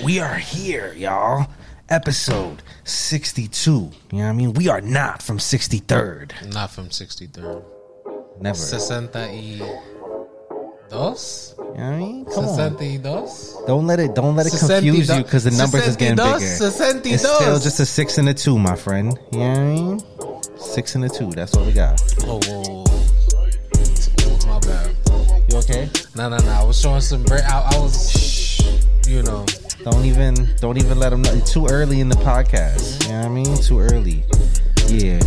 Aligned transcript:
We 0.00 0.20
are 0.20 0.36
here, 0.36 0.94
y'all. 0.94 1.46
Episode 1.88 2.62
62. 2.84 3.70
You 3.70 3.78
know 3.78 3.90
what 4.10 4.24
I 4.24 4.32
mean? 4.32 4.54
We 4.54 4.68
are 4.68 4.80
not 4.80 5.22
from 5.22 5.36
63rd. 5.38 6.52
Not 6.52 6.70
from 6.70 6.88
63rd. 6.88 7.62
Never. 8.40 8.56
62. 8.56 9.64
You 10.94 10.98
know 10.98 11.10
what 11.10 11.78
I 11.78 11.98
mean? 11.98 12.24
Come 12.24 12.44
on. 12.46 12.78
62. 12.78 13.64
Don't 13.66 13.86
let 13.86 14.00
it 14.00 14.14
don't 14.14 14.34
let 14.34 14.46
it 14.46 14.54
confuse 14.58 15.08
you 15.10 15.22
because 15.22 15.44
the 15.44 15.50
numbers 15.50 15.86
is 15.86 15.96
getting 15.96 16.16
bigger. 16.16 16.38
62. 16.40 17.14
It's 17.14 17.22
still 17.22 17.58
just 17.58 17.80
a 17.80 17.86
six 17.86 18.16
and 18.18 18.28
a 18.28 18.34
two, 18.34 18.58
my 18.58 18.76
friend. 18.76 19.18
You 19.32 19.38
know 19.40 19.48
what 19.48 19.58
I 19.58 19.64
mean? 19.64 20.00
Six 20.58 20.94
and 20.94 21.04
a 21.04 21.08
two. 21.08 21.30
That's 21.32 21.54
what 21.54 21.66
we 21.66 21.72
got. 21.72 22.00
Oh, 22.22 22.40
whoa, 22.46 22.62
whoa. 22.62 22.84
My 24.46 24.58
bad. 24.60 24.96
You 25.50 25.58
okay? 25.58 25.90
No, 26.16 26.30
no, 26.30 26.38
no. 26.38 26.50
I 26.50 26.64
was 26.64 26.80
showing 26.80 27.02
some 27.02 27.24
break. 27.24 27.44
I, 27.44 27.70
I 27.74 27.78
was, 27.78 28.60
you 29.06 29.22
know. 29.22 29.44
Don't 29.84 30.04
even 30.04 30.48
don't 30.60 30.76
even 30.78 30.98
let 30.98 31.10
them 31.10 31.22
know. 31.22 31.38
Too 31.40 31.66
early 31.66 32.00
in 32.00 32.08
the 32.08 32.14
podcast. 32.16 33.02
You 33.04 33.12
know 33.12 33.18
what 33.18 33.26
I 33.26 33.28
mean? 33.30 33.56
Too 33.56 33.80
early. 33.80 34.22
Yeah. 34.88 35.20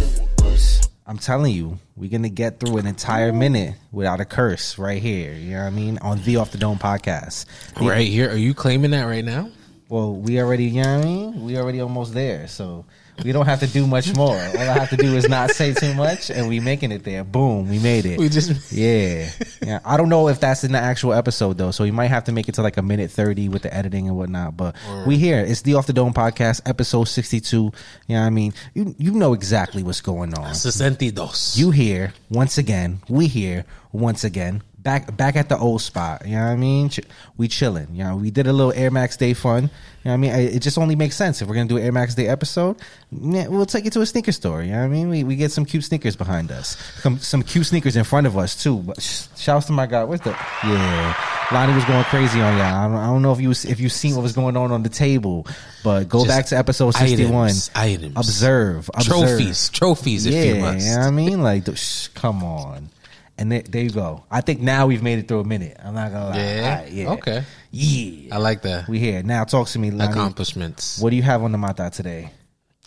I'm 1.08 1.18
telling 1.20 1.54
you, 1.54 1.77
we're 1.96 2.09
gonna 2.09 2.30
get 2.30 2.60
through 2.60 2.77
an 2.77 2.88
entire 2.88 3.32
minute 3.34 3.76
without 3.91 4.22
a 4.22 4.26
curse 4.26 4.77
right 4.80 5.02
here. 5.02 5.34
You 5.34 5.52
know 5.52 5.62
what 5.63 5.68
I 5.68 5.70
mean? 5.72 5.98
On 5.99 6.22
the 6.23 6.38
Off 6.38 6.52
the 6.52 6.58
Dome 6.58 6.80
podcast. 6.80 7.46
The- 7.77 7.86
Right 7.86 8.08
here. 8.08 8.30
Are 8.32 8.38
you 8.38 8.54
claiming 8.54 8.91
that 8.91 9.04
right 9.04 9.23
now? 9.26 9.49
Well, 9.90 10.16
we 10.16 10.41
already, 10.41 10.66
you 10.66 10.82
know 10.82 10.98
what 10.98 11.05
I 11.05 11.10
mean? 11.10 11.44
We 11.46 11.58
already 11.58 11.80
almost 11.82 12.13
there. 12.13 12.48
So 12.48 12.85
we 13.24 13.32
don't 13.32 13.46
have 13.46 13.60
to 13.62 13.68
do 13.68 13.88
much 13.88 14.16
more. 14.16 14.36
All 14.36 14.58
I 14.58 14.74
have 14.74 14.90
to 14.90 14.98
do 14.98 15.16
is 15.16 15.30
not 15.30 15.52
say 15.52 15.74
too 15.74 15.94
much 15.94 16.30
and 16.30 16.48
we 16.48 16.60
making 16.60 16.92
it 16.92 17.04
there. 17.04 17.24
Boom, 17.24 17.70
we 17.70 17.80
made 17.80 18.05
it. 18.05 18.20
We 18.20 18.30
just. 18.30 18.72
Yeah. 18.72 19.30
Yeah. 19.66 19.80
I 19.86 19.98
don't 19.98 20.10
know 20.10 20.28
if 20.28 20.40
that's 20.40 20.64
in 20.64 20.72
the 20.74 20.80
actual 20.80 21.14
episode 21.14 21.58
though. 21.58 21.72
So 21.72 21.84
we 21.84 21.91
might 21.91 22.08
have 22.08 22.26
to 22.26 22.32
make 22.32 22.50
it 22.50 22.55
to 22.55 22.62
like 22.62 22.78
a 22.78 22.82
minute 22.82 23.12
30 23.12 23.50
with 23.50 23.62
the 23.62 23.74
editing 23.74 24.08
and 24.08 24.18
whatnot. 24.18 24.58
But 24.58 24.76
we 25.08 25.18
here. 25.18 25.40
It's 25.40 25.62
the 25.62 25.76
Off 25.76 25.88
the 25.88 25.94
Dome 25.94 26.14
podcast, 26.14 26.62
episode 26.66 27.05
62. 27.05 27.58
You 27.58 27.72
know 28.10 28.20
what 28.20 28.27
I 28.27 28.30
mean? 28.30 28.54
You 28.74 28.96
you 28.98 29.12
know 29.12 29.34
exactly 29.34 29.84
what's 29.84 30.02
going 30.02 30.34
on. 30.34 30.54
62. 30.54 31.60
You 31.60 31.72
here 31.72 32.13
once 32.29 32.57
again. 32.57 33.02
We 33.07 33.27
here 33.27 33.66
once 33.91 34.24
again. 34.24 34.62
Back 34.86 35.18
back 35.18 35.36
at 35.36 35.50
the 35.50 35.58
old 35.58 35.82
spot. 35.82 36.22
You 36.28 36.36
know 36.36 36.44
what 36.46 36.52
I 36.52 36.55
mean? 36.55 36.90
Ch- 36.90 37.00
We 37.38 37.48
chilling. 37.48 37.88
You 37.91 38.04
know, 38.04 38.16
we 38.18 38.30
did 38.30 38.46
a 38.46 38.54
little 38.54 38.72
Air 38.72 38.91
Max 38.91 39.18
Day 39.18 39.34
fun. 39.34 39.64
You 39.64 39.70
know 39.70 40.12
what 40.12 40.14
I 40.14 40.18
mean? 40.18 40.32
I- 40.32 40.41
It 40.55 40.60
just 40.60 40.78
only 40.78 40.96
makes 40.96 41.16
sense 41.16 41.41
if 41.41 41.48
we're 41.48 41.55
gonna 41.55 41.68
do 41.68 41.78
an 41.78 41.84
Air 41.84 41.91
Max 41.91 42.14
Day 42.14 42.28
episode. 42.28 42.76
We'll 43.12 43.66
take 43.66 43.88
it 43.88 43.94
to 43.94 44.02
a 44.02 44.06
sneaker 44.06 44.32
store. 44.32 44.62
You 44.62 44.74
know 44.74 44.78
what 44.80 44.84
I 44.86 44.88
mean? 44.90 45.10
We 45.10 45.24
we 45.24 45.36
get 45.36 45.52
some 45.52 45.66
cute 45.66 45.84
sneakers 45.86 46.16
behind 46.16 46.52
us. 46.52 46.78
Some 47.02 47.18
some 47.18 47.41
cute 47.41 47.66
sneakers 47.66 47.96
in 47.96 48.04
front 48.04 48.28
of 48.28 48.38
us 48.38 48.62
too. 48.62 48.78
But 48.78 49.02
sh- 49.02 49.24
shouts 49.36 49.66
to 49.66 49.72
my 49.74 49.88
God. 49.88 50.08
Where's 50.08 50.22
the 50.22 50.38
yeah? 50.63 51.16
Lani 51.52 51.74
was 51.74 51.86
going 51.86 52.04
crazy 52.06 52.40
on 52.40 52.56
y'all. 52.58 52.66
I 52.66 52.88
don't, 52.88 52.96
I 52.98 53.06
don't 53.08 53.22
know 53.24 53.32
if 53.34 53.41
you 53.41 53.52
if 53.52 53.80
you 53.80 53.90
seen 53.90 54.16
what 54.16 54.22
was 54.22 54.34
going 54.34 54.56
on 54.56 54.72
on 54.72 54.84
the 54.84 54.90
table, 54.90 55.48
but 55.84 56.08
go 56.08 56.20
Just 56.26 56.30
back 56.30 56.46
to 56.48 56.58
episode 56.58 56.91
sixty 56.94 57.26
one. 57.26 57.46
items, 57.48 57.72
items. 57.74 58.18
Observe, 58.18 58.90
observe. 58.94 59.08
Trophies. 59.30 59.70
Trophies, 59.70 60.26
if 60.28 60.34
Yeah, 60.36 60.44
you 60.44 60.56
must. 60.62 60.86
you 60.86 60.91
know 60.94 61.00
what 61.00 61.08
I 61.08 61.12
mean? 61.12 61.41
Like, 61.41 61.66
come 62.13 62.44
on. 62.44 62.90
And 63.38 63.52
there, 63.52 63.62
there 63.64 63.82
you 63.84 63.90
go. 63.90 64.24
I 64.31 64.40
think 64.41 64.62
now 64.62 64.88
we've 64.88 65.03
made 65.03 65.19
it 65.19 65.28
through 65.28 65.41
a 65.41 65.44
minute. 65.44 65.75
I'm 65.84 65.94
not 65.94 66.12
gonna 66.12 66.30
lie. 66.30 66.38
Yeah? 66.38 66.75
Right, 66.81 66.91
yeah. 66.91 67.09
Okay. 67.12 67.44
Yeah. 67.72 68.36
I 68.36 68.38
like 68.38 68.62
that. 68.62 68.88
we 68.88 68.97
here 69.00 69.22
now. 69.24 69.44
Talk 69.44 69.68
to 69.69 69.80
me, 69.80 69.91
Lani. 69.91 70.12
Accomplishments. 70.12 71.00
What 71.02 71.09
do 71.09 71.18
you 71.18 71.24
have 71.24 71.44
on 71.44 71.52
the 71.52 71.58
mata 71.58 71.90
today? 71.94 72.31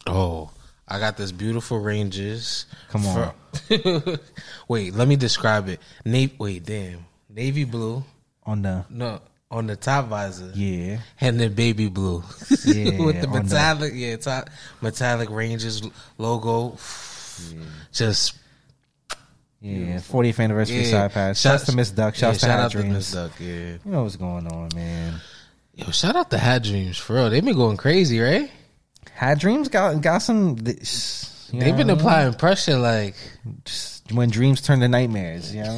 Oh, 0.07 0.51
I 0.89 0.99
got 0.99 1.19
this 1.19 1.33
beautiful 1.33 1.79
ranges. 1.81 2.65
Come 2.89 3.05
on. 3.07 3.33
Wait, 4.69 4.95
let 4.95 5.07
me 5.07 5.17
describe 5.17 5.69
it. 5.69 5.81
Navy. 6.07 6.35
Wait, 6.39 6.65
damn. 6.65 7.05
Navy 7.29 7.65
blue. 7.65 8.03
On 8.45 8.63
the 8.63 8.87
No, 8.89 9.21
on 9.51 9.67
the 9.67 9.77
top 9.77 10.07
visor. 10.07 10.51
yeah, 10.55 11.01
And 11.21 11.39
then 11.39 11.53
baby 11.53 11.89
blue. 11.89 12.23
Yeah, 12.65 12.99
With 13.05 13.21
the 13.21 13.27
on 13.29 13.33
the- 13.35 13.43
metallic, 13.43 13.93
yeah, 13.95 14.17
top, 14.17 14.49
metallic 14.81 15.29
Rangers 15.29 15.83
logo. 16.17 16.79
Just 17.93 18.35
yeah. 19.61 19.96
40th 19.96 20.41
anniversary 20.42 20.83
yeah. 20.83 20.91
side 20.91 21.13
pass. 21.13 21.41
Shouts 21.41 21.64
to 21.64 21.74
Miss 21.77 21.91
Duck. 21.91 22.14
Shouts 22.14 22.42
yeah, 22.42 22.48
to 22.48 22.52
shout 22.52 22.61
out 22.61 22.70
to 22.70 22.79
Dreams. 22.79 22.95
Miss 22.95 23.13
Duck. 23.13 23.33
Yeah. 23.41 23.46
You 23.48 23.79
know 23.85 24.02
what's 24.05 24.17
going 24.17 24.46
on, 24.46 24.69
man. 24.74 25.14
Yo, 25.74 25.91
shout 25.91 26.17
out 26.17 26.30
to 26.30 26.39
Hat 26.39 26.63
Dreams 26.64 26.98
for 26.98 27.14
real. 27.17 27.30
They've 27.30 27.45
been 27.45 27.57
going 27.57 27.77
crazy, 27.77 28.19
right? 28.20 28.51
Hat 29.13 29.39
Dreams 29.39 29.69
got 29.69 30.01
got 30.01 30.19
some. 30.19 30.57
th- 30.57 30.86
sh- 30.86 31.24
you 31.52 31.61
They've 31.61 31.77
been 31.77 31.89
I 31.89 31.95
applying 31.95 32.35
pressure 32.35 32.77
like 32.77 33.14
when 34.13 34.29
dreams 34.29 34.61
turn 34.61 34.80
to 34.80 34.89
nightmares. 34.89 35.55
You 35.55 35.63
know 35.63 35.69
what 35.69 35.77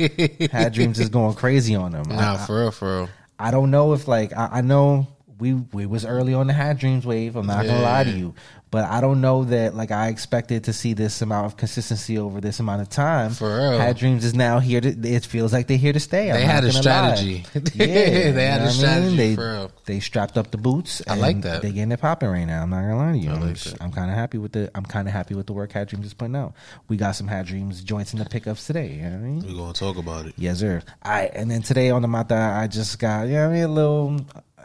I 0.00 0.38
mean? 0.38 0.48
Hat 0.50 0.72
Dreams 0.72 0.98
is 0.98 1.10
going 1.10 1.34
crazy 1.34 1.74
on 1.74 1.92
them. 1.92 2.06
I- 2.10 2.16
Nah, 2.16 2.36
for 2.38 2.60
real, 2.60 2.70
for 2.70 3.00
real. 3.00 3.08
I 3.38 3.50
don't 3.50 3.70
know 3.70 3.92
if 3.92 4.08
like 4.08 4.32
I, 4.32 4.48
I 4.52 4.60
know 4.62 5.08
we 5.44 5.52
we 5.72 5.84
was 5.86 6.04
early 6.06 6.32
on 6.32 6.46
the 6.46 6.54
Hat 6.54 6.78
Dreams 6.78 7.04
wave. 7.04 7.36
I'm 7.36 7.46
not 7.46 7.66
gonna 7.66 7.82
lie 7.82 8.04
to 8.04 8.10
you, 8.10 8.34
but 8.70 8.84
I 8.86 9.02
don't 9.02 9.20
know 9.20 9.44
that 9.44 9.74
like 9.74 9.90
I 9.90 10.08
expected 10.08 10.64
to 10.64 10.72
see 10.72 10.94
this 10.94 11.20
amount 11.20 11.44
of 11.46 11.56
consistency 11.58 12.16
over 12.18 12.40
this 12.40 12.60
amount 12.60 12.80
of 12.80 12.88
time. 12.88 13.30
For 13.32 13.54
real. 13.54 13.92
Dreams 13.94 14.24
is 14.24 14.34
now 14.34 14.58
here. 14.58 14.80
To, 14.80 14.88
it 14.88 15.26
feels 15.26 15.52
like 15.52 15.66
they're 15.66 15.76
here 15.76 15.92
to 15.92 16.00
stay. 16.00 16.30
I'm 16.30 16.36
They 16.38 16.44
had 16.46 16.64
a 16.64 16.72
strategy. 16.72 17.44
lie. 17.54 17.60
They 17.76 18.46
had 18.46 18.60
a 18.60 18.64
I 18.64 18.66
mean? 18.66 18.72
strategy, 18.72 19.16
They, 19.16 19.34
for 19.34 19.52
real. 19.52 19.70
they 19.84 20.00
strapped 20.00 20.38
up 20.38 20.50
the 20.50 20.56
boots. 20.58 21.02
I 21.06 21.16
like 21.16 21.42
that. 21.42 21.60
They 21.62 21.72
getting 21.72 21.92
it 21.92 22.00
popping 22.00 22.30
right 22.30 22.46
now. 22.46 22.62
I'm 22.62 22.70
not 22.70 22.80
gonna 22.80 22.96
lie 22.96 23.12
to 23.12 23.18
you. 23.18 23.30
I'm, 23.30 23.40
like 23.42 23.54
just- 23.54 23.72
that. 23.78 23.82
I'm 23.82 23.92
kind 23.92 24.10
of 24.10 24.16
happy 24.16 24.38
with 24.38 24.52
the. 24.52 24.70
I'm 24.74 24.84
kind 24.86 25.06
of 25.06 25.12
happy 25.12 25.34
with 25.34 25.46
the 25.46 25.52
work 25.52 25.72
Hat 25.72 25.88
Dreams 25.88 26.06
is 26.06 26.14
putting 26.14 26.36
out. 26.36 26.54
We 26.88 26.96
got 26.96 27.12
some 27.12 27.28
Hat 27.28 27.44
Dreams 27.46 27.82
joints 27.84 28.12
in 28.14 28.18
the 28.18 28.24
pickups 28.24 28.66
today. 28.66 28.94
You 28.94 29.02
know 29.02 29.10
what 29.10 29.16
I 29.16 29.20
mean? 29.20 29.42
We're 29.46 29.54
gonna 29.62 29.72
talk 29.74 29.98
about 29.98 30.26
it. 30.26 30.34
Yes, 30.38 30.60
sir. 30.60 30.80
Right, 31.04 31.30
and 31.34 31.50
then 31.50 31.60
today 31.62 31.90
on 31.90 32.00
the 32.02 32.08
Mata, 32.08 32.34
I 32.34 32.66
just 32.66 32.98
got, 32.98 33.26
you 33.26 33.34
know 33.34 33.48
what 33.48 33.50
I 33.50 33.54
mean, 33.54 33.64
a 33.64 33.68
little 33.68 34.20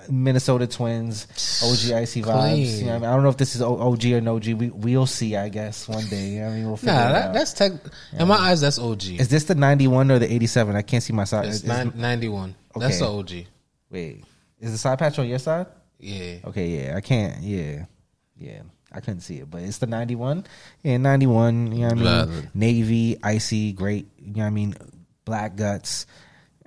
Minnesota 0.10 0.68
Twins, 0.68 1.28
OG 1.64 1.92
Icy 1.98 2.22
vibes. 2.22 2.80
You 2.80 2.86
know 2.86 2.96
I, 2.96 3.00
mean? 3.00 3.10
I 3.10 3.14
don't 3.14 3.24
know 3.24 3.30
if 3.30 3.38
this 3.38 3.56
is 3.56 3.62
OG 3.62 4.06
or 4.06 4.22
no 4.22 4.36
OG. 4.38 4.48
We, 4.48 4.70
we'll 4.70 5.06
see, 5.06 5.36
I 5.36 5.50
guess, 5.50 5.88
one 5.88 6.06
day. 6.08 6.28
You 6.30 6.40
know 6.42 6.48
I 6.48 6.52
mean? 6.54 6.68
We'll 6.68 6.78
figure 6.78 6.94
Nah, 6.94 7.10
it 7.10 7.12
that, 7.14 7.26
out. 7.30 7.34
that's 7.34 7.54
tech. 7.54 7.72
In 8.18 8.28
my 8.28 8.36
eyes, 8.36 8.62
that's 8.62 8.80
OG. 8.80 9.04
Is 9.20 9.28
this 9.30 9.46
the 9.46 9.56
91 9.56 10.12
or 10.12 10.20
the 10.20 10.32
87? 10.32 10.76
I 10.76 10.82
can't 10.82 11.04
see 11.04 11.14
my 11.14 11.24
side. 11.26 11.46
It's 11.46 11.64
nine- 11.64 11.94
91. 11.96 12.56
That's 12.76 13.00
the 13.00 13.08
OG. 13.08 13.32
wait, 13.90 14.24
is 14.60 14.72
the 14.72 14.78
side 14.78 15.00
patch 15.00 15.20
on 15.20 15.28
your 15.28 15.40
side? 15.40 15.68
Yeah. 16.00 16.36
Okay, 16.46 16.68
yeah, 16.68 16.96
I 16.96 17.02
can't, 17.02 17.42
yeah, 17.42 17.86
yeah. 18.38 18.62
I 18.92 19.02
couldn't 19.02 19.22
see 19.22 19.38
it, 19.40 19.50
but 19.52 19.62
it's 19.62 19.78
the 19.80 19.86
91. 19.88 20.46
Yeah, 20.82 20.98
91, 20.98 21.72
you 21.74 21.80
know 21.82 21.88
what 21.90 21.98
I 22.00 22.26
mean? 22.26 22.50
Navy, 22.54 23.18
icy, 23.22 23.72
great, 23.74 24.08
you 24.18 24.34
know 24.36 24.42
what 24.42 24.48
I 24.48 24.50
mean? 24.52 24.76
Black 25.26 25.56
guts. 25.56 26.06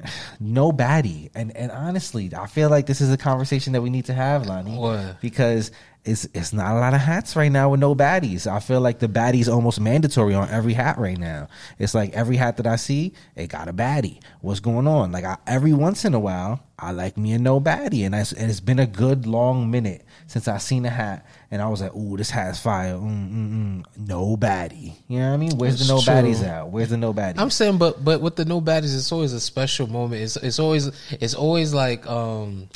No 0.40 0.72
baddie. 0.72 1.30
And 1.34 1.56
and 1.56 1.70
honestly, 1.70 2.30
I 2.36 2.46
feel 2.46 2.68
like 2.68 2.86
this 2.86 3.00
is 3.00 3.12
a 3.12 3.16
conversation 3.16 3.72
that 3.74 3.82
we 3.82 3.90
need 3.90 4.06
to 4.06 4.14
have, 4.14 4.46
Lani. 4.46 4.76
What? 4.76 5.20
Because 5.20 5.70
it's 6.04 6.24
it's 6.34 6.52
not 6.52 6.74
a 6.74 6.80
lot 6.80 6.94
of 6.94 7.00
hats 7.00 7.36
right 7.36 7.50
now 7.50 7.70
with 7.70 7.80
no 7.80 7.94
baddies. 7.94 8.50
I 8.50 8.58
feel 8.58 8.80
like 8.80 8.98
the 8.98 9.08
baddie's 9.08 9.48
almost 9.48 9.80
mandatory 9.80 10.34
on 10.34 10.48
every 10.48 10.72
hat 10.72 10.98
right 10.98 11.18
now. 11.18 11.48
It's 11.78 11.94
like 11.94 12.12
every 12.12 12.36
hat 12.36 12.56
that 12.56 12.66
I 12.66 12.76
see, 12.76 13.12
it 13.36 13.48
got 13.48 13.68
a 13.68 13.72
baddie. 13.72 14.20
What's 14.40 14.58
going 14.58 14.88
on? 14.88 15.12
Like 15.12 15.24
I, 15.24 15.36
every 15.46 15.72
once 15.72 16.04
in 16.04 16.14
a 16.14 16.18
while, 16.18 16.60
I 16.76 16.90
like 16.90 17.16
me 17.16 17.32
a 17.34 17.38
no 17.38 17.60
baddie, 17.60 18.04
and, 18.04 18.16
and 18.16 18.50
it's 18.50 18.58
been 18.58 18.80
a 18.80 18.86
good 18.86 19.26
long 19.28 19.70
minute 19.70 20.04
since 20.26 20.48
I 20.48 20.58
seen 20.58 20.84
a 20.86 20.90
hat, 20.90 21.24
and 21.52 21.62
I 21.62 21.68
was 21.68 21.80
like, 21.80 21.94
"Ooh, 21.94 22.16
this 22.16 22.30
hat's 22.30 22.58
fire." 22.58 22.94
Mm, 22.94 23.30
mm, 23.30 23.52
mm. 23.52 23.84
No 23.96 24.36
baddie. 24.36 24.94
You 25.06 25.20
know 25.20 25.28
what 25.28 25.34
I 25.34 25.36
mean? 25.36 25.56
Where's 25.56 25.86
the 25.86 25.92
no 25.92 26.00
true. 26.00 26.12
baddies 26.12 26.42
at? 26.44 26.68
Where's 26.68 26.90
the 26.90 26.96
no 26.96 27.14
baddies? 27.14 27.38
I'm 27.38 27.50
saying, 27.50 27.78
but 27.78 28.04
but 28.04 28.20
with 28.20 28.34
the 28.34 28.44
no 28.44 28.60
baddies, 28.60 28.96
it's 28.96 29.12
always 29.12 29.32
a 29.32 29.40
special 29.40 29.86
moment. 29.86 30.20
It's 30.20 30.36
it's 30.36 30.58
always 30.58 30.90
it's 31.12 31.34
always 31.34 31.72
like 31.72 32.08
um, 32.08 32.68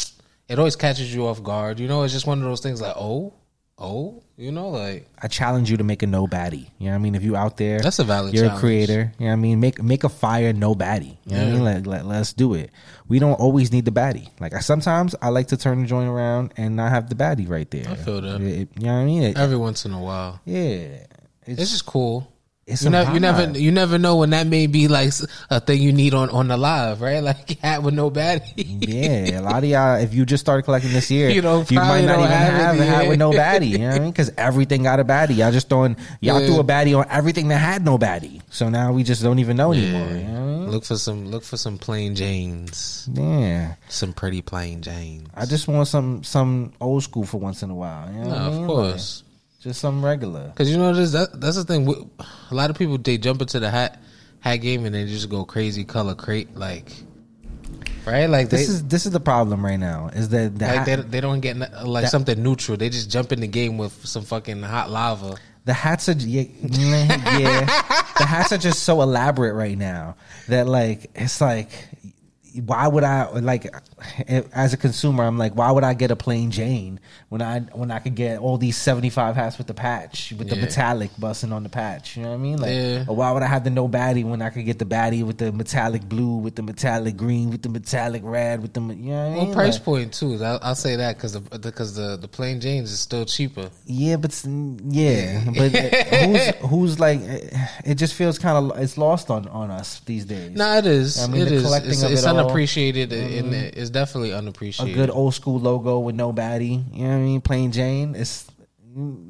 it 0.48 0.58
always 0.58 0.76
catches 0.76 1.14
you 1.14 1.26
off 1.26 1.42
guard. 1.42 1.80
You 1.80 1.88
know, 1.88 2.02
it's 2.02 2.12
just 2.12 2.26
one 2.26 2.38
of 2.38 2.44
those 2.44 2.60
things 2.60 2.80
like 2.80 2.94
oh 2.96 3.32
oh, 3.78 4.22
you 4.38 4.50
know, 4.52 4.70
like 4.70 5.06
I 5.20 5.28
challenge 5.28 5.70
you 5.70 5.76
to 5.76 5.84
make 5.84 6.02
a 6.02 6.06
no 6.06 6.26
baddie. 6.26 6.70
You 6.78 6.86
know 6.86 6.92
what 6.92 6.94
I 6.94 6.98
mean? 6.98 7.14
If 7.14 7.22
you 7.22 7.36
out 7.36 7.56
there, 7.58 7.78
That's 7.80 7.98
a 7.98 8.04
valid 8.04 8.32
You're 8.34 8.44
challenge. 8.44 8.58
a 8.58 8.60
creator. 8.60 9.12
You 9.18 9.26
know 9.26 9.32
what 9.32 9.32
I 9.32 9.36
mean? 9.36 9.60
Make 9.60 9.82
make 9.82 10.04
a 10.04 10.08
fire 10.08 10.52
no 10.52 10.74
baddie. 10.74 11.18
You 11.26 11.36
know 11.36 11.38
what 11.38 11.48
I 11.48 11.50
mean? 11.52 11.64
Let, 11.64 11.86
let, 11.86 12.06
let's 12.06 12.32
do 12.32 12.54
it. 12.54 12.70
We 13.08 13.18
don't 13.18 13.34
always 13.34 13.72
need 13.72 13.84
the 13.84 13.90
baddie. 13.90 14.28
Like 14.40 14.54
I, 14.54 14.60
sometimes 14.60 15.14
I 15.20 15.28
like 15.28 15.48
to 15.48 15.56
turn 15.56 15.82
the 15.82 15.86
joint 15.86 16.08
around 16.08 16.54
and 16.56 16.76
not 16.76 16.90
have 16.90 17.08
the 17.08 17.14
baddie 17.14 17.48
right 17.48 17.70
there. 17.70 17.88
I 17.88 17.96
feel 17.96 18.20
that. 18.22 18.40
It- 18.40 18.68
you 18.78 18.86
know 18.86 18.94
what 18.94 19.00
I 19.00 19.04
mean? 19.04 19.22
It- 19.22 19.36
every 19.38 19.56
once 19.56 19.84
in 19.84 19.92
a 19.92 20.00
while, 20.00 20.40
yeah. 20.44 21.04
It's, 21.48 21.60
it's 21.62 21.70
just 21.70 21.86
cool. 21.86 22.32
It's 22.66 22.82
You 22.82 22.90
never, 22.90 23.14
you 23.14 23.20
never, 23.20 23.58
you 23.58 23.70
never 23.70 23.96
know 23.96 24.16
when 24.16 24.30
that 24.30 24.48
may 24.48 24.66
be 24.66 24.88
like 24.88 25.12
a 25.50 25.60
thing 25.60 25.80
you 25.80 25.92
need 25.92 26.14
on 26.14 26.30
on 26.30 26.48
the 26.48 26.56
live, 26.56 27.00
right? 27.00 27.22
Like 27.26 27.58
hat 27.60 27.82
with 27.84 27.94
no 27.94 28.10
baddie. 28.10 28.54
Yeah, 28.56 29.38
a 29.38 29.42
lot 29.42 29.62
of 29.62 29.70
y'all, 29.70 29.96
if 30.00 30.12
you 30.12 30.26
just 30.26 30.40
started 30.40 30.62
collecting 30.64 30.92
this 30.92 31.08
year, 31.10 31.30
You 31.36 31.42
don't 31.42 31.70
you 31.70 31.76
might 31.78 32.04
not 32.04 32.18
even 32.18 32.30
have 32.30 32.52
have, 32.52 32.80
a 32.80 32.84
hat 32.84 33.08
with 33.08 33.18
no 33.20 33.30
baddie. 33.42 33.68
You 33.68 33.78
know 33.78 33.88
what 33.88 33.96
I 33.96 33.98
mean? 34.00 34.10
Because 34.10 34.32
everything 34.36 34.82
got 34.82 34.98
a 34.98 35.04
baddie. 35.04 35.36
Y'all 35.36 35.52
just 35.52 35.68
throwing, 35.68 35.96
y'all 36.20 36.40
Yeah. 36.40 36.46
threw 36.46 36.58
a 36.58 36.64
baddie 36.64 36.98
on 36.98 37.06
everything 37.08 37.48
that 37.48 37.58
had 37.58 37.84
no 37.84 37.98
baddie. 37.98 38.40
So 38.50 38.68
now 38.68 38.92
we 38.92 39.04
just 39.04 39.22
don't 39.22 39.38
even 39.38 39.56
know 39.56 39.72
anymore. 39.72 40.00
You 40.10 40.24
know 40.24 40.30
what 40.32 40.32
I 40.32 40.44
mean? 40.66 40.70
Look 40.72 40.84
for 40.84 40.96
some, 40.96 41.30
look 41.30 41.44
for 41.44 41.56
some 41.56 41.78
plain 41.78 42.16
Janes, 42.16 43.08
Yeah. 43.12 43.74
some 43.88 44.12
pretty 44.12 44.42
plain 44.42 44.82
Janes. 44.82 45.28
I 45.34 45.46
just 45.46 45.68
want 45.68 45.86
some 45.86 46.24
some 46.24 46.72
old 46.80 47.04
school 47.04 47.24
for 47.24 47.38
once 47.38 47.62
in 47.62 47.70
a 47.70 47.74
while. 47.76 48.12
You 48.12 48.20
know 48.24 48.28
no, 48.30 48.34
I 48.34 48.50
mean? 48.50 48.62
of 48.62 48.66
course. 48.66 49.22
Like, 49.24 49.25
just 49.66 49.80
some 49.80 50.04
regular. 50.04 50.48
Because 50.48 50.70
you 50.70 50.76
know 50.78 50.94
this 50.94 51.12
that, 51.12 51.40
that's 51.40 51.56
the 51.56 51.64
thing. 51.64 52.10
A 52.50 52.54
lot 52.54 52.70
of 52.70 52.78
people 52.78 52.96
they 52.98 53.18
jump 53.18 53.42
into 53.42 53.58
the 53.60 53.70
hat 53.70 54.00
hat 54.40 54.56
game 54.56 54.84
and 54.84 54.94
they 54.94 55.06
just 55.06 55.28
go 55.28 55.44
crazy 55.44 55.84
color 55.84 56.14
crate. 56.14 56.56
Like 56.56 56.92
right? 58.06 58.26
Like 58.30 58.48
This 58.48 58.66
they, 58.68 58.72
is 58.74 58.84
this 58.84 59.06
is 59.06 59.12
the 59.12 59.20
problem 59.20 59.64
right 59.64 59.78
now. 59.78 60.08
Is 60.14 60.28
that 60.30 60.58
the 60.58 60.66
like 60.66 60.76
hat, 60.76 60.86
they, 60.86 60.96
they 60.96 61.20
don't 61.20 61.40
get 61.40 61.56
like 61.84 62.04
that- 62.04 62.10
something 62.10 62.40
neutral. 62.42 62.76
They 62.76 62.88
just 62.88 63.10
jump 63.10 63.32
in 63.32 63.40
the 63.40 63.48
game 63.48 63.76
with 63.78 63.92
some 64.06 64.22
fucking 64.22 64.62
hot 64.62 64.90
lava. 64.90 65.36
the 65.64 65.72
hats 65.74 66.08
are 66.08 66.12
yeah, 66.12 66.44
yeah 67.38 67.64
the 68.18 68.24
hats 68.24 68.52
are 68.52 68.58
just 68.58 68.84
so 68.84 69.02
elaborate 69.02 69.54
right 69.54 69.76
now 69.76 70.14
that 70.46 70.68
like 70.68 71.10
it's 71.16 71.40
like 71.40 71.70
why 72.64 72.86
would 72.86 73.02
I 73.04 73.28
like 73.40 73.66
as 74.52 74.74
a 74.74 74.76
consumer 74.76 75.24
I'm 75.24 75.38
like 75.38 75.54
why 75.54 75.70
would 75.70 75.82
I 75.82 75.94
get 75.94 76.10
a 76.10 76.16
plain 76.16 76.50
Jane 76.50 77.00
when 77.30 77.40
I 77.40 77.60
when 77.60 77.90
I 77.90 77.98
could 77.98 78.14
get 78.14 78.38
all 78.40 78.58
these 78.58 78.76
75 78.76 79.34
hats 79.36 79.56
with 79.56 79.68
the 79.68 79.74
patch 79.74 80.34
with 80.38 80.50
the 80.50 80.56
Yeah. 80.56 80.62
metallic 80.62 81.10
busting 81.18 81.50
on 81.50 81.62
the 81.62 81.70
patch 81.70 82.14
you 82.16 82.22
know 82.22 82.28
what 82.28 82.34
I 82.34 82.38
mean 82.38 82.58
like 82.58 82.70
Yeah. 82.72 83.04
or 83.08 83.16
why 83.16 83.30
would 83.32 83.42
I 83.42 83.46
have 83.46 83.64
the 83.64 83.70
no 83.70 83.88
baddie 83.88 84.22
when 84.22 84.42
I 84.42 84.50
could 84.50 84.66
get 84.66 84.78
the 84.78 84.84
baddie 84.84 85.24
with 85.24 85.38
the 85.38 85.50
metallic 85.50 86.06
blue 86.06 86.36
with 86.36 86.56
the 86.56 86.62
metallic 86.62 87.16
green 87.16 87.48
with 87.50 87.62
the 87.62 87.70
metallic 87.70 88.20
red 88.24 88.60
with 88.60 88.74
the 88.74 88.80
you 88.82 88.86
know 89.12 89.16
what 89.16 89.24
I 89.24 89.28
mean 89.34 89.46
Well, 89.46 89.54
price 89.54 89.74
Like, 89.76 89.84
point 89.84 90.12
too. 90.12 90.44
I'll, 90.44 90.58
I'll 90.62 90.74
say 90.74 90.96
that 90.96 91.16
because 91.16 91.32
the 91.32 91.40
because 91.58 91.94
the 91.94 92.18
the 92.18 92.28
plain 92.28 92.60
Janes 92.60 92.92
is 92.92 93.00
still 93.00 93.24
cheaper. 93.24 93.70
Yeah, 93.86 94.16
but 94.16 94.38
yeah, 94.88 95.42
but 95.56 95.74
uh, 95.74 95.80
who's 96.26 96.46
who's 96.70 97.00
like? 97.00 97.20
uh, 97.20 97.56
It 97.84 97.94
just 97.94 98.14
feels 98.14 98.38
kind 98.38 98.56
of 98.72 98.78
it's 98.78 98.98
lost 98.98 99.30
on 99.30 99.48
on 99.48 99.70
us 99.70 100.00
these 100.04 100.24
days. 100.26 100.50
No, 100.56 100.76
it 100.76 100.86
is. 100.86 101.18
I 101.22 101.26
mean, 101.28 101.42
it 101.42 101.48
the 101.48 101.54
is. 101.56 101.64
It's, 101.72 102.02
it's 102.02 102.02
it 102.02 102.26
all. 102.26 102.34
Mm-hmm. 102.34 102.38
unappreciated, 102.40 103.12
and 103.12 103.54
it's 103.86 103.92
definitely 103.92 104.32
unappreciated. 104.32 104.94
a 104.94 104.96
good 104.96 105.10
old 105.10 105.34
school 105.34 105.58
logo 105.60 106.00
with 106.00 106.14
nobody. 106.14 106.82
You 106.92 107.04
know 107.04 107.10
what 107.10 107.14
I 107.14 107.18
mean? 107.20 107.40
Plain 107.40 107.72
Jane. 107.72 108.14
It's, 108.14 108.46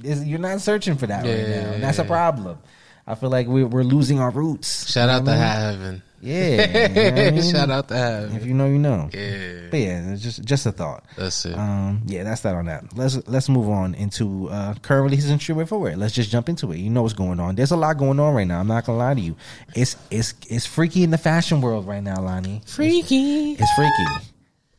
it's 0.03 0.25
you're 0.25 0.39
not 0.39 0.61
searching 0.61 0.97
for 0.97 1.07
that 1.07 1.25
right 1.25 1.49
now. 1.49 1.73
And 1.73 1.83
that's 1.83 1.99
a 1.99 2.05
problem. 2.05 2.59
I 3.07 3.15
feel 3.15 3.31
like 3.31 3.47
we're 3.47 3.67
we're 3.67 3.85
losing 3.85 4.19
our 4.19 4.31
roots. 4.31 4.91
Shout 4.91 5.09
out 5.09 5.25
to 5.25 5.33
Heaven. 5.33 6.03
Yeah, 6.21 6.89
you 6.89 7.13
know 7.13 7.23
I 7.23 7.31
mean? 7.31 7.43
Shout 7.53 7.71
out 7.71 7.89
to 7.89 7.95
Heaven. 7.97 8.35
If 8.37 8.47
you 8.47 8.55
know, 8.55 8.67
you 8.67 8.79
know. 8.79 9.11
Yeah, 9.13 9.69
But 9.71 9.79
yeah, 9.79 10.13
it's 10.13 10.23
just 10.23 10.43
just 10.45 10.67
a 10.67 10.73
thought. 10.73 11.05
that's 11.17 11.45
it. 11.45 11.57
Um, 11.57 12.03
yeah, 12.07 12.25
that's 12.25 12.41
that 12.41 12.55
on 12.57 12.65
that. 12.67 12.97
Let's 12.97 13.25
let's 13.29 13.49
move 13.49 13.69
on 13.69 13.95
into 13.95 14.49
uh, 14.49 14.75
current 14.83 15.05
releases 15.05 15.31
and 15.31 15.41
streetwear 15.41 15.69
footwear. 15.69 15.97
Let's 15.97 16.15
just 16.15 16.31
jump 16.31 16.49
into 16.49 16.73
it. 16.73 16.79
You 16.79 16.91
know 16.91 17.03
what's 17.03 17.15
going 17.15 17.39
on. 17.39 17.55
There's 17.55 17.71
a 17.71 17.77
lot 17.77 17.97
going 17.99 18.19
on 18.19 18.35
right 18.35 18.47
now. 18.47 18.59
I'm 18.59 18.67
not 18.67 18.87
gonna 18.87 18.99
lie 18.99 19.15
to 19.15 19.21
you. 19.21 19.37
It's 19.75 19.95
it's 20.11 20.35
it's 20.49 20.67
freaky 20.67 21.05
in 21.05 21.11
the 21.11 21.19
fashion 21.19 21.61
world 21.61 21.87
right 21.87 22.03
now, 22.03 22.21
Lani. 22.21 22.63
Freaky. 22.67 23.53
It's 23.53 23.73
freaky, 23.77 24.27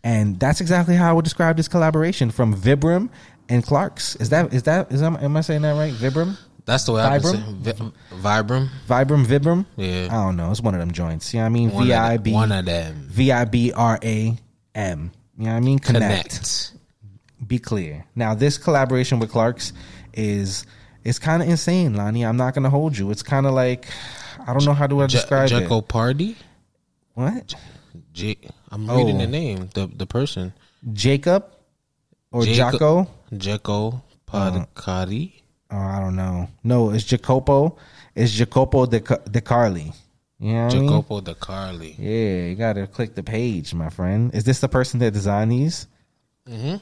and 0.07 0.39
that's 0.39 0.61
exactly 0.61 0.95
how 0.95 1.09
I 1.09 1.13
would 1.13 1.25
describe 1.25 1.57
this 1.57 1.67
collaboration 1.67 2.31
from 2.31 2.55
Vibram 2.55 3.09
and 3.49 3.61
Clark's. 3.61 4.15
Is 4.15 4.29
that 4.29 4.53
is 4.53 4.63
that 4.63 4.89
is 4.89 5.01
that, 5.01 5.21
am 5.21 5.35
I 5.35 5.41
saying 5.41 5.63
that 5.63 5.73
right? 5.73 5.93
Vibram, 5.93 6.37
That's 6.63 6.85
the 6.85 6.93
way 6.93 7.01
I 7.01 7.19
Vibram? 7.19 7.61
Vibram. 7.61 7.91
Vi- 8.11 8.41
Vibram. 8.41 8.69
Vibram, 8.87 9.25
Vibram. 9.25 9.65
Yeah. 9.75 10.07
I 10.09 10.23
don't 10.23 10.37
know. 10.37 10.49
It's 10.49 10.61
one 10.61 10.73
of 10.75 10.79
them 10.79 10.91
joints. 10.91 11.33
You 11.33 11.39
know 11.39 11.43
what 11.43 11.47
I 11.47 11.49
mean? 11.49 11.71
One 11.71 11.85
V 11.87 11.93
I 11.93 12.17
B 12.17 12.31
One 12.31 12.53
of 12.53 12.63
them. 12.63 13.07
V 13.09 13.33
I 13.33 13.43
B 13.43 13.73
R 13.73 13.99
A 14.01 14.37
M. 14.75 15.11
You 15.37 15.43
know 15.43 15.51
what 15.51 15.57
I 15.57 15.59
mean? 15.59 15.79
Connect. 15.79 16.71
be 17.45 17.59
clear. 17.59 18.05
Now, 18.15 18.33
this 18.33 18.57
collaboration 18.57 19.19
with 19.19 19.29
Clark's 19.29 19.73
is 20.13 20.65
it's 21.03 21.19
kind 21.19 21.43
of 21.43 21.49
insane, 21.49 21.95
Lani. 21.95 22.25
I'm 22.25 22.37
not 22.37 22.53
gonna 22.53 22.69
hold 22.69 22.97
you. 22.97 23.11
It's 23.11 23.23
kind 23.23 23.45
of 23.45 23.51
like 23.53 23.87
I 24.39 24.53
don't 24.53 24.63
know 24.63 24.73
how 24.73 24.87
do 24.87 25.01
I 25.01 25.07
describe 25.07 25.49
Jekyll 25.49 25.79
it. 25.79 25.87
Party. 25.89 26.37
What 27.13 27.55
J- 28.13 28.37
I'm 28.71 28.89
Oh. 28.89 28.97
reading 28.97 29.17
the 29.17 29.27
name. 29.27 29.69
The 29.73 29.87
the 29.87 30.05
person. 30.05 30.53
Jacob 30.93 31.45
or 32.31 32.43
Jacob- 32.43 32.79
Jaco? 32.79 33.07
Jekyll 33.35 34.03
Padcari. 34.27 35.33
Oh, 35.71 35.77
I 35.77 35.99
don't 35.99 36.15
know. 36.15 36.47
No, 36.63 36.91
it's 36.91 37.03
Jacopo. 37.03 37.77
It's 38.15 38.31
Jacopo 38.31 38.85
de 38.85 38.99
de 38.99 39.41
Carli. 39.41 39.93
You 40.39 40.53
know 40.53 40.67
I 40.67 40.73
mean? 40.73 40.87
Jacopo 40.87 41.21
de 41.21 41.33
Carli. 41.35 41.95
Yeah, 41.97 42.49
you 42.49 42.55
gotta 42.55 42.87
click 42.87 43.15
the 43.15 43.23
page, 43.23 43.73
my 43.73 43.89
friend. 43.89 44.33
Is 44.35 44.43
this 44.43 44.59
the 44.59 44.69
person 44.69 44.99
that 44.99 45.11
designed 45.11 45.51
these? 45.51 45.87
Mm-hmm. 46.47 46.75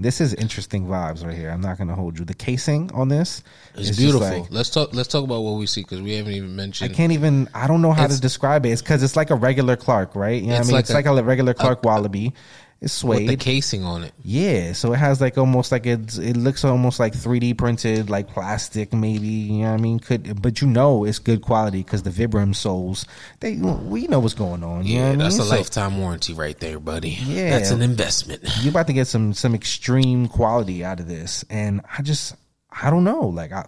This 0.00 0.20
is 0.20 0.32
interesting 0.34 0.86
vibes 0.86 1.24
right 1.26 1.36
here. 1.36 1.50
I'm 1.50 1.60
not 1.60 1.76
gonna 1.76 1.94
hold 1.96 2.18
you. 2.18 2.24
The 2.24 2.34
casing 2.34 2.90
on 2.94 3.08
this 3.08 3.42
It's 3.74 3.90
is 3.90 3.96
beautiful. 3.96 4.28
like- 4.42 4.46
let's 4.50 4.70
talk. 4.70 4.94
Let's 4.94 5.08
talk 5.08 5.24
about 5.24 5.40
what 5.42 5.52
we 5.58 5.66
see 5.66 5.80
because 5.82 6.00
we 6.00 6.12
haven't 6.14 6.34
even 6.34 6.54
mentioned. 6.54 6.92
I 6.92 6.94
can't 6.94 7.12
even. 7.12 7.48
I 7.52 7.66
don't 7.66 7.82
know 7.82 7.92
how 7.92 8.06
to 8.06 8.20
describe 8.20 8.64
it. 8.64 8.70
It's 8.70 8.80
because 8.82 9.02
it's 9.02 9.16
like 9.16 9.30
a 9.30 9.34
regular 9.34 9.74
Clark, 9.76 10.14
right? 10.14 10.40
You 10.40 10.48
know 10.48 10.52
what 10.52 10.56
I 10.56 10.58
It's 10.60 10.68
mean? 10.68 10.74
like 10.76 10.82
it's 10.84 10.90
a- 10.90 10.94
like 10.94 11.06
a 11.06 11.24
regular 11.24 11.52
Clark 11.54 11.84
Wallaby. 11.84 12.32
It's 12.80 13.02
with 13.02 13.26
the 13.26 13.36
casing 13.36 13.82
on 13.82 14.04
it. 14.04 14.12
yeah, 14.22 14.72
so 14.72 14.92
it 14.92 14.98
has 14.98 15.20
like 15.20 15.36
almost 15.36 15.72
like 15.72 15.84
it's. 15.84 16.16
It 16.16 16.36
looks 16.36 16.64
almost 16.64 17.00
like 17.00 17.12
3D 17.12 17.58
printed, 17.58 18.08
like 18.08 18.28
plastic, 18.28 18.92
maybe. 18.92 19.26
You 19.26 19.62
know 19.64 19.70
what 19.72 19.80
I 19.80 19.82
mean? 19.82 19.98
Could, 19.98 20.40
but 20.40 20.60
you 20.60 20.68
know 20.68 21.02
it's 21.02 21.18
good 21.18 21.42
quality 21.42 21.82
because 21.82 22.04
the 22.04 22.10
Vibram 22.10 22.54
soles. 22.54 23.04
They, 23.40 23.56
we 23.56 24.06
know 24.06 24.20
what's 24.20 24.34
going 24.34 24.62
on. 24.62 24.86
You 24.86 24.94
know 24.94 25.00
Yeah, 25.00 25.08
what 25.08 25.14
I 25.14 25.22
that's 25.24 25.34
mean? 25.38 25.42
a 25.42 25.50
So 25.50 25.56
lifetime 25.56 25.98
warranty 25.98 26.34
right 26.34 26.56
there, 26.60 26.78
buddy. 26.78 27.10
Yeah. 27.10 27.50
that's 27.50 27.72
an 27.72 27.82
investment. 27.82 28.42
You're 28.60 28.70
about 28.70 28.86
to 28.86 28.92
get 28.92 29.08
some 29.08 29.34
some 29.34 29.56
extreme 29.56 30.28
quality 30.28 30.84
out 30.84 31.00
of 31.00 31.08
this, 31.08 31.44
and 31.50 31.80
I 31.98 32.02
just, 32.02 32.36
I 32.70 32.90
don't 32.90 33.02
know. 33.02 33.22
Like, 33.26 33.50
I, 33.50 33.66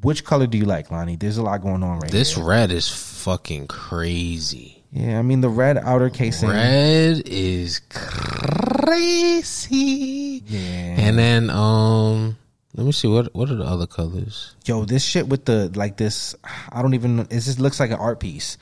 which 0.00 0.24
color 0.24 0.46
do 0.46 0.56
you 0.56 0.64
like, 0.64 0.90
Lani? 0.90 1.16
There's 1.16 1.36
a 1.36 1.42
lot 1.42 1.60
going 1.60 1.82
on 1.82 1.98
right 2.00 2.10
This 2.10 2.34
here. 2.36 2.44
red 2.46 2.70
is 2.70 2.88
fucking 2.88 3.66
crazy. 3.66 4.77
Yeah, 4.92 5.18
I 5.18 5.22
mean 5.22 5.40
the 5.40 5.48
red 5.48 5.76
outer 5.76 6.10
casing. 6.10 6.48
Red 6.48 7.22
is 7.26 7.80
crazy. 8.88 10.42
Yeah. 10.46 10.60
And 10.98 11.18
then 11.18 11.50
um 11.50 12.36
let 12.74 12.86
me 12.86 12.92
see 12.92 13.08
what 13.08 13.34
what 13.34 13.50
are 13.50 13.56
the 13.56 13.64
other 13.64 13.86
colors? 13.86 14.54
Yo, 14.64 14.84
this 14.84 15.04
shit 15.04 15.28
with 15.28 15.44
the 15.46 15.70
like 15.74 15.96
this, 15.96 16.36
I 16.70 16.80
don't 16.80 16.94
even. 16.94 17.20
It 17.20 17.40
just 17.40 17.58
looks 17.58 17.80
like 17.80 17.90
an 17.90 17.98
art 17.98 18.20
piece. 18.20 18.56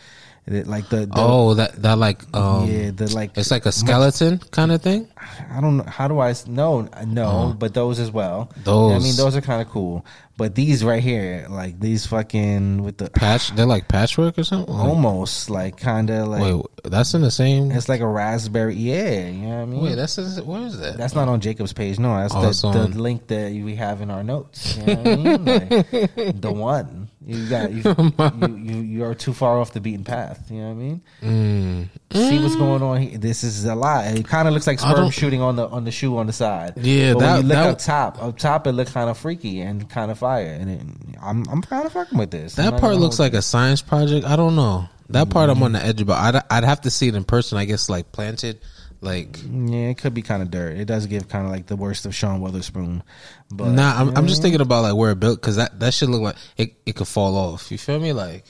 It, 0.48 0.69
like 0.69 0.88
the, 0.90 1.06
the 1.06 1.12
oh, 1.16 1.54
that 1.54 1.82
that 1.82 1.98
like 1.98 2.22
um 2.32 2.70
yeah, 2.70 2.93
the 2.93 3.12
like 3.12 3.37
it's 3.37 3.50
like 3.50 3.66
a 3.66 3.72
skeleton 3.72 4.38
kind 4.38 4.70
of 4.70 4.81
thing. 4.81 5.08
I 5.50 5.60
don't 5.60 5.78
know 5.78 5.84
how 5.84 6.06
do 6.06 6.20
I 6.20 6.34
no 6.46 6.88
no, 7.04 7.52
but 7.58 7.75
those 7.75 7.98
as 7.98 8.12
well. 8.12 8.52
Those. 8.62 8.93
I 8.93 8.98
mean 9.00 9.16
those 9.16 9.34
are 9.37 9.40
kind 9.40 9.60
of 9.60 9.69
cool, 9.69 10.06
but 10.37 10.54
these 10.54 10.84
right 10.84 11.02
here, 11.02 11.48
like 11.50 11.81
these 11.81 12.06
fucking 12.06 12.84
with 12.84 12.96
the 12.98 13.10
Patch 13.10 13.50
they're 13.56 13.66
like 13.66 13.88
patchwork 13.88 14.38
or 14.38 14.44
something. 14.44 14.72
Almost 14.72 15.50
like 15.50 15.78
kind 15.78 16.10
of 16.10 16.28
like 16.28 16.43
wait, 16.43 16.64
that's 16.84 17.14
in 17.14 17.22
the 17.22 17.31
same 17.32 17.72
it's 17.72 17.88
like 17.88 18.00
a 18.00 18.06
raspberry. 18.06 18.76
Yeah, 18.76 19.26
you 19.26 19.49
know 19.49 19.56
what 19.56 19.62
I 19.62 19.64
mean. 19.64 19.82
Wait, 19.82 19.94
that's 19.96 20.16
what 20.42 20.62
is 20.62 20.78
that? 20.78 20.96
that's 20.96 21.16
not 21.16 21.26
on 21.26 21.40
Jacob's 21.40 21.72
page. 21.72 21.99
No, 21.99 22.16
that's 22.19 22.62
Oh, 22.62 22.70
the, 22.72 22.87
the 22.87 23.00
link 23.00 23.26
that 23.26 23.50
we 23.50 23.75
have 23.75 24.00
in 24.00 24.12
our 24.12 24.22
notes. 24.22 24.76
You 24.76 24.87
know 24.87 24.94
what 24.94 25.08
I 25.08 25.16
mean? 25.16 25.44
Like, 25.44 25.70
the 26.40 26.52
one 26.52 27.05
you 27.26 27.49
got 27.49 27.73
you, 27.73 27.82
you 28.46 28.56
you 28.56 28.81
you 28.82 29.05
are 29.05 29.14
too 29.14 29.32
far 29.32 29.58
off 29.58 29.73
the 29.73 29.81
beaten 29.81 30.05
path. 30.05 30.49
You 30.50 30.61
know 30.61 30.67
what 30.69 30.73
I 30.73 30.75
mean? 30.75 31.00
Mm. 31.23 31.88
See 32.12 32.38
what's 32.43 32.55
going 32.56 32.82
on 32.82 33.00
here. 33.02 33.19
This 33.19 33.43
is 33.43 33.64
a 33.64 33.75
lot. 33.75 34.06
It 34.06 34.26
kind 34.28 34.46
of 34.46 34.55
looks 34.55 34.67
like 34.67 34.78
sperm 34.78 35.11
shooting 35.11 35.43
on 35.43 35.56
the 35.56 35.67
on 35.69 35.84
the 35.84 35.90
shoe 35.90 36.17
on 36.19 36.26
the 36.28 36.32
side. 36.32 36.75
Yeah, 36.76 37.14
but 37.14 37.19
that- 37.20 37.32
when 37.38 37.43
you 37.43 37.49
look 37.49 37.56
that- 37.56 37.67
up 37.70 37.78
top, 37.78 38.23
up 38.23 38.38
top 38.38 38.66
it 38.68 38.73
looked 38.73 38.95
kind 38.95 39.11
of 39.11 39.18
freaky 39.18 39.61
and 39.61 39.88
kind 39.90 40.11
of 40.12 40.18
fire. 40.18 40.47
And 40.47 40.71
it, 40.71 40.80
I'm 41.21 41.45
I'm 41.50 41.62
kind 41.62 41.85
of 41.85 41.92
fucking 41.92 42.16
with 42.16 42.30
this. 42.30 42.54
That 42.54 42.80
part 42.80 42.97
looks 42.97 43.18
like 43.18 43.35
a 43.35 43.42
science 43.42 43.83
project. 43.83 44.25
I 44.25 44.37
don't 44.37 44.54
know. 44.54 44.88
That 45.11 45.28
part 45.30 45.50
I'm 45.50 45.62
on 45.62 45.73
the 45.73 45.85
edge 45.85 46.00
about. 46.00 46.35
I'd 46.35 46.42
I'd 46.50 46.64
have 46.64 46.83
to 46.83 46.90
see 46.90 47.09
it 47.09 47.14
in 47.14 47.25
person. 47.25 47.59
I 47.59 47.64
guess 47.64 47.88
like 47.88 48.12
planted, 48.12 48.61
like. 49.06 49.38
Yeah, 49.42 49.88
it 49.88 49.98
could 49.98 50.12
be 50.12 50.22
kind 50.22 50.42
of 50.42 50.50
dirt. 50.50 50.76
It 50.76 50.84
does 50.84 51.06
give 51.06 51.28
kind 51.28 51.46
of 51.46 51.52
like 51.52 51.66
the 51.66 51.76
worst 51.76 52.04
of 52.04 52.14
Sean 52.14 52.40
Wotherspoon. 52.40 53.02
But 53.50 53.70
nah. 53.70 53.98
I'm 53.98 54.16
I'm 54.16 54.26
just 54.26 54.42
thinking 54.42 54.60
about 54.60 54.82
like 54.82 54.94
where 54.94 55.12
it 55.12 55.20
built 55.20 55.40
because 55.40 55.56
that 55.56 55.80
that 55.80 55.94
should 55.94 56.10
look 56.10 56.20
like 56.20 56.36
it 56.56 56.75
it 56.84 56.96
could 56.96 57.08
fall 57.08 57.36
off. 57.36 57.70
You 57.72 57.78
feel 57.78 57.98
me? 57.98 58.12
Like 58.12 58.44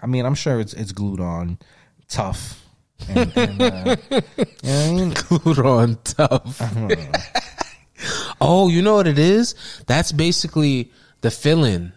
I 0.00 0.06
mean, 0.06 0.26
I'm 0.26 0.34
sure 0.34 0.60
it's 0.60 0.74
it's 0.74 0.92
glued 0.92 1.20
on, 1.20 1.58
tough. 2.08 2.62
And, 3.08 3.32
and, 3.36 3.62
uh, 3.62 3.96
you 4.10 4.20
know 4.62 4.86
I 4.86 4.90
mean? 4.92 5.14
glued 5.28 5.58
on 5.58 5.98
tough. 6.04 6.60
oh, 8.40 8.68
you 8.68 8.82
know 8.82 8.96
what 8.96 9.06
it 9.06 9.18
is? 9.18 9.54
That's 9.86 10.12
basically 10.12 10.92
the 11.20 11.30
filling. 11.30 11.92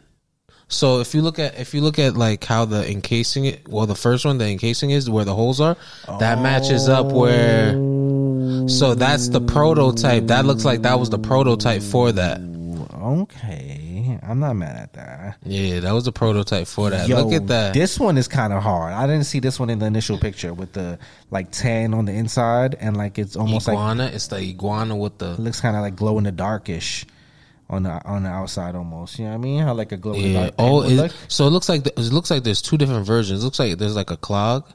So 0.69 0.99
if 0.99 1.15
you 1.15 1.21
look 1.23 1.39
at 1.39 1.59
if 1.59 1.73
you 1.73 1.81
look 1.81 1.97
at 1.99 2.15
like 2.15 2.43
how 2.43 2.65
the 2.65 2.89
encasing 2.89 3.45
it, 3.45 3.67
well, 3.67 3.87
the 3.87 3.95
first 3.95 4.23
one 4.23 4.37
the 4.37 4.47
encasing 4.47 4.91
is 4.91 5.09
where 5.09 5.25
the 5.25 5.35
holes 5.35 5.59
are. 5.59 5.75
That 6.19 6.41
matches 6.41 6.87
up 6.87 7.07
where. 7.07 7.73
So 8.69 8.93
that's 8.95 9.29
the 9.29 9.41
prototype. 9.41 10.27
That 10.27 10.45
looks 10.45 10.63
like 10.65 10.83
that 10.83 10.99
was 10.99 11.09
the 11.09 11.17
prototype 11.19 11.81
for 11.81 12.11
that. 12.11 12.39
Okay, 13.01 14.19
I'm 14.21 14.39
not 14.39 14.53
mad 14.53 14.75
at 14.75 14.93
that. 14.93 15.37
Yeah, 15.43 15.79
that 15.79 15.91
was 15.93 16.05
the 16.05 16.11
prototype 16.11 16.67
for 16.67 16.89
that. 16.89 17.07
Yo, 17.07 17.23
Look 17.23 17.33
at 17.33 17.47
that. 17.47 17.73
This 17.73 17.99
one 17.99 18.17
is 18.17 18.27
kind 18.27 18.53
of 18.53 18.61
hard. 18.61 18.93
I 18.93 19.07
didn't 19.07 19.23
see 19.23 19.39
this 19.39 19.59
one 19.59 19.69
in 19.69 19.79
the 19.79 19.85
initial 19.85 20.17
picture 20.19 20.53
with 20.53 20.73
the 20.73 20.99
like 21.31 21.49
tan 21.51 21.93
on 21.93 22.05
the 22.05 22.11
inside 22.11 22.75
and 22.75 22.95
like 22.97 23.17
it's 23.17 23.35
almost 23.35 23.67
like 23.67 23.75
iguana. 23.75 24.11
it's 24.13 24.27
the 24.27 24.37
iguana 24.37 24.95
with 24.95 25.17
the 25.17 25.39
looks 25.41 25.61
kind 25.61 25.75
of 25.75 25.81
like 25.81 25.95
glow 25.95 26.17
in 26.17 26.25
the 26.25 26.31
darkish 26.31 27.05
on 27.69 27.83
the 27.83 28.05
on 28.05 28.23
the 28.23 28.29
outside 28.29 28.75
almost. 28.75 29.19
You 29.19 29.25
know 29.25 29.31
what 29.31 29.35
I 29.35 29.39
mean? 29.39 29.63
How 29.63 29.73
like 29.73 29.91
a 29.91 29.97
glow 29.97 30.15
yeah. 30.15 30.41
dark. 30.41 30.53
Oh, 30.57 30.81
it, 30.81 30.93
look. 30.93 31.11
so 31.27 31.47
it 31.47 31.51
looks 31.51 31.69
like 31.69 31.83
the, 31.83 31.91
it 31.99 32.11
looks 32.11 32.31
like 32.31 32.43
there's 32.43 32.61
two 32.61 32.77
different 32.77 33.05
versions. 33.05 33.41
It 33.41 33.45
looks 33.45 33.59
like 33.59 33.77
there's 33.77 33.95
like 33.95 34.11
a 34.11 34.17
clog 34.17 34.67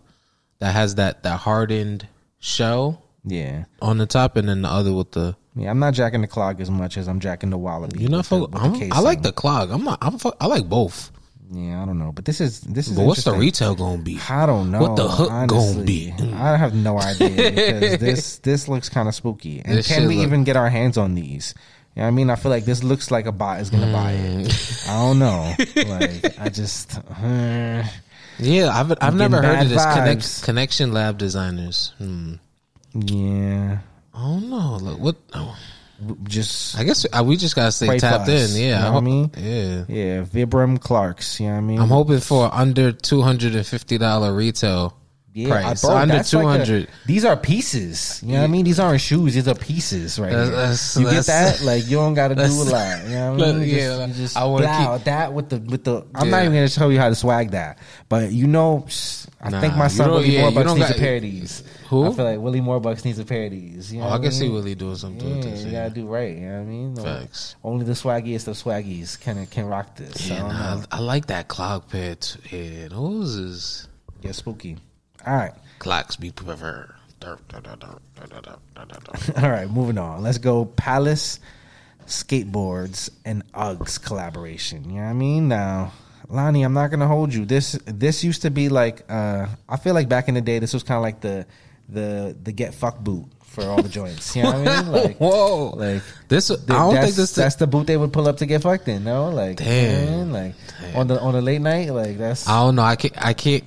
that 0.61 0.73
has 0.73 0.95
that 0.97 1.23
that 1.25 1.41
hardened 1.41 2.07
shell 2.39 3.03
yeah. 3.25 3.65
on 3.83 3.99
the 3.99 4.07
top, 4.07 4.37
and 4.37 4.49
then 4.49 4.63
the 4.63 4.69
other 4.69 4.93
with 4.93 5.13
the. 5.13 5.37
Yeah, 5.57 5.71
I'm 5.71 5.79
not 5.79 5.95
jacking 5.95 6.21
the 6.21 6.27
clog 6.27 6.61
as 6.61 6.71
much 6.71 6.97
as 6.97 7.09
I'm 7.09 7.21
jacking 7.21 7.51
the 7.51 7.59
wallaby. 7.59 8.01
You 8.01 8.09
know, 8.09 8.19
with 8.19 8.29
the- 8.29 8.41
fuck, 8.41 8.51
the 8.51 8.91
I'm, 8.93 9.05
like 9.05 9.23
the 9.23 9.33
clog. 9.33 9.71
I'm 9.71 9.85
not. 9.85 9.99
I'm. 10.03 10.19
fuck- 10.19 10.37
I 10.41 10.47
like 10.47 10.69
both. 10.69 11.11
Yeah, 11.53 11.83
I 11.83 11.87
don't 11.87 11.99
know, 11.99 12.11
but 12.11 12.25
this 12.25 12.41
is 12.41 12.63
this 12.63 12.89
is. 12.89 12.97
But 12.97 13.07
what's 13.07 13.25
the 13.25 13.35
retail 13.35 13.75
gonna 13.75 14.03
be? 14.03 14.19
I 14.29 14.47
don't 14.47 14.71
know. 14.71 14.81
What 14.81 14.97
the 14.97 15.09
hook 15.09 15.29
gonna 15.49 15.85
be? 15.85 16.13
I 16.35 16.57
have 16.57 16.75
no 16.75 16.99
idea 16.99 17.29
because 17.31 17.99
this 17.99 18.39
this 18.39 18.69
looks 18.69 18.89
kind 18.89 19.09
of 19.09 19.15
spooky. 19.15 19.61
And 19.65 19.79
This 19.79 19.87
can 19.87 20.09
we 20.09 20.17
look- 20.17 20.27
even 20.27 20.45
get 20.45 20.57
our 20.57 20.71
hands 20.71 20.97
on 20.97 21.15
these? 21.15 21.55
You 21.97 22.01
know 22.01 22.07
what 22.07 22.09
I 22.09 22.11
mean? 22.11 22.31
I 22.31 22.37
feel 22.37 22.51
like 22.51 22.65
this 22.65 22.83
looks 22.83 23.11
like 23.13 23.27
a 23.27 23.33
bot 23.33 23.61
is 23.61 23.71
gonna 23.71 23.93
buy 23.93 24.15
Mm. 24.15 24.47
it. 24.47 24.89
I 24.89 24.93
don't 25.03 25.19
know. 25.21 25.55
Like 25.95 26.41
I 26.41 26.49
just 26.49 26.99
uh, 26.99 27.85
Yeah, 28.39 28.71
I've 28.75 28.91
I've 28.91 28.99
I'm 29.01 29.17
never 29.17 29.41
heard 29.41 29.63
of 29.63 29.69
this 29.69 29.85
connect, 29.85 30.43
connection 30.43 30.93
lab 30.93 31.19
designers. 31.19 31.93
Hmm. 31.99 32.35
yeah. 32.95 33.79
I 34.13 34.19
don't 34.21 34.51
know. 34.51 34.79
Look, 34.81 34.99
what? 35.01 35.17
oh, 35.35 35.57
Just 36.25 36.77
I 36.79 36.83
guess 36.85 37.07
uh, 37.13 37.23
we 37.25 37.37
just 37.37 37.55
gotta 37.55 37.71
stay 37.73 37.99
tapped 37.99 38.29
us, 38.29 38.55
in. 38.55 38.61
you 38.61 38.69
Yeah, 38.69 38.81
know 38.81 38.87
I 38.87 38.91
what 38.91 38.99
I 38.99 39.05
mean? 39.05 39.31
Yeah, 39.37 39.85
yeah, 39.89 40.23
Vibram 40.25 40.81
Clarks. 40.81 41.39
You 41.41 41.47
know 41.47 41.53
what 41.53 41.59
I 41.59 41.63
mean? 41.63 41.81
I'm 41.81 41.89
hoping 41.89 42.21
for 42.21 42.53
under 42.53 42.91
two 42.93 43.23
hundred 43.23 43.55
and 43.55 43.67
fifty 43.67 43.99
dollar 43.99 44.35
retail 44.35 44.97
Yeah, 45.37 45.49
price. 45.49 45.83
Bro, 45.83 45.97
under 45.97 46.23
two 46.23 46.47
hundred. 46.47 46.81
like 46.83 46.88
these 47.07 47.25
are 47.25 47.37
pieces. 47.37 48.23
You 48.23 48.35
know 48.35 48.38
what 48.38 48.45
I 48.45 48.47
mean? 48.47 48.64
These 48.64 48.79
aren't 48.79 49.00
shoes. 49.00 49.35
These 49.35 49.49
are 49.49 49.55
pieces, 49.57 50.17
right? 50.17 50.31
That's- 50.31 50.95
that's- 50.95 50.97
you 50.97 51.11
get 51.11 51.26
that? 51.26 51.61
Like 51.62 51.88
you 51.88 51.97
don't 51.97 52.14
got 52.14 52.29
to 52.29 52.37
do 52.37 52.43
a 52.43 52.47
lot. 52.47 53.03
You 53.03 53.09
know 53.11 53.33
what 53.35 53.49
I 53.49 53.53
mean? 53.55 53.69
Yeah, 53.69 54.07
just, 54.07 54.17
just 54.19 54.37
I 54.37 54.45
wanna 54.45 54.69
keep- 54.97 55.05
that 55.07 55.33
with 55.33 55.49
the 55.49 55.59
with 55.59 55.83
the. 55.83 56.07
I'm 56.14 56.31
not 56.31 56.43
even 56.43 56.55
gonna 56.55 56.69
show 56.69 56.88
you 56.88 57.00
how 57.00 57.09
to 57.09 57.17
swag 57.17 57.50
that, 57.50 57.79
but 58.09 58.31
you 58.31 58.47
know, 58.47 58.87
I 59.41 59.50
Nah, 59.50 59.61
think 59.61 59.75
my 59.76 59.88
son 59.88 60.09
Willie 60.12 60.31
yeah, 60.37 60.50
Moorbucks 60.53 60.76
needs 60.76 60.88
got- 60.88 60.97
a 60.97 61.00
pair 61.00 61.17
of 61.17 61.23
these. 61.23 61.62
Who? 61.88 62.07
I 62.07 62.12
feel 62.14 62.25
like 62.26 62.38
Willie 62.41 62.61
Moorbucks 62.61 63.05
needs 63.05 63.19
a 63.19 63.25
pair 63.25 63.47
of 63.47 63.50
these. 63.50 63.93
You 63.93 64.00
oh, 64.00 64.05
know 64.05 64.11
Oh, 64.11 64.12
I 64.12 64.17
can 64.19 64.23
mean? 64.23 64.33
see 64.33 64.49
Willie 64.49 64.75
doing 64.76 64.95
something 64.97 65.37
Yeah, 65.37 65.43
this. 65.50 65.64
you 65.64 65.73
gotta 65.73 65.91
do 65.91 66.07
right. 66.07 66.33
You 66.37 66.47
know 66.47 66.53
what 66.59 66.61
I 66.61 66.64
mean? 66.64 66.97
Facts. 66.97 67.57
Only 67.64 67.85
the 67.85 67.93
swaggiest 67.93 68.47
of 68.47 68.55
swaggies 68.57 69.19
can 69.21 69.45
can 69.47 69.67
rock 69.67 69.97
this. 69.97 70.29
Yeah, 70.31 70.38
don't 70.38 70.49
nah. 70.50 70.83
I, 70.93 70.99
I 70.99 71.00
like 71.00 71.26
that 71.26 71.49
clock 71.49 71.91
pair. 71.91 72.14
Too. 72.14 72.38
Yeah, 72.57 72.87
those 72.88 73.35
is 73.35 73.88
Get 74.23 74.37
spooky. 74.37 74.79
All 75.26 75.35
right. 75.35 75.52
Clocks 75.78 76.16
be 76.16 76.31
preferred. 76.31 76.95
All 79.43 79.50
right, 79.50 79.71
moving 79.71 79.99
on. 79.99 80.23
Let's 80.23 80.38
go 80.38 80.64
Palace 80.66 81.40
Skateboards 82.07 83.11
and 83.25 83.50
Uggs 83.52 84.02
collaboration. 84.02 84.85
You 84.90 84.97
know 84.97 85.04
what 85.04 85.11
I 85.11 85.12
mean? 85.14 85.49
Now, 85.49 85.93
Lani, 86.28 86.62
I'm 86.62 86.75
not 86.75 86.90
gonna 86.90 87.09
hold 87.09 87.33
you. 87.33 87.45
This 87.45 87.73
this 87.87 88.25
used 88.25 88.43
to 88.43 88.50
be 88.50 88.69
like 88.69 89.04
uh, 89.11 89.47
I 89.69 89.76
feel 89.78 89.95
like 89.95 90.09
back 90.09 90.28
in 90.28 90.35
the 90.35 90.40
day 90.40 90.59
this 90.59 90.75
was 90.75 90.83
kinda 90.83 91.00
like 91.00 91.21
the 91.21 91.47
the 91.88 92.37
the 92.43 92.52
get 92.52 92.75
fuck 92.75 92.99
boot 93.00 93.26
for 93.40 93.64
all 93.64 93.83
the 93.83 93.88
joints. 93.88 94.35
You 94.37 94.43
know 94.43 94.52
what 94.52 94.69
I 94.69 94.83
mean? 94.83 94.93
Like, 95.04 95.19
Whoa! 95.19 95.71
Like 95.71 96.02
this, 96.28 96.50
I 96.50 96.57
don't 96.66 96.95
think 96.95 97.14
this. 97.14 97.35
That's 97.35 97.57
the 97.57 97.66
boot 97.66 97.87
they 97.87 97.97
would 97.97 98.12
pull 98.12 98.28
up 98.28 98.38
to 98.38 98.47
get 98.47 98.62
fucked 98.62 98.88
in. 98.88 99.04
No, 99.04 99.31
like 99.31 99.57
damn, 99.57 100.07
man, 100.07 100.33
like 100.33 100.54
damn. 100.81 100.97
on 100.97 101.07
the 101.07 101.21
on 101.21 101.35
the 101.35 101.43
late 101.43 101.61
night, 101.61 101.90
like 101.90 102.19
that's. 102.19 102.49
I 102.49 102.61
don't 102.61 102.76
know. 102.76 102.83
I 102.83 102.97
can't. 102.97 103.14
I 103.26 103.33
can't. 103.33 103.64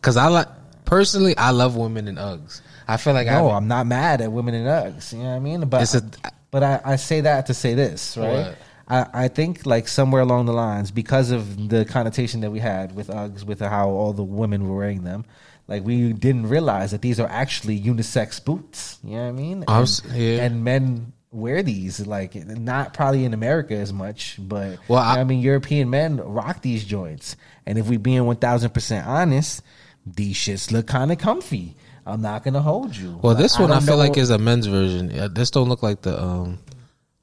Cause 0.00 0.16
I 0.16 0.26
like 0.26 0.48
personally. 0.96 1.36
I 1.36 1.50
love 1.50 1.76
women 1.76 2.06
in 2.08 2.16
Uggs. 2.16 2.60
I 2.86 2.96
feel 2.98 3.14
like 3.14 3.26
no, 3.26 3.48
I. 3.48 3.56
I'm 3.56 3.68
not 3.68 3.86
mad 3.86 4.20
at 4.20 4.30
women 4.30 4.54
in 4.54 4.66
Uggs. 4.66 5.12
You 5.12 5.20
know 5.20 5.30
what 5.30 5.36
I 5.36 5.38
mean? 5.38 5.60
But 5.68 5.94
a- 5.94 6.32
but 6.50 6.62
I, 6.62 6.80
I 6.84 6.96
say 6.96 7.22
that 7.22 7.46
to 7.46 7.54
say 7.54 7.74
this, 7.74 8.16
right? 8.16 8.46
What? 8.48 8.58
I, 8.88 9.06
I 9.24 9.28
think 9.28 9.64
like 9.64 9.88
somewhere 9.88 10.20
along 10.20 10.46
the 10.46 10.52
lines, 10.52 10.90
because 10.90 11.30
of 11.30 11.68
the 11.70 11.84
connotation 11.86 12.40
that 12.40 12.50
we 12.50 12.58
had 12.58 12.94
with 12.94 13.08
Uggs, 13.08 13.44
with 13.44 13.60
how 13.60 13.88
all 13.88 14.12
the 14.12 14.22
women 14.24 14.68
were 14.68 14.76
wearing 14.76 15.02
them, 15.04 15.24
like 15.68 15.82
we 15.84 16.12
didn't 16.12 16.48
realize 16.48 16.90
that 16.90 17.00
these 17.00 17.18
are 17.18 17.28
actually 17.28 17.80
unisex 17.80 18.44
boots. 18.44 18.98
You 19.02 19.16
know 19.16 19.22
what 19.22 19.28
I 19.28 19.32
mean? 19.32 19.64
I 19.66 19.72
And, 19.76 19.80
was- 19.80 20.02
yeah. 20.14 20.42
and 20.44 20.62
men 20.64 21.12
wear 21.30 21.62
these, 21.62 22.06
like 22.06 22.34
not 22.34 22.92
probably 22.92 23.24
in 23.24 23.32
America 23.32 23.74
as 23.74 23.90
much, 23.92 24.36
but 24.38 24.76
Well, 24.88 25.00
you 25.00 25.14
know 25.14 25.18
I- 25.18 25.20
I 25.20 25.24
mean, 25.24 25.40
European 25.40 25.88
men 25.88 26.18
rock 26.18 26.60
these 26.60 26.84
joints, 26.84 27.36
and 27.64 27.78
if 27.78 27.86
we 27.86 27.96
being 27.96 28.26
one 28.26 28.36
thousand 28.36 28.74
percent 28.74 29.06
honest, 29.06 29.62
these 30.06 30.36
shits 30.36 30.70
look 30.72 30.86
kind 30.86 31.12
of 31.12 31.18
comfy. 31.18 31.76
I'm 32.04 32.20
not 32.20 32.42
gonna 32.42 32.60
hold 32.62 32.96
you. 32.96 33.18
well, 33.22 33.34
this 33.34 33.58
one 33.58 33.70
I, 33.70 33.74
don't 33.74 33.84
feel 33.84 33.96
know- 33.96 34.02
like 34.02 34.16
is 34.16 34.30
a 34.30 34.38
men's 34.38 34.66
version. 34.66 35.10
Yeah, 35.10 35.28
This 35.30 35.50
don't 35.50 35.68
look 35.68 35.82
like 35.82 36.02
the. 36.02 36.20
um 36.20 36.58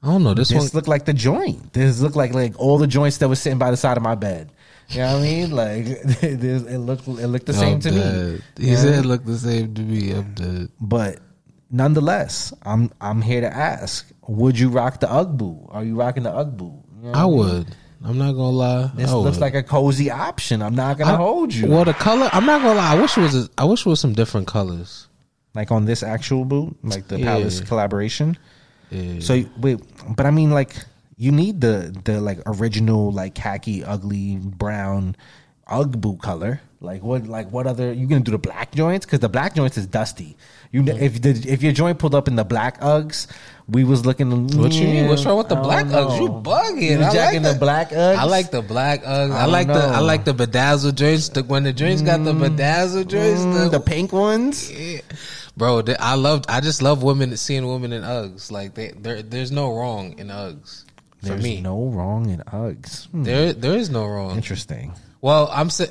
I 0.02 0.06
don't 0.06 0.22
know. 0.24 0.32
This, 0.32 0.48
this 0.48 0.56
one. 0.58 0.70
look 0.72 0.88
like 0.88 1.04
the 1.04 1.12
joint. 1.12 1.74
This 1.74 2.00
look 2.00 2.16
like 2.16 2.32
like 2.32 2.58
all 2.58 2.78
the 2.78 2.86
joints 2.86 3.18
that 3.18 3.28
was 3.28 3.38
sitting 3.40 3.58
by 3.58 3.70
the 3.70 3.76
side 3.76 3.98
of 3.98 4.02
my 4.02 4.14
bed. 4.14 4.50
You 4.88 5.00
know 5.00 5.12
what 5.12 5.18
I 5.18 5.22
mean? 5.22 5.50
Like 5.50 5.84
this, 6.02 6.62
it 6.62 6.78
looked 6.78 7.06
it 7.06 7.26
looked 7.28 7.44
the 7.46 7.52
same 7.52 7.74
I'm 7.74 7.80
to 7.80 7.90
me. 7.92 7.98
He 8.00 8.00
You 8.00 8.06
know 8.06 8.32
what 8.32 8.38
I 8.60 8.74
said 8.82 9.04
it 9.04 9.06
looked 9.06 9.26
the 9.26 9.36
same 9.38 9.74
to 9.74 9.82
me. 9.82 10.12
I'm 10.12 10.32
dead. 10.34 10.68
But 10.80 11.18
nonetheless, 11.70 12.52
I'm 12.62 12.90
I'm 13.00 13.20
here 13.22 13.42
to 13.42 13.54
ask: 13.54 14.10
Would 14.26 14.58
you 14.58 14.70
rock 14.70 15.00
the 15.00 15.10
UGG 15.12 15.36
boot? 15.36 15.66
Are 15.68 15.84
you 15.84 15.96
rocking 15.96 16.22
the 16.22 16.32
UGG 16.34 16.56
boot? 16.56 16.72
You 16.96 17.02
know 17.02 17.10
what 17.10 17.16
I 17.18 17.24
mean? 17.26 17.36
would. 17.36 17.76
I'm 18.04 18.16
not 18.16 18.32
gonna 18.32 18.50
lie. 18.50 18.90
This 18.94 19.10
I 19.10 19.14
looks 19.14 19.38
like 19.38 19.54
a 19.54 19.62
cozy 19.62 20.10
option. 20.10 20.62
I'm 20.62 20.74
not 20.74 20.96
gonna 20.98 21.12
I- 21.12 21.16
hold 21.16 21.52
you. 21.54 21.68
Well, 21.68 21.84
the 21.84 21.92
color. 21.94 22.30
I'm 22.32 22.46
not 22.46 22.62
gonna 22.62 22.74
lie. 22.78 22.96
I 22.96 23.00
wish 23.00 23.16
it 23.18 23.20
was. 23.20 23.34
A, 23.36 23.48
I 23.58 23.64
wish 23.64 23.84
it 23.84 23.88
was 23.88 24.00
some 24.00 24.12
different 24.14 24.46
colors. 24.46 25.06
Like 25.54 25.70
on 25.70 25.84
this 25.84 26.02
actual 26.02 26.44
boot, 26.44 26.76
like 26.82 27.08
the 27.08 27.18
Yeah. 27.18 27.26
Palace 27.26 27.60
collaboration. 27.60 28.38
Yeah. 28.90 29.20
So 29.20 29.44
wait, 29.58 29.80
but 30.16 30.24
I 30.24 30.30
mean, 30.30 30.50
like 30.50 30.74
you 31.16 31.30
need 31.32 31.60
the 31.60 31.94
the 32.04 32.20
like 32.20 32.38
original 32.46 33.12
like 33.12 33.34
khaki, 33.34 33.84
ugly 33.84 34.36
brown 34.36 35.16
UGG 35.66 36.00
boot 36.00 36.22
color. 36.22 36.60
Like 36.82 37.02
what? 37.02 37.26
Like 37.26 37.50
what 37.52 37.66
other? 37.66 37.92
You 37.92 38.06
gonna 38.06 38.20
do 38.22 38.30
the 38.32 38.38
black 38.38 38.72
joints? 38.72 39.04
Because 39.04 39.20
the 39.20 39.28
black 39.28 39.54
joints 39.54 39.76
is 39.76 39.86
dusty. 39.86 40.36
You 40.72 40.82
if 40.86 41.20
the 41.20 41.30
if 41.46 41.62
your 41.62 41.72
joint 41.72 41.98
pulled 41.98 42.14
up 42.14 42.26
in 42.26 42.36
the 42.36 42.44
black 42.44 42.80
Uggs, 42.80 43.26
we 43.68 43.84
was 43.84 44.06
looking. 44.06 44.46
What 44.56 44.72
you 44.72 44.86
mean? 44.86 45.06
What's 45.08 45.26
wrong 45.26 45.36
with 45.36 45.48
the 45.50 45.56
I 45.56 45.62
black 45.62 45.88
don't 45.90 46.08
Uggs? 46.08 46.20
You 46.20 46.28
bugging. 46.28 46.98
You 46.98 47.04
I 47.04 47.12
like 47.32 47.42
the 47.42 47.52
the- 47.52 47.58
black 47.58 47.90
Uggs? 47.90 48.16
I 48.16 48.24
like 48.24 48.50
the 48.50 48.62
black 48.62 49.02
Uggs. 49.02 49.30
I, 49.30 49.40
I 49.42 49.44
like 49.44 49.66
don't 49.66 49.76
the 49.76 49.84
I 49.84 49.98
like 50.00 50.24
the 50.24 50.32
bedazzled 50.32 50.96
joints. 50.96 51.28
The, 51.28 51.42
when 51.44 51.64
the 51.64 51.74
joints 51.74 52.00
got 52.00 52.24
the 52.24 52.32
bedazzled 52.32 53.10
joints, 53.10 53.42
Mm, 53.42 53.64
the, 53.70 53.78
the 53.78 53.80
pink 53.84 54.12
ones. 54.14 54.72
Yeah. 54.72 55.00
bro. 55.58 55.82
they- 55.82 55.96
I 55.96 56.14
love. 56.14 56.44
I 56.48 56.60
just 56.62 56.80
love 56.80 57.02
women 57.02 57.36
seeing 57.36 57.66
women 57.66 57.92
in 57.92 58.02
Uggs. 58.04 58.50
Like 58.50 58.72
they, 58.72 58.92
there, 58.92 59.22
there's 59.22 59.52
no 59.52 59.70
wrong 59.74 60.18
in 60.18 60.28
Uggs 60.28 60.84
for 61.20 61.26
There's 61.26 61.42
me. 61.42 61.60
no 61.60 61.88
wrong 61.88 62.30
in 62.30 62.38
Uggs. 62.40 63.06
Hmm, 63.08 63.24
there, 63.24 63.52
there 63.52 63.76
is 63.76 63.90
no 63.90 64.06
wrong. 64.06 64.34
Interesting. 64.36 64.94
Well, 65.20 65.50
I'm 65.52 65.68
saying 65.68 65.90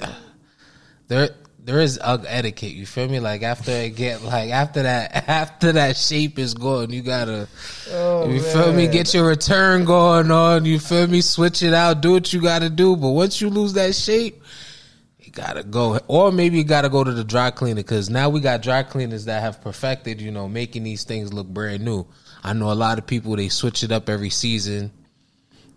there 1.09 1.29
there 1.61 1.81
is 1.81 1.99
UGG 2.01 2.25
etiquette. 2.27 2.71
You 2.71 2.85
feel 2.85 3.09
me? 3.09 3.19
Like 3.19 3.43
after 3.43 3.71
it 3.71 3.95
get 3.95 4.23
like 4.23 4.51
after 4.51 4.83
that 4.83 5.11
after 5.27 5.73
that 5.73 5.97
shape 5.97 6.39
is 6.39 6.53
gone, 6.53 6.91
you 6.91 7.01
gotta 7.01 7.47
oh, 7.91 8.29
you 8.29 8.41
feel 8.41 8.71
me? 8.71 8.87
Get 8.87 9.13
your 9.13 9.27
return 9.27 9.83
going 9.83 10.31
on. 10.31 10.63
You 10.63 10.79
feel 10.79 11.07
me? 11.07 11.21
Switch 11.21 11.61
it 11.61 11.73
out. 11.73 12.01
Do 12.01 12.13
what 12.13 12.31
you 12.31 12.41
gotta 12.41 12.69
do. 12.69 12.95
But 12.95 13.09
once 13.09 13.41
you 13.41 13.49
lose 13.49 13.73
that 13.73 13.93
shape. 13.93 14.41
You 15.19 15.33
gotta 15.33 15.61
go, 15.61 15.99
or 16.07 16.31
maybe 16.31 16.57
you 16.57 16.63
gotta 16.63 16.89
go 16.89 17.03
to 17.03 17.11
the 17.11 17.23
dry 17.23 17.51
cleaner 17.51 17.75
because 17.75 18.09
now 18.09 18.29
we 18.29 18.39
got 18.39 18.63
dry 18.63 18.81
cleaners 18.81 19.25
that 19.25 19.41
have 19.43 19.61
perfected, 19.61 20.19
you 20.19 20.31
know, 20.31 20.49
making 20.49 20.81
these 20.81 21.03
things 21.03 21.31
look 21.31 21.45
brand 21.45 21.85
new. 21.85 22.07
I 22.43 22.53
know 22.53 22.71
a 22.71 22.73
lot 22.73 22.97
of 22.97 23.05
people 23.05 23.35
they 23.35 23.49
switch 23.49 23.83
it 23.83 23.91
up 23.91 24.09
every 24.09 24.31
season, 24.31 24.91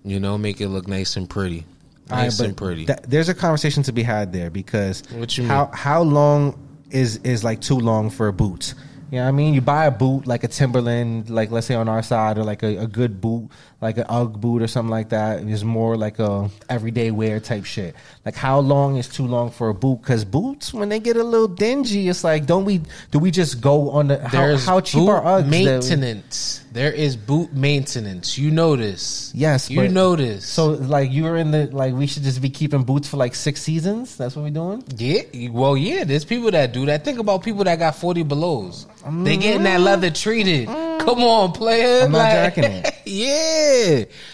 you 0.05 0.21
know, 0.21 0.39
make 0.39 0.63
it 0.63 0.69
look 0.69 0.89
nice 0.89 1.17
and 1.17 1.29
pretty, 1.29 1.67
Right, 2.11 2.25
nice 2.25 2.39
but 2.39 2.57
pretty. 2.57 2.87
th- 2.87 2.99
there's 3.07 3.29
a 3.29 3.35
conversation 3.35 3.83
to 3.85 3.93
be 3.93 4.03
had 4.03 4.33
there 4.33 4.51
because 4.51 5.03
how 5.11 5.65
mean? 5.65 5.73
how 5.73 6.03
long 6.03 6.69
is 6.91 7.17
is 7.19 7.43
like 7.45 7.61
too 7.61 7.79
long 7.79 8.11
for 8.11 8.29
a 8.29 8.33
boot? 8.33 8.75
You 9.11 9.19
know 9.19 9.25
what 9.25 9.29
I 9.29 9.33
mean? 9.33 9.53
You 9.55 9.61
buy 9.61 9.87
a 9.87 9.91
boot 9.91 10.27
like 10.27 10.43
a 10.43 10.49
Timberland, 10.49 11.29
like 11.29 11.51
let's 11.51 11.67
say 11.67 11.75
on 11.75 11.89
our 11.89 12.03
side, 12.03 12.39
or 12.39 12.45
like 12.45 12.63
a, 12.63 12.79
a 12.79 12.87
good 12.87 13.21
boot, 13.21 13.51
like 13.83 13.99
an 13.99 14.07
UGG 14.09 14.41
boot 14.41 14.63
or 14.63 14.69
something 14.69 14.91
like 14.91 15.11
that. 15.11 15.41
Is 15.41 15.65
more 15.65 15.97
like 15.97 16.19
a 16.21 16.49
everyday 16.69 17.11
wear 17.11 17.41
type 17.41 17.65
shit. 17.65 17.95
Like 18.25 18.37
how 18.37 18.61
long 18.61 18.97
is 18.97 19.09
too 19.09 19.27
long 19.27 19.51
for 19.51 19.69
a 19.69 19.75
boot? 19.75 20.01
Because 20.01 20.25
boots, 20.25 20.73
when 20.73 20.89
they 20.89 21.01
get 21.01 21.17
a 21.17 21.25
little 21.25 21.49
dingy, 21.49 22.09
it's 22.09 22.25
like 22.25 22.47
don't 22.47 22.65
we 22.65 22.81
do 23.11 23.19
we 23.19 23.31
just 23.31 23.61
go 23.61 23.91
on 23.91 24.09
the 24.09 24.27
how, 24.27 24.57
how 24.57 24.81
cheap 24.81 25.09
are 25.09 25.21
Uggs? 25.21 25.49
maintenance. 25.49 26.65
There 26.73 26.93
is 26.93 27.17
boot 27.17 27.53
maintenance. 27.53 28.39
You 28.39 28.51
notice? 28.51 29.31
Yes, 29.35 29.69
you 29.69 29.89
know. 29.89 30.13
So 30.39 30.71
like 30.71 31.13
you're 31.13 31.37
in 31.37 31.51
the 31.51 31.67
like 31.67 31.95
we 31.95 32.07
should 32.07 32.23
just 32.23 32.41
be 32.41 32.51
keeping 32.51 32.85
boots 32.85 33.09
for 33.09 33.17
like 33.17 33.35
six 33.35 33.61
seasons. 33.63 34.17
That's 34.17 34.37
what 34.37 34.43
we're 34.43 34.51
doing. 34.51 34.85
yeah, 34.97 35.49
well, 35.51 35.77
yeah. 35.77 36.05
There's 36.05 36.25
people 36.25 36.51
that 36.53 36.73
do 36.73 36.87
that. 36.87 37.05
Think 37.05 37.19
about 37.19 37.43
people 37.43 37.65
that 37.65 37.79
got 37.79 37.97
forty 37.97 38.23
belows. 38.23 38.87
They 39.05 39.37
getting 39.37 39.65
that 39.65 39.77
mm-hmm. 39.77 39.85
leather 39.85 40.11
treated. 40.11 40.69
Mm-hmm. 40.69 41.05
Come 41.05 41.23
on, 41.23 41.53
player. 41.53 42.05
I'm 42.05 42.13
not 42.13 42.31
jacking 42.31 42.65
it. 42.65 42.95
yeah, 43.05 43.72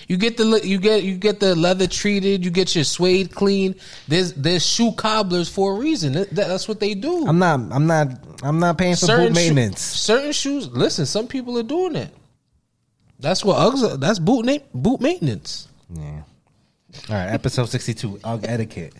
you 0.08 0.16
get 0.16 0.36
the 0.36 0.60
you 0.64 0.78
get 0.78 1.02
you 1.04 1.16
get 1.16 1.40
the 1.40 1.54
leather 1.54 1.86
treated. 1.86 2.44
You 2.44 2.50
get 2.50 2.74
your 2.74 2.84
suede 2.84 3.34
clean. 3.34 3.74
There's 4.08 4.32
there's 4.34 4.64
shoe 4.66 4.92
cobblers 4.92 5.48
for 5.48 5.74
a 5.74 5.78
reason. 5.78 6.12
That- 6.12 6.30
that's 6.30 6.68
what 6.68 6.80
they 6.80 6.94
do. 6.94 7.26
I'm 7.26 7.38
not. 7.38 7.60
I'm 7.70 7.86
not. 7.86 8.08
I'm 8.42 8.58
not 8.58 8.78
paying 8.78 8.96
for 8.96 9.06
boot 9.06 9.28
sho- 9.28 9.30
maintenance. 9.34 9.80
certain 9.80 10.32
shoes. 10.32 10.68
Listen, 10.68 11.06
some 11.06 11.26
people 11.26 11.58
are 11.58 11.62
doing 11.62 11.96
it. 11.96 12.10
That's 13.20 13.44
what 13.44 13.56
Uggs. 13.58 13.82
Are, 13.94 13.96
that's 13.96 14.18
boot 14.18 14.44
na- 14.46 14.58
boot 14.74 15.00
maintenance. 15.00 15.68
yeah. 15.92 16.22
All 17.10 17.14
right. 17.16 17.26
Episode 17.28 17.66
sixty-two. 17.68 18.20
UGG 18.24 18.44
etiquette. 18.48 18.94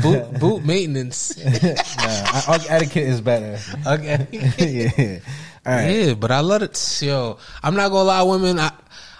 Boot 0.00 0.32
boot 0.40 0.64
maintenance. 0.64 1.36
Nah, 1.36 2.54
UGG 2.54 2.66
etiquette 2.68 3.02
is 3.08 3.20
better. 3.20 3.58
okay. 3.86 4.26
yeah. 4.58 5.18
All 5.66 5.72
right. 5.72 5.88
Yeah, 5.90 6.14
but 6.14 6.30
I 6.30 6.40
love 6.40 6.62
it. 6.62 6.98
Yo, 7.02 7.38
I'm 7.62 7.74
not 7.74 7.90
gonna 7.90 8.04
lie, 8.04 8.22
women. 8.22 8.58
I 8.58 8.70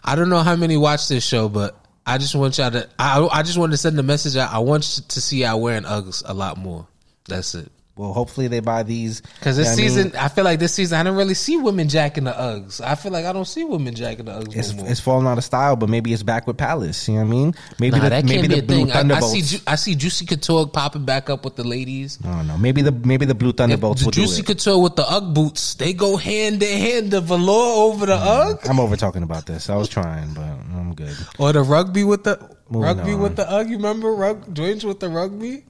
I 0.05 0.15
don't 0.17 0.29
know 0.29 0.41
how 0.41 0.55
many 0.55 0.77
watch 0.77 1.09
this 1.09 1.25
show, 1.27 1.49
but 1.49 1.77
I 2.07 2.19
just 2.19 2.35
want 2.35 2.59
y'all 2.59 2.71
to. 2.71 2.89
I 2.99 3.27
I 3.33 3.43
just 3.43 3.57
wanted 3.57 3.73
to 3.73 3.79
send 3.79 3.99
the 3.99 4.03
message 4.03 4.37
out. 4.37 4.53
I 4.53 4.59
want 4.59 4.83
to 4.83 5.21
see 5.21 5.39
y'all 5.43 5.61
wearing 5.61 5.85
Uggs 5.85 6.23
a 6.27 6.35
lot 6.35 6.59
more. 6.59 6.87
That's 7.27 7.55
it. 7.55 7.73
Well, 7.97 8.13
hopefully 8.13 8.49
they 8.49 8.59
buy 8.59 8.83
these 8.83 9.21
Because 9.21 9.57
this 9.57 9.79
you 9.79 9.85
know 9.87 9.93
what 9.93 9.93
I 9.93 10.03
mean? 10.03 10.05
season, 10.11 10.21
I 10.21 10.29
feel 10.29 10.43
like 10.43 10.59
this 10.59 10.75
season, 10.75 10.99
I 10.99 11.05
don't 11.05 11.17
really 11.17 11.35
see 11.35 11.57
women 11.57 11.89
jacking 11.89 12.25
the 12.25 12.33
Uggs. 12.33 12.81
I 12.81 12.97
feel 12.97 13.13
like 13.13 13.25
I 13.25 13.33
don't 13.33 13.45
see 13.45 13.63
women 13.63 13.95
jacking 13.95 14.25
the 14.25 14.33
Uggs 14.33 14.57
It's, 14.57 14.73
no 14.73 14.85
it's 14.87 14.99
falling 14.99 15.29
out 15.29 15.39
of 15.39 15.45
style, 15.45 15.77
but 15.77 15.89
maybe 15.89 16.13
it's 16.13 16.25
back 16.25 16.49
with 16.49 16.57
Palace. 16.57 17.07
You 17.09 17.15
know 17.15 17.21
what 17.21 17.27
I 17.27 17.31
mean? 17.31 17.55
Maybe 17.79 17.97
Nah, 17.97 18.03
the, 18.05 18.11
that 18.11 18.25
maybe 18.25 18.49
the 18.49 18.63
Blue 18.63 18.87
thing. 18.87 18.91
I, 19.13 19.17
I 19.17 19.21
see, 19.21 19.63
I 19.67 19.77
see 19.77 19.95
Juicy 19.95 20.27
Couture 20.27 20.67
popping 20.67 21.05
back 21.05 21.31
up 21.31 21.45
with 21.45 21.55
the 21.55 21.63
ladies. 21.63 22.19
I 22.25 22.33
don't 22.39 22.49
know. 22.49 22.59
Maybe 22.59 22.83
the 22.83 22.91
maybe 22.91 23.27
the 23.27 23.35
Blue 23.37 23.53
Thunderbolts 23.53 24.01
the 24.01 24.07
will 24.07 24.11
do 24.11 24.23
Juicy. 24.23 24.43
Couture 24.43 24.83
with 24.83 24.97
the 24.97 25.09
UGG 25.09 25.33
boots, 25.35 25.75
they 25.75 25.93
go 25.93 26.17
hand 26.17 26.63
in 26.65 26.79
hand. 26.79 27.11
The 27.13 27.21
velour 27.21 27.85
over 27.87 28.07
the 28.07 28.17
mm, 28.17 28.55
UGG, 28.55 28.69
I'm 28.69 28.81
over 28.81 28.97
talking 28.97 29.23
about 29.23 29.47
this. 29.47 29.71
I 29.71 29.77
was 29.77 29.89
trying, 29.89 30.35
but 30.35 30.43
I'm 30.43 30.95
good. 30.97 31.17
or 31.39 31.53
the 31.53 31.63
rugby 31.63 32.03
with 32.03 32.25
the 32.25 32.39
Moving 32.69 32.87
rugby 32.97 33.13
on. 33.13 33.21
with 33.21 33.37
the 33.37 33.49
UGG. 33.49 33.71
You 33.71 33.77
remember 33.77 34.13
rug 34.13 34.53
joints 34.53 34.83
with 34.85 34.99
the 34.99 35.09
rugby? 35.09 35.65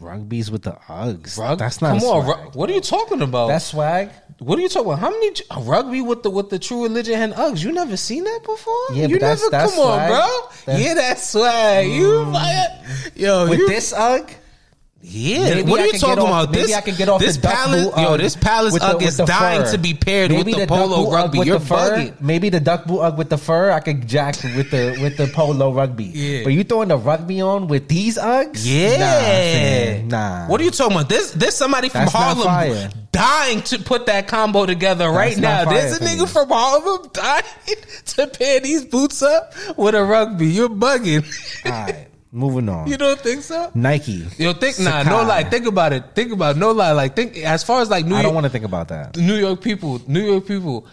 Rugby's 0.00 0.50
with 0.50 0.62
the 0.62 0.72
Uggs. 0.88 1.38
Rug- 1.38 1.58
That's 1.58 1.80
not 1.80 1.98
Come 2.00 2.08
on, 2.08 2.24
swag. 2.24 2.38
ru- 2.44 2.50
what 2.52 2.68
are 2.70 2.72
you 2.74 2.80
talking 2.80 3.22
about? 3.22 3.48
That's 3.48 3.66
swag. 3.66 4.10
what 4.38 4.58
are 4.58 4.62
you 4.62 4.68
talking 4.68 4.88
about? 4.92 4.98
How 5.00 5.10
many 5.10 5.30
rugby 5.62 6.00
with 6.02 6.22
the 6.22 6.30
with 6.30 6.50
the 6.50 6.58
True 6.58 6.82
Religion 6.84 7.14
and 7.20 7.32
Uggs? 7.34 7.64
You 7.64 7.72
never 7.72 7.96
seen 7.96 8.24
that 8.24 8.40
before? 8.44 8.74
Yeah, 8.92 9.06
you 9.06 9.16
but 9.16 9.20
that's- 9.20 9.40
never. 9.40 9.50
that's 9.50 9.74
come 9.74 9.84
on, 9.84 10.08
bro. 10.08 10.26
That's- 10.66 10.84
yeah, 10.84 10.94
that's 10.94 11.28
swag. 11.30 11.88
You 11.88 12.08
mm. 12.08 12.32
fire, 12.32 12.84
yo. 13.14 13.48
With 13.48 13.58
you, 13.60 13.68
this 13.68 13.92
Ugg, 13.92 14.30
Yeah, 15.08 15.54
Maybe 15.54 15.70
what 15.70 15.78
I 15.78 15.84
are 15.84 15.86
you 15.86 15.92
talking 16.00 16.16
get 16.16 16.18
off- 16.18 16.28
about? 16.44 16.50
maybe 16.50 16.62
this, 16.66 16.74
I 16.76 16.80
can 16.80 16.94
get 16.96 17.08
off 17.08 17.20
this 17.20 17.36
the 17.36 17.46
palace, 17.46 17.84
boot 17.84 17.96
yo. 17.96 18.12
Um, 18.14 18.18
this 18.18 18.34
palace 18.34 18.74
the- 18.74 18.84
Ugg 18.84 19.02
is 19.04 19.16
dying 19.18 19.62
fur. 19.62 19.70
to 19.70 19.78
be 19.78 19.94
paired 19.94 20.30
maybe 20.32 20.50
with 20.52 20.60
the, 20.60 20.66
duck 20.66 20.78
polo 20.78 21.06
uh, 21.08 21.14
rugby. 21.14 21.38
with 21.38 21.46
You're 21.48 21.58
the 21.60 21.64
fur. 21.66 21.76
bugging. 21.76 22.20
Maybe 22.20 22.48
the 22.50 22.58
duck 22.58 22.86
boot 22.86 23.00
Ugg 23.00 23.12
uh, 23.12 23.16
with 23.16 23.30
the 23.30 23.38
fur. 23.38 23.70
I 23.70 23.78
could 23.80 24.08
jack 24.08 24.42
with 24.42 24.72
the 24.72 24.98
with 25.00 25.16
the 25.16 25.28
polo 25.28 25.72
rugby. 25.72 26.06
Yeah. 26.06 26.42
But 26.42 26.54
you 26.54 26.64
throwing 26.64 26.88
the 26.88 26.96
rugby 26.96 27.40
on 27.40 27.68
with 27.68 27.86
these 27.88 28.18
Uggs? 28.18 28.62
Yeah, 28.66 30.02
Nah, 30.02 30.08
nah. 30.42 30.46
What 30.48 30.60
are 30.60 30.64
you 30.64 30.72
talking 30.72 30.96
about? 30.96 31.08
This 31.08 31.30
there's 31.30 31.54
somebody 31.54 31.88
from 31.88 32.06
That's. 32.06 32.12
Harlem 32.12 32.90
dying 33.12 33.62
to 33.62 33.78
put 33.78 34.06
that 34.06 34.26
combo 34.28 34.66
together 34.66 35.08
right 35.08 35.38
now. 35.38 35.64
There's 35.64 35.96
a 35.98 36.00
nigga 36.04 36.20
me. 36.22 36.26
from 36.26 36.48
Harlem 36.48 37.08
dying 37.12 37.42
to 38.06 38.26
pair 38.26 38.60
these 38.60 38.84
boots 38.84 39.22
up 39.22 39.54
with 39.76 39.94
a 39.94 40.04
rugby. 40.04 40.48
You're 40.48 40.68
bugging. 40.68 41.24
All 41.64 41.70
right, 41.72 42.08
moving 42.36 42.68
on. 42.68 42.86
you 42.86 42.96
don't 42.96 43.18
think 43.18 43.42
so? 43.42 43.70
Nike. 43.74 44.26
Yo, 44.38 44.52
think 44.52 44.78
nah, 44.78 45.02
no 45.02 45.22
lie. 45.24 45.42
Think 45.44 45.66
about 45.66 45.92
it. 45.92 46.04
Think 46.14 46.32
about 46.32 46.56
it. 46.56 46.58
no 46.58 46.72
lie. 46.72 46.92
Like 46.92 47.16
think 47.16 47.36
as 47.38 47.64
far 47.64 47.80
as 47.80 47.88
like 47.90 48.04
New 48.04 48.14
I 48.14 48.22
don't 48.22 48.34
want 48.34 48.44
to 48.44 48.50
think 48.50 48.64
about 48.64 48.88
that. 48.88 49.16
New 49.16 49.34
York 49.36 49.60
people, 49.62 50.00
New 50.06 50.22
York 50.24 50.46
people, 50.46 50.86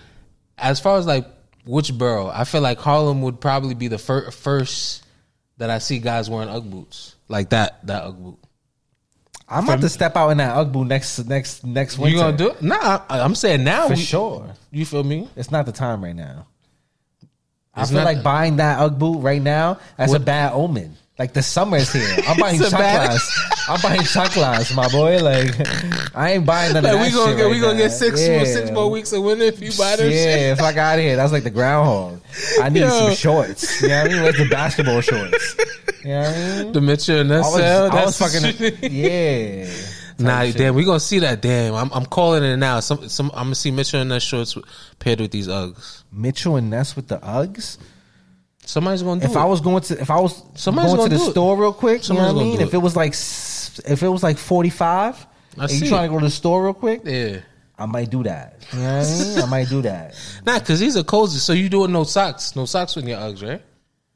as 0.57 0.79
far 0.79 0.97
as 0.97 1.05
like 1.05 1.27
which 1.65 1.95
borough, 1.97 2.27
I 2.27 2.43
feel 2.45 2.62
like 2.62 2.79
Harlem 2.79 3.21
would 3.21 3.39
probably 3.39 3.75
be 3.75 3.88
the 3.89 3.97
fir- 3.97 4.31
first 4.31 5.03
that 5.57 5.69
I 5.69 5.77
see 5.79 6.00
guys 6.00 6.29
wearing 6.29 6.50
UGG 6.50 6.69
boots 6.71 7.15
like 7.27 7.50
that. 7.51 7.85
That 7.88 8.03
UGG 8.05 8.17
boot. 8.23 8.39
I'm 9.50 9.65
about 9.65 9.81
to 9.81 9.89
step 9.89 10.15
out 10.15 10.29
in 10.29 10.38
that 10.38 10.55
Ugg 10.57 10.71
boot 10.71 10.88
next 10.88 11.19
next 11.27 11.63
next 11.65 11.97
winter. 12.00 12.15
You 12.15 12.23
gonna 12.23 12.38
do 12.38 12.50
it? 12.51 12.62
Nah, 12.62 13.01
I, 13.09 13.19
I'm 13.19 13.35
saying 13.35 13.63
now. 13.63 13.88
for 13.88 13.93
we- 13.93 14.00
sure? 14.00 14.53
You 14.71 14.85
feel 14.85 15.03
me? 15.03 15.29
It's 15.35 15.51
not 15.51 15.65
the 15.65 15.71
time 15.73 16.03
right 16.03 16.15
now. 16.15 16.47
I 17.75 17.81
It's 17.81 17.91
feel 17.91 18.00
not- 18.00 18.05
like 18.05 18.23
buying 18.23 18.55
that 18.57 18.79
UGG 18.79 18.97
boot 19.00 19.19
right 19.19 19.41
now. 19.41 19.79
That's 19.97 20.13
a 20.13 20.19
bad 20.19 20.53
omen. 20.53 20.95
Like 21.20 21.34
the 21.34 21.43
summer 21.43 21.77
is 21.77 21.93
here. 21.93 22.17
I'm 22.27 22.38
buying 22.39 22.60
chocolates. 22.60 23.41
I'm 23.70 23.79
buying 23.82 24.01
chocolates, 24.01 24.74
my 24.75 24.88
boy. 24.89 25.20
Like 25.22 25.53
I 26.15 26.32
ain't 26.32 26.46
buying 26.46 26.74
none 26.74 26.84
of 26.86 26.91
Like 26.91 27.00
that 27.00 27.05
we 27.05 27.12
gonna 27.13 27.27
shit 27.32 27.38
get 27.38 27.43
right 27.43 27.51
we 27.51 27.60
gonna 27.60 27.74
now. 27.74 27.79
get 27.82 27.89
six 27.91 28.20
Yeah. 28.22 28.38
more 28.38 28.46
six 28.46 28.72
more 28.72 28.89
weeks 28.89 29.13
of 29.13 29.22
winter 29.24 29.46
if 29.46 29.62
you 29.62 29.72
buy 29.77 29.96
this 29.96 30.12
Yeah, 30.13 30.36
shit. 30.55 30.58
fuck 30.58 30.75
out 30.75 30.98
of 30.98 31.05
here. 31.05 31.15
That's 31.15 31.32
like 31.32 31.43
the 31.43 31.51
groundhog. 31.51 32.20
I 32.62 32.70
need 32.70 32.79
Yo. 32.79 32.89
some 32.89 33.13
shorts. 33.15 33.82
You 33.84 33.89
know 33.89 34.01
what 34.01 34.05
I 34.10 34.13
mean? 34.13 34.24
Where's 34.24 34.38
the 34.38 34.50
basketball 34.50 35.01
shorts? 35.01 35.55
You 36.03 36.10
know 36.10 36.20
what 36.22 36.27
I 36.36 36.63
mean? 36.63 36.72
The 36.74 36.82
Mitchell 36.82 37.20
and 37.20 37.29
that 37.29 37.36
I 37.36 37.39
was. 37.41 37.55
I 37.62 37.84
was 38.05 38.17
that's 38.17 38.34
fucking 38.51 38.91
yeah. 38.91 39.67
Nah, 40.20 40.43
shit. 40.46 40.58
damn, 40.58 40.75
we 40.75 40.84
gonna 40.84 41.00
see 41.00 41.20
that. 41.20 41.41
Damn, 41.41 41.74
I'm 41.75 41.91
I'm 41.93 42.05
calling 42.05 42.43
it 42.43 42.58
now. 42.58 42.79
Some 42.79 43.08
some 43.10 43.29
I'm 43.36 43.46
gonna 43.46 43.55
see 43.55 43.72
Mitchell 43.72 44.00
and 44.00 44.10
Ness 44.10 44.24
shorts 44.24 44.58
paired 45.00 45.20
with 45.20 45.32
these 45.32 45.48
Uggs. 45.48 46.03
Mitchell 46.12 46.55
and 46.55 46.70
Ness 46.72 46.96
with 46.96 47.08
the 47.08 47.17
Uggs. 47.20 47.77
Somebody's 48.65 49.03
gonna 49.03 49.22
do 49.22 49.25
If 49.25 49.32
it. 49.32 49.38
I 49.38 49.46
was 49.46 49.62
going 49.62 49.82
to, 49.84 50.01
if 50.01 50.10
I 50.10 50.20
was 50.20 50.41
Somebody's 50.55 50.93
going 50.93 51.10
to 51.10 51.15
the 51.17 51.21
do 51.23 51.28
it. 51.30 51.32
store 51.32 51.58
real 51.58 51.73
quick, 51.73 52.08
you 52.08 52.15
know 52.15 52.21
what 52.34 52.41
I 52.41 52.43
mean? 52.43 52.62
If 52.62 52.69
it. 52.69 52.76
it 52.76 52.80
was 52.80 52.95
like, 52.95 53.13
if 53.13 54.04
it 54.04 54.08
was 54.08 54.23
like 54.23 54.38
forty 54.38 54.69
five, 54.69 55.26
and 55.58 55.69
you 55.71 55.88
trying 55.89 56.08
to 56.10 56.13
go 56.13 56.19
to 56.19 56.26
the 56.26 56.32
store 56.32 56.63
real 56.63 56.73
quick, 56.73 57.02
yeah. 57.06 57.39
I 57.78 57.86
might 57.86 58.10
do 58.10 58.23
that. 58.23 58.65
You 58.71 58.80
know 58.80 58.97
what 58.99 59.06
I 59.08 59.10
mean? 59.36 59.39
I 59.39 59.45
might 59.47 59.69
do 59.69 59.82
that. 59.82 60.15
Nah, 60.45 60.60
cause 60.60 60.80
these 60.80 60.95
are 60.97 61.04
cozy. 61.04 61.39
So 61.39 61.54
you 61.54 61.69
doing 61.69 61.91
no 61.91 62.04
socks, 62.04 62.56
no 62.56 62.65
socks 62.65 62.95
with 62.95 63.08
your 63.08 63.17
Uggs, 63.17 63.47
right? 63.47 63.62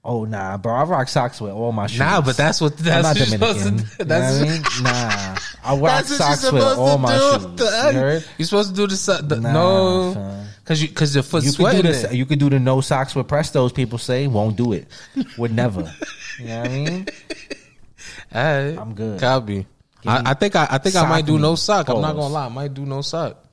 Oh 0.04 0.24
nah, 0.24 0.56
bro, 0.58 0.74
I 0.74 0.84
rock 0.84 1.08
socks 1.10 1.42
with 1.42 1.52
all 1.52 1.74
my 1.74 1.88
shoes. 1.88 2.00
Nah, 2.00 2.22
but 2.22 2.38
that's 2.38 2.62
what 2.62 2.78
I'm 2.80 2.86
that's 2.86 3.04
not 3.04 3.18
you're 3.18 3.26
supposed 3.26 3.60
Dominican. 3.66 3.90
to 3.90 3.98
do. 3.98 4.04
You 4.04 4.06
That's, 4.06 4.40
know 4.40 4.46
what 4.46 4.50
I 4.50 4.54
mean? 4.54 4.64
Nah, 4.84 5.38
I 5.64 5.76
rock 5.76 5.82
that's 6.06 6.16
socks 6.16 6.52
with 6.52 6.64
all 6.64 6.98
my 6.98 7.18
shoes. 7.18 7.44
the 7.58 7.92
You? 8.24 8.30
You're 8.38 8.46
supposed 8.46 8.70
to 8.70 8.76
do 8.76 8.88
the, 8.88 9.24
the 9.28 9.42
Nah, 9.42 9.52
no, 9.52 10.46
cause 10.64 10.82
you 10.82 10.88
cause 10.90 11.14
your 11.14 11.24
foot's 11.24 11.46
You 11.48 11.52
could 11.52 11.56
sweating. 11.58 11.82
do 11.82 11.88
this. 11.90 12.04
it. 12.06 12.14
You 12.14 12.26
could 12.26 12.40
do 12.40 12.50
the 12.50 12.60
no 12.60 12.80
socks 12.80 13.16
with 13.16 13.28
Prestos. 13.28 13.74
People 13.76 13.98
say 13.98 14.28
won't 14.28 14.56
do 14.56 14.72
it. 14.72 14.88
Would 15.38 15.52
never. 15.54 15.92
You 16.40 16.46
know 16.48 16.60
what 16.62 16.70
I 16.70 16.74
mean? 16.74 17.08
All 18.34 18.42
right. 18.44 18.78
I'm 18.78 18.94
good. 18.94 19.20
Copy. 19.20 19.66
I, 20.06 20.32
I 20.32 20.34
think 20.36 20.56
I, 20.56 20.68
I 20.72 20.78
think 20.78 20.96
I 20.96 21.08
might 21.10 21.26
do 21.26 21.38
no 21.38 21.56
sock. 21.56 21.90
I'm 21.90 22.00
not 22.00 22.16
gonna 22.16 22.28
lie, 22.34 22.46
I 22.46 22.50
might 22.50 22.74
do 22.74 22.86
no 22.86 23.02
sock. 23.02 23.44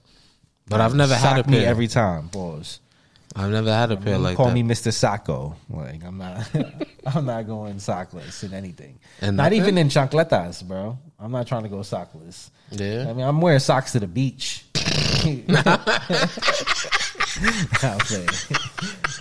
But 0.69 0.81
I've 0.81 0.95
never 0.95 1.15
had 1.17 1.33
a 1.33 1.37
Sock 1.39 1.49
me 1.49 1.59
pair. 1.61 1.69
every 1.69 1.89
time. 1.89 2.29
Pause. 2.29 2.79
I've 3.37 3.51
never 3.51 3.73
had 3.73 3.91
a 3.91 3.97
pair 3.97 4.17
like 4.19 4.33
that. 4.33 4.37
Call 4.37 4.47
that. 4.47 4.55
me 4.55 4.63
Mr. 4.63 4.93
Sacco. 4.93 5.57
Like 5.69 6.05
I'm 6.05 6.19
not. 6.19 6.49
I'm 7.07 7.27
not 7.27 7.47
going 7.47 7.77
sockless 7.77 8.45
in 8.45 8.55
anything. 8.55 8.99
And 9.21 9.37
not 9.37 9.53
even 9.53 9.77
in 9.77 9.89
chancletas, 9.89 10.67
bro. 10.67 10.99
I'm 11.19 11.33
not 11.33 11.47
trying 11.47 11.65
to 11.65 11.69
go 11.69 11.79
sockless. 11.79 12.51
Yeah. 12.71 13.07
I 13.09 13.13
mean, 13.13 13.27
I'm 13.27 13.41
wearing 13.41 13.59
socks 13.59 13.93
to 13.93 14.01
the 14.01 14.07
beach. 14.07 14.65
Playing. 14.75 15.47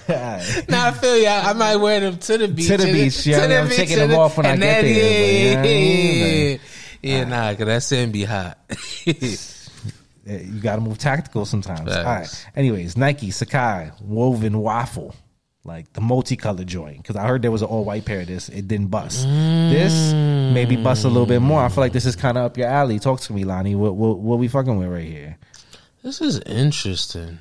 Alright. 0.10 0.65
Nah, 0.69 0.88
I 0.88 0.91
feel 0.91 1.17
ya. 1.17 1.43
I 1.45 1.54
might 1.54 1.78
wear 1.78 2.02
them 2.02 2.17
to 2.17 2.38
the 2.38 2.47
beach. 2.49 2.67
To 2.67 2.78
the 2.78 2.91
beach, 2.91 3.26
yeah, 3.26 3.39
I 3.39 3.47
mean, 3.47 3.58
I'm 3.58 3.69
taking 3.69 3.97
them 3.97 4.13
off 4.13 4.36
when 4.36 4.45
I 4.45 4.58
get 4.58 4.82
there, 4.82 5.54
Yeah, 5.54 5.62
but, 5.62 5.69
you 5.69 5.76
yeah, 5.76 6.26
yeah. 6.52 6.58
yeah 7.02 7.23
nah, 7.23 7.56
cause 7.56 7.65
that 7.65 7.84
sand 7.84 8.12
be 8.12 8.26
hot. 8.26 8.58
Yeah, 10.26 10.40
You 10.40 10.62
got 10.62 10.76
to 10.76 10.82
move 10.82 10.98
tactical 10.98 11.46
sometimes. 11.46 11.92
All 11.92 12.04
right. 12.04 12.48
Anyways, 12.56 12.98
Nike 12.98 13.30
Sacai 13.30 14.00
woven 14.02 14.60
waffle, 14.60 15.16
like 15.64 15.92
the 15.94 16.02
multicolored 16.02 16.68
joint. 16.68 16.98
Because 16.98 17.16
I 17.16 17.28
heard 17.28 17.42
there 17.42 17.52
was 17.52 17.62
an 17.62 17.68
all 17.68 17.84
white 17.84 18.06
pair 18.06 18.22
of 18.22 18.28
this. 18.28 18.50
It 18.50 18.68
didn't 18.68 18.88
bust. 18.88 19.24
This 19.24 19.94
mm. 19.94 20.54
maybe 20.54 20.76
bust 20.76 21.04
a 21.06 21.10
little 21.10 21.26
bit 21.26 21.42
more. 21.42 21.62
I 21.62 21.70
feel 21.70 21.84
like 21.84 21.94
this 21.94 22.06
is 22.06 22.16
kind 22.16 22.38
of 22.38 22.46
up 22.46 22.58
your 22.58 22.68
alley. 22.68 23.00
Talk 23.00 23.20
to 23.22 23.34
me, 23.34 23.44
Lani. 23.44 23.76
What 23.76 23.96
what, 23.96 24.20
what 24.20 24.40
we 24.40 24.48
fucking 24.48 24.78
with 24.78 24.90
right 24.90 25.06
here? 25.06 25.38
this 26.04 26.20
is 26.20 26.40
interesting. 26.40 27.40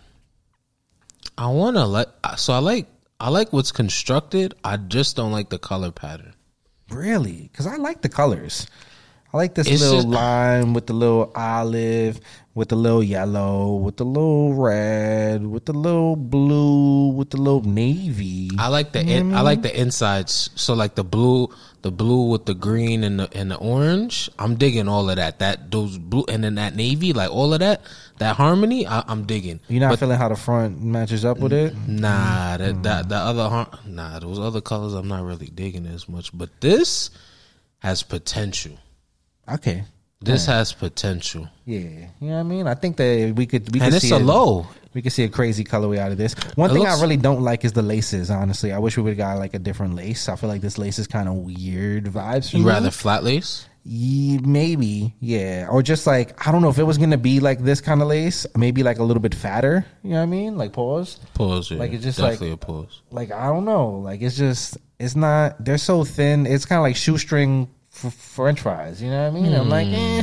I 1.37 1.49
want 1.49 1.77
to 1.77 1.85
like. 1.85 2.09
So 2.37 2.53
I 2.53 2.59
like. 2.59 2.87
I 3.21 3.29
like 3.29 3.53
what's 3.53 3.71
constructed. 3.71 4.55
I 4.65 4.77
just 4.77 5.15
don't 5.15 5.31
like 5.31 5.49
the 5.49 5.59
color 5.59 5.93
pattern. 5.93 6.35
Really? 6.91 7.49
Because 7.51 7.69
I 7.69 7.77
like 7.77 8.03
the 8.03 8.09
colors. 8.09 8.67
I 9.33 9.39
like 9.39 9.55
this 9.55 9.67
It's 9.67 9.81
little 9.81 9.97
just- 10.03 10.09
lime 10.09 10.75
with 10.75 10.87
the 10.87 10.93
little 10.93 11.33
olive, 11.35 12.21
with 12.55 12.69
the 12.69 12.77
little 12.77 13.03
yellow, 13.03 13.77
with 13.77 13.97
the 13.97 14.05
little 14.05 14.53
red, 14.53 15.47
with 15.47 15.65
the 15.65 15.73
little 15.73 16.17
blue, 16.17 17.09
with 17.13 17.31
the 17.31 17.39
little 17.39 17.63
navy. 17.63 18.51
I 18.59 18.69
like 18.69 18.93
the 18.93 19.01
in, 19.01 19.33
I 19.35 19.41
like 19.41 19.63
the 19.63 19.73
insides. 19.75 20.51
So 20.55 20.75
like 20.75 20.97
the 20.97 21.05
blue, 21.05 21.49
the 21.81 21.91
blue 21.91 22.29
with 22.29 22.45
the 22.45 22.53
green 22.53 23.03
and 23.05 23.21
the 23.21 23.29
and 23.35 23.51
the 23.51 23.57
orange. 23.57 24.29
I'm 24.39 24.57
digging 24.57 24.87
all 24.87 25.09
of 25.09 25.17
that. 25.17 25.39
That 25.39 25.71
those 25.71 25.97
blue 25.97 26.27
and 26.29 26.45
then 26.45 26.57
that 26.57 26.77
navy, 26.77 27.15
like 27.15 27.31
all 27.31 27.55
of 27.55 27.61
that, 27.61 27.81
that 28.19 28.37
harmony. 28.37 28.87
I, 28.87 29.03
I'm 29.09 29.25
digging. 29.25 29.61
You're 29.69 29.81
not 29.81 29.91
But 29.93 30.01
feeling 30.01 30.19
how 30.19 30.29
the 30.29 30.37
front 30.37 30.83
matches 30.83 31.25
up 31.25 31.39
with 31.39 31.55
it? 31.55 31.73
nah, 31.89 32.59
that 32.59 32.75
hmm. 32.75 32.83
that 32.83 33.09
the 33.09 33.17
other 33.17 33.49
har- 33.49 33.79
nah, 33.87 34.19
those 34.19 34.39
other 34.39 34.61
colors 34.61 34.93
I'm 34.93 35.09
not 35.09 35.25
really 35.25 35.47
digging 35.49 35.87
as 35.87 36.07
much. 36.07 36.37
But 36.37 36.51
this 36.61 37.09
has 37.79 38.03
potential. 38.03 38.73
Okay. 39.51 39.85
This 40.21 40.47
has 40.47 40.73
potential, 40.73 41.49
Yeah, 41.67 41.79
you 41.81 42.09
know 42.21 42.35
what 42.35 42.41
I 42.41 42.43
mean. 42.45 42.67
I 42.69 42.75
think 42.75 42.97
that 42.99 43.35
we 43.37 43.45
could 43.45 43.73
we 43.75 43.81
and 43.81 43.89
could 43.89 43.97
it's 43.97 44.09
see 44.09 44.15
a 44.15 44.19
low. 44.21 44.69
We 44.95 45.03
could 45.03 45.11
see 45.11 45.25
a 45.25 45.29
crazy 45.29 45.65
colorway 45.65 45.99
out 45.99 46.13
of 46.13 46.19
this. 46.19 46.35
One 46.55 46.71
It 46.71 46.75
thing 46.75 46.83
looks- 46.85 46.99
I 46.99 47.03
really 47.03 47.17
don't 47.17 47.43
like 47.43 47.65
is 47.65 47.73
the 47.73 47.83
laces. 47.83 48.31
Honestly, 48.31 48.71
I 48.73 48.79
wish 48.79 48.97
we 48.97 49.03
would 49.03 49.11
have 49.11 49.19
got 49.19 49.39
like 49.41 49.55
a 49.55 49.59
different 49.59 49.97
lace. 49.97 50.29
I 50.29 50.37
feel 50.37 50.49
like 50.49 50.61
this 50.61 50.79
lace 50.79 51.01
is 51.01 51.09
kind 51.09 51.29
of 51.29 51.35
weird 51.35 52.05
vibes. 52.05 52.51
For 52.53 52.59
You 52.59 52.63
me. 52.65 52.69
rather 52.71 52.93
flat 52.93 53.25
lace? 53.25 53.67
Ye- 53.85 54.39
maybe, 54.39 55.13
yeah, 55.19 55.67
or 55.69 55.83
just 55.83 56.07
like 56.07 56.47
I 56.47 56.53
don't 56.53 56.63
know 56.63 56.69
if 56.69 56.79
it 56.79 56.85
was 56.85 56.99
gonna 56.99 57.19
be 57.19 57.41
like 57.41 57.59
this 57.65 57.81
kind 57.81 58.01
of 58.01 58.07
lace, 58.07 58.47
maybe 58.57 58.85
like 58.85 59.01
a 59.01 59.03
little 59.03 59.21
bit 59.23 59.35
fatter. 59.35 59.85
You 60.05 60.11
know 60.11 60.17
what 60.19 60.23
I 60.23 60.27
mean? 60.27 60.57
Like 60.57 60.73
pause. 60.73 61.19
Pause. 61.35 61.73
Yeah. 61.73 61.79
Like, 61.79 61.93
it's 61.95 62.05
just 62.05 62.19
definitely 62.19 62.51
like- 62.51 62.63
a 62.63 62.65
pause. 62.65 63.03
Like 63.11 63.33
I 63.33 63.47
don't 63.47 63.65
know. 63.65 63.91
Like 63.91 64.23
it's 64.23 64.37
just 64.37 64.79
it's 65.01 65.17
not. 65.17 65.65
They're 65.65 65.79
so 65.79 66.05
thin. 66.05 66.47
It's 66.47 66.65
kind 66.65 66.79
of 66.79 66.85
like 66.85 66.95
shoestring 66.95 67.69
f- 67.95 68.13
French 68.15 68.61
fries. 68.61 69.03
You 69.03 69.11
know 69.11 69.31
what 69.31 69.39
I 69.39 69.41
mean? 69.43 69.53
I'm 69.55 69.69
like, 69.69 69.89
eh, 69.89 70.23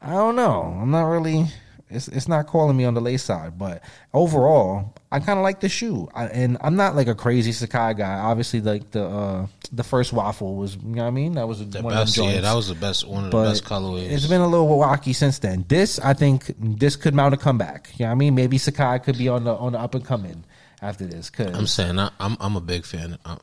I 0.00 0.10
don't 0.12 0.36
know. 0.36 0.76
I'm 0.80 0.90
not 0.90 1.04
really. 1.04 1.46
It's 1.94 2.08
it's 2.08 2.26
not 2.26 2.46
calling 2.46 2.74
me 2.74 2.86
on 2.86 2.94
the 2.94 3.02
lace 3.02 3.22
side, 3.22 3.58
but 3.58 3.82
overall, 4.14 4.94
I 5.10 5.20
kind 5.20 5.38
of 5.38 5.42
like 5.42 5.60
the 5.60 5.68
shoe. 5.68 6.08
I, 6.14 6.24
and 6.26 6.56
I'm 6.62 6.74
not 6.74 6.96
like 6.96 7.06
a 7.06 7.14
crazy 7.14 7.50
Sacai 7.50 7.94
guy. 7.96 8.14
Obviously, 8.18 8.62
like 8.62 8.90
the 8.92 9.04
uh, 9.04 9.46
the 9.72 9.84
first 9.84 10.10
waffle 10.14 10.56
was, 10.56 10.76
you 10.76 10.82
know 10.84 11.02
what 11.02 11.08
I 11.08 11.10
mean? 11.10 11.32
That 11.34 11.46
was 11.46 11.58
The 11.68 11.82
one 11.82 11.92
of 11.92 11.98
best, 11.98 12.16
yeah, 12.16 12.40
that 12.40 12.54
was 12.54 12.68
the 12.68 12.74
best 12.74 13.06
one 13.06 13.26
of 13.26 13.30
the 13.30 13.42
best 13.42 13.64
colorways. 13.64 14.10
It's 14.10 14.26
been 14.26 14.40
a 14.40 14.48
little 14.48 14.68
wacky 14.68 15.14
since 15.14 15.38
then. 15.40 15.66
This, 15.68 15.98
I 15.98 16.14
think, 16.14 16.50
this 16.58 16.96
could 16.96 17.14
mount 17.14 17.34
a 17.34 17.36
comeback. 17.36 17.90
You 17.98 18.04
know 18.06 18.10
what 18.10 18.12
I 18.12 18.18
mean? 18.18 18.34
Maybe 18.34 18.56
Sacai 18.56 19.02
could 19.04 19.18
be 19.18 19.28
on 19.28 19.44
the 19.44 19.54
on 19.54 19.72
the 19.72 19.78
up 19.78 19.94
and 19.94 20.02
coming 20.02 20.44
after 20.80 21.06
this. 21.06 21.28
Cause 21.28 21.54
I'm 21.54 21.66
saying 21.66 21.98
I, 21.98 22.10
I'm 22.18 22.38
I'm 22.40 22.56
a 22.56 22.60
big 22.62 22.86
fan. 22.86 23.18
I, 23.26 23.36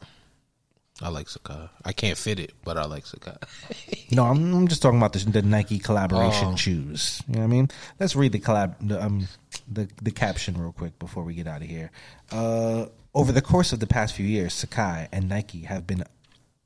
I 1.02 1.10
like 1.10 1.28
Sacai. 1.28 1.70
I 1.86 1.94
can't 1.94 2.18
fit 2.18 2.40
it, 2.40 2.52
but 2.66 2.78
I 2.78 2.86
like 2.86 3.06
Sacai. 3.06 3.38
No, 4.12 4.24
I'm, 4.26 4.54
I'm 4.56 4.68
just 4.68 4.82
talking 4.82 4.98
about 4.98 5.14
the, 5.14 5.20
the 5.20 5.44
Nike 5.44 5.78
collaboration 5.78 6.50
Oh. 6.54 6.56
shoes. 6.56 7.22
You 7.28 7.36
know 7.36 7.40
what 7.42 7.46
I 7.46 7.48
mean? 7.50 7.70
Let's 8.00 8.16
read 8.16 8.32
the 8.32 8.40
collab 8.40 8.76
the 8.82 9.00
um 9.04 9.28
the 9.72 9.88
the 10.02 10.10
caption 10.12 10.58
real 10.60 10.72
quick 10.72 10.98
before 10.98 11.24
we 11.24 11.36
get 11.36 11.46
out 11.48 11.62
of 11.62 11.68
here. 11.68 11.92
Uh, 12.32 12.88
over 13.14 13.32
the 13.32 13.42
course 13.44 13.72
of 13.72 13.80
the 13.80 13.86
past 13.88 14.16
few 14.16 14.26
years, 14.26 14.54
Sacai 14.54 15.08
and 15.12 15.30
Nike 15.30 15.62
have 15.62 15.86
been 15.86 16.04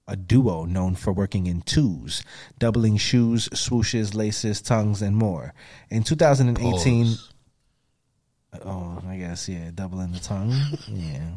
a 0.07 0.15
duo 0.15 0.63
known 0.63 0.95
for 0.95 1.11
working 1.11 1.47
in 1.47 1.61
twos, 1.63 2.23
doubling 2.59 2.95
shoes, 2.97 3.49
swooshes, 3.49 4.15
laces, 4.15 4.61
tongues, 4.61 5.01
and 5.01 5.15
more. 5.17 5.53
In 5.89 6.03
2018, 6.03 7.05
Pause. 7.05 7.33
oh, 8.65 9.01
I 9.07 9.17
guess 9.17 9.49
yeah, 9.49 9.69
doubling 9.75 10.11
the 10.13 10.19
tongue. 10.19 10.53
yeah, 10.87 11.31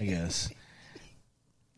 I 0.00 0.04
guess. 0.04 0.50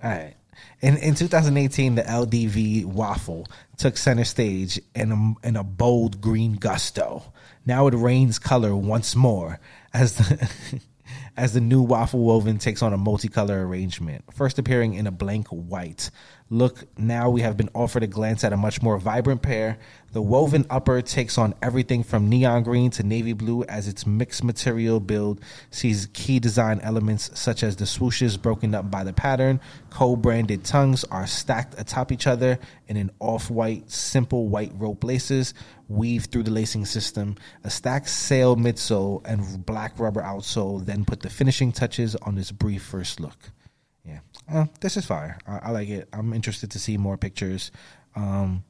All 0.03 0.11
right. 0.11 0.35
In 0.81 0.97
in 0.97 1.15
2018, 1.15 1.95
the 1.95 2.03
LDV 2.03 2.85
waffle 2.87 3.47
took 3.77 3.97
center 3.97 4.25
stage 4.25 4.81
in 4.95 5.13
a, 5.13 5.47
in 5.47 5.57
a 5.57 5.65
bold 5.65 6.21
green 6.21 6.55
gusto. 6.55 7.33
Now 7.67 7.87
it 7.87 7.95
rains 7.95 8.39
color 8.39 8.75
once 8.75 9.15
more 9.15 9.61
as 9.93 10.15
the 10.15 10.51
as 11.37 11.55
the 11.55 11.61
new 11.61 11.83
waffle 11.83 12.21
woven 12.21 12.59
takes 12.59 12.83
on 12.83 12.93
a 12.93 12.99
multicolor 12.99 13.63
arrangement. 13.63 14.25
First 14.33 14.59
appearing 14.59 14.95
in 14.95 15.07
a 15.07 15.11
blank 15.11 15.49
white. 15.49 16.11
Look, 16.49 16.85
now 16.99 17.31
we 17.31 17.43
have 17.43 17.57
been 17.57 17.71
offered 17.75 18.03
a 18.03 18.07
glance 18.07 18.45
at 18.45 18.53
a 18.53 18.57
much 18.57 18.83
more 18.83 18.99
vibrant 18.99 19.43
pair. 19.43 19.79
The 20.13 20.21
woven 20.21 20.67
upper 20.69 21.01
takes 21.03 21.39
on 21.39 21.55
everything 21.63 22.03
from 22.03 22.29
neon 22.29 22.65
green 22.65 22.91
to 22.93 23.05
navy 23.05 23.33
blue 23.33 23.63
as 23.65 23.87
its 23.87 24.07
mixed 24.07 24.43
material 24.43 24.99
build 24.99 25.41
sees 25.71 26.09
key 26.13 26.41
design 26.41 26.81
elements 26.81 27.31
such 27.39 27.63
as 27.63 27.77
the 27.77 27.85
swooshes 27.85 28.41
broken 28.41 28.75
up 28.75 28.91
by 28.91 29.05
the 29.05 29.13
pattern. 29.13 29.61
Co-branded 29.91 30.65
tongues 30.65 31.05
are 31.05 31.29
stacked 31.29 31.79
atop 31.79 32.11
each 32.11 32.27
other 32.27 32.59
in 32.89 32.97
an 32.97 33.13
off-white, 33.21 33.89
simple 33.89 34.49
white 34.49 34.73
rope 34.75 35.05
laces 35.05 35.55
weave 35.89 36.25
through 36.25 36.43
the 36.43 36.51
lacing 36.51 36.87
system. 36.87 37.37
A 37.63 37.71
stacked 37.71 38.09
sail 38.09 38.57
midsole 38.57 39.25
and 39.25 39.65
black 39.65 39.97
rubber 39.97 40.23
outsole 40.23 40.85
then 40.85 41.05
put 41.05 41.21
the 41.21 41.31
finishing 41.31 41.71
touches 41.71 42.17
on 42.17 42.35
this 42.35 42.51
brief 42.51 42.83
first 42.83 43.21
look. 43.21 43.53
Yeah, 44.05 44.21
uh, 44.53 44.67
this 44.81 44.97
is 44.97 45.05
fire. 45.07 45.39
I, 45.47 45.59
I 45.59 45.71
like 45.71 45.89
it. 45.89 46.09
I'm 46.13 46.33
interested 46.33 46.73
to 46.73 46.81
see 46.81 46.97
more 46.97 47.17
pictures. 47.17 47.71
Um, 48.17 48.65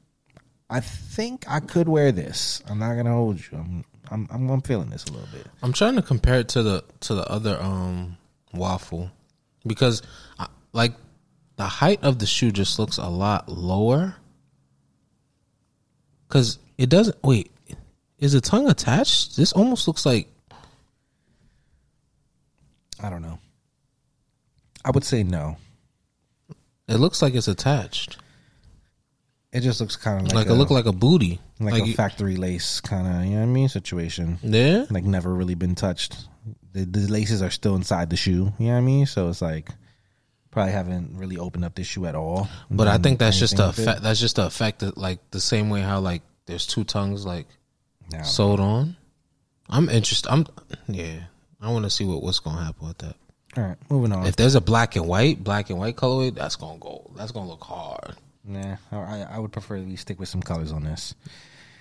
I 0.71 0.79
think 0.79 1.43
I 1.49 1.59
could 1.59 1.89
wear 1.89 2.13
this. 2.13 2.63
I'm 2.65 2.79
not 2.79 2.95
gonna 2.95 3.11
hold 3.11 3.39
you. 3.39 3.57
I'm 3.57 3.85
I'm 4.09 4.27
I'm, 4.31 4.49
I'm 4.49 4.61
feeling 4.61 4.89
this 4.89 5.03
a 5.03 5.11
little 5.11 5.27
bit. 5.33 5.45
I'm 5.61 5.73
trying 5.73 5.95
to 5.95 6.01
compare 6.01 6.39
it 6.39 6.47
to 6.49 6.63
the 6.63 6.83
to 7.01 7.13
the 7.13 7.29
other 7.29 7.61
um 7.61 8.17
waffle 8.53 9.11
because 9.67 10.01
I, 10.39 10.47
like 10.71 10.93
the 11.57 11.65
height 11.65 11.99
of 12.03 12.19
the 12.19 12.25
shoe 12.25 12.51
just 12.51 12.79
looks 12.79 12.97
a 12.97 13.09
lot 13.09 13.49
lower. 13.49 14.15
Cause 16.29 16.57
it 16.77 16.87
doesn't 16.87 17.21
wait. 17.21 17.51
Is 18.19 18.31
the 18.31 18.39
tongue 18.39 18.69
attached? 18.69 19.35
This 19.35 19.51
almost 19.51 19.89
looks 19.89 20.05
like 20.05 20.29
I 23.03 23.09
don't 23.09 23.21
know. 23.21 23.39
I 24.85 24.91
would 24.91 25.03
say 25.03 25.23
no. 25.23 25.57
it 26.87 26.95
looks 26.95 27.21
like 27.21 27.35
it's 27.35 27.49
attached. 27.49 28.17
It 29.53 29.61
just 29.61 29.81
looks 29.81 29.97
kind 29.97 30.21
of 30.21 30.27
like, 30.27 30.33
Like, 30.33 30.47
a, 30.47 30.51
it 30.53 30.55
look 30.55 30.69
like 30.71 30.85
a 30.85 30.93
booty. 30.93 31.41
like, 31.59 31.73
Like, 31.73 31.83
a 31.83 31.87
you- 31.87 31.93
factory 31.93 32.37
lace 32.37 32.79
kind 32.79 33.05
of 33.07 33.25
you 33.25 33.31
know 33.31 33.37
what 33.37 33.43
I 33.43 33.47
mean 33.47 33.67
situation. 33.69 34.39
yeah. 34.43 34.85
Like 34.89 35.03
never 35.03 35.33
really 35.33 35.55
been 35.55 35.75
touched. 35.75 36.25
The, 36.73 36.85
the 36.85 37.01
laces 37.11 37.41
are 37.41 37.49
still 37.51 37.75
inside 37.75 38.09
the 38.09 38.15
shoe. 38.15 38.53
You 38.57 38.67
know 38.67 38.71
what 38.73 38.77
I 38.77 38.81
mean? 38.81 39.05
So 39.05 39.27
it's 39.29 39.41
like 39.41 39.69
probably 40.51 40.71
haven't 40.71 41.17
really 41.17 41.37
opened 41.37 41.65
up 41.65 41.75
this 41.75 41.87
shoe 41.87 42.05
at 42.05 42.15
all. 42.15 42.47
But 42.69 42.87
I 42.87 42.97
think 42.97 43.19
that's 43.19 43.37
just 43.37 43.53
a 43.55 43.57
the 43.57 43.69
effect. 43.69 44.01
That's 44.03 44.19
just 44.21 44.37
the 44.37 44.45
effect 44.45 44.79
that 44.79 44.97
like 44.97 45.19
the 45.31 45.41
same 45.41 45.69
way 45.69 45.81
how 45.81 45.99
like 45.99 46.21
there's 46.45 46.65
two 46.65 46.83
tongues 46.85 47.25
like 47.25 47.47
sewed 48.23 48.59
on. 48.59 48.95
I'm 49.69 49.89
interested. 49.89 50.29
I'm 50.29 50.45
yeah. 50.87 51.21
I 51.61 51.69
want 51.71 51.83
to 51.85 51.89
see 51.89 52.05
what 52.05 52.23
what's 52.23 52.39
gonna 52.39 52.63
happen 52.63 52.87
with 52.87 52.97
that. 52.99 53.15
All 53.57 53.63
right, 53.63 53.77
moving 53.89 54.13
on. 54.13 54.25
If 54.25 54.35
there's 54.37 54.55
a 54.55 54.61
black 54.61 54.95
and 54.95 55.07
white, 55.07 55.43
black 55.43 55.69
and 55.69 55.77
white 55.77 55.95
colorway, 55.97 56.33
that's 56.33 56.55
gonna 56.55 56.79
go. 56.79 57.11
That's 57.17 57.31
gonna 57.33 57.49
look 57.49 57.63
hard. 57.63 58.15
Nah, 58.43 58.77
I, 58.91 59.25
I 59.31 59.39
would 59.39 59.51
prefer 59.51 59.79
we 59.79 59.95
stick 59.95 60.19
with 60.19 60.29
some 60.29 60.41
colors 60.41 60.71
on 60.71 60.83
this. 60.83 61.13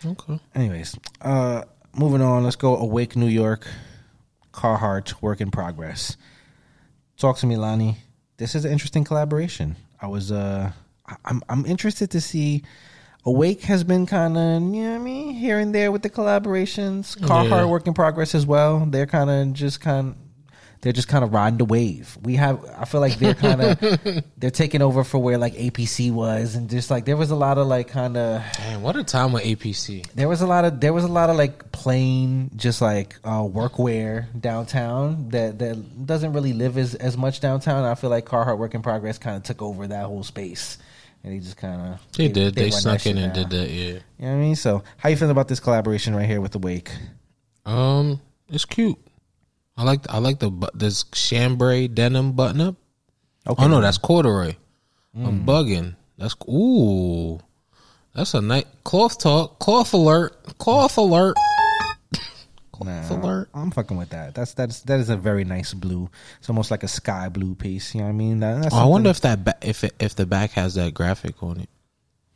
Okay. 0.04 0.38
Anyways, 0.54 0.96
uh, 1.22 1.62
moving 1.94 2.20
on. 2.22 2.44
Let's 2.44 2.56
go. 2.56 2.76
Awake 2.76 3.16
New 3.16 3.26
York, 3.28 3.66
Carhartt, 4.52 5.20
work 5.22 5.40
in 5.40 5.50
progress. 5.50 6.16
Talk 7.16 7.38
to 7.38 7.46
me, 7.46 7.56
Lani. 7.56 7.98
This 8.36 8.54
is 8.54 8.64
an 8.64 8.72
interesting 8.72 9.04
collaboration. 9.04 9.76
I 10.00 10.06
was, 10.06 10.32
uh, 10.32 10.72
I'm, 11.24 11.42
I'm 11.48 11.66
interested 11.66 12.10
to 12.12 12.20
see. 12.20 12.62
Awake 13.26 13.60
has 13.62 13.84
been 13.84 14.06
kind 14.06 14.38
of, 14.38 14.62
you 14.62 14.82
know 14.82 14.90
what 14.92 14.94
I 14.96 14.98
mean, 14.98 15.34
here 15.34 15.58
and 15.58 15.74
there 15.74 15.92
with 15.92 16.00
the 16.00 16.08
collaborations. 16.08 17.18
Carhartt, 17.18 17.50
Yeah. 17.50 17.64
work 17.66 17.86
in 17.86 17.92
progress 17.92 18.34
as 18.34 18.46
well. 18.46 18.86
They're 18.86 19.06
kind 19.06 19.28
of 19.28 19.52
just 19.52 19.80
kind. 19.82 20.14
They're 20.82 20.94
just 20.94 21.08
kind 21.08 21.22
of 21.22 21.34
riding 21.34 21.58
the 21.58 21.66
wave. 21.66 22.16
We 22.22 22.36
have, 22.36 22.64
I 22.78 22.86
feel 22.86 23.02
like 23.02 23.18
they're 23.18 23.34
kind 23.34 23.60
of, 23.60 24.24
they're 24.38 24.50
taking 24.50 24.80
over 24.80 25.04
for 25.04 25.18
where 25.18 25.36
like 25.36 25.52
APC 25.54 26.10
was, 26.10 26.54
and 26.54 26.70
just 26.70 26.90
like 26.90 27.04
there 27.04 27.18
was 27.18 27.30
a 27.30 27.36
lot 27.36 27.58
of 27.58 27.66
like 27.66 27.88
kind 27.88 28.16
of 28.16 28.42
Man, 28.58 28.80
what 28.80 28.96
a 28.96 29.04
time 29.04 29.32
with 29.32 29.42
APC. 29.44 30.10
there 30.12 30.26
was 30.28 30.40
a 30.40 30.46
lot 30.46 30.64
of 30.64 30.80
there 30.80 30.94
was 30.94 31.04
a 31.04 31.08
lot 31.08 31.28
of 31.28 31.36
like 31.36 31.70
plain 31.70 32.50
just 32.56 32.80
like 32.80 33.16
uh 33.24 33.42
workwear 33.42 34.26
downtown 34.40 35.28
that 35.30 35.58
that 35.58 36.06
doesn't 36.06 36.32
really 36.32 36.54
live 36.54 36.78
as 36.78 36.94
as 36.94 37.16
much 37.16 37.40
downtown. 37.40 37.84
I 37.84 37.94
feel 37.94 38.08
like 38.10 38.24
Carhartt 38.24 38.56
Work 38.56 38.74
in 38.74 38.80
Progress 38.80 39.18
kind 39.18 39.36
of 39.36 39.42
took 39.42 39.60
over 39.60 39.86
that 39.86 40.06
whole 40.06 40.22
space. 40.22 40.78
And 41.22 41.34
they 41.34 41.40
just 41.40 41.58
kind 41.58 41.82
of 41.82 42.00
They, 42.16 42.28
did. 42.28 42.54
They, 42.54 42.70
that 42.70 42.76
snuck 42.76 43.04
in 43.04 43.18
and 43.18 43.34
now. 43.34 43.42
did 43.42 43.50
that. 43.50 43.68
Yeah. 43.68 43.84
You 43.84 43.92
know 43.92 44.00
what 44.18 44.28
I 44.30 44.36
mean? 44.36 44.56
So, 44.56 44.82
how 44.96 45.10
you 45.10 45.16
feeling 45.16 45.32
about 45.32 45.48
this 45.48 45.60
collaboration 45.60 46.14
right 46.16 46.24
here 46.24 46.40
with 46.40 46.52
the 46.52 46.58
Wake? 46.58 46.90
Um, 47.66 48.22
it's 48.48 48.64
cute. 48.64 48.96
I 49.80 49.84
like. 49.84 50.00
I 50.10 50.18
like 50.18 50.38
the 50.40 50.50
this 50.74 51.04
chambray 51.04 51.88
denim 51.88 52.32
button 52.32 52.60
up. 52.60 52.74
Okay, 53.48 53.64
Oh 53.64 53.66
no, 53.68 53.80
that's 53.80 53.96
corduroy. 53.96 54.54
I'm 55.16 55.46
bugging. 55.46 55.96
That's 56.18 56.36
ooh. 56.46 57.40
That's 58.14 58.34
a 58.34 58.42
nice 58.42 58.64
cloth 58.84 59.18
talk. 59.18 59.58
Cloth 59.58 59.94
alert. 59.94 60.58
Cloth 60.58 60.98
alert. 60.98 61.34
Nah, 62.82 63.06
Cloth 63.06 63.10
alert. 63.10 63.48
I'm 63.54 63.70
fucking 63.70 63.96
with 63.96 64.10
that. 64.10 64.34
That's 64.34 64.52
that's 64.52 64.80
that 64.82 65.00
is 65.00 65.08
a 65.08 65.16
very 65.16 65.44
nice 65.44 65.72
blue. 65.72 66.10
It's 66.38 66.48
almost 66.50 66.70
like 66.70 66.82
a 66.82 66.88
sky 66.88 67.28
blue 67.30 67.54
piece. 67.54 67.94
You 67.94 68.00
know 68.00 68.06
what 68.08 68.12
I 68.12 68.16
mean? 68.16 68.40
That, 68.40 68.62
that's 68.62 68.74
Oh, 68.74 68.78
I 68.78 68.84
wonder 68.84 69.08
if 69.10 69.22
that 69.22 69.44
ba- 69.44 69.58
if 69.62 69.82
it, 69.84 69.94
if 69.98 70.14
the 70.14 70.26
back 70.26 70.52
has 70.52 70.74
that 70.74 70.92
graphic 70.92 71.42
on 71.42 71.60
it. 71.60 71.68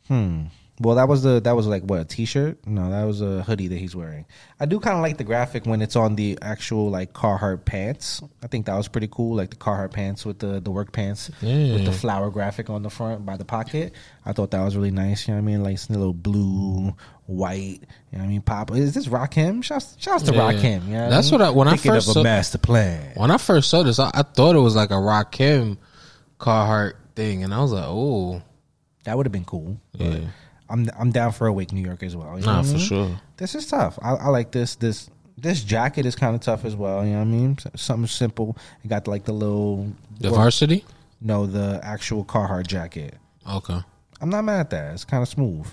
Hmm. 0.07 0.45
Well, 0.77 0.95
that 0.95 1.07
was 1.07 1.23
the 1.23 1.39
that 1.39 1.55
was 1.55 1.67
like 1.67 1.83
what 1.83 2.01
a 2.01 2.05
t-shirt? 2.05 2.67
No, 2.67 2.89
that 2.89 3.03
was 3.05 3.21
a 3.21 3.43
hoodie 3.43 3.69
that 3.69 3.77
he's 3.77 3.95
wearing. 3.95 4.25
I 4.59 4.65
do 4.65 4.81
kind 4.81 4.97
of 4.97 5.01
like 5.03 5.17
the 5.17 5.23
graphic 5.23 5.65
when 5.65 5.81
it's 5.81 5.95
on 5.95 6.15
the 6.15 6.37
actual 6.41 6.89
like 6.89 7.13
Carhartt 7.13 7.63
pants. 7.63 8.21
I 8.43 8.47
think 8.47 8.65
that 8.65 8.75
was 8.75 8.89
pretty 8.89 9.07
cool, 9.09 9.37
like 9.37 9.51
the 9.51 9.55
Carhartt 9.55 9.93
pants 9.93 10.25
with 10.25 10.39
the 10.39 10.59
the 10.59 10.71
work 10.71 10.91
pants 10.91 11.31
with 11.41 11.85
the 11.85 11.93
flower 11.93 12.29
graphic 12.29 12.69
on 12.69 12.83
the 12.83 12.89
front 12.89 13.25
by 13.25 13.37
the 13.37 13.45
pocket. 13.45 13.93
I 14.25 14.33
thought 14.33 14.51
that 14.51 14.61
was 14.65 14.75
really 14.75 14.91
nice. 14.91 15.27
You 15.29 15.33
know 15.33 15.39
what 15.41 15.43
I 15.49 15.51
mean? 15.53 15.63
Like 15.63 15.77
some 15.79 15.95
little 15.95 16.13
blue, 16.13 16.93
white. 17.25 17.79
You 18.11 18.17
know 18.17 18.19
what 18.19 18.23
I 18.23 18.27
mean? 18.27 18.41
Pop. 18.41 18.71
Is 18.75 18.93
this 18.93 19.07
Rakim? 19.07 19.63
Shouts, 19.63 19.95
shouts 19.97 20.23
to 20.23 20.33
Yeah. 20.33 20.51
Rakim. 20.51 20.87
You 20.87 20.93
know 20.95 21.09
That's 21.09 21.31
what 21.31 21.41
I- 21.41 21.51
when 21.51 21.69
I 21.69 21.77
first 21.77 22.09
of 22.09 22.15
saw- 22.15 22.19
a 22.19 22.23
master 22.23 22.57
plan. 22.57 23.13
When 23.15 23.31
I 23.31 23.37
first 23.37 23.69
saw 23.69 23.81
this, 23.83 23.97
I, 23.97 24.11
I 24.13 24.23
thought 24.23 24.57
it 24.57 24.59
was 24.59 24.75
like 24.75 24.91
a 24.91 24.99
Rock 24.99 25.31
Rakim 25.35 25.77
Carhartt 26.37 26.93
thing, 27.15 27.45
and 27.45 27.53
I 27.53 27.61
was 27.61 27.71
like, 27.71 27.85
oh, 27.87 28.41
That 29.05 29.15
would 29.15 29.25
have 29.25 29.31
been 29.33 29.45
cool. 29.45 29.77
But 29.93 30.01
Yeah. 30.01 30.27
I'm 30.69 30.89
I'm 30.97 31.11
down 31.11 31.31
for 31.31 31.47
a 31.47 31.49
Awake 31.51 31.71
New 31.71 31.83
York 31.85 32.03
as 32.03 32.15
well. 32.15 32.39
You 32.39 32.45
nah, 32.45 32.59
I 32.59 32.63
for 32.63 32.69
mean? 32.73 32.79
sure. 32.79 33.21
This 33.37 33.55
is 33.55 33.67
tough. 33.67 33.99
I, 34.01 34.13
I 34.15 34.27
like 34.29 34.51
this. 34.51 34.75
This 34.75 35.09
this 35.37 35.63
jacket 35.63 36.05
is 36.05 36.15
kind 36.15 36.33
of 36.35 36.41
tough 36.41 36.65
as 36.65 36.75
well. 36.75 37.03
You 37.05 37.11
know 37.11 37.17
what 37.19 37.23
I 37.23 37.25
mean? 37.25 37.57
Something 37.75 38.07
simple. 38.07 38.57
It 38.83 38.87
got 38.87 39.07
like 39.07 39.25
the 39.25 39.33
little 39.33 39.91
The 40.19 40.29
well, 40.31 40.39
varsity. 40.41 40.85
no, 41.21 41.45
the 41.45 41.79
actual 41.83 42.23
Carhartt 42.25 42.67
jacket. 42.67 43.15
Okay. 43.49 43.79
I'm 44.21 44.29
not 44.29 44.43
mad 44.45 44.59
at 44.61 44.69
that. 44.71 44.93
It's 44.93 45.03
kind 45.05 45.21
of 45.21 45.27
smooth. 45.29 45.67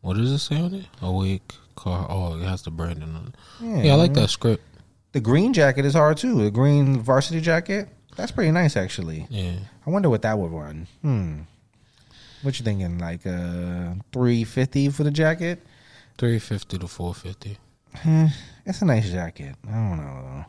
What 0.00 0.16
does 0.16 0.30
it 0.32 0.38
say 0.38 0.56
on 0.60 0.74
it? 0.74 0.86
Awake 1.00 1.52
car. 1.76 2.06
Oh, 2.08 2.38
it 2.40 2.44
has 2.44 2.62
the 2.62 2.70
branding 2.70 3.14
on 3.14 3.26
it. 3.28 3.34
Yeah, 3.60 3.82
Yeah, 3.82 3.92
I 3.92 3.96
like 3.96 4.14
that 4.14 4.30
script. 4.30 4.62
The 5.12 5.20
green 5.20 5.52
jacket 5.52 5.84
is 5.84 5.94
hard 5.94 6.16
too. 6.16 6.42
The 6.44 6.50
green 6.50 7.00
varsity 7.00 7.40
jacket. 7.40 7.88
That's 8.16 8.32
pretty 8.32 8.50
nice 8.50 8.76
actually. 8.76 9.26
Yeah. 9.30 9.56
I 9.86 9.90
wonder 9.90 10.08
what 10.10 10.22
that 10.22 10.38
would 10.38 10.50
run. 10.50 10.86
Hmm. 11.02 11.40
What 12.44 12.58
you 12.58 12.64
thinking? 12.64 12.98
Like 12.98 13.26
uh, 13.26 13.94
three 14.12 14.44
fifty 14.44 14.88
for 14.90 15.02
the 15.02 15.10
jacket? 15.10 15.60
Three 16.18 16.38
fifty 16.38 16.78
to 16.78 16.86
four 16.86 17.14
fifty. 17.14 17.58
eh, 18.04 18.28
it's 18.66 18.82
a 18.82 18.84
nice 18.84 19.10
jacket. 19.10 19.56
I 19.66 19.72
don't 19.72 19.96
know 19.96 20.22
though. 20.22 20.44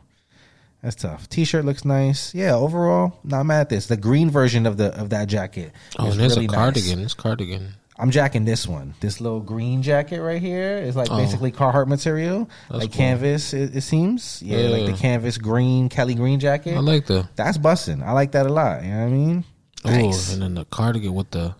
That's 0.82 0.96
tough. 0.96 1.28
T-shirt 1.28 1.64
looks 1.64 1.84
nice. 1.84 2.32
Yeah, 2.34 2.54
overall, 2.54 3.18
not 3.24 3.44
mad 3.44 3.62
at 3.62 3.68
this. 3.70 3.86
The 3.86 3.96
green 3.96 4.30
version 4.30 4.66
of 4.66 4.76
the 4.76 4.94
of 5.00 5.10
that 5.10 5.26
jacket. 5.28 5.72
Oh, 5.98 6.10
and 6.10 6.20
there's 6.20 6.34
really 6.36 6.44
a 6.44 6.48
nice. 6.48 6.56
cardigan. 6.56 6.98
It's 7.00 7.14
cardigan. 7.14 7.74
I'm 7.98 8.10
jacking 8.10 8.44
this 8.44 8.68
one. 8.68 8.92
This 9.00 9.22
little 9.22 9.40
green 9.40 9.80
jacket 9.82 10.20
right 10.20 10.40
here 10.40 10.76
is 10.76 10.94
like 10.96 11.08
Oh. 11.10 11.16
basically 11.16 11.50
Carhartt 11.50 11.86
material, 11.88 12.48
That's 12.68 12.82
like 12.82 12.92
cool. 12.92 12.98
canvas. 12.98 13.54
It, 13.54 13.74
it 13.74 13.80
seems, 13.80 14.42
yeah, 14.42 14.68
like 14.68 14.84
the 14.84 14.92
canvas 14.98 15.38
green 15.38 15.88
Kelly 15.88 16.14
green 16.14 16.38
jacket. 16.38 16.76
I 16.76 16.80
like 16.80 17.06
the. 17.06 17.26
That's 17.36 17.56
busting. 17.56 18.02
I 18.02 18.12
like 18.12 18.32
that 18.32 18.44
a 18.46 18.50
lot. 18.52 18.84
You 18.84 18.90
know 18.90 18.98
what 19.00 19.06
I 19.06 19.08
mean? 19.10 19.44
Oh, 19.86 19.90
Nice. 19.90 20.32
and 20.34 20.42
then 20.42 20.54
the 20.54 20.66
cardigan 20.66 21.14
with 21.14 21.30
the. 21.30 21.54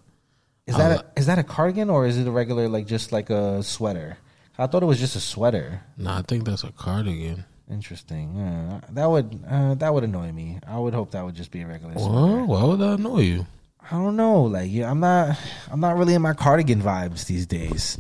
Is 0.67 0.77
that 0.77 1.01
a, 1.01 1.05
is 1.21 1.27
that 1.27 1.39
a 1.39 1.45
cardigan 1.45 1.91
or 1.91 2.07
is 2.07 2.19
it 2.19 2.27
a 2.27 2.31
regular 2.31 2.69
like 2.69 2.87
just 2.87 3.13
like 3.13 3.31
a 3.31 3.63
sweater? 3.63 4.19
I 4.59 4.67
thought 4.67 4.83
it 4.83 4.87
was 4.87 4.99
just 4.99 5.15
a 5.15 5.21
sweater. 5.21 5.83
No, 5.97 6.11
I 6.11 6.23
think 6.23 6.45
that's 6.45 6.65
a 6.65 6.73
cardigan. 6.73 7.45
Interesting. 7.71 8.39
Uh, 8.39 8.81
that 8.91 9.07
would 9.07 9.45
uh, 9.49 9.75
that 9.75 9.93
would 9.95 10.05
annoy 10.05 10.33
me. 10.33 10.59
I 10.67 10.79
would 10.79 10.95
hope 10.95 11.13
that 11.13 11.25
would 11.25 11.35
just 11.35 11.51
be 11.51 11.63
a 11.63 11.67
regular 11.67 11.95
sweater. 11.95 12.11
Well, 12.11 12.47
why 12.47 12.65
would 12.65 12.81
that 12.81 12.99
annoy 12.99 13.21
you? 13.21 13.47
I 13.89 13.95
don't 13.95 14.17
know. 14.17 14.43
Like, 14.43 14.71
yeah, 14.71 14.91
I'm 14.91 15.01
not. 15.01 15.39
I'm 15.71 15.81
not 15.81 15.97
really 15.97 16.15
in 16.15 16.23
my 16.23 16.35
cardigan 16.35 16.83
vibes 16.83 17.27
these 17.27 17.47
days. 17.47 17.99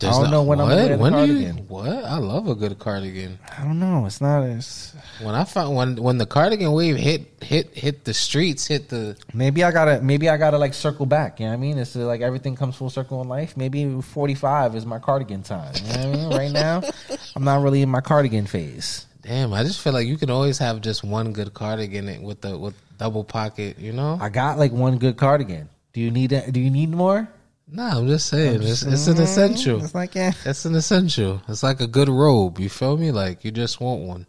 There's 0.00 0.14
I 0.14 0.20
don't 0.22 0.24
not- 0.24 0.30
know 0.30 0.42
when 0.44 0.60
I'm 0.60 0.68
what? 0.68 0.74
gonna 0.76 0.86
wear 0.86 0.96
the 0.96 1.02
When 1.02 1.12
you- 1.12 1.34
cardigan. 1.42 1.64
what? 1.68 2.04
I 2.04 2.18
love 2.18 2.46
a 2.48 2.54
good 2.54 2.78
cardigan. 2.78 3.38
I 3.58 3.64
don't 3.64 3.80
know. 3.80 4.06
It's 4.06 4.20
not 4.20 4.44
as. 4.44 4.94
When 5.20 5.34
I 5.34 5.42
found 5.44 5.74
when 5.74 5.96
when 5.96 6.18
the 6.18 6.26
cardigan 6.26 6.70
wave 6.72 6.94
hit 6.96 7.26
hit 7.42 7.76
hit 7.76 8.04
the 8.04 8.14
streets, 8.14 8.66
hit 8.68 8.88
the 8.90 9.16
Maybe 9.34 9.64
I 9.64 9.72
gotta. 9.72 10.00
Maybe 10.00 10.28
I 10.28 10.36
gotta 10.36 10.56
like 10.58 10.74
circle 10.74 11.04
back. 11.04 11.40
You 11.40 11.46
know 11.46 11.50
what 11.50 11.58
I 11.58 11.60
mean? 11.60 11.78
It's 11.78 11.96
uh, 11.96 12.06
like 12.06 12.20
everything 12.20 12.54
comes 12.54 12.76
full 12.76 12.90
circle 12.90 13.20
in 13.22 13.28
life. 13.28 13.56
Maybe 13.56 14.00
45 14.00 14.76
is 14.76 14.86
my 14.86 15.00
cardigan 15.00 15.42
time. 15.42 15.72
You 15.74 15.82
know 15.82 15.88
what 15.88 15.98
I 15.98 16.12
mean? 16.12 16.30
Right 16.30 16.52
now, 16.52 16.82
I'm 17.36 17.42
not 17.44 17.62
really 17.62 17.82
in 17.82 17.88
my 17.88 18.00
cardigan 18.00 18.46
phase. 18.46 19.06
damn. 19.22 19.52
I 19.52 19.64
just 19.64 19.80
feel 19.80 19.92
like 19.94 20.06
you 20.06 20.16
can 20.16 20.30
always 20.30 20.58
have 20.58 20.80
just 20.80 21.02
one 21.02 21.32
good 21.32 21.54
cardigan 21.54 22.22
with 22.22 22.40
the 22.40 22.56
with 22.56 22.74
double 22.98 23.24
pocket. 23.24 23.78
You 23.80 23.92
know? 23.92 24.16
I 24.20 24.28
got 24.28 24.58
like 24.58 24.70
one 24.70 24.98
good 24.98 25.16
cardigan. 25.16 25.68
Do 25.92 26.00
you 26.00 26.12
need 26.12 26.30
it? 26.32 26.52
Do 26.52 26.60
you 26.60 26.70
need 26.70 26.90
more? 26.90 27.28
Nah, 27.70 27.98
I'm 27.98 28.08
just 28.08 28.26
saying 28.28 28.62
it's 28.62 28.82
it's 28.82 29.06
an 29.08 29.20
essential. 29.20 29.82
It's 29.82 29.94
like 29.94 30.14
yeah. 30.14 30.32
It's 30.44 30.64
an 30.64 30.74
essential. 30.74 31.42
It's 31.48 31.62
like 31.62 31.80
a 31.80 31.86
good 31.86 32.08
robe. 32.08 32.58
You 32.58 32.68
feel 32.68 32.96
me? 32.96 33.10
Like 33.10 33.44
you 33.44 33.50
just 33.50 33.80
want 33.80 34.02
one. 34.02 34.26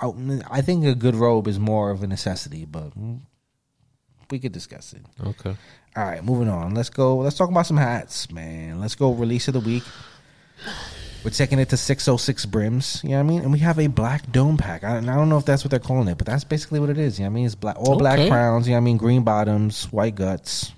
I, 0.00 0.58
I 0.58 0.60
think 0.62 0.86
a 0.86 0.94
good 0.94 1.14
robe 1.14 1.46
is 1.46 1.58
more 1.58 1.90
of 1.90 2.02
a 2.02 2.06
necessity, 2.06 2.64
but 2.64 2.92
we 4.30 4.38
could 4.38 4.52
discuss 4.52 4.94
it. 4.94 5.02
Okay. 5.24 5.54
All 5.96 6.04
right, 6.04 6.24
moving 6.24 6.48
on. 6.48 6.74
Let's 6.74 6.88
go. 6.88 7.18
Let's 7.18 7.36
talk 7.36 7.50
about 7.50 7.66
some 7.66 7.76
hats, 7.76 8.30
man. 8.30 8.80
Let's 8.80 8.94
go. 8.94 9.12
Release 9.12 9.48
of 9.48 9.54
the 9.54 9.60
week. 9.60 9.82
We're 11.22 11.30
taking 11.30 11.58
it 11.58 11.68
to 11.68 11.76
606 11.76 12.46
brims. 12.46 13.02
You 13.02 13.10
know 13.10 13.16
what 13.16 13.20
I 13.20 13.22
mean? 13.24 13.42
And 13.42 13.52
we 13.52 13.58
have 13.58 13.78
a 13.78 13.88
black 13.88 14.30
dome 14.32 14.56
pack. 14.56 14.84
I, 14.84 14.98
I 14.98 15.00
don't 15.00 15.28
know 15.28 15.36
if 15.36 15.44
that's 15.44 15.64
what 15.64 15.70
they're 15.70 15.78
calling 15.78 16.08
it, 16.08 16.16
but 16.16 16.26
that's 16.26 16.44
basically 16.44 16.80
what 16.80 16.88
it 16.88 16.96
is. 16.96 17.18
You 17.18 17.24
know 17.24 17.30
what 17.30 17.32
I 17.32 17.34
mean? 17.34 17.46
It's 17.46 17.54
black, 17.54 17.76
all 17.78 17.98
black 17.98 18.26
crowns. 18.28 18.66
You 18.66 18.72
know 18.72 18.76
what 18.78 18.82
I 18.82 18.84
mean? 18.84 18.96
Green 18.96 19.22
bottoms, 19.22 19.84
white 19.92 20.14
guts. 20.14 20.72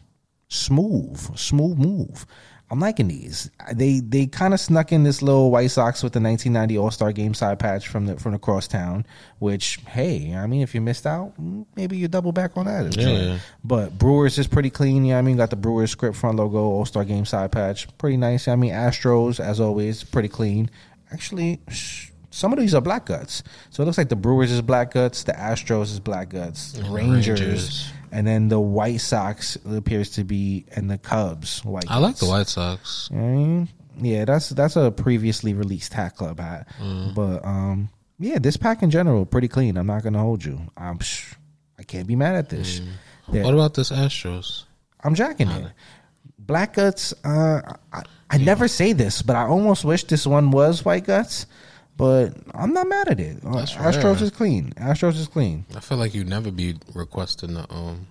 Smooth, 0.53 1.39
smooth 1.39 1.79
move. 1.79 2.27
I'm 2.71 2.81
liking 2.81 3.09
these. 3.09 3.51
They 3.75 4.01
they 4.01 4.27
kind 4.27 4.55
of 4.55 4.61
snuck 4.61 4.93
in 4.93 5.03
this 5.03 5.21
little 5.21 5.51
White 5.51 5.71
Sox 5.71 6.03
with 6.03 6.15
the 6.15 6.21
1990 6.21 6.79
All 6.79 6.91
Star 6.91 7.13
Game 7.13 7.35
side 7.35 7.59
patch 7.59 7.89
from 7.89 8.07
the 8.07 8.19
from 8.19 8.33
the 8.33 8.39
crosstown. 8.39 9.05
Which 9.41 9.79
hey, 9.87 10.35
I 10.35 10.47
mean, 10.47 10.63
if 10.63 10.75
you 10.75 10.81
missed 10.81 11.07
out, 11.07 11.35
maybe 11.77 11.99
you 11.99 12.09
double 12.09 12.33
back 12.33 12.57
on 12.57 12.65
that. 12.67 12.97
Yeah. 12.97 13.39
But 13.63 13.99
Brewers 13.99 14.39
is 14.39 14.47
pretty 14.47 14.71
clean. 14.71 15.05
Yeah, 15.05 15.19
I 15.19 15.23
mean, 15.23 15.37
got 15.37 15.51
the 15.51 15.57
Brewers 15.57 15.91
script 15.91 16.17
front 16.17 16.37
logo, 16.37 16.59
All 16.59 16.87
Star 16.87 17.05
Game 17.05 17.27
side 17.27 17.53
patch, 17.53 17.89
pretty 17.99 18.17
nice. 18.17 18.49
I 18.49 18.57
mean, 18.57 18.73
Astros 18.73 19.41
as 19.41 19.61
always, 19.61 20.05
pretty 20.05 20.29
clean. 20.29 20.71
Actually, 21.13 21.61
sh- 21.69 22.09
some 22.33 22.53
of 22.53 22.59
these 22.59 22.75
are 22.75 22.81
black 22.81 23.07
guts. 23.07 23.43
So 23.71 23.83
it 23.83 23.87
looks 23.87 23.99
like 23.99 24.09
the 24.09 24.17
Brewers 24.17 24.51
is 24.51 24.61
black 24.63 24.93
guts, 24.95 25.23
the 25.23 25.33
Astros 25.33 25.85
is 25.93 26.01
black 26.01 26.31
guts, 26.31 26.75
And 26.75 26.87
the 26.87 26.91
Rangers, 26.91 27.41
Rangers. 27.41 27.93
and 28.11 28.27
then 28.27 28.49
the 28.49 28.59
White 28.59 29.01
Sox 29.01 29.57
appears 29.65 30.11
to 30.11 30.25
be, 30.25 30.65
and 30.75 30.91
the 30.91 30.99
Cubs 30.99 31.65
white. 31.65 31.85
I 31.89 31.99
like 31.99 32.17
the. 32.17 32.27
White 32.27 32.49
Sox. 32.49 33.09
You 33.13 33.19
know 33.19 33.23
what 33.25 33.31
I 33.31 33.37
mean? 33.37 33.69
Yeah, 34.01 34.25
that's 34.25 34.49
that's 34.49 34.75
a 34.77 34.91
previously 34.91 35.53
released 35.55 35.93
Hat 35.93 36.17
Club 36.17 36.41
hat, 36.41 36.67
Mm. 36.81 37.15
but 37.15 37.45
um, 37.45 37.91
yeah, 38.19 38.39
this 38.39 38.57
pack 38.57 38.83
in 38.83 38.91
general 38.91 39.27
pretty 39.27 39.49
clean. 39.49 39.77
I'm 39.77 39.87
not 39.87 40.03
gonna 40.03 40.19
hold 40.19 40.43
you. 40.45 40.59
I'm, 40.77 40.99
psh, 40.99 41.35
I 41.79 41.83
can't 41.83 42.07
be 42.09 42.17
mad 42.17 42.35
at 42.35 42.49
this. 42.49 42.81
Yeah. 43.31 43.45
What 43.45 43.53
about 43.55 43.75
this 43.75 43.91
Astros? 43.93 44.65
I'm 45.05 45.15
jacking 45.15 45.49
it. 45.51 45.73
Black 46.39 46.75
guts. 46.75 47.13
Uh, 47.25 47.61
I, 47.93 48.03
I 48.31 48.39
never 48.39 48.67
say 48.67 48.93
this, 48.95 49.21
but 49.23 49.37
I 49.37 49.43
almost 49.47 49.85
wish 49.85 50.05
this 50.05 50.27
one 50.27 50.51
was 50.51 50.85
white 50.85 51.05
guts. 51.05 51.47
But 51.97 52.35
I'm 52.55 52.73
not 52.73 52.89
mad 52.89 53.09
at 53.09 53.21
it. 53.21 53.39
Uh, 53.45 53.57
That's 53.57 53.75
Astros 53.75 54.17
rare. 54.17 54.23
is 54.25 54.31
clean. 54.31 54.73
Astros 54.77 55.17
is 55.19 55.29
clean. 55.29 55.67
I 55.77 55.81
feel 55.81 55.99
like 55.99 56.15
you'd 56.15 56.29
never 56.29 56.51
be 56.51 56.77
requesting 56.95 57.55
the 57.55 57.67
um 57.73 58.07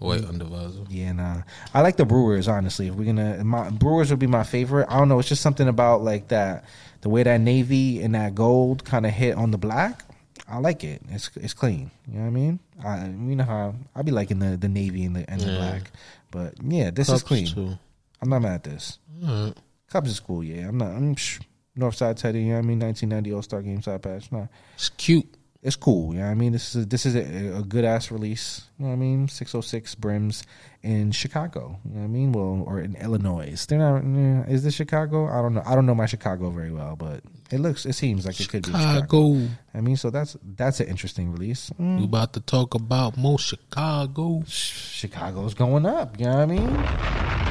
white 0.00 0.22
undervisor. 0.22 0.86
Yeah, 0.90 1.12
nah. 1.12 1.42
I 1.72 1.80
like 1.80 1.96
the 1.96 2.04
Brewers. 2.04 2.48
Honestly, 2.48 2.88
if 2.88 2.94
we're 2.94 3.04
gonna, 3.06 3.44
my 3.44 3.70
Brewers 3.70 4.10
would 4.10 4.18
be 4.18 4.26
my 4.26 4.42
favorite. 4.42 4.88
I 4.90 4.98
don't 4.98 5.08
know. 5.08 5.18
It's 5.20 5.28
just 5.28 5.42
something 5.42 5.68
about 5.68 6.02
like 6.02 6.28
that, 6.28 6.64
the 7.02 7.08
way 7.08 7.22
that 7.22 7.40
navy 7.40 8.02
and 8.02 8.14
that 8.14 8.34
gold 8.34 8.84
kind 8.84 9.06
of 9.06 9.12
hit 9.12 9.36
on 9.36 9.52
the 9.52 9.58
black. 9.58 10.04
I 10.48 10.58
like 10.58 10.82
it. 10.84 11.02
It's 11.08 11.30
it's 11.36 11.54
clean. 11.54 11.90
You 12.08 12.14
know 12.14 12.20
what 12.22 12.26
I 12.26 12.30
mean? 12.30 12.58
I 12.84 13.04
you 13.06 13.36
know 13.36 13.44
how 13.44 13.74
I 13.94 14.02
be 14.02 14.10
liking 14.10 14.40
the 14.40 14.56
the 14.56 14.68
navy 14.68 15.04
and 15.04 15.14
the 15.16 15.30
and 15.30 15.40
the 15.40 15.50
Yeah. 15.52 15.56
black. 15.58 15.92
But 16.32 16.54
yeah, 16.62 16.90
this 16.90 17.06
Cubs 17.06 17.20
is 17.20 17.26
clean. 17.28 17.46
too. 17.46 17.78
I'm 18.20 18.28
not 18.28 18.42
mad 18.42 18.54
at 18.54 18.64
this. 18.64 18.98
Alright. 19.24 19.56
Cubs 19.88 20.10
is 20.10 20.20
cool. 20.20 20.42
Yeah, 20.42 20.68
I'm 20.68 20.78
not. 20.78 20.88
I'm 20.88 21.14
psh, 21.14 21.40
Northside 21.78 22.16
Teddy. 22.16 22.40
You 22.40 22.46
know 22.48 22.52
what 22.54 22.64
I 22.64 22.68
mean? 22.68 22.78
1990 22.80 23.32
All 23.34 23.42
Star 23.42 23.62
Game 23.62 23.82
side 23.82 24.02
patch. 24.02 24.30
Nah, 24.32 24.46
It's 24.74 24.88
cute. 24.90 25.26
it's 25.62 25.76
cool. 25.76 26.12
You 26.12 26.20
know 26.20 26.26
what 26.26 26.32
I 26.32 26.34
mean? 26.34 26.52
This 26.52 26.74
is 26.74 26.86
this 26.88 27.06
is 27.06 27.14
a, 27.14 27.58
a 27.58 27.62
good 27.62 27.84
ass 27.84 28.10
release. 28.10 28.68
You 28.78 28.84
know 28.84 28.88
what 28.90 28.96
I 28.96 28.98
mean? 28.98 29.28
606 29.28 29.94
brims 29.94 30.42
in 30.82 31.12
Chicago. 31.12 31.78
You 31.84 31.92
know 31.94 31.98
what 32.00 32.04
I 32.04 32.08
mean? 32.08 32.32
Well, 32.32 32.64
or 32.66 32.80
in 32.80 32.96
Illinois. 32.96 33.64
They're 33.66 33.78
not. 33.78 34.02
Is 34.50 34.64
this 34.64 34.74
Chicago? 34.74 35.28
I 35.28 35.40
don't 35.40 35.54
know. 35.54 35.62
I 35.64 35.74
don't 35.74 35.86
know 35.86 35.94
my 35.94 36.06
Chicago 36.06 36.50
very 36.50 36.72
well, 36.72 36.96
but 36.96 37.20
it 37.52 37.60
looks. 37.60 37.86
It 37.86 37.92
seems 37.94 38.26
like 38.26 38.38
it 38.40 38.48
could 38.48 38.64
be 38.64 38.72
Chicago. 38.72 39.00
Chicago. 39.34 39.48
I 39.72 39.80
mean, 39.80 39.96
so 39.96 40.10
that's 40.10 40.36
that's 40.56 40.80
an 40.80 40.88
interesting 40.88 41.30
release. 41.32 41.70
Mm, 41.80 41.98
We 42.00 42.04
about 42.04 42.32
to 42.34 42.40
talk 42.40 42.74
about 42.74 43.16
more 43.16 43.38
Chicago. 43.38 44.42
Chicago's 44.46 45.54
going 45.54 45.86
up. 45.86 46.18
You 46.18 46.26
know 46.26 46.32
what 46.36 46.42
I 46.42 46.46
mean? 46.46 46.68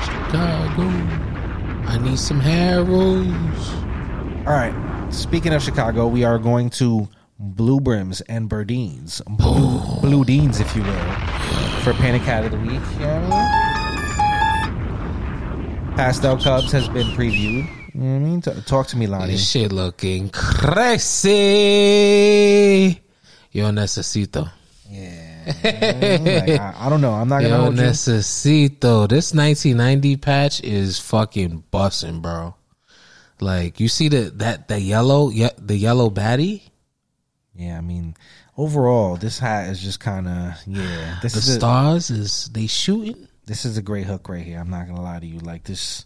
Chicago. 0.03 0.83
I 1.87 1.97
need 1.97 2.19
some 2.19 2.39
harrows. 2.39 3.27
All 4.47 4.53
right. 4.53 4.73
Speaking 5.11 5.53
of 5.53 5.61
Chicago, 5.61 6.07
we 6.07 6.23
are 6.23 6.39
going 6.39 6.71
to 6.71 7.07
Blue 7.37 7.79
Brims 7.79 8.21
and 8.21 8.49
Burdeens. 8.49 9.21
Blue, 9.37 9.79
Blue 10.01 10.25
Deans, 10.25 10.59
if 10.59 10.75
you 10.75 10.81
will, 10.81 11.11
for 11.83 11.93
Panic 11.93 12.23
Hat 12.23 12.45
of 12.45 12.51
the 12.51 12.57
Week. 12.57 12.71
You 12.71 13.05
know 13.05 13.21
what 13.21 13.33
I 13.33 13.77
mean? 15.87 15.95
Pastel 15.95 16.37
Cubs 16.37 16.71
has 16.71 16.87
been 16.89 17.05
previewed. 17.09 17.67
You 17.93 18.01
know 18.01 18.13
what 18.13 18.15
I 18.15 18.19
mean? 18.19 18.41
T- 18.41 18.61
talk 18.61 18.87
to 18.87 18.97
me, 18.97 19.05
Lani. 19.05 19.33
This 19.33 19.47
shit 19.47 19.71
looking 19.71 20.29
crazy. 20.29 21.29
Yo 23.51 23.69
necesito. 23.69 24.49
Yeah. 24.89 25.27
Like, 25.45 26.59
I, 26.59 26.73
I 26.79 26.89
don't 26.89 27.01
know. 27.01 27.13
I'm 27.13 27.27
not 27.27 27.41
going 27.41 27.75
to 27.75 27.81
Yo 27.81 27.89
necesito. 27.89 29.07
This 29.07 29.33
1990 29.35 30.15
patch 30.17 30.61
is 30.63 30.97
fucking 30.99 31.63
busting, 31.69 32.21
bro. 32.21 32.55
Like 33.41 33.79
you 33.79 33.87
see 33.89 34.07
the 34.07 34.29
that 34.37 34.67
the 34.67 34.79
yellow, 34.79 35.29
yeah, 35.29 35.49
the 35.57 35.75
yellow 35.75 36.09
baddie. 36.09 36.61
Yeah, 37.55 37.77
I 37.77 37.81
mean, 37.81 38.15
overall, 38.57 39.17
this 39.17 39.37
hat 39.39 39.69
is 39.69 39.81
just 39.81 39.99
kind 39.99 40.27
of, 40.27 40.53
yeah. 40.65 41.17
This 41.21 41.33
The 41.33 41.39
is 41.39 41.49
a- 41.49 41.53
stars 41.55 42.09
is 42.09 42.49
they 42.53 42.67
shooting. 42.67 43.27
this 43.45 43.65
is 43.65 43.77
a 43.77 43.81
great 43.81 44.05
hook 44.05 44.29
right 44.29 44.45
here. 44.45 44.59
I'm 44.59 44.69
not 44.69 44.87
gonna 44.87 45.01
lie 45.01 45.19
to 45.19 45.25
you. 45.25 45.39
Like 45.39 45.63
this, 45.63 46.05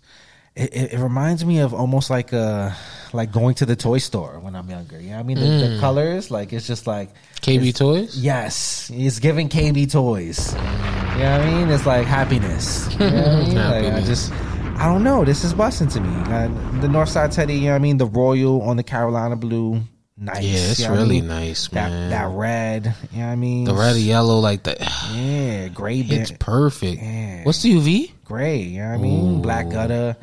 it, 0.55 0.73
it, 0.73 0.93
it 0.93 0.99
reminds 0.99 1.45
me 1.45 1.59
of 1.59 1.73
almost 1.73 2.09
like 2.09 2.31
uh 2.33 2.71
like 3.13 3.31
going 3.33 3.55
to 3.55 3.65
the 3.65 3.75
toy 3.75 3.97
store 3.99 4.39
when 4.39 4.55
I'm 4.55 4.69
younger. 4.69 4.99
You 4.99 5.09
know 5.09 5.15
what 5.17 5.19
I 5.19 5.23
mean? 5.23 5.37
The, 5.39 5.67
the 5.75 5.77
colors, 5.81 6.31
like 6.31 6.53
it's 6.53 6.65
just 6.65 6.87
like 6.87 7.09
KB 7.41 7.75
Toys. 7.75 8.17
Yes, 8.17 8.89
it's 8.93 9.19
giving 9.19 9.49
KB 9.49 9.91
toys. 9.91 10.53
You 10.53 10.59
know 10.61 11.37
what 11.37 11.41
I 11.41 11.53
mean? 11.53 11.69
It's 11.69 11.85
like 11.85 12.07
happiness. 12.07 12.87
You 12.93 12.99
know 12.99 13.05
what 13.11 13.27
I 13.27 13.43
mean? 13.43 13.55
Like, 13.91 13.93
I 13.93 14.01
just. 14.01 14.31
I 14.77 14.87
don't 14.87 15.03
know. 15.03 15.23
This 15.25 15.43
is 15.43 15.53
busting 15.53 15.87
to 15.89 16.01
me. 16.01 16.09
Uh, 16.31 16.47
the 16.81 16.87
Northside 16.87 17.33
Teddy, 17.33 17.55
you 17.55 17.61
know 17.65 17.69
what 17.71 17.75
I 17.75 17.79
mean? 17.79 17.97
The 17.97 18.05
Royal 18.05 18.61
on 18.61 18.77
the 18.77 18.83
Carolina 18.83 19.35
Blue. 19.35 19.81
Nice. 20.17 20.43
Yeah, 20.43 20.57
it's 20.57 20.79
you 20.79 20.85
know 20.85 20.91
what 20.91 20.97
I 20.99 21.01
really 21.03 21.15
mean? 21.21 21.27
nice, 21.27 21.67
That 21.69 21.89
man. 21.89 22.09
that 22.11 22.29
red, 22.29 22.95
you 23.11 23.19
know 23.19 23.25
what 23.25 23.31
I 23.31 23.35
mean? 23.35 23.63
the 23.65 23.73
red 23.73 23.95
and 23.95 24.05
yellow 24.05 24.39
like 24.39 24.63
that. 24.63 24.79
Yeah, 25.13 25.67
gray 25.69 25.99
It's 25.99 26.31
perfect. 26.31 27.01
Yeah. 27.01 27.43
What's 27.43 27.61
the 27.63 27.73
UV? 27.73 28.11
gray. 28.23 28.59
You 28.61 28.79
know 28.79 28.89
what 28.91 28.93
I 28.95 29.01
mean? 29.01 29.35
Ooh. 29.37 29.41
Black 29.41 29.69
gutter. 29.69 30.15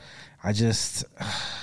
I 0.43 0.53
just 0.53 1.05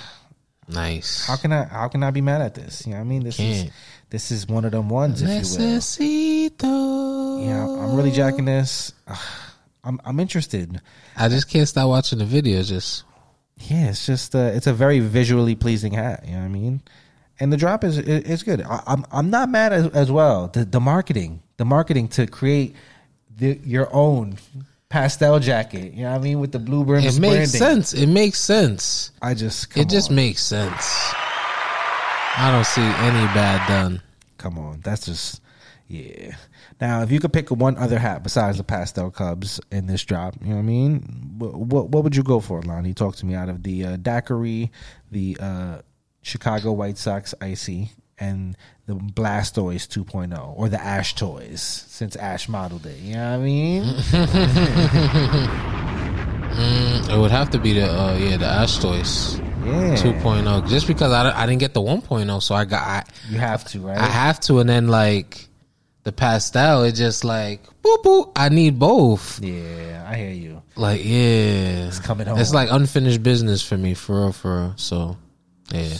Nice. 0.68 1.26
how 1.26 1.36
can 1.36 1.52
I 1.52 1.64
how 1.64 1.88
can 1.88 2.02
I 2.04 2.10
be 2.12 2.20
mad 2.20 2.40
at 2.40 2.54
this? 2.54 2.86
You 2.86 2.92
know 2.92 2.98
what 2.98 3.04
I 3.04 3.08
mean? 3.08 3.24
This 3.24 3.40
is 3.40 3.62
Can't. 3.62 3.72
this 4.10 4.30
is 4.30 4.46
one 4.46 4.64
of 4.64 4.70
them 4.70 4.88
ones, 4.88 5.22
if 5.22 5.28
you 5.28 5.34
will. 5.34 5.42
Necesito. 5.78 7.44
Yeah, 7.46 7.64
I'm 7.64 7.96
really 7.96 8.12
jacking 8.12 8.44
this. 8.44 8.92
I'm 9.84 10.00
I'm 10.04 10.20
interested. 10.20 10.80
I 11.16 11.28
just 11.28 11.48
can't 11.48 11.68
stop 11.68 11.88
watching 11.88 12.18
the 12.18 12.24
videos. 12.24 12.68
Just 12.68 13.04
yeah, 13.56 13.90
it's 13.90 14.06
just 14.06 14.34
uh, 14.34 14.50
it's 14.54 14.66
a 14.66 14.72
very 14.72 15.00
visually 15.00 15.54
pleasing 15.54 15.92
hat. 15.92 16.24
You 16.26 16.32
know 16.32 16.38
what 16.40 16.44
I 16.44 16.48
mean? 16.48 16.82
And 17.38 17.52
the 17.52 17.56
drop 17.56 17.84
is 17.84 17.98
is 17.98 18.42
good. 18.42 18.62
I, 18.62 18.82
I'm 18.86 19.06
I'm 19.10 19.30
not 19.30 19.48
mad 19.48 19.72
as, 19.72 19.88
as 19.88 20.10
well. 20.10 20.48
The 20.48 20.64
the 20.64 20.80
marketing, 20.80 21.42
the 21.56 21.64
marketing 21.64 22.08
to 22.08 22.26
create 22.26 22.74
the, 23.36 23.58
your 23.64 23.88
own 23.94 24.36
pastel 24.90 25.38
jacket. 25.38 25.94
You 25.94 26.02
know 26.02 26.10
what 26.12 26.20
I 26.20 26.22
mean 26.22 26.40
with 26.40 26.52
the 26.52 26.58
blue 26.58 26.84
brims. 26.84 27.16
It 27.16 27.20
makes 27.20 27.50
sense. 27.50 27.94
It 27.94 28.08
makes 28.08 28.38
sense. 28.38 29.12
I 29.22 29.34
just 29.34 29.74
it 29.76 29.88
just 29.88 30.10
on. 30.10 30.16
makes 30.16 30.42
sense. 30.42 31.12
I 32.36 32.50
don't 32.52 32.66
see 32.66 32.82
any 32.82 33.26
bad 33.34 33.66
done. 33.66 34.02
Come 34.36 34.58
on, 34.58 34.80
that's 34.80 35.06
just 35.06 35.40
yeah. 35.88 36.36
Now, 36.80 37.02
if 37.02 37.10
you 37.10 37.20
could 37.20 37.32
pick 37.32 37.50
one 37.50 37.76
other 37.76 37.98
hat 37.98 38.22
besides 38.22 38.56
the 38.56 38.64
pastel 38.64 39.10
Cubs 39.10 39.60
in 39.70 39.86
this 39.86 40.02
drop, 40.04 40.34
you 40.40 40.48
know 40.48 40.54
what 40.54 40.60
I 40.60 40.62
mean? 40.62 41.34
What 41.38 41.54
what, 41.54 41.88
what 41.90 42.04
would 42.04 42.16
you 42.16 42.22
go 42.22 42.40
for, 42.40 42.62
Lani? 42.62 42.94
Talk 42.94 43.16
to 43.16 43.26
me 43.26 43.34
out 43.34 43.48
of 43.48 43.62
the 43.62 43.84
uh, 43.84 43.96
daiquiri, 43.96 44.70
the 45.10 45.36
uh, 45.38 45.82
Chicago 46.22 46.72
White 46.72 46.96
Sox 46.96 47.34
icy, 47.40 47.90
and 48.18 48.56
the 48.86 48.94
Blastoise 48.94 49.86
2.0, 49.86 50.54
or 50.56 50.68
the 50.68 50.80
Ash 50.80 51.14
toys 51.14 51.60
since 51.60 52.16
Ash 52.16 52.48
modeled 52.48 52.86
it. 52.86 52.98
You 52.98 53.14
know 53.14 53.30
what 53.30 53.40
I 53.40 53.44
mean? 53.44 53.84
It 56.52 57.16
would 57.16 57.30
have 57.30 57.50
to 57.50 57.58
be 57.58 57.74
the 57.74 57.90
uh, 57.90 58.16
yeah 58.16 58.36
the 58.36 58.44
Astois 58.44 59.38
Yeah, 59.64 59.94
2.0 59.94 60.68
just 60.68 60.86
because 60.86 61.12
I, 61.12 61.30
I 61.30 61.46
didn't 61.46 61.60
get 61.60 61.74
the 61.74 61.80
1.0 61.80 62.42
so 62.42 62.54
I 62.54 62.64
got 62.64 62.82
I, 62.82 63.04
you 63.28 63.38
have 63.38 63.64
to, 63.68 63.80
right? 63.80 63.96
I 63.96 64.06
have 64.06 64.40
to 64.40 64.58
and 64.58 64.68
then 64.68 64.88
like 64.88 65.48
the 66.04 66.12
pastel 66.12 66.82
it 66.84 66.92
just 66.92 67.24
like 67.24 67.62
boop 67.82 68.02
boop 68.02 68.32
I 68.36 68.48
need 68.48 68.78
both 68.78 69.38
yeah, 69.42 70.06
I 70.08 70.14
hear 70.16 70.30
you. 70.30 70.62
like 70.76 71.00
yeah 71.04 71.88
it's 71.88 71.98
coming 71.98 72.26
home. 72.26 72.38
it's 72.38 72.54
like 72.54 72.68
unfinished 72.70 73.22
business 73.22 73.62
for 73.62 73.76
me 73.76 73.94
for 73.94 74.16
real 74.22 74.32
for 74.32 74.60
real 74.62 74.72
so 74.76 75.16
yeah 75.72 75.96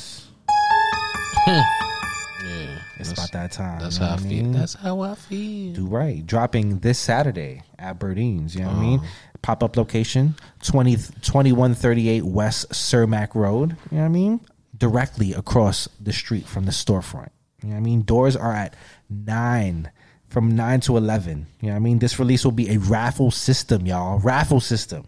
yeah 1.47 2.79
It's 2.99 3.13
about 3.13 3.33
that 3.33 3.53
time. 3.53 3.81
that's 3.81 3.97
how 3.97 4.09
I 4.09 4.11
what 4.13 4.21
feel 4.21 4.29
mean? 4.31 4.53
that's 4.53 4.75
how 4.75 5.01
I 5.01 5.15
feel 5.15 5.73
Do 5.75 5.87
right. 5.87 6.25
Dropping 6.27 6.81
this 6.81 6.99
Saturday 6.99 7.63
at 7.79 7.99
Burdeens. 7.99 8.55
You 8.55 8.61
know 8.63 8.67
what 8.69 8.75
I 8.77 8.79
Oh. 8.79 8.81
mean? 8.83 9.01
Pop 9.43 9.63
up 9.63 9.77
location 9.77 10.35
20, 10.65 10.97
2138 10.97 12.25
West 12.25 12.71
Cermak 12.73 13.35
Road. 13.35 13.71
You 13.91 13.97
know 13.97 14.03
what 14.03 14.05
I 14.05 14.09
mean? 14.09 14.41
Directly 14.77 15.33
across 15.33 15.89
the 15.99 16.13
street 16.13 16.47
from 16.47 16.65
the 16.67 16.73
storefront. 16.73 17.31
You 17.63 17.69
know 17.71 17.75
what 17.77 17.81
I 17.81 17.81
mean? 17.81 18.03
Doors 18.03 18.37
are 18.37 18.53
at 18.53 18.75
9 19.11 19.91
from 20.29 20.55
9 20.55 20.81
to 20.81 20.97
11. 20.97 21.47
You 21.61 21.67
know 21.67 21.73
what 21.73 21.77
I 21.77 21.81
mean? 21.81 21.99
This 21.99 22.19
release 22.19 22.45
will 22.45 22.53
be 22.53 22.71
a 22.71 22.79
raffle 22.79 23.31
system, 23.31 23.87
y'all. 23.87 24.19
Raffle 24.21 24.61
system. 24.61 25.07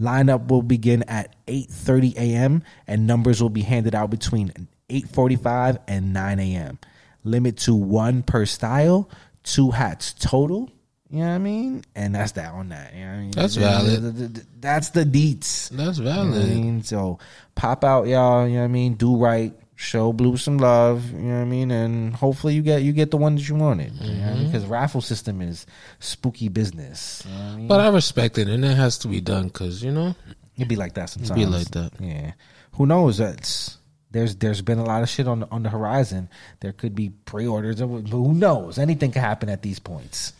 Lineup 0.00 0.48
will 0.48 0.62
begin 0.62 1.04
at 1.04 1.36
8:30 1.46 2.16
a.m. 2.16 2.62
and 2.86 3.06
numbers 3.06 3.40
will 3.40 3.50
be 3.50 3.62
handed 3.62 3.94
out 3.94 4.10
between 4.10 4.52
8:45 4.88 5.78
and 5.86 6.12
9 6.12 6.40
a.m. 6.40 6.78
Limit 7.24 7.56
to 7.58 7.74
one 7.74 8.22
per 8.22 8.44
style, 8.46 9.08
two 9.44 9.70
hats 9.70 10.12
total. 10.12 10.70
You 11.08 11.18
know 11.18 11.26
what 11.26 11.34
I 11.34 11.38
mean? 11.38 11.84
And 11.94 12.14
that's 12.14 12.32
that 12.32 12.52
on 12.54 12.70
that. 12.70 12.94
You 12.94 13.00
know 13.00 13.06
what 13.06 13.12
I 13.12 13.20
mean? 13.20 13.30
That's 13.32 13.54
valid. 13.56 14.46
That's 14.62 14.90
the 14.90 15.04
deets. 15.04 15.68
that's 15.70 15.98
You 15.98 16.04
know 16.04 16.10
I 16.12 16.22
valid 16.24 16.48
mean? 16.48 16.82
So 16.84 17.18
pop 17.54 17.84
out, 17.84 18.06
y'all. 18.06 18.46
You 18.46 18.54
know 18.54 18.60
what 18.60 18.64
I 18.64 18.68
mean? 18.68 18.94
Do 18.94 19.16
right. 19.16 19.52
Show 19.82 20.12
Blue 20.12 20.36
some 20.36 20.58
love. 20.58 21.10
You 21.12 21.18
know 21.18 21.34
what 21.36 21.40
I 21.40 21.44
mean? 21.44 21.70
And 21.72 22.14
hopefully 22.14 22.54
you 22.54 22.62
get 22.62 22.82
you 22.82 22.92
get 22.92 23.10
the 23.10 23.16
one 23.16 23.34
that 23.34 23.48
you 23.48 23.56
wanted. 23.56 23.92
You 24.00 24.14
know 24.14 24.26
I 24.28 24.34
mean? 24.34 24.46
Because 24.46 24.64
raffle 24.66 25.00
system 25.00 25.42
is 25.42 25.66
spooky 25.98 26.48
business. 26.48 27.24
You 27.26 27.32
know 27.34 27.42
I 27.44 27.56
mean? 27.56 27.68
but 27.68 27.80
I 27.80 27.88
respect 27.88 28.38
it 28.38 28.48
and 28.48 28.64
it 28.64 28.76
has 28.76 28.98
to 28.98 29.08
be 29.08 29.20
done 29.20 29.48
because 29.48 29.82
you 29.82 29.90
know 29.90 30.14
It'd 30.56 30.68
be 30.68 30.76
like 30.76 30.94
that 30.94 31.10
sometimes. 31.10 31.32
be 31.32 31.46
like 31.46 31.70
that. 31.72 31.92
Yeah. 31.98 32.32
Who 32.74 32.86
knows? 32.86 33.18
That's 33.18 33.78
there's 34.12 34.36
there's 34.36 34.62
been 34.62 34.78
a 34.78 34.84
lot 34.84 35.02
of 35.02 35.08
shit 35.08 35.26
on 35.26 35.40
the, 35.40 35.48
on 35.50 35.62
the 35.64 35.70
horizon. 35.70 36.28
There 36.60 36.72
could 36.72 36.94
be 36.94 37.10
pre-orders, 37.24 37.80
but 37.80 37.86
who 38.08 38.34
knows? 38.34 38.78
Anything 38.78 39.10
could 39.12 39.22
happen 39.22 39.48
at 39.48 39.62
these 39.62 39.78
points. 39.80 40.32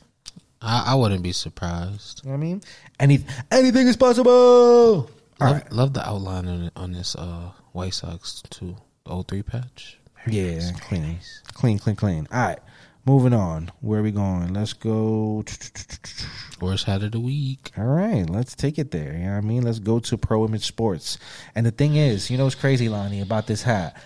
I, 0.60 0.92
I 0.92 0.94
wouldn't 0.94 1.22
be 1.24 1.32
surprised 1.32 2.20
You 2.22 2.30
know 2.30 2.36
what 2.36 2.44
I 2.44 2.46
mean? 2.46 2.62
Any 3.00 3.24
anything 3.50 3.88
is 3.88 3.96
possible. 3.96 4.30
All 4.32 5.08
love, 5.40 5.52
right. 5.52 5.72
love 5.72 5.92
the 5.94 6.06
outline 6.08 6.46
on, 6.46 6.70
on 6.76 6.92
this 6.92 7.16
uh 7.16 7.50
White 7.72 7.94
Sox 7.94 8.42
too. 8.50 8.76
The 9.04 9.22
03 9.22 9.42
patch. 9.42 9.98
Yeah, 10.26 10.70
clean, 10.82 11.18
clean, 11.52 11.78
clean, 11.78 11.96
clean. 11.96 12.28
All 12.30 12.46
right, 12.46 12.58
moving 13.04 13.32
on. 13.32 13.72
Where 13.80 13.98
are 14.00 14.02
we 14.02 14.12
going? 14.12 14.54
Let's 14.54 14.72
go. 14.72 15.44
Worst 16.60 16.84
hat 16.84 17.02
of 17.02 17.10
the 17.12 17.18
week. 17.20 17.72
All 17.76 17.84
right, 17.84 18.28
let's 18.30 18.54
take 18.54 18.78
it 18.78 18.92
there. 18.92 19.14
You 19.14 19.24
know 19.24 19.32
what 19.32 19.38
I 19.38 19.40
mean? 19.40 19.62
Let's 19.64 19.80
go 19.80 19.98
to 19.98 20.16
Pro 20.16 20.44
Image 20.44 20.64
Sports. 20.64 21.18
And 21.56 21.66
the 21.66 21.72
thing 21.72 21.96
is, 21.96 22.30
you 22.30 22.38
know 22.38 22.44
what's 22.44 22.54
crazy, 22.54 22.88
Lani, 22.88 23.20
about 23.20 23.48
this 23.48 23.62
hat? 23.62 24.00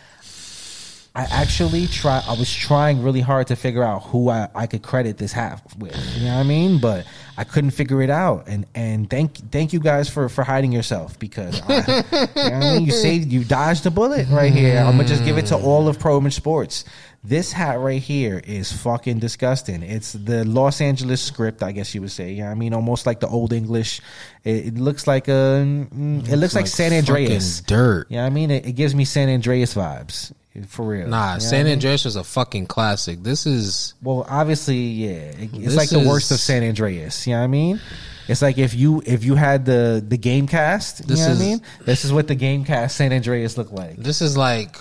I 1.14 1.22
actually 1.30 1.86
try. 1.86 2.22
I 2.26 2.32
was 2.32 2.52
trying 2.54 3.02
really 3.02 3.22
hard 3.22 3.46
to 3.46 3.56
figure 3.56 3.82
out 3.82 4.04
who 4.04 4.28
I, 4.28 4.48
I 4.54 4.66
could 4.66 4.82
credit 4.82 5.16
this 5.18 5.32
hat 5.32 5.62
with. 5.78 5.96
You 6.14 6.26
know 6.26 6.34
what 6.34 6.40
I 6.40 6.42
mean? 6.44 6.78
But 6.78 7.06
I 7.38 7.44
couldn't 7.44 7.72
figure 7.72 8.00
it 8.02 8.10
out. 8.10 8.44
And 8.48 8.66
and 8.74 9.08
thank 9.10 9.36
thank 9.52 9.72
you 9.72 9.80
guys 9.80 10.08
for 10.08 10.28
for 10.28 10.42
hiding 10.44 10.72
yourself 10.72 11.18
because 11.18 11.60
I, 11.68 11.76
you 12.36 12.50
know 12.50 12.56
I 12.56 12.60
mean. 12.78 12.84
You 12.86 12.92
saved 12.92 13.30
you 13.32 13.44
dodged 13.44 13.84
the 13.84 13.90
bullet 13.90 14.28
right 14.30 14.52
here. 14.52 14.78
I'm 14.78 14.96
gonna 14.96 15.08
just 15.08 15.24
give 15.24 15.36
it 15.38 15.46
to 15.46 15.56
all 15.56 15.88
of 15.88 15.98
Pro 15.98 16.18
Image 16.18 16.34
Sports. 16.34 16.84
This 17.24 17.50
hat 17.50 17.80
right 17.80 18.00
here 18.00 18.40
is 18.44 18.70
fucking 18.72 19.18
disgusting. 19.18 19.82
It's 19.82 20.12
the 20.12 20.44
Los 20.44 20.80
Angeles 20.80 21.20
script, 21.20 21.60
I 21.62 21.72
guess 21.72 21.92
you 21.92 22.00
would 22.02 22.12
say. 22.12 22.30
You 22.32 22.44
know 22.44 22.50
I 22.50 22.54
mean? 22.54 22.72
Almost 22.72 23.04
like 23.04 23.18
the 23.18 23.26
old 23.26 23.52
English. 23.52 24.00
It, 24.44 24.68
it 24.68 24.74
looks 24.78 25.08
like 25.08 25.26
a. 25.26 25.64
mm, 25.92 26.28
It 26.28 26.36
looks 26.36 26.54
like, 26.54 26.68
San 26.68 26.92
Andreas. 26.92 27.62
dirt. 27.62 28.06
Yeah, 28.10 28.24
I 28.24 28.30
mean, 28.30 28.52
it, 28.52 28.64
it 28.66 28.72
gives 28.72 28.94
me 28.94 29.04
San 29.04 29.28
Andreas 29.28 29.74
vibes 29.74 30.32
for 30.68 30.86
real. 30.86 31.08
Nah, 31.08 31.34
You 31.34 31.34
know 31.34 31.38
San 31.40 31.50
what 31.50 31.60
I 31.60 31.64
mean? 31.64 31.72
Andreas 31.74 32.04
was 32.04 32.16
a 32.16 32.24
fucking 32.24 32.66
classic. 32.66 33.22
This 33.22 33.46
is 33.46 33.94
Well, 34.02 34.26
obviously, 34.28 34.78
yeah, 34.78 35.10
it- 35.10 35.50
it's 35.54 35.74
like 35.76 35.90
the 35.90 36.00
worst 36.00 36.30
of 36.30 36.38
San 36.40 36.62
Andreas. 36.62 37.26
You 37.26 37.34
know 37.34 37.40
what 37.40 37.44
I 37.44 37.48
mean? 37.48 37.80
It's 38.28 38.42
like 38.42 38.58
if 38.58 38.74
you 38.74 39.02
if 39.06 39.22
you 39.24 39.34
had 39.36 39.64
the 39.64 40.04
the 40.06 40.16
game 40.18 40.46
cast. 40.48 41.00
You 41.00 41.06
This 41.06 41.18
know 41.20 41.26
what 41.26 41.32
is- 41.34 41.40
I 41.40 41.44
mean? 41.44 41.62
This 41.84 42.04
is 42.04 42.12
what 42.12 42.26
the 42.26 42.34
game 42.34 42.64
cast 42.64 42.96
San 42.96 43.12
Andreas 43.12 43.56
looked 43.56 43.72
like. 43.72 43.96
this 43.96 44.20
is 44.22 44.36
like 44.36 44.76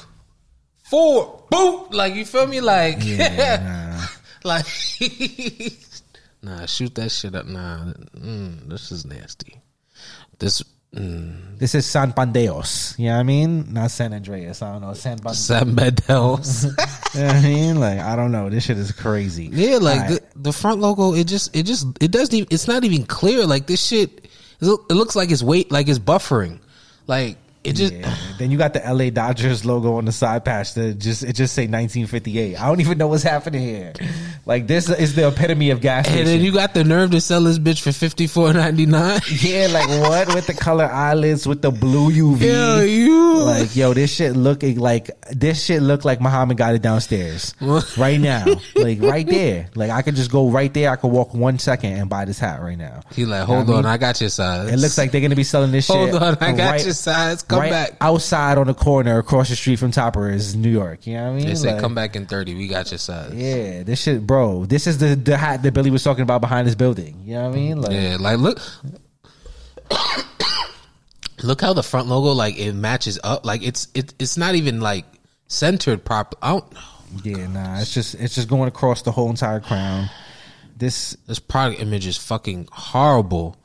four 0.83 1.43
boom. 1.51 1.85
Like 1.91 2.15
you 2.15 2.25
feel 2.25 2.47
me? 2.47 2.61
Like 2.61 2.97
like 4.43 4.65
nah, 6.41 6.65
shoot 6.65 6.93
that 6.95 7.11
shit 7.11 7.35
up. 7.35 7.45
Nah, 7.45 7.93
mm, 8.17 8.67
this 8.69 8.91
is 8.91 9.05
nasty. 9.05 9.61
This 10.39 10.61
mm, 10.95 11.57
This 11.57 11.75
is 11.75 11.85
San 11.85 12.13
Pandeos. 12.13 12.97
You 12.97 13.07
know 13.07 13.13
what 13.13 13.19
I 13.19 13.23
mean? 13.23 13.73
Not 13.73 13.91
San 13.91 14.13
Andreas. 14.13 14.61
I 14.61 14.71
don't 14.71 14.81
know. 14.81 14.93
San 14.93 15.19
Pandeos. 15.19 15.35
Sam 15.35 15.75
Bedell's. 15.75 16.63
you 17.13 17.21
know 17.21 17.27
I 17.27 17.41
mean? 17.41 17.79
Like 17.79 17.99
I 17.99 18.15
don't 18.15 18.31
know. 18.31 18.49
This 18.49 18.65
shit 18.65 18.77
is 18.77 18.91
crazy. 18.91 19.49
Yeah, 19.51 19.77
like 19.77 19.99
right. 20.01 20.09
the, 20.33 20.39
the 20.39 20.53
front 20.53 20.79
logo, 20.81 21.13
it 21.13 21.25
just, 21.27 21.55
it 21.55 21.63
just, 21.63 21.87
it 22.01 22.11
doesn't 22.11 22.33
even, 22.33 22.47
it's 22.51 22.67
not 22.67 22.83
even 22.83 23.05
clear. 23.05 23.45
Like 23.45 23.67
this 23.67 23.83
shit, 23.83 24.27
it 24.61 24.91
looks 24.91 25.15
like 25.15 25.31
it's 25.31 25.43
weight, 25.43 25.71
like 25.71 25.87
it's 25.87 25.99
buffering. 25.99 26.59
Like 27.07 27.37
it 27.65 27.73
just, 27.73 27.93
Yeah. 27.93 28.15
Then 28.37 28.51
you 28.51 28.57
got 28.57 28.73
the 28.73 28.81
LA 28.81 29.09
Dodgers 29.09 29.65
logo 29.65 29.95
on 29.95 30.05
the 30.05 30.11
side 30.11 30.43
patch 30.45 30.73
that 30.75 30.99
just 30.99 31.23
it 31.23 31.33
just 31.33 31.53
say 31.53 31.63
1958. 31.63 32.59
I 32.61 32.67
don't 32.67 32.81
even 32.81 32.97
know 32.97 33.07
what's 33.07 33.23
happening 33.23 33.61
here. 33.61 33.93
Like 34.45 34.67
this 34.67 34.89
is 34.89 35.15
the 35.15 35.27
epitome 35.27 35.69
of 35.71 35.81
gas 35.81 36.05
and 36.05 36.13
station. 36.15 36.25
then 36.27 36.41
you 36.41 36.51
got 36.51 36.73
the 36.73 36.83
nerve 36.83 37.11
to 37.11 37.21
sell 37.21 37.41
this 37.43 37.57
bitch 37.57 37.81
for 37.81 37.91
fifty 37.91 38.27
four 38.27 38.53
ninety 38.53 38.85
nine. 38.85 39.19
yeah, 39.39 39.67
like 39.71 39.87
what 39.89 40.33
with 40.35 40.47
the 40.47 40.53
color 40.53 40.85
eyelids 40.85 41.47
with 41.47 41.61
the 41.61 41.71
blue 41.71 42.11
UV. 42.11 42.41
Yeah, 42.41 42.81
you 42.83 43.37
Like 43.39 43.75
yo, 43.75 43.93
this 43.93 44.13
shit 44.13 44.35
looking 44.35 44.77
like 44.79 45.09
this 45.31 45.63
shit 45.63 45.81
look 45.81 46.05
like 46.05 46.19
Muhammad 46.21 46.57
got 46.57 46.75
it 46.75 46.81
downstairs 46.81 47.55
right 47.97 48.19
now, 48.19 48.45
like 48.75 49.01
right 49.01 49.25
there. 49.25 49.69
Like 49.75 49.89
I 49.91 50.01
could 50.01 50.15
just 50.15 50.29
go 50.31 50.49
right 50.49 50.73
there. 50.73 50.91
I 50.91 50.95
could 50.97 51.11
walk 51.11 51.33
one 51.33 51.57
second 51.59 51.93
and 51.93 52.09
buy 52.09 52.25
this 52.25 52.37
hat 52.39 52.61
right 52.61 52.77
now. 52.77 53.01
He 53.13 53.25
like, 53.25 53.47
You 53.47 53.53
know 53.55 53.63
hold 53.63 53.69
I 53.69 53.73
on, 53.73 53.77
mean? 53.77 53.85
I 53.85 53.97
got 53.97 54.19
your 54.21 54.29
size. 54.29 54.71
It 54.71 54.77
looks 54.77 54.97
like 54.97 55.11
they're 55.11 55.21
gonna 55.21 55.35
be 55.35 55.43
selling 55.43 55.71
this 55.71 55.85
shit. 55.85 55.95
hold 55.95 56.15
on, 56.21 56.37
I 56.41 56.51
got 56.51 56.71
right- 56.71 56.83
your 56.83 56.93
size. 56.93 57.41
Come 57.43 57.54
right 57.59 57.71
back. 57.71 57.91
outside 58.01 58.57
on 58.57 58.67
the 58.67 58.73
corner 58.73 59.17
across 59.19 59.49
the 59.49 59.55
street 59.55 59.77
from 59.77 59.91
Topper 59.91 60.29
is 60.29 60.55
New 60.55 60.69
York. 60.69 61.05
You 61.07 61.15
know 61.15 61.23
what 61.25 61.29
I 61.29 61.35
mean? 61.35 61.47
They 61.47 61.55
say, 61.55 61.71
Like, 61.73 61.81
come 61.81 61.95
back 61.95 62.15
in 62.15 62.25
thirty. 62.25 62.55
We 62.55 62.67
got 62.67 62.91
your 62.91 62.97
size. 62.97 63.33
Yeah, 63.33 63.55
Yeah, 63.55 63.83
this 63.83 64.01
shit, 64.01 64.25
bro. 64.25 64.65
This 64.65 64.87
is 64.87 64.97
the 64.97 65.15
the 65.15 65.37
hat 65.37 65.63
that 65.63 65.73
Billy 65.73 65.89
was 65.91 66.03
talking 66.03 66.23
about 66.23 66.41
behind 66.41 66.67
this 66.67 66.75
building. 66.75 67.21
You 67.25 67.35
know 67.35 67.49
what 67.49 67.53
I 67.53 67.59
mean? 67.59 67.81
Like, 67.81 68.19
like 68.19 68.37
look. 68.39 68.59
Look 71.43 71.61
how 71.61 71.73
the 71.73 71.83
front 71.83 72.07
logo 72.07 72.31
like 72.31 72.57
it 72.57 72.73
matches 72.73 73.19
up. 73.23 73.45
Like 73.45 73.61
it's 73.61 73.87
it, 73.93 74.13
it's 74.19 74.37
not 74.37 74.55
even 74.55 74.79
like 74.79 75.05
centered 75.47 76.03
properly. 76.05 76.39
I 76.41 76.51
don't 76.53 76.73
know. 76.73 76.79
yeah, 77.23 77.47
nah. 77.47 77.79
It's 77.79 77.93
just 77.93 78.15
it's 78.15 78.35
just 78.35 78.47
going 78.47 78.67
across 78.67 79.01
the 79.01 79.11
whole 79.11 79.29
entire 79.29 79.59
crown. 79.59 80.09
This 80.77 81.15
This 81.27 81.39
product 81.39 81.81
image 81.81 82.07
is 82.07 82.17
fucking 82.17 82.69
horrible. 82.71 83.57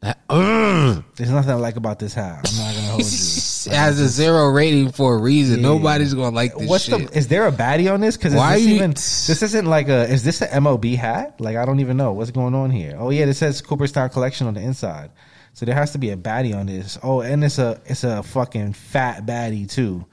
There's 0.00 1.30
nothing 1.30 1.50
I 1.50 1.54
like 1.54 1.76
about 1.76 1.98
this 1.98 2.14
hat. 2.14 2.48
I'm 2.48 2.56
not 2.58 2.74
gonna 2.74 2.86
hold 2.88 3.00
you. 3.02 3.06
it 3.72 3.72
has 3.76 3.98
a 3.98 4.08
zero 4.08 4.46
rating 4.48 4.92
for 4.92 5.16
a 5.16 5.18
reason. 5.18 5.60
Nobody's 5.62 6.14
gonna 6.14 6.34
like 6.34 6.54
this 6.56 6.68
What's 6.68 6.84
shit. 6.84 7.10
the? 7.10 7.18
Is 7.18 7.28
there 7.28 7.46
a 7.46 7.52
baddie 7.52 7.92
on 7.92 8.00
this? 8.00 8.16
Because 8.16 8.34
Why 8.34 8.54
this 8.56 8.66
you- 8.66 8.74
even? 8.76 8.90
This 8.92 9.42
isn't 9.42 9.66
like 9.66 9.88
a. 9.88 10.08
Is 10.10 10.22
this 10.22 10.40
an 10.40 10.48
MLB 10.62 10.96
hat? 10.96 11.40
Like 11.40 11.56
I 11.56 11.64
don't 11.64 11.80
even 11.80 11.96
know 11.96 12.12
what's 12.12 12.30
going 12.30 12.54
on 12.54 12.70
here. 12.70 12.96
Oh 12.98 13.10
yeah, 13.10 13.24
it 13.24 13.34
says 13.34 13.60
Cooperstown 13.60 14.10
Collection 14.10 14.46
on 14.46 14.54
the 14.54 14.60
inside. 14.60 15.10
So 15.54 15.66
there 15.66 15.74
has 15.74 15.90
to 15.92 15.98
be 15.98 16.10
a 16.10 16.16
baddie 16.16 16.54
on 16.54 16.66
this. 16.66 16.98
Oh, 17.02 17.20
and 17.20 17.42
it's 17.42 17.58
a 17.58 17.80
it's 17.86 18.04
a 18.04 18.22
fucking 18.22 18.74
fat 18.74 19.26
baddie 19.26 19.68
too. 19.68 20.06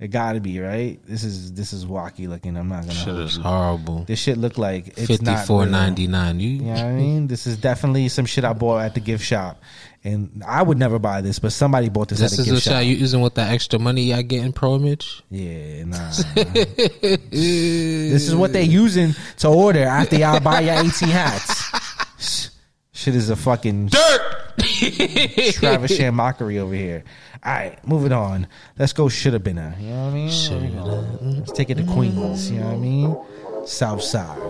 It 0.00 0.08
got 0.08 0.32
to 0.32 0.40
be 0.40 0.58
right. 0.58 0.98
This 1.06 1.22
is 1.22 1.52
this 1.52 1.72
is 1.72 1.86
wacky 1.86 2.28
looking. 2.28 2.56
I'm 2.56 2.68
not 2.68 2.82
gonna. 2.82 2.94
Shit 2.94 3.14
is 3.14 3.36
horrible. 3.36 4.04
This 4.04 4.18
shit 4.18 4.36
look 4.36 4.58
like 4.58 4.88
it's 4.88 5.06
Fifty 5.06 5.24
not 5.24 5.46
four 5.46 5.66
ninety 5.66 6.08
nine. 6.08 6.40
You 6.40 6.48
You 6.48 6.62
know 6.62 6.72
what 6.72 6.80
I 6.80 6.92
mean? 6.92 7.26
This 7.28 7.46
is 7.46 7.56
definitely 7.58 8.08
some 8.08 8.26
shit 8.26 8.44
I 8.44 8.54
bought 8.54 8.80
at 8.80 8.94
the 8.94 9.00
gift 9.00 9.24
shop, 9.24 9.62
and 10.02 10.42
I 10.44 10.62
would 10.62 10.78
never 10.78 10.98
buy 10.98 11.20
this, 11.20 11.38
but 11.38 11.52
somebody 11.52 11.90
bought 11.90 12.08
this, 12.08 12.18
this 12.18 12.32
at 12.32 12.36
the 12.36 12.42
is 12.42 12.48
the 12.48 12.54
gift 12.54 12.64
shot 12.64 12.84
you 12.84 12.96
using 12.96 13.20
with 13.20 13.34
that 13.36 13.52
extra 13.52 13.78
money 13.78 14.12
I 14.12 14.22
get 14.22 14.44
in 14.44 14.52
pro 14.52 14.74
image. 14.74 15.22
Yeah, 15.30 15.84
nah. 15.84 16.10
this 16.34 18.28
is 18.28 18.34
what 18.34 18.52
they 18.52 18.64
using 18.64 19.14
to 19.38 19.48
order 19.48 19.84
after 19.84 20.16
y'all 20.16 20.40
buy 20.40 20.60
your 20.60 20.74
18 20.74 21.08
hats. 21.08 22.50
Shit 22.92 23.14
is 23.14 23.30
a 23.30 23.36
fucking 23.36 23.86
Dirt. 23.86 24.43
Travis 25.52 25.96
Sham 25.96 26.14
mockery 26.16 26.58
over 26.58 26.74
here. 26.74 27.04
All 27.44 27.52
right, 27.52 27.86
moving 27.86 28.12
on. 28.12 28.46
Let's 28.78 28.92
go. 28.92 29.08
Should 29.08 29.32
have 29.34 29.44
been 29.44 29.58
a. 29.58 29.76
You 29.78 29.88
know 29.88 30.04
what 30.04 30.10
I 30.10 30.14
mean? 30.14 30.30
Should've. 30.30 31.22
Let's 31.22 31.52
take 31.52 31.70
it 31.70 31.76
to 31.76 31.84
Queens. 31.84 32.50
You 32.50 32.60
know 32.60 32.66
what 32.66 32.74
I 32.74 32.78
mean? 32.78 33.16
South 33.66 34.02
Side, 34.02 34.40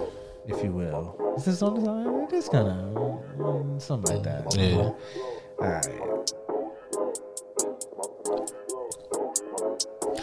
if 0.47 0.63
you 0.63 0.71
will. 0.71 1.35
Is 1.37 1.45
this 1.45 1.63
on 1.63 1.75
the 1.75 1.85
side? 1.85 2.33
It 2.33 2.37
is 2.37 2.49
kind 2.49 2.69
of 2.69 3.83
something 3.83 4.15
like 4.15 4.25
that. 4.25 4.57
Yeah. 4.57 4.77
All 4.77 4.97
right. 5.59 6.31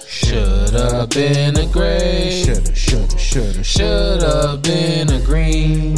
Should 0.08 0.74
have 0.74 1.10
been 1.10 1.58
a 1.58 1.66
gray. 1.68 2.44
Shoulda, 2.46 2.74
shoulda, 2.74 3.18
shoulda, 3.18 3.64
Should 3.64 4.24
have 4.24 4.62
been 4.62 5.12
a 5.12 5.20
green. 5.20 5.98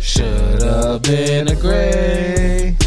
Should 0.00 0.62
have 0.62 1.02
been 1.02 1.48
a 1.48 1.56
gray. 1.56 2.77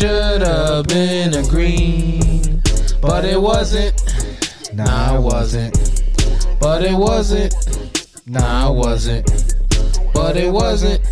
Should 0.00 0.40
have 0.40 0.86
been 0.86 1.34
a 1.34 1.42
green. 1.42 2.62
But 3.02 3.26
it 3.26 3.38
wasn't. 3.38 4.72
Nah, 4.72 5.18
it 5.18 5.20
wasn't. 5.20 5.74
But 6.58 6.82
it 6.82 6.94
wasn't. 6.94 7.54
Nah, 8.26 8.70
it 8.70 8.76
wasn't. 8.76 9.26
But 10.14 10.38
it 10.38 10.50
wasn't. 10.50 11.02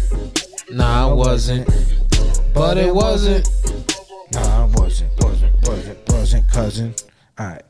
Nah, 0.70 1.12
it 1.12 1.16
wasn't. 1.16 1.68
But 2.54 2.78
it 2.78 2.94
wasn't. 2.94 3.46
Nah, 4.32 4.64
it 4.64 4.70
wasn't, 4.80 5.22
wasn't, 5.22 5.68
wasn't, 5.68 6.08
wasn't, 6.08 6.48
cousin. 6.48 6.94
All 7.38 7.46
right. 7.46 7.62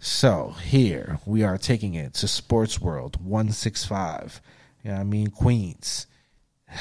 So 0.00 0.54
here 0.64 1.18
we 1.26 1.42
are 1.42 1.58
taking 1.58 1.96
it 1.96 2.14
to 2.14 2.26
Sports 2.26 2.80
World 2.80 3.22
165. 3.22 4.40
You 4.82 4.88
know 4.88 4.94
what 4.94 5.00
I 5.02 5.04
mean? 5.04 5.26
Queens. 5.26 6.06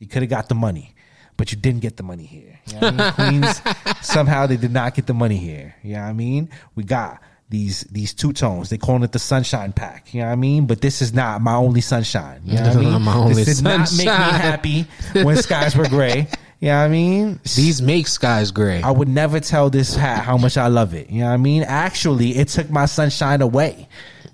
You 0.00 0.08
could 0.08 0.22
have 0.22 0.28
got 0.28 0.48
the 0.48 0.54
money, 0.54 0.93
but 1.36 1.52
you 1.52 1.58
didn't 1.58 1.80
get 1.80 1.96
the 1.96 2.02
money 2.02 2.24
here. 2.24 2.58
You 2.66 2.80
know 2.80 2.88
I 2.88 2.90
mean? 2.90 3.42
Queens, 3.42 3.62
somehow 4.02 4.46
they 4.46 4.56
did 4.56 4.72
not 4.72 4.94
get 4.94 5.06
the 5.06 5.14
money 5.14 5.36
here. 5.36 5.74
You 5.82 5.94
know 5.94 6.02
what 6.02 6.08
I 6.08 6.12
mean? 6.12 6.50
We 6.74 6.84
got 6.84 7.20
these 7.48 7.82
these 7.84 8.14
two 8.14 8.32
tones. 8.32 8.70
They 8.70 8.78
calling 8.78 9.02
it 9.02 9.12
the 9.12 9.18
sunshine 9.18 9.72
pack. 9.72 10.12
You 10.14 10.20
know 10.20 10.26
what 10.26 10.32
I 10.32 10.36
mean? 10.36 10.66
But 10.66 10.80
this 10.80 11.02
is 11.02 11.12
not 11.12 11.40
my 11.40 11.54
only 11.54 11.80
sunshine. 11.80 12.42
You 12.44 12.56
know 12.56 12.62
what 12.62 12.76
I 12.76 12.80
mean? 12.80 13.02
my 13.02 13.14
only 13.14 13.44
this 13.44 13.56
did 13.58 13.64
not 13.64 13.90
make 13.96 14.06
me 14.06 14.12
happy 14.12 14.86
when 15.22 15.36
skies 15.36 15.76
were 15.76 15.88
gray. 15.88 16.28
You 16.60 16.68
know 16.68 16.78
what 16.78 16.84
I 16.84 16.88
mean? 16.88 17.40
These 17.42 17.82
make 17.82 18.06
skies 18.06 18.50
gray. 18.50 18.80
I 18.82 18.90
would 18.90 19.08
never 19.08 19.38
tell 19.40 19.68
this 19.70 19.94
hat 19.94 20.24
how 20.24 20.38
much 20.38 20.56
I 20.56 20.68
love 20.68 20.94
it. 20.94 21.10
You 21.10 21.20
know 21.20 21.26
what 21.26 21.34
I 21.34 21.36
mean? 21.36 21.62
Actually, 21.62 22.36
it 22.38 22.48
took 22.48 22.70
my 22.70 22.86
sunshine 22.86 23.42
away. 23.42 23.88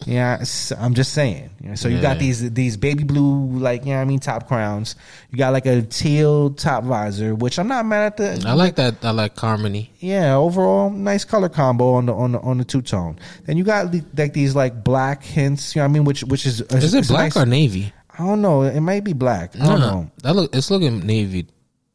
Yeah, 0.06 0.42
I'm 0.78 0.94
just 0.94 1.12
saying. 1.12 1.50
You 1.60 1.70
know, 1.70 1.74
so 1.74 1.88
you 1.88 2.00
got 2.00 2.18
these 2.18 2.52
these 2.52 2.76
baby 2.76 3.04
blue 3.04 3.58
like 3.58 3.82
you 3.82 3.90
know 3.90 3.96
what 3.96 4.02
I 4.02 4.04
mean 4.06 4.18
top 4.20 4.48
crowns. 4.48 4.96
You 5.30 5.38
got 5.38 5.52
like 5.52 5.66
a 5.66 5.82
teal 5.82 6.50
top 6.50 6.84
visor, 6.84 7.34
which 7.34 7.58
I'm 7.58 7.68
not 7.68 7.84
mad 7.86 8.06
at 8.06 8.16
the. 8.16 8.48
I 8.48 8.54
like 8.54 8.76
that. 8.76 9.04
I 9.04 9.10
like 9.10 9.36
harmony. 9.38 9.90
yeah, 9.98 10.34
overall 10.36 10.90
nice 10.90 11.24
color 11.24 11.48
combo 11.48 11.94
on 11.94 12.06
the 12.06 12.14
on 12.14 12.32
the 12.32 12.40
on 12.40 12.58
the 12.58 12.64
two 12.64 12.82
tone. 12.82 13.18
Then 13.44 13.56
you 13.56 13.64
got 13.64 13.94
like 14.16 14.32
these 14.32 14.54
like 14.56 14.82
black 14.82 15.22
hints. 15.22 15.74
You 15.74 15.80
know 15.80 15.84
what 15.84 15.90
I 15.90 15.92
mean? 15.92 16.04
Which 16.04 16.24
which 16.24 16.46
is 16.46 16.60
Is 16.62 16.94
it 16.94 17.08
black 17.08 17.36
or 17.36 17.46
navy? 17.46 17.92
I 18.18 18.26
don't 18.26 18.42
know. 18.42 18.62
It 18.62 18.80
might 18.80 19.04
be 19.04 19.12
black. 19.12 19.54
I 19.60 19.66
don't 19.66 19.80
know. 19.80 20.10
That 20.22 20.34
look. 20.34 20.54
It's 20.54 20.70
looking 20.70 21.00
navy. 21.06 21.46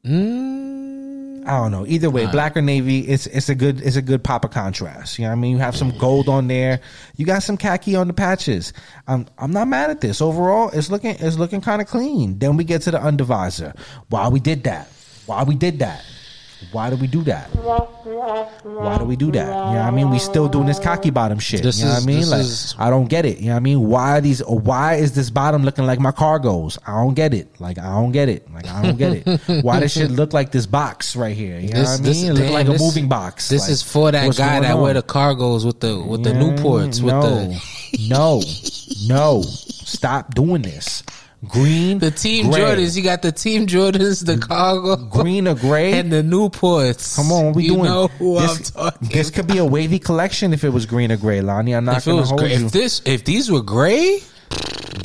Mm, 0.06 0.75
I 1.46 1.58
don't 1.58 1.72
know. 1.72 1.86
Either 1.86 2.10
way, 2.10 2.26
black 2.26 2.58
or 2.58 2.62
navy, 2.62 3.02
it's 3.02 3.28
it's 3.28 3.50
a 3.50 3.56
good 3.56 3.80
it's 3.82 3.96
a 3.96 4.02
good 4.02 4.24
pop 4.24 4.44
of 4.46 4.52
contrast. 4.52 5.20
You 5.20 5.26
know 5.26 5.30
what 5.30 5.38
I 5.38 5.40
mean? 5.40 5.52
You 5.52 5.58
have 5.60 5.76
some 5.76 5.96
gold 5.98 6.28
on 6.28 6.48
there. 6.48 6.82
You 7.18 7.26
got 7.26 7.44
some 7.44 7.56
khaki 7.56 7.96
on 7.96 8.08
the 8.08 8.14
patches. 8.14 8.74
I'm 9.08 9.28
I'm 9.38 9.52
not 9.52 9.68
mad 9.68 9.92
at 9.92 10.02
this. 10.02 10.22
Overall, 10.22 10.72
it's 10.72 10.90
looking 10.90 11.16
it's 11.20 11.38
looking 11.38 11.62
kind 11.62 11.82
of 11.84 11.88
clean. 11.88 12.40
Then 12.40 12.58
we 12.58 12.64
get 12.64 12.82
to 12.84 12.92
the 12.92 12.98
undervisor. 12.98 13.78
Why 14.10 14.28
we 14.28 14.40
did 14.40 14.64
that? 14.64 14.88
Why 15.28 15.44
we 15.44 15.54
did 15.56 15.80
that? 15.80 16.04
Why 16.72 16.90
do 16.90 16.96
we 16.98 17.08
do 17.08 17.22
that? 17.24 17.48
Why 17.56 18.98
do 18.98 19.06
we 19.06 19.16
do 19.16 19.32
that? 19.32 19.46
You 19.48 19.52
know 19.52 19.66
what 19.68 19.78
I 19.86 19.92
mean? 19.92 20.10
We 20.10 20.20
still 20.20 20.48
doing 20.48 20.66
this 20.66 20.80
cocky 20.80 21.10
bottom 21.10 21.40
shit. 21.40 21.64
This 21.64 21.80
you 21.80 21.86
know 21.86 21.92
is- 21.92 21.98
what 21.98 22.04
I 22.04 22.16
mean? 22.16 22.30
Like 22.30 22.42
is- 22.42 22.76
I 22.78 22.90
don't 22.90 23.08
get 23.08 23.26
it. 23.26 23.40
You 23.40 23.48
know 23.48 23.54
what 23.54 23.58
I 23.58 23.62
mean? 23.62 23.88
Why 23.88 24.18
are 24.18 24.22
these 24.22 24.40
why 24.46 24.96
is 24.96 25.14
this 25.14 25.30
bottom 25.30 25.64
looking 25.64 25.86
like 25.86 26.00
my 26.00 26.12
cargoes? 26.12 26.78
I 26.86 26.92
don't 27.04 27.14
get 27.14 27.34
it. 27.34 27.48
Like 27.60 27.78
I 27.80 27.92
don't 27.94 28.12
get 28.12 28.30
it. 28.30 28.52
Like 28.54 28.68
I 28.68 28.82
don't 28.84 28.98
get 28.98 29.14
it. 29.26 29.64
why 29.64 29.80
does 29.80 29.92
shit 29.94 30.12
look 30.12 30.34
like 30.34 30.52
this 30.52 30.66
box 30.66 31.16
right 31.16 31.36
here? 31.36 31.60
You 31.60 31.70
know 31.74 31.82
what 31.84 32.00
I 32.00 32.04
mean? 32.04 32.26
it 32.26 32.34
look 32.34 32.44
damn, 32.44 32.54
like 32.54 32.68
this- 32.68 32.82
a 32.82 32.84
moving 32.84 33.08
box. 33.10 33.50
This 33.50 33.62
Like, 33.64 33.72
is 33.72 33.82
for 33.84 34.12
that 34.12 34.36
guy 34.36 34.60
that 34.60 34.76
on? 34.76 34.82
wear 34.82 34.94
the 34.94 35.04
cargos 35.04 35.66
with 35.66 35.80
the 35.80 36.00
with 36.02 36.24
the 36.24 36.32
Yeah, 36.32 36.40
Newports 36.42 37.02
with 37.02 37.14
no, 37.14 37.22
the 37.22 37.62
no, 38.10 38.42
no. 39.08 39.42
Stop 39.42 40.34
doing 40.36 40.62
this. 40.62 41.04
Green, 41.48 42.00
the 42.00 42.12
team 42.12 42.50
gray. 42.50 42.62
Jordans. 42.62 42.96
You 42.98 43.04
got 43.04 43.22
the 43.22 43.32
team 43.32 43.68
Jordans, 43.68 44.26
the 44.26 44.38
cargo, 44.38 44.96
green 44.96 45.48
or 45.48 45.56
gray. 45.56 45.94
and 46.00 46.12
the 46.12 46.22
Newports. 46.22 47.16
Come 47.16 47.32
on, 47.32 47.54
we 47.54 47.64
you 47.64 47.74
doing? 47.76 47.84
know 47.86 48.08
who 48.08 48.40
this, 48.40 48.76
I'm 48.76 48.92
talking. 48.92 49.10
this 49.10 49.30
could 49.32 49.48
be 49.48 49.58
a 49.58 49.66
wavy 49.66 50.00
collection 50.00 50.54
if 50.54 50.64
it 50.64 50.70
was 50.70 50.86
green 50.86 51.12
or 51.12 51.18
gray, 51.18 51.42
Lani. 51.42 51.74
I'm 51.76 51.86
not 51.86 51.98
if 51.98 52.06
gonna 52.06 52.24
hold 52.24 52.40
gray, 52.40 52.56
you. 52.56 52.66
if 52.66 52.72
this 52.72 53.02
if 53.06 53.24
these 53.26 53.52
were 53.52 53.62
gray, 53.62 54.20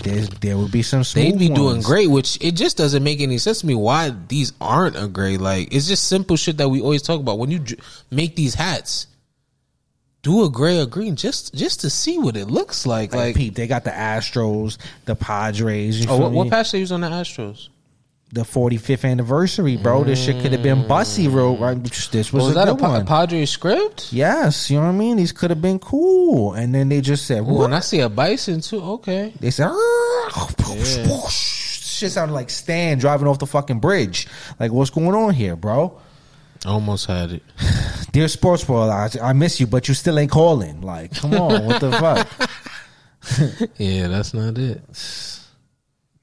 There, 0.02 0.22
there 0.40 0.56
would 0.56 0.70
be 0.72 0.82
some 0.82 1.02
they'd 1.14 1.38
be 1.38 1.48
doing 1.48 1.82
great. 1.82 2.08
Which 2.08 2.38
it 2.40 2.52
just 2.52 2.76
doesn't 2.76 3.02
make 3.02 3.20
any 3.20 3.38
sense 3.38 3.60
to 3.60 3.66
me 3.66 3.74
why 3.74 4.14
these 4.28 4.52
aren't 4.60 4.96
a 4.96 5.08
gray. 5.08 5.36
Like 5.36 5.74
it's 5.74 5.88
just 5.88 6.06
simple 6.06 6.36
shit 6.36 6.56
that 6.58 6.68
we 6.68 6.80
always 6.80 7.02
talk 7.02 7.20
about 7.20 7.38
when 7.38 7.50
you 7.50 7.60
make 8.10 8.36
these 8.36 8.54
hats. 8.54 9.06
Do 10.22 10.44
a 10.44 10.50
gray 10.50 10.78
or 10.78 10.86
green 10.86 11.16
just 11.16 11.54
just 11.54 11.80
to 11.80 11.90
see 11.90 12.18
what 12.18 12.36
it 12.36 12.46
looks 12.46 12.86
like. 12.86 13.12
Like, 13.12 13.28
Like, 13.28 13.36
Pete, 13.36 13.54
they 13.54 13.66
got 13.66 13.84
the 13.84 13.90
Astros, 13.90 14.76
the 15.06 15.14
Padres. 15.14 16.06
Oh, 16.06 16.18
what, 16.18 16.32
what 16.32 16.50
patch 16.50 16.72
they 16.72 16.78
use 16.80 16.92
on 16.92 17.00
the 17.00 17.08
Astros? 17.08 17.68
the 18.32 18.42
45th 18.42 19.10
anniversary, 19.10 19.76
bro. 19.76 20.04
This 20.04 20.24
shit 20.24 20.40
could 20.40 20.52
have 20.52 20.62
been 20.62 20.84
mm. 20.84 20.88
bussy, 20.88 21.26
bro. 21.26 21.56
Right? 21.56 21.82
This 21.82 22.32
was, 22.32 22.44
oh, 22.44 22.46
Was 22.46 22.50
a 22.52 22.54
that 22.54 22.68
a, 22.68 22.76
pa- 22.76 22.90
one. 22.92 23.06
Padre 23.06 23.44
script? 23.44 24.12
yes, 24.12 24.70
you 24.70 24.76
know 24.76 24.84
what 24.84 24.90
I 24.90 24.92
mean. 24.92 25.16
These 25.16 25.32
could 25.32 25.50
have 25.50 25.60
been 25.60 25.78
cool, 25.78 26.54
and 26.54 26.74
then 26.74 26.88
they 26.88 27.00
just 27.00 27.26
said, 27.26 27.42
Ooh, 27.42 27.64
and 27.64 27.74
I 27.74 27.80
see 27.80 28.00
a 28.00 28.08
bison 28.08 28.60
too. 28.60 28.80
Okay. 28.80 29.32
They 29.40 29.50
said, 29.50 29.70
"Shit 31.30 32.12
sounded 32.12 32.34
like 32.34 32.50
Stan 32.50 32.98
driving 32.98 33.26
off 33.26 33.40
the 33.40 33.46
fucking 33.46 33.80
bridge." 33.80 34.28
Like, 34.60 34.70
what's 34.70 34.90
going 34.90 35.14
on 35.14 35.34
here, 35.34 35.56
bro? 35.56 36.00
Almost 36.66 37.06
had 37.06 37.32
it. 37.32 37.42
Dear 38.12 38.28
Sports 38.28 38.68
World, 38.68 38.90
I, 38.90 39.08
I 39.22 39.32
miss 39.32 39.60
you, 39.60 39.66
but 39.66 39.88
you 39.88 39.94
still 39.94 40.18
ain't 40.18 40.30
calling. 40.30 40.80
Like, 40.82 41.14
come 41.14 41.34
on, 41.34 41.64
what 41.66 41.80
the 41.80 41.90
fuck? 42.00 43.70
Yeah, 43.78 44.08
that's 44.08 44.34
not 44.34 44.56
it. 44.58 44.82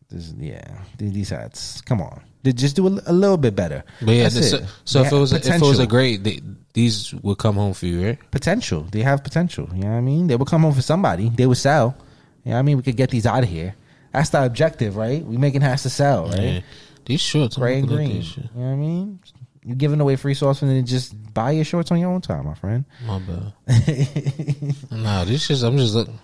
This, 0.10 0.34
yeah, 0.40 0.64
these 0.98 1.32
hats. 1.32 1.82
Come 1.82 2.00
on, 2.00 2.22
They 2.42 2.54
just 2.54 2.78
do 2.78 2.88
a, 2.88 2.92
a 3.08 3.12
little 3.12 3.36
bit 3.36 3.58
better. 3.58 3.84
But 4.02 4.14
yeah, 4.16 4.24
That's 4.24 4.36
this- 4.36 4.54
it. 4.54 4.62
so, 4.86 5.02
so 5.02 5.02
if 5.04 5.12
it 5.12 5.16
was 5.18 5.34
a, 5.34 5.36
if 5.36 5.48
it 5.48 5.60
was 5.62 5.80
a 5.80 5.86
great, 5.86 6.24
they, 6.24 6.40
these 6.72 7.14
would 7.16 7.38
come 7.40 7.56
home 7.56 7.74
for 7.74 7.88
you, 7.88 8.06
right? 8.08 8.32
potential. 8.32 8.84
They 8.90 9.02
have 9.02 9.22
potential. 9.22 9.68
You 9.74 9.82
know 9.82 9.90
what 9.90 9.98
I 9.98 10.00
mean? 10.00 10.28
They 10.28 10.38
would 10.38 10.48
come 10.48 10.62
home 10.62 10.74
for 10.74 10.82
somebody. 10.82 11.28
They 11.28 11.46
would 11.46 11.58
sell. 11.58 11.98
You 12.46 12.52
know 12.52 12.56
what 12.56 12.60
I 12.60 12.62
mean? 12.62 12.78
We 12.78 12.84
could 12.84 12.96
get 12.96 13.10
these 13.10 13.26
out 13.26 13.44
of 13.44 13.50
here. 13.50 13.76
That's 14.14 14.30
the 14.30 14.46
objective, 14.46 14.96
right? 14.96 15.22
We 15.26 15.36
making 15.36 15.60
has 15.60 15.84
to 15.84 15.90
sell, 15.90 16.30
right? 16.30 16.40
Yeah. 16.40 16.60
These 17.06 17.20
shorts, 17.20 17.58
Gray 17.58 17.80
and 17.80 17.88
green. 17.90 18.22
You 18.22 18.44
know 18.56 18.62
what 18.62 18.66
I 18.72 18.76
mean? 18.76 19.20
You're 19.68 19.76
giving 19.76 20.00
away 20.00 20.16
free 20.16 20.34
sauce 20.34 20.62
and 20.62 20.72
then 20.72 20.86
just 20.86 21.14
buy 21.34 21.52
your 21.52 21.66
shorts 21.66 21.92
on 21.92 22.00
your 22.00 22.10
own 22.10 22.22
time, 22.22 22.46
my 22.46 22.54
friend. 22.54 22.86
My 23.06 23.20
bad. 23.20 23.52
nah, 24.92 25.26
these 25.26 25.46
shits. 25.46 25.62
I'm 25.62 25.78
just 25.78 25.94
looking. 25.94 26.18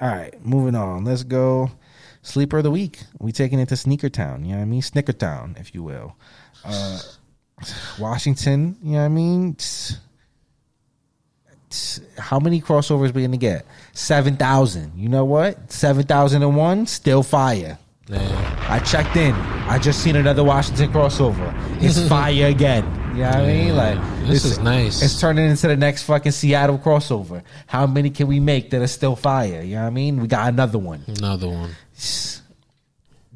All 0.00 0.08
right, 0.08 0.34
moving 0.44 0.74
on. 0.74 1.04
Let's 1.04 1.22
go. 1.22 1.70
Sleeper 2.22 2.58
of 2.58 2.64
the 2.64 2.72
week. 2.72 2.98
We 3.20 3.30
taking 3.30 3.60
it 3.60 3.68
to 3.68 3.76
Sneaker 3.76 4.08
Town. 4.08 4.44
You 4.44 4.50
know 4.50 4.56
what 4.56 4.62
I 4.62 4.64
mean? 4.64 4.82
Snicker 4.82 5.12
Town, 5.12 5.54
if 5.60 5.76
you 5.76 5.84
will. 5.84 6.16
Uh, 6.64 6.98
Washington. 8.00 8.76
You 8.82 8.94
know 8.94 8.98
what 8.98 9.04
I 9.04 9.08
mean? 9.08 9.56
How 12.18 12.40
many 12.40 12.60
crossovers 12.60 13.14
we 13.14 13.22
gonna 13.22 13.36
get? 13.36 13.64
Seven 13.92 14.36
thousand. 14.36 14.94
You 14.96 15.08
know 15.08 15.24
what? 15.24 15.70
Seven 15.70 16.04
thousand 16.04 16.42
and 16.42 16.56
one. 16.56 16.86
Still 16.86 17.22
fire. 17.22 17.78
Yeah. 18.12 18.66
I 18.68 18.78
checked 18.80 19.16
in. 19.16 19.34
I 19.34 19.78
just 19.78 20.00
seen 20.02 20.16
another 20.16 20.44
Washington 20.44 20.92
crossover. 20.92 21.52
It's 21.82 22.06
fire 22.08 22.46
again. 22.48 22.84
You 23.16 23.22
know 23.24 23.28
what 23.30 23.36
I 23.36 23.46
mean? 23.46 23.76
Like 23.76 24.26
This 24.26 24.44
is 24.44 24.58
nice. 24.58 25.02
It's 25.02 25.20
turning 25.20 25.48
into 25.50 25.66
the 25.68 25.76
next 25.76 26.04
fucking 26.04 26.32
Seattle 26.32 26.78
crossover. 26.78 27.42
How 27.66 27.86
many 27.86 28.10
can 28.10 28.26
we 28.26 28.38
make 28.40 28.70
that 28.70 28.80
are 28.82 28.86
still 28.86 29.16
fire? 29.16 29.62
You 29.62 29.76
know 29.76 29.82
what 29.82 29.86
I 29.88 29.90
mean? 29.90 30.20
We 30.20 30.28
got 30.28 30.48
another 30.52 30.78
one. 30.78 31.04
Another 31.08 31.48
one. 31.48 31.70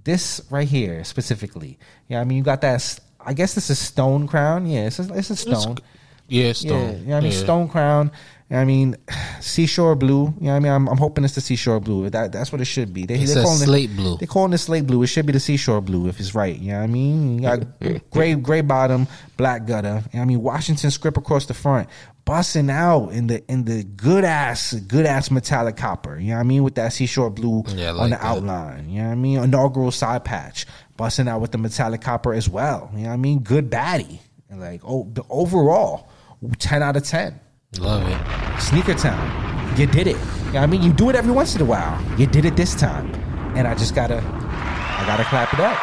This 0.04 0.40
right 0.50 0.68
here 0.68 1.02
specifically. 1.04 1.78
Yeah, 2.08 2.20
I 2.20 2.24
mean 2.24 2.38
you 2.38 2.44
got 2.44 2.60
that. 2.60 3.00
I 3.20 3.32
guess 3.32 3.54
this 3.54 3.70
is 3.70 3.78
stone 3.78 4.28
crown. 4.28 4.66
Yeah, 4.66 4.86
it's 4.86 4.98
a, 5.00 5.12
it's 5.14 5.30
a 5.30 5.36
stone. 5.36 5.78
Yeah, 6.28 6.46
Yeah, 6.46 6.52
Stone. 6.52 6.70
you 6.70 6.76
know 7.06 7.10
what 7.12 7.16
I 7.16 7.20
mean 7.20 7.32
Yeah. 7.32 7.38
stone 7.38 7.68
crown. 7.68 8.12
I 8.51 8.64
mean 8.64 8.97
seashore 9.40 9.97
blue. 9.97 10.26
You 10.38 10.47
know 10.47 10.51
what 10.51 10.57
I 10.57 10.59
mean 10.61 10.72
I'm, 10.72 10.88
I'm 10.88 10.97
hoping 10.99 11.24
it's 11.24 11.34
the 11.34 11.40
seashore 11.40 11.80
blue. 11.80 12.09
That 12.11 12.32
that's 12.32 12.53
what 12.53 12.61
it 12.61 12.66
should 12.66 12.92
be. 12.94 13.05
They, 13.07 13.14
It 13.14 13.26
they're 13.26 13.42
calling 13.42 13.59
slate 13.59 13.90
it, 13.90 13.97
blue. 13.97 14.16
They're 14.18 14.28
calling 14.28 14.53
it 14.53 14.59
slate 14.59 14.86
blue. 14.86 15.03
It 15.03 15.09
should 15.09 15.26
be 15.26 15.32
the 15.32 15.40
seashore 15.40 15.80
blue 15.80 16.09
if 16.09 16.20
it's 16.20 16.34
right. 16.34 16.57
You 16.57 16.72
know 16.72 16.78
what 16.78 16.84
I 16.84 16.86
mean? 16.86 17.34
You 17.36 17.40
got 17.42 18.11
gray 18.11 18.34
gray 18.34 18.61
bottom, 18.61 19.09
black 19.36 19.66
gutter. 19.66 20.03
You 20.12 20.18
know 20.18 20.22
I 20.22 20.24
mean 20.26 20.42
Washington 20.42 20.90
script 20.90 21.16
across 21.18 21.47
the 21.47 21.55
front, 21.55 21.88
busting 22.24 22.70
out 22.70 23.09
in 23.09 23.26
the 23.26 23.44
in 23.51 23.64
the 23.64 23.82
good 23.82 24.24
ass 24.24 24.72
good 24.74 25.07
ass 25.07 25.30
metallic 25.30 25.76
copper. 25.76 26.18
You 26.18 26.28
know 26.30 26.34
what 26.34 26.40
I 26.40 26.44
mean 26.44 26.62
with 26.62 26.76
that 26.76 26.92
seashore 26.92 27.30
blue 27.30 27.64
Yeah, 27.74 27.94
I 27.94 27.99
on 27.99 28.11
the 28.11 28.16
that. 28.16 28.24
outline. 28.24 28.88
You 28.90 28.99
know 29.03 29.07
what 29.09 29.12
I 29.12 29.16
mean 29.16 29.38
inaugural 29.42 29.90
side 29.90 30.24
patch, 30.24 30.66
busting 30.97 31.26
out 31.26 31.40
with 31.40 31.51
the 31.51 31.59
metallic 31.59 32.01
copper 32.01 32.32
as 32.32 32.49
well. 32.49 32.90
You 32.94 33.01
know 33.03 33.09
what 33.09 33.14
I 33.14 33.16
mean 33.16 33.40
good 33.40 33.70
baddie. 33.70 34.20
And 34.49 34.61
like 34.61 34.82
oh 34.84 35.09
the 35.12 35.24
overall 35.28 36.09
ten 36.61 36.82
out 36.84 36.97
of 36.97 37.03
ten. 37.03 37.40
Love 37.80 38.02
it. 38.08 38.60
Sneaker 38.60 38.94
time. 38.94 39.78
You 39.78 39.86
did 39.86 40.06
it. 40.06 40.16
You 40.16 40.22
know 40.22 40.52
what 40.52 40.56
I 40.62 40.66
mean, 40.66 40.82
you 40.82 40.92
do 40.92 41.10
it 41.10 41.16
every 41.16 41.32
once 41.32 41.54
in 41.54 41.60
a 41.60 41.64
while. 41.64 42.00
You 42.18 42.26
did 42.26 42.44
it 42.44 42.56
this 42.56 42.74
time, 42.74 43.12
and 43.56 43.66
I 43.66 43.74
just 43.74 43.94
gotta, 43.94 44.18
I 44.18 45.04
gotta 45.06 45.24
clap 45.24 45.52
it 45.52 45.60
up. 45.60 45.78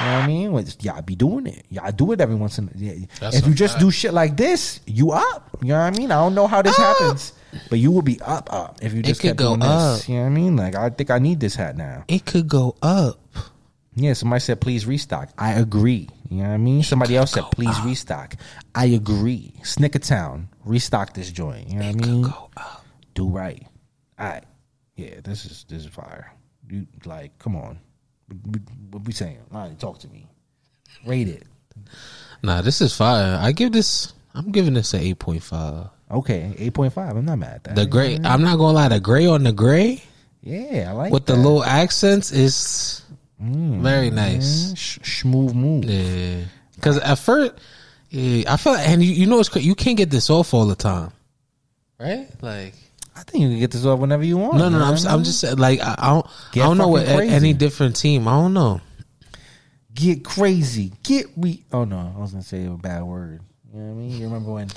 You 0.00 0.06
know 0.06 0.12
what 0.12 0.24
I 0.24 0.26
mean? 0.26 0.52
Well, 0.52 0.64
Y'all 0.80 1.02
be 1.02 1.14
doing 1.16 1.46
it. 1.46 1.64
Y'all 1.70 1.90
do 1.92 2.12
it 2.12 2.20
every 2.20 2.34
once 2.34 2.58
in. 2.58 2.70
Yeah. 2.74 3.06
That's 3.20 3.36
If 3.36 3.46
you 3.46 3.54
just 3.54 3.74
fact. 3.74 3.84
do 3.84 3.90
shit 3.90 4.12
like 4.12 4.36
this, 4.36 4.80
you 4.86 5.12
up. 5.12 5.56
You 5.62 5.68
know 5.68 5.78
what 5.78 5.94
I 5.94 5.98
mean? 5.98 6.10
I 6.10 6.16
don't 6.16 6.34
know 6.34 6.46
how 6.46 6.60
this 6.60 6.74
ah! 6.78 6.94
happens, 6.98 7.32
but 7.70 7.78
you 7.78 7.90
will 7.92 8.02
be 8.02 8.20
up, 8.20 8.52
up 8.52 8.78
if 8.82 8.92
you 8.92 9.02
just 9.02 9.20
could 9.22 9.28
kept 9.28 9.38
go 9.38 9.48
doing 9.56 9.60
this. 9.60 10.02
up. 10.02 10.08
You 10.08 10.16
know 10.16 10.20
what 10.22 10.26
I 10.26 10.30
mean? 10.30 10.56
Like 10.56 10.74
I 10.74 10.90
think 10.90 11.10
I 11.10 11.18
need 11.18 11.40
this 11.40 11.54
hat 11.54 11.76
now. 11.76 12.04
It 12.08 12.26
could 12.26 12.48
go 12.48 12.76
up. 12.82 13.18
Yeah, 13.96 14.12
somebody 14.12 14.40
said 14.40 14.60
please 14.60 14.84
restock. 14.86 15.30
I 15.38 15.52
agree. 15.54 16.08
You 16.28 16.38
know 16.42 16.48
what 16.48 16.54
I 16.54 16.56
mean? 16.58 16.82
Somebody 16.82 17.16
else 17.16 17.32
said 17.32 17.44
please 17.50 17.76
up. 17.78 17.84
restock. 17.86 18.36
I 18.74 18.86
agree. 18.86 19.54
Snickertown, 19.62 20.48
restock 20.64 21.14
this 21.14 21.30
joint. 21.32 21.68
You 21.68 21.78
know 21.78 21.86
what 21.86 21.94
I 21.94 22.06
mean? 22.06 22.22
Go 22.22 22.50
up. 22.56 22.84
do 23.14 23.28
right. 23.28 23.66
All 24.18 24.26
right. 24.28 24.44
Yeah, 24.96 25.20
this 25.24 25.46
is 25.46 25.64
this 25.68 25.84
is 25.84 25.88
fire. 25.88 26.30
You 26.68 26.86
like, 27.04 27.38
come 27.38 27.56
on. 27.56 27.78
What, 28.90 29.04
we 29.04 29.12
saying? 29.12 29.38
All 29.52 29.60
right, 29.66 29.78
talk 29.78 29.98
to 30.00 30.08
me. 30.08 30.26
Rate 31.06 31.28
it. 31.28 31.44
Nah, 32.42 32.60
this 32.60 32.80
is 32.80 32.94
fire. 32.94 33.38
I 33.40 33.52
give 33.52 33.72
this. 33.72 34.12
I'm 34.34 34.50
giving 34.50 34.74
this 34.74 34.92
an 34.94 35.00
eight 35.00 35.18
point 35.18 35.42
five. 35.42 35.86
Okay, 36.10 36.54
eight 36.58 36.74
point 36.74 36.92
five. 36.92 37.16
I'm 37.16 37.24
not 37.24 37.38
mad 37.38 37.54
at 37.54 37.64
that. 37.64 37.76
The 37.76 37.86
gray. 37.86 38.18
I'm 38.22 38.42
not 38.42 38.56
gonna 38.58 38.72
lie. 38.72 38.88
The 38.88 39.00
gray 39.00 39.26
on 39.26 39.44
the 39.44 39.52
gray 39.52 40.02
Yeah, 40.42 40.86
I 40.90 40.92
like 40.92 41.12
with 41.12 41.26
the 41.26 41.34
that. 41.34 41.38
little 41.40 41.64
accents 41.64 42.30
is 42.32 43.02
very 43.38 44.10
nice. 44.10 44.74
Sh- 44.76 44.98
smooth 45.20 45.54
move. 45.54 45.84
Yeah. 45.84 46.44
Because 46.74 46.98
at 46.98 47.18
first, 47.18 47.54
yeah, 48.10 48.52
I 48.52 48.56
feel 48.56 48.72
like, 48.74 48.88
and 48.88 49.02
you, 49.02 49.12
you 49.12 49.26
know, 49.26 49.40
it's 49.40 49.54
you 49.56 49.74
can't 49.74 49.96
get 49.96 50.10
this 50.10 50.30
off 50.30 50.54
all 50.54 50.66
the 50.66 50.74
time, 50.76 51.10
right? 51.98 52.28
Like, 52.42 52.74
I 53.14 53.22
think 53.22 53.42
you 53.42 53.48
can 53.48 53.58
get 53.58 53.70
this 53.70 53.84
off 53.86 53.98
whenever 53.98 54.24
you 54.24 54.36
want. 54.36 54.58
no, 54.58 54.68
no, 54.68 54.78
no. 54.78 54.84
I'm, 54.84 55.06
I'm 55.08 55.24
just 55.24 55.42
like, 55.58 55.80
I, 55.80 55.94
I 55.98 56.08
don't, 56.10 56.26
Get 56.52 56.62
I 56.64 56.66
don't 56.66 56.78
know 56.78 56.88
what 56.88 57.06
crazy. 57.06 57.34
any 57.34 57.52
different 57.54 57.96
team. 57.96 58.28
I 58.28 58.32
don't 58.32 58.52
know. 58.54 58.80
get 59.94 60.24
crazy. 60.24 60.92
Get 61.02 61.36
we. 61.36 61.64
Oh 61.72 61.84
no, 61.84 62.12
I 62.16 62.20
was 62.20 62.32
gonna 62.32 62.42
say 62.42 62.66
a 62.66 62.70
bad 62.70 63.02
word. 63.02 63.40
You 63.72 63.80
know 63.80 63.86
what 63.86 63.92
I 63.92 63.94
mean? 63.94 64.10
You 64.12 64.24
remember 64.26 64.52
when? 64.52 64.68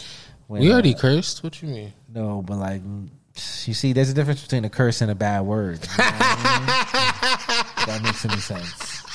when 0.47 0.62
We 0.62 0.72
already 0.72 0.95
uh, 0.95 0.99
cursed. 0.99 1.43
What 1.43 1.62
you 1.62 1.68
mean? 1.70 1.93
No, 2.14 2.41
but 2.41 2.57
like, 2.57 2.82
you 3.66 3.74
see, 3.74 3.93
there's 3.93 4.10
a 4.10 4.14
difference 4.14 4.41
between 4.41 4.66
a 4.66 4.70
curse 4.70 5.01
and 5.01 5.12
a 5.12 5.16
bad 5.16 5.41
word. 5.41 5.80
You 5.82 5.97
know 6.03 6.10
what 6.10 6.16
I 6.22 7.28
mean? 7.28 7.45
that 7.90 8.02
makes 8.04 8.26
any 8.26 8.38
sense. 8.38 8.96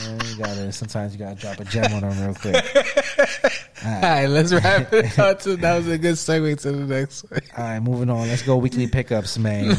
You, 0.00 0.36
gotta 0.38 0.70
sometimes 0.72 1.12
you 1.12 1.18
gotta 1.18 1.34
drop 1.34 1.58
a 1.58 1.64
gem 1.64 1.92
on 1.92 2.02
them 2.02 2.24
real 2.24 2.34
quick. 2.34 2.54
All 3.84 4.00
right, 4.00 4.26
let's 4.26 4.52
wrap 4.54 4.92
it 4.92 5.18
up. 5.18 5.40
To, 5.40 5.56
that 5.56 5.76
was 5.76 5.88
a 5.88 5.98
good 5.98 6.14
segue 6.14 6.60
to 6.62 6.70
the 6.72 6.86
next 6.86 7.28
one. 7.28 7.40
All 7.56 7.64
right, 7.64 7.80
moving 7.80 8.08
on. 8.08 8.28
Let's 8.28 8.42
go 8.42 8.56
weekly 8.56 8.86
pickups, 8.86 9.36
man. 9.38 9.74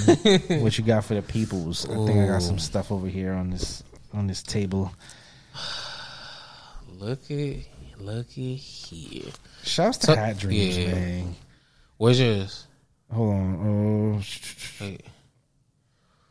what 0.62 0.78
you 0.78 0.84
got 0.84 1.06
for 1.06 1.14
the 1.16 1.22
peoples? 1.22 1.90
I 1.90 1.96
think 2.06 2.20
I 2.20 2.28
got 2.28 2.42
some 2.42 2.60
stuff 2.60 2.92
over 2.92 3.08
here 3.08 3.32
on 3.32 3.50
this 3.52 3.82
on 4.14 4.28
this 4.28 4.44
table. 4.44 4.92
Look 6.98 7.32
at, 7.32 7.56
look 8.00 8.28
at 8.28 8.34
here. 8.36 9.32
Shouts 9.64 9.98
to 10.00 10.08
So- 10.08 10.16
Hat 10.16 10.38
Dreams, 10.38 10.78
yeah. 10.78 10.94
man. 10.94 11.36
Where's 11.98 12.20
yours? 12.20 12.68
Hold 13.12 13.34
on. 13.34 14.22
Oh, 14.82 14.96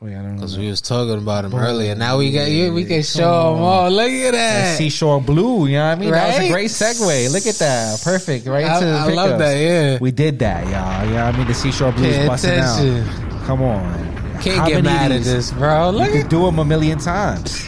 Oh, 0.00 0.06
wait, 0.06 0.12
wait, 0.12 0.18
I 0.18 0.22
don't 0.22 0.36
because 0.36 0.56
we 0.56 0.68
was 0.68 0.80
talking 0.80 1.14
about 1.18 1.44
him 1.44 1.54
earlier. 1.54 1.94
Now 1.96 2.18
we 2.18 2.30
got 2.30 2.48
you. 2.50 2.72
We 2.72 2.84
can 2.84 3.02
show 3.02 3.52
them 3.54 3.62
all. 3.62 3.90
Look 3.90 4.10
at 4.10 4.30
that. 4.32 4.78
Seashore 4.78 5.20
Blue, 5.20 5.66
you 5.66 5.72
know 5.76 5.88
what 5.88 5.98
I 5.98 6.00
mean? 6.00 6.10
That 6.12 6.26
was 6.28 6.36
a 6.36 6.40
Right? 6.40 6.52
great 6.52 6.70
segue. 6.70 7.32
Look 7.32 7.46
at 7.46 7.56
that. 7.56 8.00
Perfect. 8.02 8.46
Right 8.46 8.64
I, 8.64 8.78
to 8.80 8.86
the 8.86 8.92
I 8.92 9.04
love 9.08 9.30
pickups. 9.30 9.38
that. 9.40 9.54
Yeah. 9.58 9.98
We 10.00 10.10
did 10.12 10.38
that, 10.38 10.64
y'all. 10.68 11.04
You 11.04 11.14
know 11.16 11.24
what 11.26 11.34
I 11.34 11.38
mean? 11.38 11.46
The 11.48 11.54
Seashore 11.54 11.92
Blues 11.92 12.16
Pay 12.16 12.26
busting 12.28 12.50
attention. 12.50 13.08
out. 13.08 13.42
Come 13.46 13.62
on. 13.62 14.38
Can't 14.40 14.58
How 14.58 14.66
get 14.68 14.74
many 14.84 14.96
mad 14.96 15.10
at 15.10 15.18
these? 15.18 15.26
this, 15.32 15.50
bro. 15.52 15.90
You 15.90 15.96
Look 15.98 16.12
could 16.12 16.28
do 16.28 16.44
them 16.46 16.60
a 16.60 16.64
million 16.64 16.98
times. 16.98 17.66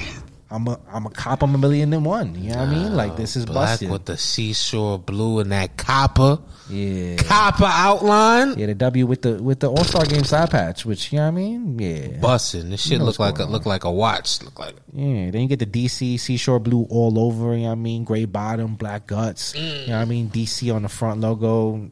I'm 0.53 0.66
a 0.66 0.80
I'm 0.92 1.07
a 1.07 1.11
cop. 1.11 1.44
I'm 1.44 1.55
a 1.55 1.59
million 1.59 1.92
and 1.92 2.05
one. 2.05 2.34
You 2.34 2.51
know 2.51 2.59
what 2.59 2.68
I 2.68 2.74
mean? 2.74 2.96
Like 2.96 3.16
this 3.16 3.36
is 3.36 3.46
black 3.46 3.68
busted. 3.68 3.90
with 3.90 4.05
the 4.07 4.16
seashore 4.16 4.98
blue 4.98 5.38
and 5.38 5.53
that 5.53 5.76
copper, 5.76 6.40
yeah. 6.68 7.14
copper 7.16 7.68
outline. 7.68 8.59
Yeah, 8.59 8.66
the 8.66 8.74
W 8.74 9.07
with 9.07 9.22
the 9.22 9.40
with 9.40 9.61
the 9.61 9.70
All 9.70 9.84
Star 9.84 10.05
Game 10.05 10.24
side 10.24 10.51
patch, 10.51 10.84
which 10.84 11.12
you 11.12 11.18
know 11.18 11.26
what 11.26 11.28
I 11.28 11.30
mean? 11.30 11.78
Yeah, 11.78 12.18
Bussin'. 12.18 12.68
This 12.68 12.84
shit 12.84 12.98
know 12.98 13.05
look 13.05 13.20
like 13.20 13.38
a 13.38 13.44
look 13.44 13.64
like 13.64 13.84
a 13.84 13.92
watch. 13.92 14.42
Look 14.42 14.59
like 14.59 14.74
yeah. 14.92 15.30
Then 15.30 15.42
you 15.42 15.46
get 15.46 15.61
the 15.61 15.66
DC 15.66 16.18
Seashore 16.18 16.59
Blue 16.59 16.84
all 16.90 17.16
over. 17.20 17.55
You 17.55 17.62
know 17.62 17.66
what 17.66 17.72
I 17.72 17.76
mean? 17.76 18.03
Gray 18.03 18.24
bottom, 18.24 18.74
black 18.74 19.07
guts. 19.07 19.53
Mm. 19.53 19.82
You 19.82 19.86
know 19.86 19.96
what 19.98 20.03
I 20.03 20.05
mean? 20.07 20.30
DC 20.30 20.74
on 20.74 20.82
the 20.82 20.88
front 20.88 21.20
logo, 21.20 21.90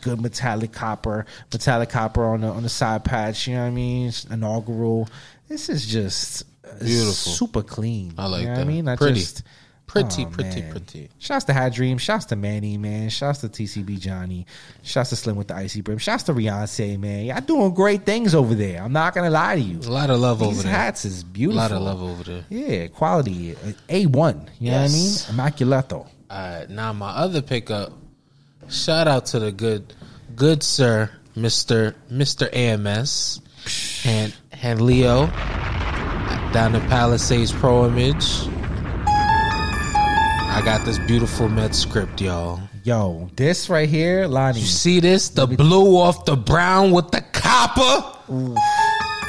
good 0.00 0.20
metallic 0.20 0.72
copper, 0.72 1.24
metallic 1.52 1.90
copper 1.90 2.24
on 2.24 2.40
the 2.40 2.48
on 2.48 2.64
the 2.64 2.68
side 2.68 3.04
patch. 3.04 3.46
You 3.46 3.54
know 3.54 3.60
what 3.60 3.68
I 3.68 3.70
mean? 3.70 4.12
Inaugural. 4.28 5.08
This 5.48 5.68
is 5.68 5.86
just 5.86 6.44
Beautiful. 6.80 7.12
super 7.14 7.62
clean. 7.62 8.14
I 8.18 8.26
like 8.26 8.42
you 8.42 8.46
know 8.48 8.54
that. 8.54 8.58
What 8.60 8.64
I 8.64 8.72
mean, 8.72 8.88
I 8.88 8.96
Pretty. 8.96 9.20
just 9.20 9.42
pretty, 9.86 10.24
Oh, 10.24 10.30
pretty, 10.30 10.62
man. 10.62 10.70
pretty. 10.70 11.10
Shouts 11.18 11.44
to 11.46 11.52
Hat 11.52 11.72
Dream. 11.74 11.98
Shouts 11.98 12.24
to 12.26 12.36
Manny, 12.36 12.78
man. 12.78 13.10
Shouts 13.10 13.40
to 13.40 13.48
TCB 13.48 13.98
Johnny. 14.00 14.46
Shouts 14.82 15.10
to 15.10 15.16
Slim 15.16 15.36
with 15.36 15.48
the 15.48 15.54
icy 15.56 15.80
brim. 15.82 15.98
Shouts 15.98 16.22
to 16.24 16.32
Beyonce, 16.32 16.98
man. 16.98 17.26
Y'all 17.26 17.40
doing 17.42 17.74
great 17.74 18.06
things 18.06 18.34
over 18.34 18.54
there. 18.54 18.82
I'm 18.82 18.92
not 18.92 19.14
gonna 19.14 19.28
lie 19.30 19.56
to 19.56 19.60
you. 19.60 19.78
A 19.80 19.90
lot 19.90 20.08
of 20.10 20.18
love 20.20 20.38
These 20.38 20.48
over 20.48 20.62
there. 20.62 20.72
hats 20.72 21.04
is 21.04 21.22
beautiful. 21.24 21.58
A 21.58 21.62
lot 21.62 21.72
of 21.72 21.82
love 21.82 22.02
over 22.02 22.22
there. 22.24 22.44
Yeah, 22.48 22.86
quality. 22.88 23.54
A 23.88 24.06
one. 24.06 24.48
You 24.58 24.70
Yes. 24.70 25.28
know 25.28 25.34
what 25.36 25.46
I 25.46 25.50
mean? 25.50 25.52
Immaculato. 25.52 25.92
All 25.94 26.08
right, 26.30 26.70
now 26.70 26.92
my 26.94 27.10
other 27.10 27.42
pickup. 27.42 27.92
Shout 28.70 29.06
out 29.08 29.26
to 29.26 29.38
the 29.40 29.52
good, 29.52 29.92
good 30.34 30.62
sir, 30.62 31.10
Mister 31.36 31.94
Mister 32.08 32.48
AMS, 32.54 33.40
and 34.06 34.32
and 34.62 34.80
Leo 34.80 35.26
down 36.52 36.74
in 36.74 36.82
Palisades 36.82 37.50
Pro 37.50 37.86
Image. 37.86 38.46
I 39.06 40.60
got 40.62 40.84
this 40.84 40.98
beautiful 40.98 41.48
Met 41.48 41.74
script, 41.74 42.20
y'all. 42.20 42.60
Yo, 42.84 43.30
this 43.36 43.70
right 43.70 43.88
here, 43.88 44.26
Lani. 44.26 44.60
You 44.60 44.66
see 44.66 45.00
this? 45.00 45.30
The 45.30 45.46
blue 45.46 45.96
off 45.96 46.26
the 46.26 46.36
brown 46.36 46.90
with 46.90 47.10
the 47.10 47.22
copper. 47.32 48.18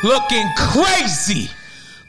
Looking 0.04 0.48
crazy. 0.58 1.50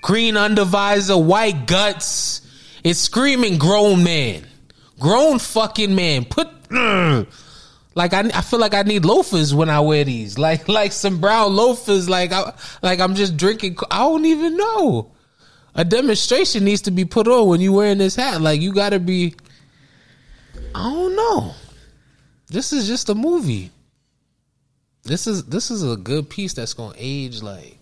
Green 0.02 0.34
undervisor, 0.34 1.24
white 1.24 1.66
guts. 1.66 2.40
It's 2.82 2.98
screaming 2.98 3.56
grown 3.58 4.02
man. 4.02 4.44
Grown 4.98 5.38
fucking 5.38 5.94
man. 5.94 6.24
Put 6.24 6.48
Ugh. 6.72 7.26
like 7.94 8.12
I, 8.12 8.20
I 8.34 8.40
feel 8.40 8.58
like 8.58 8.74
I 8.74 8.82
need 8.82 9.04
loafers 9.04 9.54
when 9.54 9.70
I 9.70 9.80
wear 9.80 10.04
these. 10.04 10.38
Like 10.44 10.68
like 10.68 10.92
some 10.92 11.20
brown 11.20 11.54
loafers. 11.54 12.08
Like 12.08 12.32
I 12.32 12.52
like 12.82 13.00
I'm 13.00 13.14
just 13.14 13.36
drinking. 13.36 13.76
I 13.90 13.98
don't 14.00 14.24
even 14.24 14.56
know. 14.56 15.12
A 15.74 15.84
demonstration 15.84 16.64
needs 16.64 16.82
to 16.82 16.90
be 16.90 17.04
put 17.04 17.26
on 17.26 17.48
when 17.48 17.60
you 17.60 17.72
wearing 17.72 17.98
this 17.98 18.14
hat. 18.16 18.40
Like 18.40 18.60
you 18.60 18.72
got 18.72 18.90
to 18.90 19.00
be. 19.00 19.34
I 20.74 20.90
don't 20.90 21.16
know. 21.16 21.52
This 22.48 22.72
is 22.72 22.86
just 22.86 23.08
a 23.08 23.14
movie. 23.14 23.70
This 25.02 25.26
is 25.26 25.44
this 25.44 25.70
is 25.70 25.82
a 25.82 25.96
good 25.96 26.30
piece 26.30 26.54
that's 26.54 26.74
gonna 26.74 26.94
age 26.96 27.42
like 27.42 27.78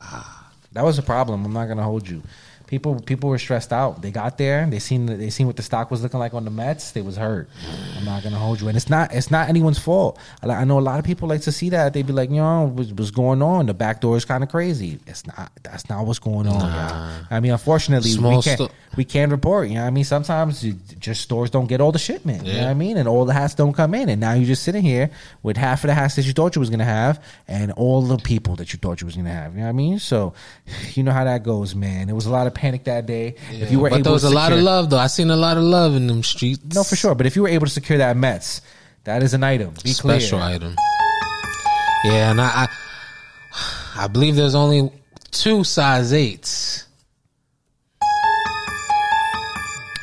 Ah, 0.00 0.50
That 0.72 0.84
was 0.84 0.98
a 0.98 1.02
problem. 1.02 1.44
I'm 1.44 1.52
not 1.52 1.66
gonna 1.66 1.82
hold 1.82 2.08
you. 2.08 2.22
People 2.68 3.00
people 3.00 3.30
were 3.30 3.38
stressed 3.38 3.72
out. 3.72 4.02
They 4.02 4.10
got 4.10 4.36
there. 4.36 4.66
They 4.66 4.78
seen 4.78 5.06
they 5.06 5.30
seen 5.30 5.46
what 5.46 5.56
the 5.56 5.62
stock 5.62 5.90
was 5.90 6.02
looking 6.02 6.20
like 6.20 6.34
on 6.34 6.44
the 6.44 6.50
Mets. 6.50 6.90
They 6.92 7.00
was 7.00 7.16
hurt. 7.16 7.48
I'm 7.96 8.04
not 8.04 8.22
gonna 8.22 8.38
hold 8.38 8.60
you. 8.60 8.68
And 8.68 8.76
it's 8.76 8.90
not 8.90 9.14
it's 9.14 9.30
not 9.30 9.48
anyone's 9.48 9.78
fault. 9.78 10.18
I, 10.42 10.48
I 10.50 10.64
know 10.64 10.78
a 10.78 10.80
lot 10.80 10.98
of 10.98 11.04
people 11.06 11.28
like 11.28 11.40
to 11.42 11.52
see 11.52 11.70
that. 11.70 11.94
They'd 11.94 12.06
be 12.06 12.12
like, 12.12 12.28
you 12.28 12.36
know, 12.36 12.66
what's, 12.66 12.90
what's 12.92 13.10
going 13.10 13.40
on? 13.40 13.66
The 13.66 13.74
back 13.74 14.02
door 14.02 14.18
is 14.18 14.26
kind 14.26 14.44
of 14.44 14.50
crazy. 14.50 14.98
It's 15.06 15.26
not. 15.26 15.50
That's 15.62 15.88
not 15.88 16.04
what's 16.04 16.18
going 16.18 16.46
on. 16.46 16.60
y'all. 16.60 17.24
I 17.30 17.40
mean, 17.40 17.52
unfortunately, 17.52 18.10
Small 18.10 18.36
we 18.36 18.42
can't 18.42 18.70
we 18.96 19.04
can't 19.04 19.32
report. 19.32 19.68
You 19.68 19.76
know, 19.76 19.82
what 19.82 19.86
I 19.86 19.90
mean, 19.90 20.04
sometimes 20.04 20.62
you, 20.62 20.74
just 20.98 21.22
stores 21.22 21.50
don't 21.50 21.68
get 21.68 21.80
all 21.80 21.92
the 21.92 21.98
shipment. 21.98 22.44
You 22.44 22.52
know 22.52 22.62
what 22.64 22.68
I 22.68 22.74
mean, 22.74 22.96
and 22.98 23.08
all 23.08 23.24
the 23.24 23.32
hats 23.32 23.54
don't 23.54 23.72
come 23.72 23.94
in. 23.94 24.08
And 24.08 24.20
now 24.20 24.34
you're 24.34 24.46
just 24.46 24.62
sitting 24.62 24.82
here 24.82 25.10
with 25.42 25.56
half 25.56 25.84
of 25.84 25.88
the 25.88 25.94
hats 25.94 26.16
that 26.16 26.26
you 26.26 26.32
thought 26.32 26.54
you 26.54 26.60
was 26.60 26.68
gonna 26.68 26.84
have, 26.84 27.24
and 27.46 27.72
all 27.72 28.02
the 28.02 28.18
people 28.18 28.56
that 28.56 28.72
you 28.72 28.78
thought 28.78 29.00
you 29.00 29.06
was 29.06 29.16
gonna 29.16 29.32
have. 29.32 29.54
You 29.54 29.60
know 29.60 29.66
what 29.66 29.70
I 29.70 29.72
mean? 29.72 29.98
So, 29.98 30.34
you 30.94 31.02
know 31.02 31.12
how 31.12 31.24
that 31.24 31.44
goes, 31.44 31.74
man. 31.74 32.10
It 32.10 32.14
was 32.14 32.26
a 32.26 32.30
lot 32.30 32.46
of 32.46 32.54
panic 32.58 32.84
that 32.84 33.06
day. 33.06 33.36
if 33.50 33.70
you 33.70 33.78
were 33.80 33.88
but 33.90 33.96
able 34.00 34.04
there 34.04 34.12
was 34.12 34.24
a 34.24 34.30
lot 34.30 34.52
of 34.52 34.58
love 34.60 34.90
though. 34.90 34.98
I 34.98 35.06
seen 35.06 35.30
a 35.30 35.36
lot 35.36 35.56
of 35.56 35.62
love 35.62 35.94
in 35.94 36.06
them 36.08 36.22
streets. 36.22 36.74
No, 36.74 36.82
for 36.82 36.96
sure. 36.96 37.14
But 37.14 37.26
if 37.26 37.36
you 37.36 37.42
were 37.42 37.48
able 37.48 37.66
to 37.66 37.72
secure 37.72 37.98
that 37.98 38.16
Mets, 38.16 38.60
that 39.04 39.22
is 39.22 39.32
an 39.32 39.44
item. 39.44 39.74
Be 39.84 39.90
special 39.90 40.38
clear. 40.38 40.54
item. 40.56 40.74
Yeah, 42.04 42.30
and 42.30 42.40
I, 42.40 42.66
I 42.66 42.68
I 44.04 44.06
believe 44.08 44.36
there's 44.36 44.54
only 44.54 44.90
two 45.30 45.64
size 45.64 46.12
eights. 46.12 46.84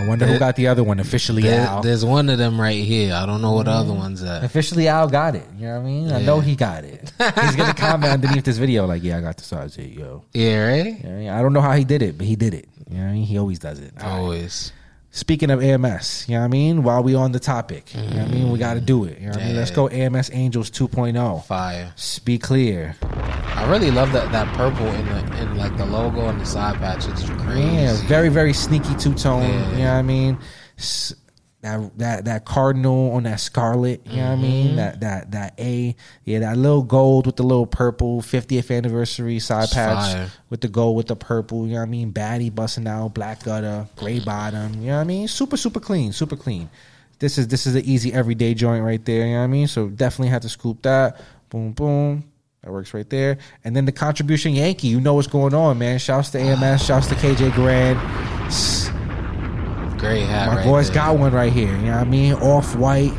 I 0.06 0.08
wonder 0.08 0.28
who 0.28 0.38
got 0.38 0.56
the 0.56 0.68
other 0.68 0.84
one. 0.84 0.99
Officially 0.99 1.41
There- 1.41 1.66
Al. 1.66 1.82
there's 1.82 2.06
one 2.06 2.30
of 2.30 2.38
them 2.38 2.62
right 2.62 2.84
here. 2.84 3.16
I 3.16 3.26
don't 3.26 3.41
know 3.41 3.53
what 3.53 3.66
the 3.66 3.72
other 3.72 3.89
mm-hmm. 3.89 3.97
one's 3.97 4.24
at. 4.24 4.43
Officially 4.43 4.88
Al 4.88 5.10
got 5.10 5.36
it. 5.36 5.47
You 5.58 5.66
know 5.68 5.80
what 5.80 5.80
I 5.80 5.84
mean? 5.84 6.12
I 6.12 6.22
know 6.22 6.39
he 6.39 6.56
got 6.56 6.84
it. 6.84 7.12
He's 7.41 7.56
gonna 7.56 7.74
comment 7.74 8.14
underneath 8.14 8.43
this 8.43 8.58
video 8.58 8.86
like, 8.86 9.03
"Yeah, 9.03 9.18
I 9.18 9.22
got 9.22 9.38
the 9.38 9.43
size 9.43 9.80
eight, 9.80 9.93
yo." 9.93 10.24
Yeah, 10.34 10.68
right. 10.68 10.86
You 10.86 11.10
know 11.10 11.16
I, 11.16 11.20
mean? 11.20 11.30
I 11.30 11.41
don't 11.41 11.53
know 11.53 11.62
how 11.62 11.74
he 11.74 11.84
did 11.84 12.01
it, 12.03 12.18
but 12.18 12.28
he 12.28 12.36
did 12.36 12.53
it. 12.53 12.70
You 12.89 12.97
know 12.97 13.03
what 13.03 13.10
I 13.10 13.14
mean? 13.14 13.24
He 13.24 13.38
always 13.39 13.60
does 13.60 13.80
it. 13.80 13.93
All 13.99 14.08
right. 14.08 14.18
Always. 14.18 14.72
Speaking 15.10 15.49
of 15.49 15.64
AMS, 15.64 16.26
you 16.28 16.36
know 16.36 16.41
what 16.41 16.45
I 16.45 16.49
mean? 16.49 16.84
While 16.84 17.01
we 17.01 17.16
on 17.16 17.32
the 17.32 17.39
topic, 17.39 17.95
you 17.95 18.01
know 18.01 18.08
what 18.08 18.18
I 18.18 18.28
mean? 18.28 18.51
We 18.51 18.60
got 18.60 18.74
to 18.74 18.82
do 18.82 19.06
it. 19.06 19.18
You 19.18 19.28
know 19.28 19.32
what 19.32 19.41
I 19.41 19.45
mean? 19.45 19.56
Let's 19.56 19.72
go 19.72 19.88
AMS 19.88 20.30
Angels 20.34 20.70
2.0. 20.72 21.45
Fire. 21.45 21.93
S- 21.95 22.20
Be 22.20 22.38
clear. 22.38 22.97
I 23.58 23.70
really 23.70 23.89
love 23.91 24.12
that 24.12 24.32
that 24.32 24.53
purple 24.56 24.86
in 24.88 25.06
the 25.06 25.41
in 25.41 25.58
like 25.58 25.76
the 25.78 25.86
logo 25.86 26.28
and 26.28 26.39
the 26.39 26.45
side 26.45 26.76
patch. 26.78 27.08
It's 27.08 27.24
crazy. 27.30 27.62
Yeah, 27.62 27.95
very 28.08 28.30
very 28.30 28.53
sneaky 28.53 28.95
two 28.95 29.14
tone. 29.14 29.43
Yeah. 29.43 29.72
You 29.72 29.78
know 29.78 29.84
what 29.86 29.97
I 29.97 30.01
mean? 30.01 30.38
That 31.62 31.97
that 31.97 32.26
that 32.26 32.45
cardinal 32.45 33.14
on 33.14 33.24
that 33.24 33.39
scarlet. 33.39 34.06
You 34.06 34.18
know 34.18 34.30
what 34.32 34.39
I 34.39 34.41
mean? 34.41 34.68
Mm-hmm. 34.68 34.76
That 34.76 34.99
that 34.99 35.32
that 35.32 35.60
A. 35.60 35.95
Yeah, 36.26 36.39
that 36.39 36.58
little 36.58 36.84
gold 36.84 37.26
with 37.26 37.38
the 37.38 37.43
little 37.43 37.66
purple 37.66 38.22
50th 38.22 38.76
anniversary 38.76 39.39
side 39.39 39.64
It's 39.64 39.74
patch 39.74 40.14
fire. 40.14 40.32
with 40.49 40.62
the 40.62 40.68
gold 40.68 40.95
with 40.97 41.08
the 41.08 41.16
purple. 41.16 41.66
You 41.66 41.74
know 41.74 41.80
what 41.80 41.88
I 41.88 41.89
mean? 41.89 42.12
Baddie 42.14 42.53
busting 42.53 42.88
out, 42.88 43.16
black 43.16 43.43
gutter, 43.43 43.88
gray 43.95 44.20
bottom. 44.20 44.74
You 44.76 44.88
know 44.88 44.95
what 44.97 45.01
I 45.01 45.06
mean? 45.06 45.28
Super 45.28 45.58
super 45.58 45.80
clean, 45.80 46.12
super 46.12 46.36
clean. 46.36 46.70
This 47.18 47.38
is 47.38 47.47
this 47.47 47.66
is 47.66 47.74
an 47.74 47.86
easy 47.86 48.14
everyday 48.14 48.53
joint 48.53 48.84
right 48.84 49.03
there. 49.03 49.26
You 49.26 49.34
know 49.34 49.39
what 49.39 49.45
I 49.45 49.47
mean? 49.47 49.68
So 49.68 49.88
definitely 49.88 50.30
have 50.30 50.41
to 50.43 50.49
scoop 50.49 50.84
that. 50.84 51.20
Boom 51.49 51.72
boom. 51.72 52.26
That 52.66 52.72
works 52.72 52.95
right 52.95 53.07
there. 53.09 53.38
And 53.63 53.76
then 53.76 53.86
the 53.86 53.91
contribution 53.91 54.53
Yankee, 54.53 54.88
you 54.88 54.99
know 54.99 55.13
what's 55.13 55.28
going 55.28 55.53
on, 55.53 55.78
man. 55.78 55.99
Shouts 55.99 56.32
to 56.32 56.39
AMS, 56.39 56.84
shouts 56.84 57.05
to 57.07 57.16
KJ 57.16 57.53
Grand. 57.53 57.99
Great 59.99 60.24
hat. 60.24 60.49
My 60.49 60.55
right 60.57 60.66
boys 60.66 60.88
there. 60.88 60.95
got 60.95 61.20
one 61.20 61.32
right 61.32 61.53
here. 61.53 61.70
You 61.70 61.78
know 61.84 61.91
what 61.91 62.07
I 62.07 62.09
mean? 62.09 62.34
Off 62.34 62.76
white, 62.76 63.13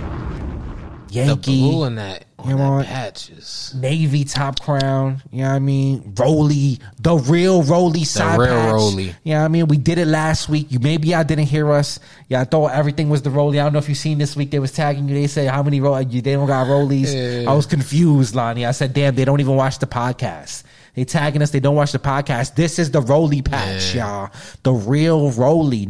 the 1.07 1.15
Yankee, 1.15 1.61
blue 1.61 1.85
in 1.85 1.95
that 1.95 2.26
on 2.47 2.51
You 2.51 2.57
that 2.59 2.69
want- 2.71 2.87
patches. 2.87 3.75
navy 3.77 4.25
top 4.25 4.61
crown. 4.61 5.23
You 5.31 5.43
know 5.43 5.49
what 5.51 5.55
I 5.55 5.59
mean? 5.59 6.13
Roly, 6.19 6.79
the 7.01 7.17
real 7.17 7.63
Roly 7.63 8.05
side 8.05 8.39
real 8.39 8.49
patch. 8.49 8.73
Roly. 8.73 9.03
You 9.25 9.35
know 9.35 9.39
what 9.41 9.45
I 9.45 9.49
mean? 9.49 9.67
We 9.69 9.77
did 9.77 9.99
it 9.99 10.07
last 10.07 10.49
week. 10.49 10.67
You 10.71 10.79
maybe 10.79 11.09
y'all 11.09 11.25
didn't 11.25 11.47
hear 11.47 11.71
us. 11.73 11.99
Yeah, 12.29 12.41
I 12.41 12.45
thought 12.45 12.73
everything 12.73 13.09
was 13.11 13.23
the 13.23 13.31
Roly. 13.31 13.61
I 13.61 13.65
don't 13.65 13.73
know 13.73 13.79
if 13.79 13.89
you 13.89 13.95
seen 13.95 14.19
this 14.19 14.35
week. 14.37 14.51
They 14.51 14.59
was 14.59 14.73
tagging 14.73 15.09
you. 15.09 15.15
They 15.15 15.27
say 15.27 15.47
how 15.47 15.63
many 15.63 15.81
Roly? 15.81 16.05
They 16.05 16.21
don't 16.33 16.47
got 16.47 16.67
Rollies. 16.67 17.13
Yeah. 17.15 17.51
I 17.51 17.55
was 17.55 17.67
confused, 17.67 18.35
Lani. 18.35 18.65
I 18.67 18.73
said, 18.73 18.93
damn, 18.95 19.15
they 19.15 19.25
don't 19.25 19.41
even 19.41 19.57
watch 19.57 19.79
the 19.79 19.87
podcast. 19.87 20.63
They 20.95 21.05
tagging 21.05 21.43
us. 21.43 21.51
They 21.51 21.61
don't 21.61 21.75
watch 21.77 21.93
the 21.93 21.99
podcast. 21.99 22.55
This 22.55 22.79
is 22.79 22.91
the 22.91 23.03
Roly 23.03 23.43
patch, 23.43 23.95
Yeah. 23.95 24.07
y'all. 24.23 24.31
The 24.63 24.73
real 24.73 25.31
Roly, 25.31 25.85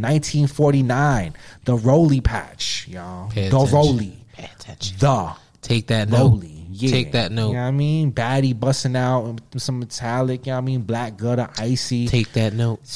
1949. 0.50 1.34
The 1.64 1.74
Roly 1.76 2.20
patch, 2.20 2.86
y'all. 2.88 3.28
The. 3.28 3.48
Roly. 3.72 4.24
Pay 4.32 4.50
attention. 4.58 4.96
The 4.98 5.32
Take 5.66 5.88
that 5.88 6.08
note. 6.08 6.44
Yeah. 6.70 6.90
Take 6.90 7.10
that 7.12 7.32
note. 7.32 7.48
You 7.48 7.54
know 7.54 7.62
what 7.62 7.68
I 7.68 7.70
mean? 7.72 8.12
Baddie 8.12 8.58
busting 8.58 8.94
out 8.94 9.40
some 9.56 9.80
metallic, 9.80 10.46
you 10.46 10.52
know 10.52 10.56
what 10.58 10.62
I 10.62 10.64
mean? 10.64 10.82
Black 10.82 11.16
gutter, 11.16 11.48
icy. 11.58 12.06
Take 12.06 12.32
that 12.34 12.52
note. 12.54 12.86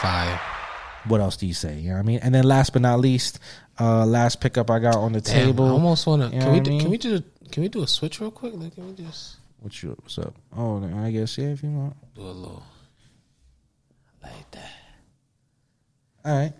Fire. 0.00 0.40
what 1.06 1.20
else 1.20 1.36
do 1.36 1.46
you 1.46 1.54
say? 1.54 1.78
You 1.78 1.90
know 1.90 1.94
what 1.94 2.00
I 2.00 2.02
mean? 2.02 2.18
And 2.22 2.34
then 2.34 2.42
last 2.44 2.72
but 2.72 2.82
not 2.82 2.98
least, 2.98 3.38
uh 3.78 4.04
last 4.04 4.40
pickup 4.40 4.68
I 4.68 4.80
got 4.80 4.96
on 4.96 5.12
the 5.12 5.20
Damn, 5.20 5.46
table. 5.46 5.66
I 5.66 5.70
almost 5.70 6.06
want 6.08 6.22
to. 6.22 6.28
You 6.28 6.40
know 6.40 6.46
Can 6.46 6.52
we 6.54 6.60
do, 6.60 6.70
mean? 6.70 6.80
can 6.80 6.90
we 6.90 6.98
do 6.98 7.22
can 7.52 7.62
we 7.62 7.68
do 7.68 7.82
a 7.82 7.86
switch 7.86 8.20
real 8.20 8.30
quick? 8.32 8.54
Like, 8.56 8.74
can 8.74 8.88
we 8.88 8.94
just 8.94 9.36
What 9.60 9.80
you 9.80 9.90
what's 10.02 10.18
up? 10.18 10.34
Oh, 10.56 10.82
I 11.04 11.10
guess 11.12 11.38
yeah, 11.38 11.48
if 11.50 11.62
you 11.62 11.70
want. 11.70 11.94
do 12.16 12.22
a 12.22 12.24
little 12.24 12.62
like 14.22 14.50
that? 14.52 14.70
All 16.24 16.36
right. 16.38 16.52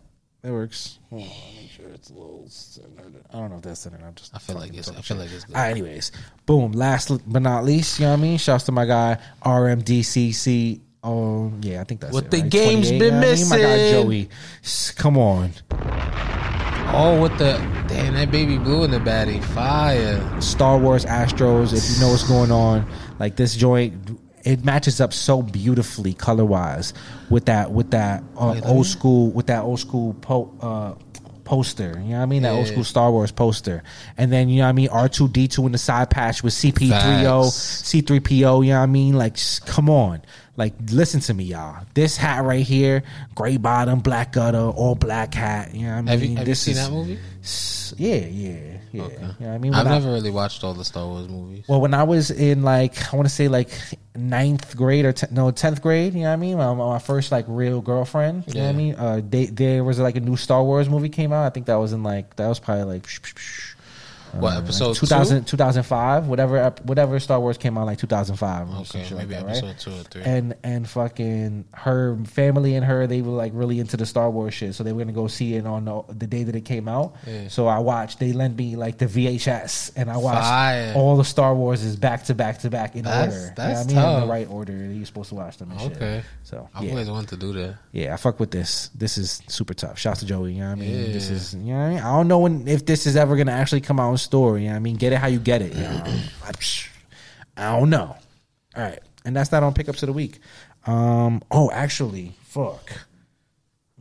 That 0.42 0.52
works. 0.52 0.98
Hold 1.10 1.22
on, 1.22 1.28
make 1.56 1.70
sure 1.70 1.86
it's 1.94 2.10
a 2.10 2.14
little 2.14 2.44
centered. 2.48 3.14
I 3.30 3.38
don't 3.38 3.50
know 3.50 3.56
if 3.56 3.62
that's 3.62 3.80
centered. 3.80 4.02
I'm 4.04 4.14
just 4.16 4.34
I 4.34 4.38
feel 4.38 4.56
like 4.56 4.64
fucking 4.70 4.78
it's. 4.80 4.88
I 4.88 4.92
feel 4.94 5.02
shit. 5.02 5.16
like 5.18 5.30
it's 5.30 5.44
good. 5.44 5.54
All 5.54 5.62
right, 5.62 5.70
anyways, 5.70 6.10
boom. 6.46 6.72
Last 6.72 7.12
but 7.32 7.42
not 7.42 7.64
least, 7.64 8.00
you 8.00 8.06
know 8.06 8.12
what 8.12 8.18
I 8.18 8.22
mean? 8.22 8.38
Shouts 8.38 8.64
to 8.64 8.72
my 8.72 8.84
guy 8.84 9.18
RMDCC. 9.44 10.80
Oh 11.04 11.52
yeah, 11.60 11.80
I 11.80 11.84
think 11.84 12.00
that's 12.00 12.12
What 12.12 12.24
it, 12.24 12.30
the 12.32 12.40
right? 12.40 12.50
game's 12.50 12.88
28, 12.88 12.98
been 12.98 13.14
you 13.14 13.20
know 13.20 13.26
what 13.28 13.28
I 13.28 13.36
mean? 13.36 13.48
My 13.48 13.58
guy 13.58 13.76
missing. 13.76 14.02
Joey, 14.02 14.28
come 14.96 15.18
on. 15.18 15.52
Oh, 16.94 17.22
with 17.22 17.38
the 17.38 17.54
damn 17.88 18.14
that 18.14 18.30
baby 18.30 18.58
blue 18.58 18.82
in 18.84 18.90
the 18.90 18.98
baddie, 18.98 19.42
fire. 19.42 20.40
Star 20.40 20.76
Wars 20.76 21.04
Astros. 21.04 21.72
If 21.72 21.94
you 21.94 22.00
know 22.00 22.10
what's 22.10 22.26
going 22.28 22.50
on, 22.52 22.86
like 23.18 23.36
this 23.36 23.54
joint, 23.56 24.01
it 24.44 24.64
matches 24.64 25.00
up 25.00 25.12
so 25.12 25.42
beautifully 25.42 26.14
color 26.14 26.44
wise 26.44 26.94
with 27.30 27.46
that 27.46 27.72
with 27.72 27.90
that 27.92 28.22
uh, 28.36 28.52
Wait, 28.54 28.66
old 28.66 28.86
school 28.86 29.30
with 29.30 29.46
that 29.46 29.62
old 29.62 29.80
school 29.80 30.14
po- 30.14 30.52
uh, 30.60 30.94
poster. 31.44 32.00
You 32.02 32.10
know 32.10 32.16
what 32.16 32.22
I 32.22 32.26
mean? 32.26 32.42
That 32.42 32.54
old 32.54 32.66
school 32.66 32.84
Star 32.84 33.10
Wars 33.10 33.30
poster, 33.32 33.82
and 34.16 34.32
then 34.32 34.48
you 34.48 34.58
know 34.58 34.64
what 34.64 34.70
I 34.70 34.72
mean 34.72 34.88
R 34.88 35.08
two 35.08 35.28
D 35.28 35.48
two 35.48 35.66
in 35.66 35.72
the 35.72 35.78
side 35.78 36.10
patch 36.10 36.42
with 36.42 36.54
CP3O, 36.54 37.44
Facts. 37.44 37.54
C 37.54 38.00
three 38.00 38.20
PO. 38.20 38.62
You 38.62 38.72
know 38.72 38.78
what 38.78 38.82
I 38.82 38.86
mean? 38.86 39.14
Like, 39.14 39.36
come 39.66 39.88
on. 39.90 40.22
Like, 40.56 40.74
listen 40.90 41.20
to 41.20 41.34
me, 41.34 41.44
y'all. 41.44 41.86
This 41.94 42.16
hat 42.16 42.44
right 42.44 42.64
here, 42.64 43.04
gray 43.34 43.56
bottom, 43.56 44.00
black 44.00 44.32
gutter, 44.32 44.58
all 44.58 44.94
black 44.94 45.32
hat. 45.32 45.74
You 45.74 45.86
know 45.86 45.92
what 45.96 45.96
I 45.96 46.00
mean? 46.02 46.08
Have 46.08 46.22
you 46.22 46.36
have 46.36 46.48
you 46.48 46.54
seen 46.54 46.72
is- 46.72 46.86
that 46.86 46.92
movie? 46.92 47.18
Yeah, 47.96 48.26
yeah, 48.26 48.71
yeah. 48.92 49.02
Okay. 49.02 49.28
You 49.40 49.46
know 49.46 49.54
I 49.54 49.58
mean? 49.58 49.74
I've 49.74 49.86
I- 49.86 49.90
never 49.90 50.12
really 50.12 50.30
watched 50.30 50.62
all 50.64 50.74
the 50.74 50.84
Star 50.84 51.06
Wars 51.06 51.28
movies. 51.28 51.64
well, 51.68 51.80
when 51.80 51.94
I 51.94 52.02
was 52.02 52.30
in 52.30 52.62
like 52.62 53.12
I 53.12 53.16
want 53.16 53.28
to 53.28 53.34
say 53.34 53.48
like 53.48 53.70
ninth 54.14 54.76
grade 54.76 55.04
or 55.04 55.12
te- 55.12 55.26
no 55.30 55.50
tenth 55.50 55.80
grade, 55.82 56.14
you 56.14 56.20
know 56.20 56.28
what 56.28 56.32
I 56.34 56.36
mean? 56.36 56.58
My, 56.58 56.74
my 56.74 56.98
first 56.98 57.32
like 57.32 57.44
real 57.48 57.80
girlfriend, 57.80 58.44
you 58.46 58.54
know 58.54 58.64
what 58.64 58.68
I 58.68 58.72
mean? 58.72 58.94
Uh, 58.94 59.20
they, 59.28 59.46
there 59.46 59.82
was 59.84 59.98
like 59.98 60.16
a 60.16 60.20
new 60.20 60.36
Star 60.36 60.62
Wars 60.62 60.88
movie 60.88 61.08
came 61.08 61.32
out. 61.32 61.44
I 61.44 61.50
think 61.50 61.66
that 61.66 61.76
was 61.76 61.92
in 61.92 62.02
like 62.02 62.36
that 62.36 62.48
was 62.48 62.58
probably 62.58 62.84
like 62.84 63.06
what 64.32 64.54
uh, 64.54 64.58
episode 64.58 64.96
2000, 64.96 65.44
2005, 65.46 66.26
whatever 66.28 66.70
whatever 66.84 67.18
Star 67.20 67.38
Wars 67.40 67.58
came 67.58 67.76
out 67.78 67.86
like 67.86 67.98
2005 67.98 68.62
or 68.62 68.66
two? 68.78 68.84
some 68.84 69.00
Okay, 69.00 69.08
shit 69.08 69.16
like 69.18 69.28
maybe 69.28 69.40
that, 69.40 69.46
right? 69.46 69.56
episode 69.64 69.78
two 69.78 69.90
or 70.00 70.04
three. 70.04 70.22
and 70.22 70.54
and 70.62 70.88
fucking 70.88 71.64
her 71.72 72.16
family 72.26 72.74
and 72.76 72.84
her 72.84 73.06
they 73.06 73.22
were 73.22 73.32
like 73.32 73.52
really 73.54 73.78
into 73.80 73.96
the 73.96 74.06
Star 74.06 74.30
Wars 74.30 74.54
shit, 74.54 74.74
so 74.74 74.82
they 74.84 74.92
were 74.92 74.98
gonna 75.00 75.12
go 75.12 75.28
see 75.28 75.54
it 75.56 75.66
on 75.66 75.84
the, 75.84 76.02
the 76.08 76.26
day 76.26 76.44
that 76.44 76.56
it 76.56 76.64
came 76.64 76.88
out. 76.88 77.14
Yeah. 77.26 77.48
So 77.48 77.66
I 77.66 77.78
watched. 77.78 78.18
They 78.18 78.32
lent 78.32 78.56
me 78.56 78.76
like 78.76 78.98
the 78.98 79.06
VHS, 79.06 79.92
and 79.96 80.10
I 80.10 80.16
watched 80.16 80.40
Fire. 80.42 80.92
all 80.96 81.16
the 81.16 81.24
Star 81.24 81.54
Wars 81.54 81.82
is 81.82 81.96
back 81.96 82.24
to 82.24 82.34
back 82.34 82.58
to 82.60 82.70
back 82.70 82.96
in 82.96 83.04
That's- 83.04 83.34
order. 83.34 83.54
that's 83.56 83.88
you 83.88 83.94
know 83.96 84.02
I 84.02 84.06
mean, 84.06 84.14
in 84.14 84.20
the 84.28 84.32
right 84.32 84.48
order 84.50 84.72
that 84.88 84.94
you're 84.94 85.06
supposed 85.06 85.28
to 85.30 85.34
watch 85.34 85.56
them. 85.58 85.70
And 85.72 85.80
shit. 85.80 85.92
Okay. 85.96 86.22
So 86.44 86.68
I've 86.74 86.84
yeah, 86.84 86.90
always 86.92 87.10
wanted 87.10 87.28
to 87.30 87.36
do 87.36 87.52
that. 87.54 87.76
yeah, 87.92 88.14
I 88.14 88.16
fuck 88.16 88.38
with 88.40 88.50
this. 88.50 88.90
This 88.94 89.18
is 89.18 89.42
super 89.48 89.74
tough. 89.74 89.98
Shouts 89.98 90.20
to 90.20 90.26
Joey. 90.26 90.52
You 90.54 90.60
know 90.60 90.70
what 90.70 90.78
I 90.78 90.80
mean? 90.80 91.12
This 91.12 91.30
is 91.30 91.54
you 91.54 91.72
know 91.72 91.78
what 91.78 91.84
I 91.84 91.88
mean. 91.90 91.98
I 91.98 92.12
don't 92.16 92.28
know 92.28 92.38
when 92.38 92.68
if 92.68 92.84
this 92.86 93.06
is 93.06 93.16
ever 93.16 93.36
gonna 93.36 93.52
actually 93.52 93.80
come 93.80 93.98
out 94.00 94.21
in 94.22 94.26
store. 94.26 94.58
You 94.58 94.66
know 94.66 94.72
what 94.72 94.76
I 94.76 94.80
mean? 94.80 94.96
Get 94.96 95.12
it 95.12 95.16
how 95.16 95.26
you 95.26 95.38
get 95.38 95.62
it. 95.62 95.74
You 95.74 95.82
know? 95.82 96.04
I, 97.56 97.78
don't 97.78 97.90
know. 97.90 98.16
All 98.76 98.82
right, 98.82 99.00
and 99.24 99.36
that's 99.36 99.50
that 99.50 99.62
on 99.62 99.74
pickups 99.74 100.02
of 100.02 100.06
the 100.08 100.12
week. 100.12 100.38
Um. 100.86 101.42
Oh, 101.50 101.70
actually, 101.70 102.32
fuck. 102.42 102.92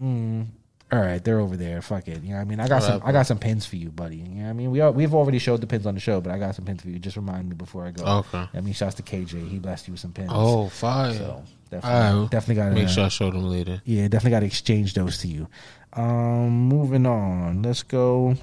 Mm, 0.01 0.47
all 0.91 0.99
right, 0.99 1.23
they're 1.23 1.39
over 1.39 1.55
there. 1.55 1.81
Fuck 1.81 2.07
it. 2.07 2.21
You 2.21 2.29
know 2.31 2.35
what 2.35 2.41
I 2.41 2.45
mean? 2.45 2.59
I 2.59 2.67
got 2.67 2.81
All 2.81 2.87
some. 2.87 2.99
right, 2.99 3.09
I 3.09 3.11
got 3.11 3.27
some 3.27 3.37
pins 3.37 3.65
for 3.65 3.75
you, 3.75 3.89
buddy. 3.89 4.17
You 4.17 4.23
know 4.23 4.43
what 4.43 4.49
I 4.49 4.53
mean? 4.53 4.71
We 4.71 4.81
are, 4.81 4.91
we've 4.91 5.13
already 5.13 5.39
showed 5.39 5.61
the 5.61 5.67
pins 5.67 5.85
on 5.85 5.93
the 5.93 5.99
show, 5.99 6.19
but 6.21 6.31
I 6.31 6.37
got 6.39 6.55
some 6.55 6.65
pins 6.65 6.81
for 6.81 6.89
you. 6.89 6.99
Just 6.99 7.15
remind 7.17 7.47
me 7.47 7.55
before 7.55 7.85
I 7.85 7.91
go. 7.91 8.03
Okay. 8.03 8.45
I 8.53 8.61
mean, 8.61 8.73
shouts 8.73 8.95
to 8.95 9.03
KJ. 9.03 9.47
He 9.47 9.59
blessed 9.59 9.87
you 9.87 9.93
with 9.93 10.01
some 10.01 10.11
pins. 10.11 10.31
Oh, 10.33 10.69
fire! 10.69 11.13
so 11.13 11.43
definitely, 11.69 12.19
right, 12.21 12.31
definitely 12.31 12.55
got 12.55 12.73
make 12.73 12.89
sure 12.89 13.05
I 13.05 13.09
show 13.09 13.29
them 13.29 13.43
later. 13.47 13.81
yeah, 13.85 14.07
definitely 14.07 14.31
got 14.31 14.39
to 14.41 14.45
exchange 14.47 14.93
those 14.93 15.19
to 15.19 15.27
you. 15.27 15.47
Um, 15.93 16.67
moving 16.67 17.05
on. 17.05 17.61
Let's 17.61 17.83
go. 17.83 18.35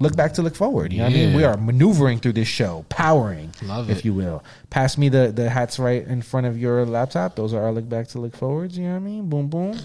Look 0.00 0.14
back 0.16 0.34
to 0.34 0.42
look 0.42 0.54
forward. 0.54 0.92
You 0.92 0.98
know 0.98 1.04
what 1.04 1.12
I 1.12 1.16
mean? 1.16 1.34
We 1.34 1.42
are 1.44 1.56
maneuvering 1.56 2.20
through 2.20 2.34
this 2.34 2.46
show, 2.46 2.84
powering, 2.88 3.52
Love 3.62 3.90
if 3.90 3.98
it. 3.98 4.04
you 4.04 4.14
will. 4.14 4.44
Pass 4.70 4.96
me 4.96 5.08
the 5.08 5.32
the 5.32 5.50
hats 5.50 5.78
right 5.78 6.06
in 6.06 6.22
front 6.22 6.46
of 6.46 6.56
your 6.58 6.86
laptop. 6.86 7.34
Those 7.34 7.52
are 7.52 7.62
our 7.64 7.72
look 7.72 7.88
back 7.88 8.06
to 8.08 8.20
look 8.20 8.36
forwards. 8.36 8.78
You 8.78 8.84
know 8.84 8.90
what 8.92 8.96
I 8.96 9.00
mean? 9.00 9.28
Boom, 9.28 9.48
boom. 9.48 9.76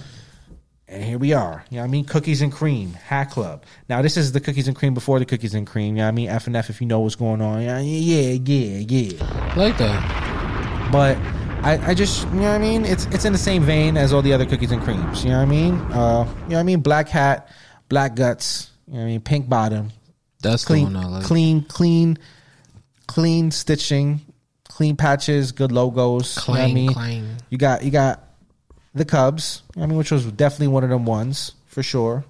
And 0.87 1.03
here 1.03 1.17
we 1.17 1.33
are. 1.33 1.65
You 1.71 1.77
know 1.77 1.81
what 1.83 1.87
I 1.87 1.91
mean? 1.91 2.05
Cookies 2.05 2.41
and 2.43 2.51
cream, 2.51 2.93
Hat 2.93 3.31
Club. 3.31 3.63
Now 3.89 4.03
this 4.03 4.15
is 4.15 4.31
the 4.33 4.39
cookies 4.39 4.67
and 4.67 4.75
cream 4.77 4.93
before 4.93 5.17
the 5.17 5.25
cookies 5.25 5.55
and 5.55 5.65
cream. 5.65 5.95
You 5.95 6.01
know 6.01 6.05
what 6.05 6.09
I 6.09 6.11
mean? 6.11 6.29
F 6.29 6.45
and 6.45 6.55
F 6.55 6.69
if 6.69 6.79
you 6.81 6.85
know 6.85 6.99
what's 6.99 7.15
going 7.15 7.41
on. 7.41 7.63
Yeah, 7.63 7.79
yeah, 7.79 8.37
yeah, 8.45 8.85
yeah. 8.87 9.53
Like 9.55 9.77
that. 9.79 10.91
But 10.91 11.17
I, 11.65 11.79
I 11.89 11.93
just 11.95 12.27
you 12.27 12.33
know 12.35 12.41
what 12.51 12.55
I 12.55 12.57
mean. 12.59 12.85
It's 12.85 13.05
it's 13.07 13.25
in 13.25 13.31
the 13.33 13.39
same 13.39 13.63
vein 13.63 13.97
as 13.97 14.13
all 14.13 14.21
the 14.21 14.33
other 14.33 14.45
cookies 14.45 14.71
and 14.71 14.81
creams. 14.83 15.23
You 15.23 15.31
know 15.31 15.37
what 15.37 15.47
I 15.47 15.49
mean? 15.49 15.73
Uh, 15.73 16.25
you 16.43 16.49
know 16.49 16.55
what 16.55 16.59
I 16.59 16.63
mean? 16.63 16.81
Black 16.81 17.09
hat, 17.09 17.49
black 17.89 18.13
guts. 18.15 18.69
You 18.85 18.93
know 18.95 18.99
what 18.99 19.05
I 19.05 19.07
mean? 19.07 19.21
Pink 19.21 19.49
bottom, 19.49 19.91
That's 20.43 20.65
clean, 20.65 20.93
the 20.93 20.99
one 20.99 21.05
I 21.05 21.09
like. 21.09 21.23
clean, 21.23 21.63
clean, 21.63 22.17
clean 23.07 23.51
stitching. 23.51 24.21
clean 24.65 24.95
patches, 24.95 25.51
good 25.51 25.71
logos. 25.71 26.47
you 26.47 26.53
know 26.53 26.59
I 26.59 26.71
mean, 26.71 26.93
clang. 26.93 27.37
you 27.49 27.57
got 27.57 27.83
you 27.83 27.91
got 27.91 28.23
the 28.93 29.05
Cubs. 29.05 29.63
I 29.75 29.85
mean, 29.85 29.97
which 29.97 30.11
was 30.11 30.25
definitely 30.25 30.67
one 30.69 30.83
of 30.83 30.89
them 30.89 31.05
ones 31.05 31.53
for 31.67 31.81
sure. 31.81 32.23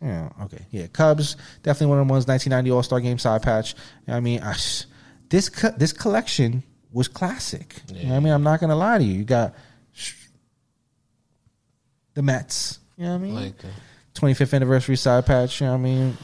Yeah. 0.00 0.30
Okay. 0.42 0.64
Yeah. 0.70 0.86
Cubs 0.88 1.36
definitely 1.62 1.88
one 1.88 1.98
of 1.98 2.02
them 2.02 2.08
ones. 2.08 2.26
1990 2.26 2.70
All 2.70 2.82
Star 2.82 3.00
Game 3.00 3.18
side 3.18 3.42
patch. 3.42 3.74
You 4.06 4.12
know 4.12 4.16
I 4.16 4.20
mean, 4.20 4.42
I, 4.42 4.54
this 5.28 5.48
co- 5.48 5.74
this 5.76 5.92
collection 5.92 6.62
was 6.92 7.08
classic. 7.08 7.76
You 7.88 8.04
know 8.04 8.10
what 8.10 8.16
I 8.16 8.20
mean, 8.20 8.32
I'm 8.32 8.42
not 8.42 8.60
gonna 8.60 8.76
lie 8.76 8.98
to 8.98 9.04
you. 9.04 9.14
You 9.14 9.24
got 9.24 9.54
the 12.14 12.22
Mets. 12.22 12.78
You 12.96 13.04
know 13.04 13.10
what 13.10 13.16
I 13.16 13.18
mean? 13.18 13.34
Like 13.34 13.58
the, 13.58 13.68
25th 14.14 14.54
anniversary 14.54 14.96
side 14.96 15.26
patch, 15.26 15.60
you 15.60 15.66
know 15.66 15.74
what 15.74 15.78
I 15.78 15.82
mean? 15.82 16.16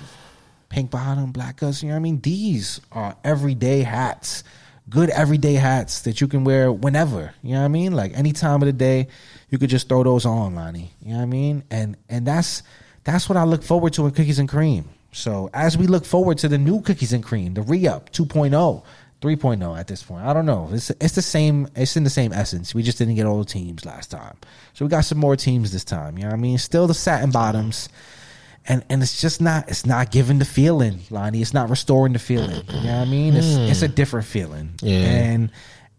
Pink 0.73 0.91
bottom, 0.91 1.33
black 1.33 1.59
guts, 1.59 1.83
you 1.83 1.91
know 1.91 1.97
what 1.97 2.01
I 2.01 2.03
mean? 2.03 2.21
These 2.21 2.81
are 2.93 3.15
everyday 3.23 3.83
hats. 3.83 4.43
Good 4.89 5.11
everyday 5.11 5.53
hats 5.53 6.01
that 6.01 6.23
you 6.23 6.27
can 6.29 6.45
wear 6.45 6.73
whenever. 6.73 7.35
You 7.43 7.53
know 7.53 7.59
what 7.59 7.67
I 7.67 7.69
mean? 7.69 7.93
Like 7.93 8.13
any 8.15 8.33
time 8.33 8.63
of 8.63 8.67
the 8.67 8.73
day, 8.73 9.09
you 9.51 9.59
could 9.59 9.69
just 9.69 9.87
throw 9.87 10.03
those 10.03 10.25
on, 10.25 10.55
Lani. 10.55 10.91
You 11.03 11.11
know 11.11 11.19
what 11.19 11.25
I 11.25 11.27
mean? 11.27 11.63
And 11.71 11.99
and 12.09 12.27
that's 12.27 12.63
that's 13.05 13.29
what 13.29 13.37
I 13.37 13.45
look 13.45 13.63
forward 13.63 13.93
to 13.93 14.07
in 14.07 14.13
Cookies 14.13 14.39
and 14.39 14.49
Cream. 14.49 14.89
So 15.13 15.51
as 15.53 15.77
we 15.77 15.87
look 15.87 16.07
forward 16.07 16.39
to 16.39 16.49
the 16.49 16.57
new 16.57 16.81
Cookies 16.81 17.13
and 17.13 17.23
Cream, 17.23 17.53
the 17.53 17.61
re-up 17.61 18.11
2.0, 18.11 18.83
3.0 19.21 19.79
at 19.79 19.87
this 19.89 20.03
point. 20.03 20.25
I 20.25 20.33
don't 20.33 20.47
know. 20.47 20.71
It's 20.73 20.89
it's 20.89 21.15
the 21.15 21.21
same. 21.21 21.69
It's 21.77 21.99
in 21.99 22.05
the 22.05 22.11
same 22.11 22.33
essence. 22.33 22.75
We 22.75 22.83
just 22.83 22.97
didn't 22.97 23.17
get 23.17 23.27
all 23.27 23.39
the 23.39 23.45
teams 23.45 23.85
last 23.85 24.11
time, 24.11 24.39
so 24.73 24.87
we 24.87 24.89
got 24.89 25.05
some 25.05 25.19
more 25.19 25.37
teams 25.37 25.71
this 25.71 25.85
time. 25.85 26.17
You 26.17 26.25
know 26.25 26.31
what 26.31 26.39
I 26.39 26.41
mean? 26.41 26.57
Still 26.57 26.87
the 26.87 26.95
satin 26.95 27.31
bottoms, 27.31 27.91
and 28.67 28.85
and 28.89 29.03
it's 29.03 29.21
just 29.21 29.41
not. 29.41 29.69
It's 29.69 29.87
not 29.87 30.11
giving 30.11 30.39
the 30.39 30.45
feeling, 30.45 31.01
Lani. 31.11 31.43
It's 31.43 31.55
not 31.55 31.71
restoring 31.71 32.13
the 32.13 32.19
feeling. 32.19 32.63
You 32.69 32.81
know 32.85 32.99
what 32.99 33.07
I 33.09 33.11
mean? 33.11 33.35
It's 33.35 33.47
mm. 33.47 33.69
it's 33.69 33.83
a 33.83 33.89
different 33.89 34.27
feeling. 34.27 34.75
Yeah. 34.81 34.99
And 34.99 35.51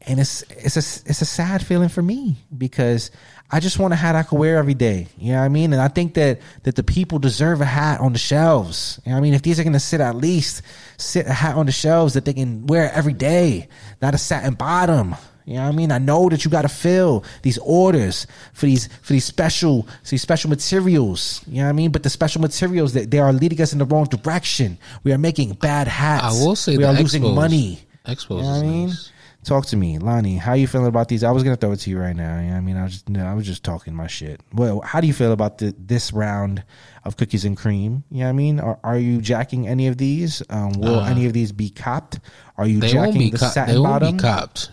and 0.02 0.20
it's 0.20 0.44
it's 0.50 0.76
a 0.76 1.10
it's 1.10 1.22
a 1.22 1.26
sad 1.26 1.66
feeling 1.66 1.90
for 1.90 2.02
me 2.02 2.38
because 2.58 3.12
I 3.52 3.60
just 3.60 3.80
want 3.80 3.94
a 3.94 3.98
hat 3.98 4.16
I 4.16 4.24
could 4.24 4.40
wear 4.40 4.58
every 4.58 4.74
day. 4.74 5.08
You 5.18 5.34
know 5.34 5.40
what 5.40 5.46
I 5.46 5.50
mean? 5.50 5.74
And 5.74 5.82
I 5.82 5.88
think 5.88 6.14
that 6.16 6.40
that 6.64 6.76
the 6.76 6.84
people 6.84 7.20
deserve 7.20 7.62
a 7.62 7.66
hat 7.66 8.00
on 8.00 8.14
the 8.14 8.20
shelves. 8.20 9.00
You 9.06 9.12
know 9.12 9.16
what 9.16 9.20
I 9.20 9.24
mean? 9.24 9.34
If 9.34 9.42
these 9.42 9.60
are 9.60 9.64
gonna 9.64 9.80
sit 9.80 10.02
at 10.02 10.16
least 10.16 10.62
sit 10.98 11.28
a 11.28 11.34
hat 11.34 11.56
on 11.56 11.66
the 11.66 11.72
shelves 11.72 12.14
that 12.14 12.26
they 12.26 12.34
can 12.34 12.66
wear 12.68 12.92
every 12.94 13.14
day, 13.14 13.68
not 14.02 14.14
a 14.14 14.18
satin 14.18 14.54
bottom. 14.54 15.16
You 15.46 15.56
know 15.56 15.64
what 15.64 15.70
I 15.70 15.72
mean? 15.76 15.92
I 15.92 15.98
know 15.98 16.30
that 16.30 16.46
you 16.46 16.52
got 16.52 16.62
to 16.64 16.70
fill 16.70 17.24
these 17.42 17.58
orders 17.60 18.28
for 18.54 18.66
these 18.66 18.88
for 19.02 19.14
these 19.14 19.26
special 19.26 19.88
these 20.10 20.22
special 20.22 20.50
materials. 20.50 21.42
You 21.48 21.58
know 21.58 21.64
what 21.64 21.70
I 21.70 21.74
mean? 21.74 21.92
But 21.92 22.04
the 22.04 22.10
special 22.10 22.42
materials 22.42 22.94
that 22.94 23.12
they 23.12 23.20
are 23.20 23.34
leading 23.34 23.60
us 23.62 23.74
in 23.74 23.80
the 23.80 23.86
wrong 23.86 24.06
direction. 24.06 24.78
We 25.04 25.12
are 25.14 25.18
making 25.18 25.54
bad 25.54 25.88
hats. 25.88 26.24
I 26.24 26.32
will 26.46 26.56
say 26.56 26.78
we 26.78 26.84
are 26.84 26.94
losing 26.94 27.24
money. 27.36 27.80
Expos 28.06 28.30
You 28.30 28.36
know 28.38 28.50
what 28.50 28.58
I 28.58 28.62
mean? 28.62 28.88
nice. 28.90 29.10
Talk 29.44 29.66
to 29.68 29.76
me, 29.76 29.98
Lani. 30.00 30.38
How 30.38 30.54
you 30.54 30.68
feeling 30.68 30.88
about 30.88 31.10
these? 31.10 31.22
I 31.22 31.32
was 31.32 31.44
gonna 31.44 31.58
throw 31.58 31.74
it 31.74 31.80
to 31.82 31.90
you 31.90 32.00
right 32.00 32.16
now. 32.16 32.38
You 32.40 32.46
know 32.48 32.52
what 32.52 32.58
I 32.58 32.62
mean, 32.62 32.78
I 32.78 32.84
was 32.84 32.94
just 32.94 33.10
no, 33.10 33.26
I 33.26 33.34
was 33.34 33.46
just 33.46 33.62
talking 33.66 33.94
my 33.94 34.08
shit. 34.08 34.40
Well, 34.54 34.80
how 34.80 35.02
do 35.02 35.08
you 35.08 35.12
feel 35.14 35.34
about 35.34 35.58
the, 35.58 35.76
this 35.78 36.14
round 36.14 36.64
of 37.04 37.18
cookies 37.18 37.44
and 37.44 37.58
cream? 37.58 38.06
You 38.10 38.20
know 38.20 38.26
what 38.26 38.30
I 38.30 38.34
mean? 38.34 38.60
Are, 38.62 38.80
are 38.86 38.98
you 38.98 39.20
jacking 39.20 39.68
any 39.68 39.88
of 39.88 39.98
these? 39.98 40.42
Um, 40.50 40.72
will 40.80 41.02
Uh, 41.02 41.10
any 41.10 41.26
of 41.26 41.34
these 41.34 41.52
be 41.52 41.70
copped? 41.70 42.22
Are 42.58 42.66
you 42.66 42.80
jacking 42.80 43.32
the 43.32 43.38
co- 43.38 43.48
satin 43.50 43.76
they 43.76 43.80
won't 43.82 43.92
bottom? 44.00 44.16
be 44.16 44.22
copped. 44.24 44.70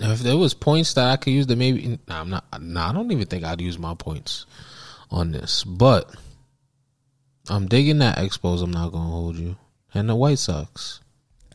If 0.00 0.20
there 0.20 0.36
was 0.36 0.54
points 0.54 0.94
that 0.94 1.06
I 1.06 1.16
could 1.16 1.32
use, 1.32 1.46
that 1.46 1.56
maybe 1.56 1.98
nah, 2.08 2.20
I'm 2.20 2.30
not. 2.30 2.44
Nah, 2.60 2.90
I 2.90 2.92
don't 2.92 3.10
even 3.10 3.26
think 3.26 3.44
I'd 3.44 3.60
use 3.60 3.78
my 3.78 3.94
points 3.94 4.46
on 5.10 5.32
this. 5.32 5.64
But 5.64 6.14
I'm 7.48 7.66
digging 7.66 7.98
that 7.98 8.18
Expos. 8.18 8.62
I'm 8.62 8.70
not 8.70 8.92
gonna 8.92 9.10
hold 9.10 9.36
you. 9.36 9.56
And 9.94 10.08
the 10.08 10.14
White 10.14 10.38
Sox. 10.38 11.00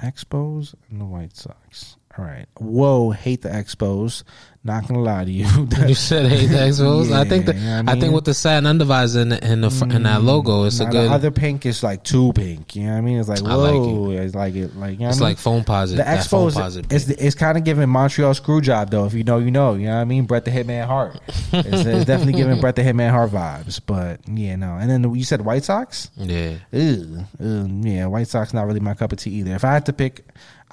Expos 0.02 0.76
and 0.90 1.00
the 1.00 1.06
White 1.06 1.36
Sox. 1.36 1.95
All 2.18 2.24
right. 2.24 2.46
Whoa, 2.60 3.12
hate 3.12 3.42
the 3.42 3.50
Expos. 3.50 4.24
Not 4.64 4.88
gonna 4.88 5.02
lie 5.02 5.26
to 5.26 5.32
you. 5.32 5.46
You 5.88 5.94
said 5.94 6.26
hate 6.26 6.48
the 6.48 6.58
Expos. 6.58 7.12
I 7.12 7.24
think 7.26 7.46
that 7.46 7.56
Yeah, 7.56 7.84
I, 7.86 7.92
I 7.92 8.00
think 8.00 8.16
with 8.16 8.26
the 8.26 8.34
satin 8.34 8.64
undervisor 8.64 9.22
in 9.22 9.30
the, 9.30 9.44
in, 9.46 9.62
the, 9.62 9.68
in 9.68 10.04
that 10.04 10.18
mm-hmm. 10.18 10.26
logo, 10.26 10.64
it's 10.64 10.80
Now, 10.80 10.88
a 10.88 10.92
good. 10.92 11.10
The 11.10 11.14
other 11.14 11.30
pink 11.30 11.66
is 11.68 11.84
like 11.84 12.04
too 12.04 12.32
pink. 12.34 12.76
You 12.76 12.86
know 12.86 12.94
what 12.94 12.98
I 12.98 13.02
mean? 13.02 13.20
It's 13.20 13.30
like 13.30 13.44
I 13.44 13.54
like 13.54 13.74
whoa. 13.74 14.10
it's 14.12 14.34
like 14.34 14.56
it. 14.56 14.76
Like 14.76 14.94
you 14.94 15.00
know 15.00 15.10
it's 15.10 15.18
I 15.18 15.20
mean? 15.20 15.30
like 15.30 15.38
Foamposite. 15.38 15.98
The 15.98 16.04
Expos 16.04 16.54
posit. 16.54 16.92
is 16.92 17.10
it's 17.10 17.36
kind 17.36 17.58
of 17.58 17.64
giving 17.64 17.88
Montreal 17.90 18.34
screw 18.34 18.60
job 18.60 18.90
though. 18.90 19.06
If 19.06 19.14
you 19.14 19.24
know, 19.24 19.38
you 19.38 19.52
know. 19.52 19.76
You 19.76 19.88
know 19.88 19.96
what 19.96 20.02
I 20.02 20.06
mean? 20.06 20.26
Brett 20.26 20.46
the 20.46 20.52
Hitman 20.52 20.88
Hart. 20.88 21.20
It's, 21.56 21.86
it's 21.86 22.06
definitely 22.06 22.34
giving 22.34 22.60
Brett 22.60 22.76
the 22.76 22.82
Hitman 22.82 23.12
Hart 23.12 23.32
vibes. 23.32 23.80
But 23.86 24.28
yeah, 24.28 24.56
no. 24.56 24.78
And 24.78 24.90
then 24.90 25.16
you 25.16 25.24
said 25.24 25.42
White 25.42 25.64
Sox. 25.64 26.10
yeah. 26.18 26.58
Ew, 26.72 27.26
ew, 27.40 27.82
yeah, 27.84 28.06
White 28.08 28.28
Sox 28.28 28.54
not 28.54 28.66
really 28.66 28.80
my 28.80 28.94
cup 28.94 29.12
of 29.12 29.20
tea 29.20 29.32
either. 29.32 29.54
If 29.54 29.64
I 29.64 29.74
had 29.74 29.86
to 29.86 29.94
pick, 29.94 30.26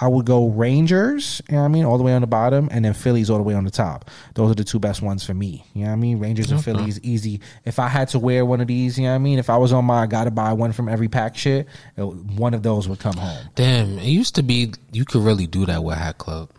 I 0.02 0.08
would 0.08 0.26
go 0.26 0.48
Rangers. 0.48 1.40
You 1.48 1.54
know 1.54 1.60
what 1.60 1.64
I 1.66 1.68
mean? 1.68 1.84
All 1.84 1.96
the 1.96 2.02
way 2.02 2.12
on 2.12 2.22
the 2.22 2.26
bottom, 2.26 2.68
and 2.72 2.84
then 2.84 2.92
Phillies 2.92 3.30
all 3.30 3.36
the 3.36 3.44
way 3.44 3.54
on 3.54 3.62
the 3.64 3.70
top. 3.70 4.10
Those 4.34 4.50
are 4.50 4.54
the 4.56 4.64
two 4.64 4.80
best 4.80 5.00
ones 5.00 5.24
for 5.24 5.32
me. 5.32 5.64
You 5.74 5.82
know 5.82 5.90
what 5.90 5.92
I 5.92 5.96
mean? 5.96 6.18
Rangers 6.18 6.50
and 6.50 6.62
Phillies, 6.62 6.98
easy. 7.04 7.40
If 7.64 7.78
I 7.78 7.86
had 7.86 8.08
to 8.08 8.18
wear 8.18 8.44
one 8.44 8.60
of 8.60 8.66
these, 8.66 8.98
you 8.98 9.04
know 9.04 9.10
what 9.10 9.14
I 9.14 9.18
mean? 9.18 9.38
If 9.38 9.48
I 9.48 9.56
was 9.58 9.72
on 9.72 9.84
my 9.84 10.02
I 10.02 10.06
gotta 10.06 10.32
buy 10.32 10.52
one 10.54 10.72
from 10.72 10.88
every 10.88 11.06
pack 11.08 11.36
shit, 11.36 11.68
it- 11.96 12.02
one 12.02 12.52
of 12.52 12.64
those 12.64 12.88
would 12.88 12.98
come 12.98 13.16
home. 13.16 13.46
Damn, 13.54 13.98
it 14.00 14.06
used 14.06 14.34
to 14.34 14.42
be 14.42 14.72
you 14.92 15.04
could 15.04 15.22
really 15.22 15.46
do 15.46 15.66
that 15.66 15.84
with 15.84 15.96
Hat 15.96 16.18
Club. 16.18 16.50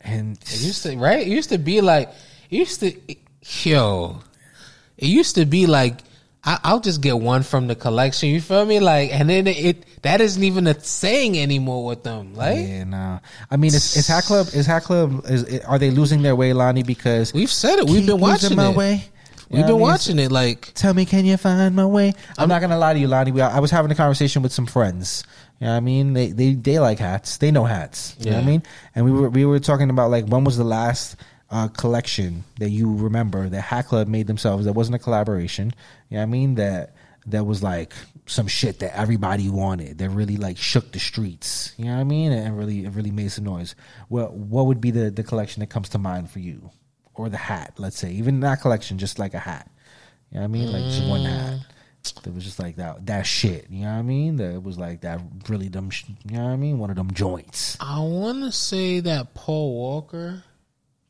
And 0.00 0.36
It 0.42 0.60
used 0.62 0.82
to 0.82 0.96
right. 0.96 1.20
It 1.24 1.28
used 1.30 1.50
to 1.50 1.58
be 1.58 1.80
like 1.80 2.08
it 2.50 2.56
used 2.56 2.80
to 2.80 2.92
yo. 3.64 4.20
It 4.96 5.06
used 5.06 5.36
to 5.36 5.46
be 5.46 5.66
like 5.66 5.98
I, 6.44 6.58
I'll 6.64 6.80
just 6.80 7.00
get 7.00 7.18
one 7.18 7.42
from 7.42 7.66
the 7.66 7.74
collection. 7.74 8.28
You 8.28 8.40
feel 8.40 8.64
me? 8.64 8.80
Like, 8.80 9.12
and 9.12 9.28
then 9.28 9.46
it, 9.46 9.56
it 9.58 10.02
that 10.02 10.20
isn't 10.20 10.42
even 10.42 10.66
a 10.66 10.78
saying 10.78 11.38
anymore 11.38 11.84
with 11.84 12.04
them. 12.04 12.34
Like 12.34 12.58
yeah, 12.58 12.84
no. 12.84 13.20
I 13.50 13.56
mean, 13.56 13.74
is, 13.74 13.96
is 13.96 14.06
Hat 14.06 14.24
Club? 14.24 14.48
Is 14.54 14.66
Hat 14.66 14.84
Club? 14.84 15.24
Is 15.26 15.60
are 15.60 15.78
they 15.78 15.90
losing 15.90 16.22
their 16.22 16.36
way, 16.36 16.52
Lani? 16.52 16.82
Because 16.82 17.34
we've 17.34 17.50
said 17.50 17.80
it. 17.80 17.86
We've 17.86 18.06
been 18.06 18.20
watching 18.20 18.56
my 18.56 18.70
it. 18.70 18.76
way. 18.76 19.04
We've 19.50 19.62
know 19.62 19.68
been 19.68 19.80
watching 19.80 20.18
it. 20.18 20.30
Like 20.30 20.72
Tell 20.74 20.94
me, 20.94 21.06
can 21.06 21.24
you 21.24 21.36
find 21.36 21.74
my 21.74 21.86
way? 21.86 22.12
I'm, 22.36 22.48
not 22.48 22.60
gonna 22.60 22.78
lie 22.78 22.92
to 22.92 22.98
you, 22.98 23.08
Lani. 23.08 23.32
We, 23.32 23.40
I 23.40 23.60
was 23.60 23.70
having 23.70 23.90
a 23.90 23.94
conversation 23.94 24.42
with 24.42 24.52
some 24.52 24.66
friends. 24.66 25.24
You 25.58 25.66
know 25.66 25.72
what 25.72 25.76
I 25.78 25.80
mean? 25.80 26.12
They 26.12 26.30
they 26.30 26.54
they 26.54 26.78
like 26.78 26.98
hats. 26.98 27.38
They 27.38 27.50
know 27.50 27.64
hats. 27.64 28.14
You 28.20 28.30
know 28.30 28.36
what 28.36 28.44
I 28.44 28.46
mean? 28.46 28.62
And 28.94 29.04
we 29.04 29.10
were 29.10 29.30
we 29.30 29.44
were 29.44 29.58
talking 29.58 29.90
about 29.90 30.10
like 30.10 30.26
when 30.26 30.44
was 30.44 30.56
the 30.56 30.64
last 30.64 31.16
uh, 31.50 31.68
collection 31.68 32.44
that 32.58 32.70
you 32.70 32.94
remember 32.94 33.48
that 33.48 33.60
Hat 33.62 33.86
Club 33.86 34.08
made 34.08 34.26
themselves 34.26 34.66
that 34.66 34.72
wasn't 34.74 34.96
a 34.96 34.98
collaboration. 34.98 35.72
You 36.08 36.16
know 36.16 36.20
what 36.20 36.22
I 36.22 36.26
mean? 36.26 36.54
That 36.56 36.94
that 37.26 37.44
was 37.44 37.62
like 37.62 37.92
some 38.26 38.46
shit 38.46 38.80
that 38.80 38.96
everybody 38.96 39.48
wanted 39.48 39.98
that 39.98 40.10
really 40.10 40.36
like 40.36 40.58
shook 40.58 40.92
the 40.92 40.98
streets. 40.98 41.72
You 41.76 41.86
know 41.86 41.94
what 41.94 42.00
I 42.00 42.04
mean? 42.04 42.32
And 42.32 42.56
really 42.56 42.84
it 42.84 42.92
really 42.92 43.10
made 43.10 43.32
some 43.32 43.44
noise. 43.44 43.74
Well, 44.08 44.28
what 44.28 44.66
would 44.66 44.80
be 44.80 44.90
the 44.90 45.10
the 45.10 45.24
collection 45.24 45.60
that 45.60 45.70
comes 45.70 45.88
to 45.90 45.98
mind 45.98 46.30
for 46.30 46.38
you? 46.38 46.70
Or 47.14 47.28
the 47.28 47.36
hat, 47.36 47.74
let's 47.78 47.98
say. 47.98 48.12
Even 48.12 48.40
that 48.40 48.60
collection, 48.60 48.96
just 48.96 49.18
like 49.18 49.34
a 49.34 49.40
hat. 49.40 49.68
You 50.30 50.36
know 50.36 50.42
what 50.42 50.44
I 50.44 50.48
mean? 50.48 50.72
Like 50.72 50.84
just 50.84 51.08
one 51.08 51.24
hat. 51.24 51.60
That 52.22 52.32
was 52.32 52.44
just 52.44 52.58
like 52.58 52.76
that 52.76 53.06
that 53.06 53.26
shit. 53.26 53.66
You 53.70 53.82
know 53.82 53.92
what 53.92 53.98
I 53.98 54.02
mean? 54.02 54.36
That 54.36 54.54
it 54.54 54.62
was 54.62 54.78
like 54.78 55.00
that 55.00 55.20
really 55.48 55.68
dumb. 55.68 55.90
Sh- 55.90 56.04
you 56.24 56.36
know 56.36 56.44
what 56.44 56.50
I 56.50 56.56
mean? 56.56 56.78
One 56.78 56.90
of 56.90 56.96
them 56.96 57.10
joints. 57.12 57.76
I 57.80 58.00
want 58.00 58.44
to 58.44 58.52
say 58.52 59.00
that 59.00 59.34
Paul 59.34 59.74
Walker. 59.74 60.44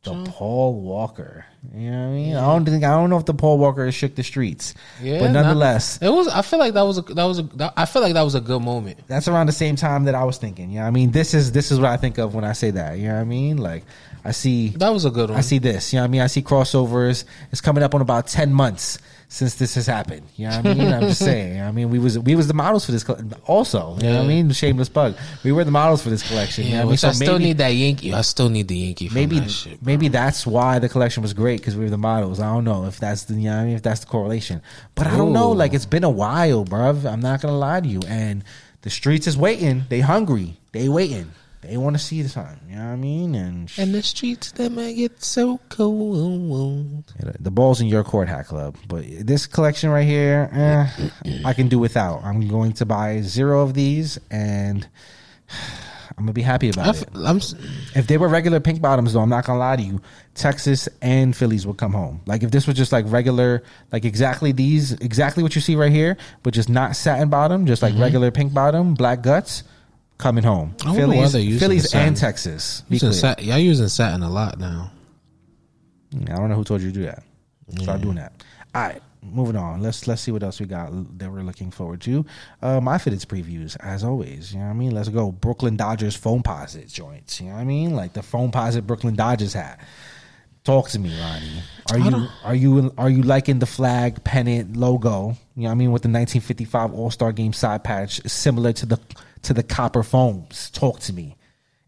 The 0.08 0.30
Paul 0.30 0.80
Walker. 0.80 1.44
You 1.74 1.90
know 1.90 1.98
what 1.98 2.06
I 2.06 2.10
mean? 2.10 2.36
I 2.36 2.40
don't 2.40 2.64
think 2.64 2.84
I 2.84 2.90
don't 2.90 3.10
know 3.10 3.18
if 3.18 3.24
the 3.26 3.34
Paul 3.34 3.58
Walker 3.58 3.90
shook 3.92 4.14
the 4.14 4.22
streets. 4.22 4.74
Yeah, 5.02 5.18
but 5.20 5.32
nonetheless, 5.32 5.98
It 6.00 6.08
was. 6.08 6.28
I 6.28 6.42
feel 6.42 6.58
like 6.58 6.74
that 6.74 6.82
was 6.82 6.98
a 6.98 7.02
that 7.02 7.24
was 7.24 7.40
a. 7.40 7.42
That, 7.42 7.74
I 7.76 7.84
feel 7.84 8.00
like 8.02 8.14
that 8.14 8.22
was 8.22 8.34
a 8.34 8.40
good 8.40 8.62
moment. 8.62 9.00
that's 9.08 9.28
around 9.28 9.46
the 9.46 9.52
same 9.52 9.76
time 9.76 10.04
that 10.04 10.14
I 10.14 10.24
was 10.24 10.38
thinking. 10.38 10.70
You 10.70 10.76
know 10.76 10.82
what 10.82 10.88
I 10.88 10.92
mean? 10.92 11.10
This 11.10 11.34
is 11.34 11.52
this 11.52 11.70
is 11.72 11.80
what 11.80 11.90
I 11.90 11.96
think 11.96 12.18
of 12.18 12.34
when 12.34 12.44
I 12.44 12.52
say 12.52 12.70
that. 12.70 12.98
You 12.98 13.08
know 13.08 13.14
what 13.14 13.20
I 13.20 13.24
mean? 13.24 13.56
Like 13.58 13.84
I 14.24 14.30
see 14.32 14.68
That 14.70 14.90
was 14.90 15.04
a 15.04 15.10
good 15.10 15.30
one. 15.30 15.38
I 15.38 15.42
see 15.42 15.58
this. 15.58 15.92
You 15.92 15.98
know 15.98 16.02
what 16.02 16.08
I 16.08 16.10
mean? 16.10 16.20
I 16.22 16.26
see 16.28 16.42
crossovers. 16.42 17.24
It's 17.50 17.60
coming 17.60 17.82
up 17.82 17.94
on 17.94 18.00
about 18.00 18.28
ten 18.28 18.52
months 18.52 18.98
since 19.30 19.56
this 19.56 19.74
has 19.74 19.86
happened. 19.86 20.22
You 20.36 20.48
know 20.48 20.56
what 20.56 20.66
I 20.66 20.74
mean? 20.74 20.92
I'm 20.92 21.00
just 21.02 21.18
saying. 21.22 21.48
you 21.48 21.54
know 21.56 21.62
what 21.64 21.68
I 21.68 21.72
mean, 21.72 21.90
we 21.90 21.98
was 21.98 22.18
we 22.18 22.34
was 22.34 22.48
the 22.48 22.54
models 22.54 22.86
for 22.86 22.92
this 22.92 23.04
co- 23.04 23.18
also. 23.46 23.96
You 23.98 24.04
know 24.04 24.16
what 24.16 24.24
I 24.24 24.26
mean? 24.26 24.50
Shameless 24.52 24.88
bug. 24.88 25.16
We 25.44 25.52
were 25.52 25.64
the 25.64 25.70
models 25.70 26.02
for 26.02 26.08
this 26.10 26.26
collection. 26.26 26.64
you 26.64 26.70
know 26.70 26.76
Yeah, 26.78 26.80
what 26.80 26.82
I 26.82 26.86
mean? 26.86 26.90
which 26.92 27.04
I 27.04 27.12
still 27.12 27.32
maybe- 27.34 27.44
need 27.44 27.58
that 27.58 27.68
Yankee. 27.68 28.14
I 28.14 28.20
still 28.22 28.48
need 28.48 28.68
the 28.68 28.76
Yankee. 28.76 29.10
Maybe 29.12 29.40
that 29.40 29.50
shit. 29.50 29.82
maybe 29.84 30.08
that's 30.08 30.46
why 30.46 30.78
the 30.78 30.88
collection 30.88 31.22
was 31.22 31.34
great 31.34 31.60
because 31.60 31.76
we 31.76 31.84
were 31.84 31.90
the 31.90 31.98
models. 31.98 32.40
I 32.40 32.52
don't 32.52 32.64
know 32.64 32.86
if 32.86 32.98
that's 32.98 33.24
the 33.24 33.34
you 33.34 33.50
know 33.50 33.58
I 33.58 33.64
mean 33.64 33.74
if 33.76 33.82
that's 33.82 34.00
the 34.00 34.06
correlation, 34.06 34.62
but 34.94 35.06
I 35.06 35.16
don't 35.16 35.32
know. 35.32 35.50
Like 35.50 35.74
it's 35.74 35.86
been 35.86 36.04
a 36.04 36.10
while, 36.10 36.64
bruv. 36.64 37.04
I'm 37.04 37.20
not 37.20 37.42
gonna 37.42 37.58
lie 37.58 37.80
to 37.80 37.88
you. 37.88 38.00
And 38.08 38.44
the 38.82 38.90
streets 38.90 39.26
is 39.26 39.36
waiting. 39.36 39.84
They 39.90 40.00
hungry. 40.00 40.56
They 40.72 40.88
waiting. 40.88 41.32
They 41.68 41.76
want 41.76 41.96
to 41.96 42.02
see 42.02 42.22
the 42.22 42.30
time. 42.30 42.58
You 42.66 42.76
know 42.76 42.86
what 42.86 42.92
I 42.92 42.96
mean? 42.96 43.34
And, 43.34 43.70
And 43.76 43.94
the 43.94 44.02
streets 44.02 44.52
that 44.52 44.72
might 44.72 44.94
get 44.94 45.22
so 45.22 45.60
cold. 45.68 47.12
The 47.38 47.50
ball's 47.50 47.82
in 47.82 47.88
your 47.88 48.02
court, 48.04 48.26
Hat 48.26 48.46
Club. 48.46 48.76
But 48.86 49.04
this 49.26 49.46
collection 49.46 49.90
right 49.90 50.06
here, 50.06 50.48
eh, 50.50 51.10
I 51.44 51.52
can 51.52 51.68
do 51.68 51.78
without. 51.78 52.24
I'm 52.24 52.48
going 52.48 52.72
to 52.74 52.86
buy 52.86 53.20
zero 53.20 53.60
of 53.60 53.74
these, 53.74 54.18
and 54.30 54.88
I'm 56.16 56.24
gonna 56.24 56.32
be 56.32 56.40
happy 56.40 56.70
about 56.70 56.88
f- 56.88 57.02
it. 57.02 57.08
I'm 57.14 57.36
If 57.94 58.06
they 58.06 58.16
were 58.16 58.28
regular 58.28 58.60
pink 58.60 58.80
bottoms, 58.80 59.12
though, 59.12 59.20
I'm 59.20 59.28
not 59.28 59.44
gonna 59.44 59.58
lie 59.58 59.76
to 59.76 59.82
you. 59.82 60.00
Texas 60.34 60.88
and 61.02 61.36
Phillies 61.36 61.66
would 61.66 61.76
come 61.76 61.92
home. 61.92 62.22
Like 62.24 62.42
if 62.42 62.50
this 62.50 62.66
was 62.66 62.76
just 62.78 62.92
like 62.92 63.04
regular, 63.08 63.62
like 63.92 64.06
exactly 64.06 64.52
these, 64.52 64.92
exactly 64.92 65.42
what 65.42 65.54
you 65.54 65.60
see 65.60 65.76
right 65.76 65.92
here, 65.92 66.16
but 66.42 66.54
just 66.54 66.70
not 66.70 66.96
satin 66.96 67.28
bottom, 67.28 67.66
just 67.66 67.82
like 67.82 67.94
regular 67.98 68.30
pink 68.30 68.54
bottom, 68.54 68.94
black 68.94 69.22
guts. 69.22 69.64
Coming 70.18 70.42
home. 70.42 70.74
I 70.84 70.88
wonder 70.88 71.06
why 71.06 71.28
Phillies, 71.28 71.32
they're 71.32 71.58
Phillies 71.60 71.94
and 71.94 72.16
Texas. 72.16 72.82
Be 72.88 72.96
Using 72.96 73.12
clear. 73.12 73.34
y'all 73.38 73.58
using 73.58 73.88
satin 73.88 74.22
a 74.22 74.28
lot 74.30 74.58
now. 74.58 74.90
I 76.12 76.24
don't 76.36 76.48
know 76.48 76.56
who 76.56 76.64
told 76.64 76.80
you 76.80 76.88
to 76.88 76.94
do 76.94 77.04
that. 77.04 77.22
Start 77.82 78.00
doing 78.00 78.16
that. 78.16 78.32
All 78.74 78.82
right, 78.82 79.00
moving 79.22 79.56
on. 79.56 79.80
Let's 79.80 80.06
let's 80.08 80.22
see 80.22 80.32
what 80.32 80.42
else 80.42 80.58
we 80.58 80.66
got 80.66 80.90
that 81.18 81.30
we're 81.30 81.42
looking 81.42 81.70
forward 81.70 82.00
to. 82.02 82.24
Uh, 82.62 82.80
my 82.80 82.96
fitteds 82.96 83.26
previews, 83.26 83.76
as 83.80 84.02
always. 84.02 84.52
You 84.52 84.58
know 84.58 84.64
what 84.64 84.70
I 84.70 84.74
mean? 84.74 84.90
Let's 84.92 85.08
go. 85.08 85.30
Brooklyn 85.30 85.76
Dodgers 85.76 86.16
Foamposite 86.18 86.92
joints. 86.92 87.40
You 87.40 87.48
know 87.48 87.54
what 87.54 87.60
I 87.60 87.64
mean? 87.64 87.94
Like 87.94 88.14
the 88.14 88.20
Foamposite 88.20 88.86
Brooklyn 88.86 89.14
Dodgers 89.14 89.52
hat. 89.52 89.80
Talk 90.64 90.88
to 90.90 90.98
me, 90.98 91.18
Ronnie. 91.20 91.62
Are 91.90 91.98
you 91.98 92.26
are 92.44 92.54
you 92.54 92.92
are 92.98 93.08
you 93.10 93.22
liking 93.22 93.58
the 93.58 93.66
flag 93.66 94.24
pennant 94.24 94.76
logo? 94.76 95.36
You 95.54 95.62
know 95.62 95.68
what 95.68 95.70
I 95.70 95.74
mean 95.74 95.92
with 95.92 96.02
the 96.02 96.08
1955 96.08 96.92
All 96.92 97.10
Star 97.10 97.32
Game 97.32 97.52
side 97.52 97.84
patch, 97.84 98.20
similar 98.26 98.72
to 98.74 98.86
the 98.86 98.98
to 99.48 99.54
the 99.54 99.62
copper 99.62 100.02
foams. 100.02 100.70
Talk 100.70 101.00
to 101.00 101.12
me. 101.12 101.36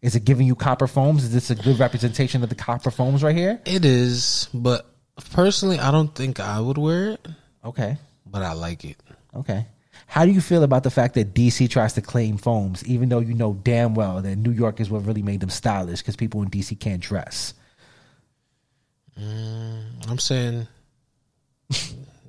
Is 0.01 0.15
it 0.15 0.25
giving 0.25 0.47
you 0.47 0.55
copper 0.55 0.87
foams? 0.87 1.23
Is 1.23 1.31
this 1.31 1.51
a 1.51 1.55
good 1.55 1.77
representation 1.79 2.41
of 2.41 2.49
the 2.49 2.55
copper 2.55 2.89
foams 2.89 3.21
right 3.21 3.35
here? 3.35 3.61
It 3.65 3.85
is, 3.85 4.49
but 4.51 4.87
personally, 5.31 5.77
I 5.77 5.91
don't 5.91 6.13
think 6.13 6.39
I 6.39 6.59
would 6.59 6.79
wear 6.79 7.11
it, 7.11 7.27
Okay. 7.63 7.97
but 8.25 8.41
I 8.41 8.53
like 8.53 8.83
it. 8.83 8.97
Okay. 9.35 9.67
How 10.07 10.25
do 10.25 10.31
you 10.31 10.41
feel 10.41 10.63
about 10.63 10.81
the 10.81 10.89
fact 10.89 11.13
that 11.13 11.35
DC 11.35 11.69
tries 11.69 11.93
to 11.93 12.01
claim 12.01 12.37
foams, 12.37 12.83
even 12.85 13.09
though 13.09 13.19
you 13.19 13.35
know 13.35 13.53
damn 13.53 13.93
well 13.93 14.21
that 14.23 14.35
New 14.37 14.51
York 14.51 14.79
is 14.79 14.89
what 14.89 15.05
really 15.05 15.21
made 15.21 15.39
them 15.39 15.51
stylish 15.51 16.01
because 16.01 16.15
people 16.15 16.41
in 16.41 16.49
DC 16.49 16.79
can't 16.79 16.99
dress? 17.01 17.53
I'm 19.17 20.17
saying 20.17 20.67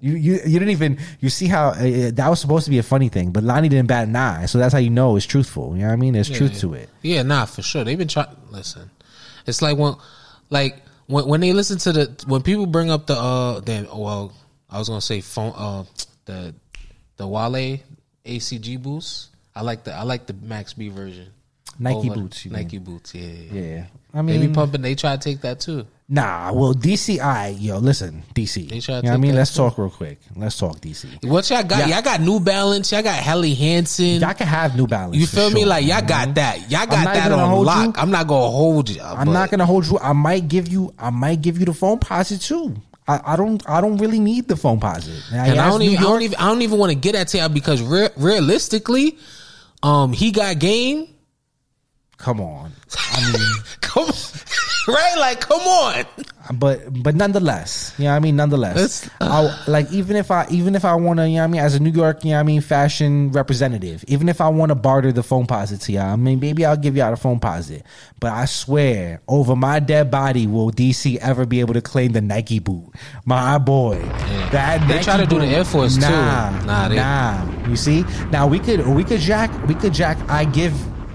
You 0.04 0.14
you 0.16 0.32
you 0.44 0.58
didn't 0.58 0.70
even 0.70 0.98
you 1.20 1.30
see 1.30 1.46
how 1.46 1.68
uh, 1.68 2.10
that 2.12 2.26
was 2.28 2.40
supposed 2.40 2.64
to 2.64 2.70
be 2.70 2.78
a 2.78 2.82
funny 2.82 3.08
thing, 3.08 3.30
but 3.30 3.44
Lani 3.44 3.68
didn't 3.68 3.86
bat 3.86 4.08
an 4.08 4.16
eye, 4.16 4.46
so 4.46 4.58
that's 4.58 4.72
how 4.72 4.80
you 4.80 4.90
know 4.90 5.14
it's 5.14 5.24
truthful. 5.24 5.76
You 5.76 5.82
know 5.82 5.86
what 5.86 5.92
I 5.92 5.96
mean? 5.96 6.12
There's 6.14 6.28
truth 6.28 6.58
to 6.58 6.74
it. 6.74 6.88
Yeah, 7.02 7.22
nah, 7.22 7.44
for 7.44 7.62
sure. 7.62 7.84
They've 7.84 7.96
been 7.96 8.08
trying. 8.08 8.26
Listen, 8.50 8.90
it's 9.46 9.62
like 9.62 9.78
when, 9.78 9.94
like 10.50 10.82
when 11.06 11.28
when 11.28 11.40
they 11.40 11.52
listen 11.52 11.78
to 11.78 11.92
the 11.92 12.24
when 12.26 12.42
people 12.42 12.66
bring 12.66 12.90
up 12.90 13.06
the 13.06 13.14
uh, 13.14 13.60
then 13.60 13.86
well, 13.94 14.32
I 14.68 14.80
was 14.80 14.88
gonna 14.88 15.00
say 15.00 15.20
phone 15.20 15.52
uh 15.56 15.84
the 16.24 16.52
the 17.16 17.26
Wale 17.28 17.78
ACG 18.26 18.82
boost. 18.82 19.28
I 19.54 19.62
like 19.62 19.84
the 19.84 19.94
I 19.94 20.02
like 20.02 20.26
the 20.26 20.32
Max 20.34 20.72
B 20.72 20.88
version. 20.88 21.28
Nike 21.78 22.10
Over- 22.10 22.14
boots. 22.22 22.44
You 22.44 22.50
Nike 22.50 22.78
mean. 22.78 22.84
boots. 22.84 23.14
Yeah, 23.14 23.26
yeah. 23.28 23.60
Yeah. 23.60 23.84
I 24.14 24.16
They 24.22 24.38
mean, 24.38 24.48
be 24.48 24.52
pumping. 24.54 24.82
They 24.82 24.94
try 24.94 25.16
to 25.16 25.22
take 25.22 25.42
that 25.42 25.60
too. 25.60 25.86
Nah. 26.12 26.52
Well, 26.52 26.74
DCI, 26.74 27.56
yo, 27.58 27.78
listen, 27.78 28.22
DC. 28.34 28.68
They 28.68 28.76
You 28.76 28.82
know 28.86 28.96
what 28.96 29.06
I 29.14 29.16
mean? 29.16 29.34
Let's 29.34 29.50
too. 29.50 29.62
talk 29.62 29.78
real 29.78 29.88
quick. 29.88 30.18
Let's 30.36 30.58
talk 30.58 30.78
DC. 30.78 31.24
What 31.24 31.48
y'all 31.48 31.62
got? 31.62 31.88
Yeah. 31.88 31.94
Y'all 31.94 32.02
got 32.02 32.20
New 32.20 32.38
Balance. 32.38 32.92
Y'all 32.92 33.02
got 33.02 33.14
Helly 33.14 33.54
Hansen. 33.54 34.20
Y'all 34.20 34.34
can 34.34 34.46
have 34.46 34.76
New 34.76 34.86
Balance. 34.86 35.16
you 35.16 35.26
feel 35.26 35.48
me? 35.50 35.60
sure, 35.60 35.68
Like 35.70 35.86
y'all 35.86 36.02
got 36.02 36.34
that. 36.34 36.70
Y'all 36.70 36.84
got 36.84 37.14
that 37.14 37.32
on 37.32 37.64
lock. 37.64 37.86
you. 37.86 37.92
I'm 37.96 38.10
not 38.10 38.26
gonna 38.26 38.50
hold 38.50 38.90
you. 38.90 39.00
I'm 39.00 39.32
not 39.32 39.50
gonna 39.50 39.64
hold 39.64 39.86
you. 39.86 39.98
I 40.00 40.12
might 40.12 40.48
give 40.48 40.68
you. 40.68 40.92
I 40.98 41.08
might 41.08 41.40
give 41.40 41.58
you 41.58 41.64
the 41.64 41.72
Foamposite 41.72 42.46
too. 42.46 42.76
I, 43.08 43.32
I 43.32 43.36
don't. 43.36 43.66
I 43.66 43.80
don't 43.80 43.96
really 43.96 44.20
need 44.20 44.48
the 44.48 44.54
Foamposite. 44.54 45.32
And 45.32 45.58
I 45.58 45.70
don't, 45.70 45.80
even, 45.80 45.96
I 45.96 46.02
don't 46.02 46.22
even 46.22 46.36
I 46.38 46.48
don't 46.48 46.60
even 46.60 46.78
want 46.78 46.92
to 46.92 46.98
get 46.98 47.14
at 47.14 47.28
to 47.28 47.38
y'all 47.38 47.48
because 47.48 47.80
re- 47.80 48.10
realistically, 48.18 49.16
um, 49.82 50.12
he 50.12 50.30
got 50.30 50.58
game. 50.58 51.08
Come 52.18 52.40
on. 52.40 52.70
I 53.14 53.32
mean, 53.32 53.48
Come 53.80 54.04
on, 54.04 54.14
right? 54.88 55.16
Like, 55.18 55.40
come 55.40 55.60
on. 55.60 56.04
but 56.54 56.80
but 57.02 57.14
nonetheless, 57.14 57.94
you 57.98 58.04
know 58.04 58.10
what 58.10 58.16
I 58.16 58.20
mean. 58.20 58.36
Nonetheless, 58.36 58.76
It's- 59.06 59.10
I, 59.20 59.64
like 59.68 59.90
even 59.92 60.16
if 60.16 60.30
I 60.30 60.46
even 60.50 60.74
if 60.74 60.84
I 60.84 60.94
want 60.94 61.18
to, 61.20 61.28
you 61.28 61.36
know 61.36 61.42
what 61.42 61.44
I 61.44 61.46
mean, 61.48 61.60
as 61.60 61.74
a 61.74 61.80
New 61.80 61.90
York, 61.90 62.24
you 62.24 62.30
know 62.30 62.36
what 62.36 62.40
I 62.40 62.44
mean, 62.44 62.60
fashion 62.60 63.30
representative, 63.30 64.04
even 64.08 64.28
if 64.28 64.40
I 64.40 64.48
want 64.48 64.70
to 64.70 64.74
barter 64.74 65.12
the 65.12 65.22
Foamposite 65.22 65.82
to 65.84 65.92
y'all, 65.92 66.12
I 66.12 66.16
mean, 66.16 66.40
maybe 66.40 66.64
I'll 66.64 66.76
give 66.76 66.96
y'all 66.96 67.14
the 67.14 67.20
Foamposite. 67.20 67.82
But 68.18 68.32
I 68.32 68.44
swear, 68.46 69.20
over 69.28 69.54
my 69.56 69.78
dead 69.80 70.10
body, 70.10 70.46
will 70.46 70.70
DC 70.72 71.16
ever 71.18 71.46
be 71.46 71.60
able 71.60 71.74
to 71.74 71.80
claim 71.80 72.12
the 72.12 72.20
Nike 72.20 72.58
boot? 72.58 72.92
My 73.24 73.58
boy, 73.58 73.98
that 74.50 74.80
They 74.88 74.94
Nike 74.94 75.04
try 75.04 75.16
to 75.16 75.26
do 75.26 75.38
the 75.38 75.46
Air 75.46 75.64
Force, 75.64 75.94
too. 75.94 76.00
nah, 76.02 76.50
Nah, 76.64 76.88
they- 76.88 76.96
nah. 76.96 77.68
You 77.68 77.76
see, 77.76 78.04
now 78.30 78.46
we 78.48 78.58
could 78.58 78.84
we 78.88 79.04
could 79.04 79.20
jack 79.20 79.50
we 79.68 79.74
could 79.74 79.92
jack. 79.94 80.18
I 80.28 80.44
give. 80.44 80.74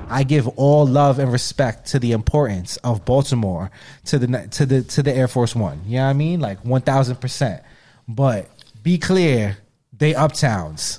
I 0.09 0.23
give 0.23 0.47
all 0.47 0.85
love 0.85 1.19
and 1.19 1.31
respect 1.31 1.87
to 1.89 1.99
the 1.99 2.13
importance 2.13 2.77
of 2.77 3.05
Baltimore 3.05 3.71
to 4.05 4.17
the 4.19 4.47
to 4.51 4.65
the 4.65 4.81
to 4.83 5.03
the 5.03 5.13
Air 5.13 5.27
Force 5.27 5.55
One. 5.55 5.81
You 5.85 5.97
know 5.97 6.03
what 6.05 6.09
I 6.09 6.13
mean? 6.13 6.39
Like 6.39 6.63
one 6.63 6.81
thousand 6.81 7.17
percent. 7.17 7.61
But 8.07 8.49
be 8.83 8.97
clear, 8.97 9.57
they 9.97 10.13
uptowns. 10.13 10.97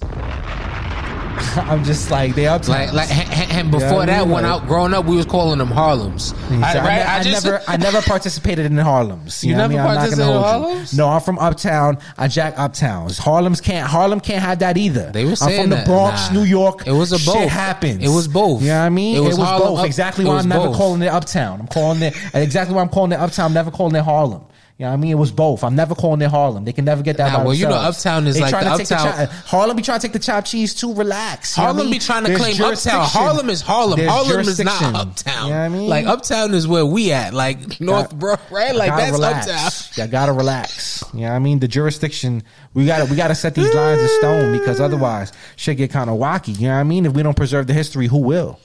I'm 1.57 1.84
just 1.84 2.11
like 2.11 2.34
they 2.34 2.45
uptowns. 2.45 2.68
Like, 2.68 2.93
like, 2.93 3.11
and, 3.55 3.70
before 3.70 4.05
that, 4.07 4.22
mean, 4.24 4.30
when 4.30 4.45
like- 4.45 4.62
I 4.62 4.66
growing 4.66 4.95
up, 4.95 5.05
we 5.07 5.16
was 5.16 5.26
calling 5.26 5.59
them 5.59 5.68
Harlems. 5.68 6.32
I, 6.51 6.55
I, 6.55 6.59
right? 6.84 7.07
I, 7.07 7.18
I 7.18 7.22
just 7.22 7.45
never, 7.45 7.62
I 7.68 7.76
never 7.76 8.01
participated 8.03 8.66
in 8.66 8.76
Harlem's. 8.76 9.45
You 9.45 9.55
I 9.55 9.59
never 9.59 9.68
mean? 9.70 9.78
I'm 9.80 9.86
not 9.86 9.95
participated 9.97 10.26
in 10.34 10.41
hold 10.43 10.45
you. 10.62 10.68
Harlem's? 10.68 10.97
No, 10.97 11.09
I'm 11.09 11.20
from 11.20 11.39
Uptown. 11.39 11.99
I 12.16 12.28
jack 12.28 12.57
Uptowns. 12.57 13.18
Harlem's 13.18 13.61
can't. 13.61 13.89
Harlem 13.89 14.20
can't 14.20 14.43
have 14.43 14.59
that 14.61 14.76
either. 14.76 15.11
They 15.12 15.24
were 15.24 15.36
saying 15.36 15.61
I'm 15.61 15.70
from 15.70 15.78
the. 15.78 15.84
Bronx, 15.84 16.28
Nah. 16.28 16.34
New 16.41 16.45
York. 16.45 16.86
It 16.86 16.93
was 16.93 17.12
a 17.12 17.18
Shit 17.18 17.34
both. 17.34 17.49
happens. 17.51 18.03
It 18.05 18.09
was 18.09 18.28
both. 18.28 18.62
You 18.62 18.68
know 18.68 18.80
what 18.80 18.86
I 18.86 18.89
mean? 18.91 19.16
It 19.16 19.20
was 19.20 19.36
Harlem 19.36 19.68
both. 19.68 19.78
up- 19.80 19.86
exactly 19.86 20.24
it 20.24 20.28
why 20.28 20.39
I'm 20.39 20.49
never 20.49 20.66
both. 20.68 20.76
calling 20.76 21.03
it 21.03 21.09
Uptown. 21.09 21.61
I'm 21.61 21.66
calling 21.68 22.03
it 22.03 22.14
exactly 22.34 22.74
why 22.74 22.82
I'm 22.82 22.89
calling 22.89 23.12
it 23.12 23.16
Uptown. 23.20 23.47
I'm 23.47 23.55
never 23.55 23.70
calling 23.70 23.95
it 23.95 24.03
Harlem. 24.05 24.45
You 24.79 24.85
know 24.85 24.91
what 24.91 24.95
I 24.95 24.97
mean? 24.99 25.11
It 25.11 25.14
was 25.16 25.33
both. 25.33 25.64
I'm 25.64 25.74
never 25.74 25.97
calling 25.97 26.22
it 26.22 26.31
Harlem. 26.31 26.64
They 26.64 26.72
can 26.72 26.85
never 26.85 27.03
get 27.03 27.16
that. 27.16 27.33
Nah, 27.33 27.43
well, 27.43 27.53
you 27.53 27.66
know. 27.66 27.74
Uptown 27.74 28.29
is 28.29 28.37
They 28.37 28.43
like 28.43 28.53
the 28.53 28.61
to 28.70 28.76
take 28.79 28.87
the 28.87 28.95
Uptown- 28.95 29.26
Harlem 29.45 29.76
be 29.76 29.83
trying 29.83 29.99
to 29.99 30.07
take 30.07 30.12
the 30.12 30.20
chopped 30.20 30.47
cheese 30.47 30.72
too. 30.72 30.95
Relax. 30.95 31.57
You 31.57 31.62
know 31.62 31.64
I 31.64 31.72
Harlem 31.72 31.87
mean? 31.87 31.95
be 31.95 31.99
trying 31.99 32.22
to 32.22 32.29
There's 32.29 32.41
claim 32.57 32.72
Uptown. 32.72 33.05
Harlem 33.09 33.51
is 33.51 33.61
Harlem. 33.61 33.99
There's 33.99 34.09
Harlem 34.09 34.41
is 34.43 34.61
not. 34.61 34.95
Uptown. 34.95 35.49
You 35.49 35.53
know 35.53 35.59
what 35.59 35.64
I 35.64 35.68
mean? 35.68 35.89
Like 35.89 36.07
Uptown 36.07 36.55
is 36.55 36.68
where 36.68 36.87
we 36.87 37.11
at. 37.11 37.35
Like 37.35 37.81
North, 37.81 38.14
bro, 38.14 38.37
right? 38.53 38.72
Like 38.72 38.91
that's 38.91 39.11
relax. 39.11 39.49
Uptown. 39.49 40.07
You 40.07 40.12
gotta 40.12 40.33
relax. 40.33 41.03
You 41.12 41.22
know 41.22 41.31
what 41.31 41.35
I 41.35 41.39
mean? 41.41 41.59
The 41.59 41.66
jurisdiction 41.66 42.45
we 42.72 42.87
gotta 42.87 43.07
we 43.07 43.16
gotta 43.16 43.35
set 43.35 43.57
these 43.57 43.74
lines 43.74 44.01
in 44.01 44.09
stone 44.20 44.57
because 44.57 44.81
otherwise 44.81 45.33
shit 45.57 45.76
get 45.79 45.91
kind 45.91 46.09
of 46.09 46.18
wacky. 46.20 46.57
You 46.57 46.68
know 46.68 46.74
what 46.74 46.81
I 46.81 46.85
mean? 46.85 47.05
If 47.05 47.14
we 47.14 47.24
don't 47.24 47.37
preserve 47.37 47.66
the 47.66 47.74
history, 47.74 48.07
who 48.07 48.18
will? 48.18 48.61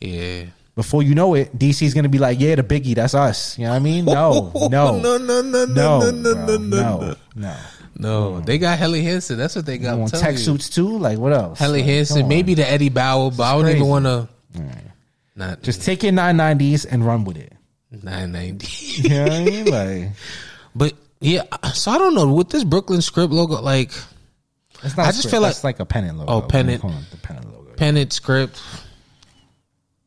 Yeah. 0.00 0.44
Before 0.74 1.02
you 1.02 1.14
know 1.14 1.34
it, 1.34 1.56
DC's 1.58 1.92
gonna 1.92 2.08
be 2.08 2.18
like, 2.18 2.40
yeah, 2.40 2.54
the 2.54 2.62
biggie, 2.62 2.94
that's 2.94 3.14
us. 3.14 3.58
You 3.58 3.64
know 3.64 3.70
what 3.70 3.76
I 3.76 3.80
mean? 3.80 4.04
No, 4.06 4.50
no, 4.70 4.98
no, 4.98 5.18
no, 5.18 5.42
no, 5.42 5.64
no, 5.66 5.66
no, 5.66 5.66
no, 5.66 6.00
bro, 6.00 6.10
no, 6.10 6.96
no, 6.98 7.14
no. 7.36 7.56
No, 7.94 8.40
they 8.40 8.56
got 8.58 8.78
Helly 8.78 9.02
Hansen. 9.02 9.36
That's 9.36 9.54
what 9.54 9.66
they 9.66 9.76
got. 9.78 9.92
You 9.92 9.98
want 10.00 10.14
tech 10.14 10.32
you. 10.32 10.38
suits 10.38 10.70
too? 10.70 10.96
Like 10.98 11.18
what 11.18 11.32
else? 11.34 11.58
Helly 11.58 11.80
Like, 11.80 11.88
Hansen, 11.90 12.26
maybe 12.26 12.54
the 12.54 12.68
Eddie 12.68 12.88
Bauer, 12.88 13.30
but 13.30 13.42
I 13.42 13.52
don't 13.52 13.62
crazy. 13.64 13.76
even 13.78 13.88
want 13.88 14.04
to. 14.06 14.28
Not 15.36 15.62
Just 15.62 15.82
take 15.82 16.02
your 16.02 16.12
990s 16.12 16.86
and 16.90 17.06
run 17.06 17.24
with 17.24 17.36
it. 17.38 17.52
nine 18.02 18.32
ninety. 18.32 18.66
You 19.02 19.08
know 19.10 19.22
what 19.24 19.32
I 19.32 19.44
mean? 19.44 19.64
Like 19.70 20.08
But 20.74 20.92
yeah, 21.20 21.42
so 21.74 21.90
I 21.90 21.98
don't 21.98 22.14
know 22.14 22.32
with 22.32 22.48
this 22.48 22.64
Brooklyn 22.64 23.02
script 23.02 23.32
logo, 23.32 23.60
like 23.60 23.92
it's 24.82 24.96
not. 24.96 25.06
I 25.06 25.10
a 25.10 25.12
just 25.12 25.18
script. 25.20 25.30
feel 25.32 25.40
like- 25.42 25.50
that's 25.52 25.64
like 25.64 25.80
a 25.80 25.84
pennant 25.86 26.18
logo. 26.18 26.32
Oh, 26.32 26.40
pennant. 26.40 26.82
The 26.82 27.16
pennant 27.18 27.52
logo. 27.52 27.72
pennant 27.74 28.12
script. 28.12 28.60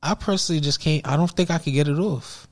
I 0.06 0.14
personally 0.14 0.62
just 0.62 0.80
can't. 0.80 1.08
I 1.08 1.18
don't 1.18 1.32
think 1.32 1.49
I 1.49 1.58
could 1.58 1.74
get 1.74 1.88
it 1.88 1.97
off. 1.97 2.47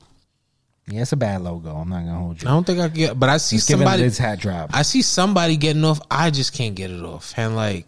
Yeah, 0.88 1.02
it's 1.02 1.12
a 1.12 1.16
bad 1.16 1.40
logo. 1.42 1.70
I'm 1.74 1.88
not 1.88 2.04
gonna 2.04 2.18
hold 2.18 2.42
you. 2.42 2.48
I 2.48 2.50
don't 2.50 2.66
think 2.66 2.78
I 2.80 2.88
could 2.88 2.96
get. 2.96 3.18
But 3.18 3.30
I 3.30 3.36
see 3.38 3.56
Just 3.56 3.70
it 3.70 3.74
somebody. 3.74 4.02
its 4.02 4.18
hat 4.18 4.40
drop. 4.40 4.70
I 4.74 4.82
see 4.82 5.00
somebody 5.02 5.56
getting 5.56 5.84
off. 5.84 6.00
I 6.10 6.30
just 6.30 6.52
can't 6.52 6.74
get 6.74 6.90
it 6.90 7.02
off. 7.02 7.32
And 7.38 7.56
like, 7.56 7.86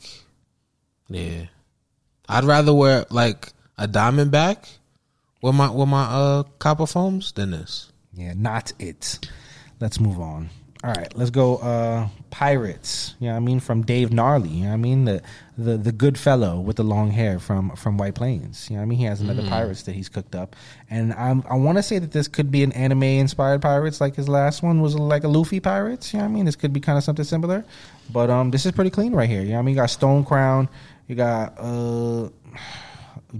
yeah, 1.08 1.46
I'd 2.28 2.44
rather 2.44 2.72
wear 2.72 3.04
like 3.10 3.52
a 3.76 3.86
diamond 3.86 4.30
back 4.30 4.66
with 5.42 5.54
my 5.54 5.68
with 5.68 5.88
my 5.88 6.04
uh 6.04 6.42
copper 6.58 6.86
foams 6.86 7.32
than 7.32 7.50
this. 7.50 7.92
Yeah, 8.14 8.32
not 8.34 8.72
it. 8.78 9.28
Let's 9.78 10.00
move 10.00 10.18
on. 10.20 10.48
All 10.86 10.92
right, 10.92 11.12
let's 11.16 11.30
go. 11.30 11.56
Uh 11.56 12.08
Pirates. 12.30 13.14
You 13.18 13.28
know 13.28 13.32
what 13.32 13.38
I 13.38 13.40
mean? 13.40 13.60
From 13.60 13.82
Dave 13.82 14.12
Gnarly. 14.12 14.50
You 14.50 14.62
know 14.64 14.68
what 14.68 14.74
I 14.74 14.76
mean? 14.76 15.04
The 15.04 15.22
the 15.58 15.76
the 15.76 15.90
good 15.90 16.16
fellow 16.16 16.60
with 16.60 16.76
the 16.76 16.84
long 16.84 17.10
hair 17.10 17.40
from 17.40 17.74
from 17.74 17.98
White 17.98 18.14
Plains. 18.14 18.68
You 18.70 18.76
know 18.76 18.82
what 18.82 18.86
I 18.86 18.88
mean? 18.88 18.98
He 18.98 19.04
has 19.06 19.20
another 19.20 19.42
Pirates 19.48 19.82
that 19.84 19.96
he's 19.96 20.08
cooked 20.08 20.36
up. 20.36 20.54
And 20.88 21.12
I'm 21.14 21.42
I 21.50 21.56
wanna 21.56 21.82
say 21.82 21.98
that 21.98 22.12
this 22.12 22.28
could 22.28 22.52
be 22.52 22.62
an 22.62 22.70
anime 22.72 23.02
inspired 23.02 23.62
Pirates, 23.62 24.00
like 24.00 24.14
his 24.14 24.28
last 24.28 24.62
one 24.62 24.80
was 24.80 24.94
like 24.94 25.24
a 25.24 25.28
Luffy 25.28 25.58
Pirates. 25.58 26.12
You 26.12 26.18
know 26.18 26.26
what 26.26 26.30
I 26.30 26.34
mean? 26.34 26.44
This 26.44 26.56
could 26.56 26.72
be 26.72 26.80
kind 26.80 26.96
of 26.96 27.02
something 27.02 27.24
similar. 27.24 27.64
But 28.12 28.30
um 28.30 28.52
this 28.52 28.64
is 28.64 28.70
pretty 28.70 28.90
clean 28.90 29.12
right 29.12 29.28
here. 29.28 29.42
You 29.42 29.48
know 29.48 29.54
what 29.54 29.60
I 29.60 29.62
mean? 29.62 29.74
You 29.74 29.80
got 29.80 29.90
Stone 29.90 30.24
Crown, 30.24 30.68
you 31.08 31.16
got 31.16 31.54
uh 31.58 32.28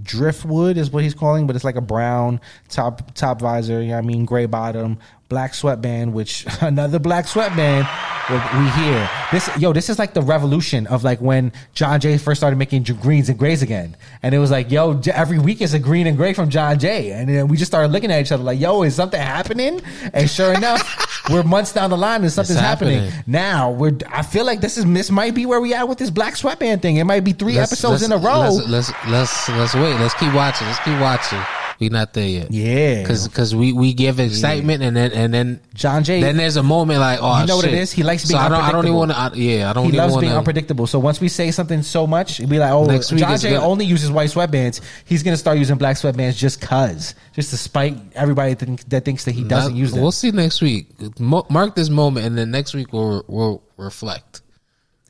driftwood 0.03 0.77
is 0.77 0.91
what 0.91 1.03
he's 1.03 1.13
calling, 1.13 1.47
but 1.47 1.55
it's 1.55 1.65
like 1.65 1.75
a 1.75 1.81
brown 1.81 2.41
top 2.69 3.13
top 3.13 3.41
visor. 3.41 3.81
You 3.81 3.89
know 3.89 3.93
what 3.95 4.03
I 4.03 4.07
mean, 4.07 4.25
gray 4.25 4.45
bottom, 4.45 4.99
black 5.29 5.53
sweatband, 5.53 6.13
which 6.13 6.45
another 6.61 6.99
black 6.99 7.27
sweatband. 7.27 7.87
We 8.29 8.69
hear 8.71 9.09
this, 9.31 9.49
yo. 9.57 9.71
This 9.71 9.89
is 9.89 9.97
like 9.97 10.13
the 10.13 10.21
revolution 10.21 10.85
of 10.87 11.05
like 11.05 11.21
when 11.21 11.53
John 11.73 12.01
Jay 12.01 12.17
first 12.17 12.41
started 12.41 12.57
making 12.57 12.83
greens 12.83 13.29
and 13.29 13.39
grays 13.39 13.61
again, 13.61 13.95
and 14.21 14.35
it 14.35 14.39
was 14.39 14.51
like, 14.51 14.69
yo, 14.69 14.99
every 15.13 15.39
week 15.39 15.61
is 15.61 15.73
a 15.73 15.79
green 15.79 16.07
and 16.07 16.17
gray 16.17 16.33
from 16.33 16.49
John 16.49 16.77
Jay, 16.77 17.13
and 17.13 17.29
then 17.29 17.47
we 17.47 17.55
just 17.55 17.71
started 17.71 17.93
looking 17.93 18.11
at 18.11 18.19
each 18.19 18.33
other 18.33 18.43
like, 18.43 18.59
yo, 18.59 18.83
is 18.83 18.95
something 18.95 19.19
happening? 19.21 19.79
And 20.13 20.29
sure 20.29 20.53
enough. 20.53 21.05
we're 21.29 21.43
months 21.43 21.71
down 21.73 21.89
the 21.89 21.97
line 21.97 22.21
and 22.23 22.31
something's 22.31 22.59
happening. 22.59 22.99
happening. 22.99 23.23
Now 23.27 23.71
we're. 23.71 23.97
I 24.09 24.23
feel 24.23 24.45
like 24.45 24.59
this 24.59 24.77
is 24.77 24.83
this 24.85 25.09
might 25.09 25.33
be 25.33 25.45
where 25.45 25.61
we 25.61 25.73
at 25.73 25.87
with 25.87 25.97
this 25.97 26.09
black 26.09 26.35
sweatband 26.35 26.81
thing. 26.81 26.97
It 26.97 27.05
might 27.05 27.21
be 27.23 27.31
3 27.31 27.53
Let's- 27.53 27.71
episodes 27.71 28.03
in 28.03 28.11
let's- 28.11 28.23
a 28.23 28.27
row. 28.27 28.39
Let's, 28.41 28.67
let's 28.67 29.07
let's 29.07 29.49
let's 29.49 29.73
wait. 29.75 29.97
Let's 30.01 30.13
keep 30.15 30.33
watching. 30.33 30.67
Let's 30.67 30.79
keep 30.79 30.99
watching. 30.99 31.39
We 31.79 31.89
not 31.89 32.13
there 32.13 32.27
yet. 32.27 32.51
yeah, 32.51 33.05
Cause, 33.05 33.53
we, 33.53 33.71
we 33.71 33.93
give 33.93 34.19
excitement 34.19 34.81
and 34.81 34.97
then 34.97 35.11
and 35.11 35.31
then 35.33 35.61
John 35.75 36.03
Jay. 36.03 36.21
then 36.21 36.35
there's 36.35 36.55
a 36.55 36.63
moment 36.63 36.99
like 36.99 37.19
oh 37.21 37.41
You 37.41 37.45
know 37.47 37.55
what 37.57 37.65
it 37.65 37.73
is. 37.73 37.91
He 37.91 38.01
likes 38.03 38.23
so 38.23 38.29
being 38.29 38.39
I 38.41 38.49
don't 38.49 38.61
I 38.63 38.71
don't 38.71 38.85
even 38.85 38.97
want 38.97 39.11
to 39.11 39.39
yeah 39.39 39.69
I 39.69 39.73
don't 39.73 39.85
he 39.85 39.91
loves 39.91 40.13
want 40.13 40.21
being 40.21 40.33
unpredictable. 40.33 40.87
So 40.87 40.97
once 40.97 41.21
we 41.21 41.27
say 41.27 41.51
something 41.51 41.83
so 41.83 42.07
much, 42.07 42.39
it'd 42.39 42.49
be 42.49 42.57
like, 42.57 42.71
oh, 42.71 42.85
Next 42.85 43.11
week 43.11 43.19
John 43.19 43.37
Jay 43.37 43.51
gonna- 43.51 43.65
only 43.65 43.85
uses 43.85 44.09
white 44.11 44.29
sweatbands. 44.29 44.81
He's 45.05 45.21
gonna 45.21 45.37
start 45.37 45.59
using 45.59 45.77
black 45.77 45.97
sweatbands 45.97 46.35
just 46.35 46.61
cause, 46.61 47.13
just 47.33 47.51
to 47.51 47.57
spite 47.57 47.95
everybody 48.15 48.55
that, 48.55 48.65
think, 48.65 48.89
that 48.89 49.05
thinks 49.05 49.25
that 49.25 49.33
he 49.33 49.43
doesn't 49.43 49.75
use 49.75 49.91
them. 49.91 50.01
We'll 50.01 50.11
see 50.11 50.31
next 50.31 50.61
week. 50.61 50.87
Mark 51.19 51.75
this 51.75 51.89
moment 51.89 52.25
and 52.25 52.37
then 52.37 52.49
next 52.51 52.73
week 52.73 52.91
we'll 52.91 53.23
we'll 53.27 53.61
reflect. 53.77 54.41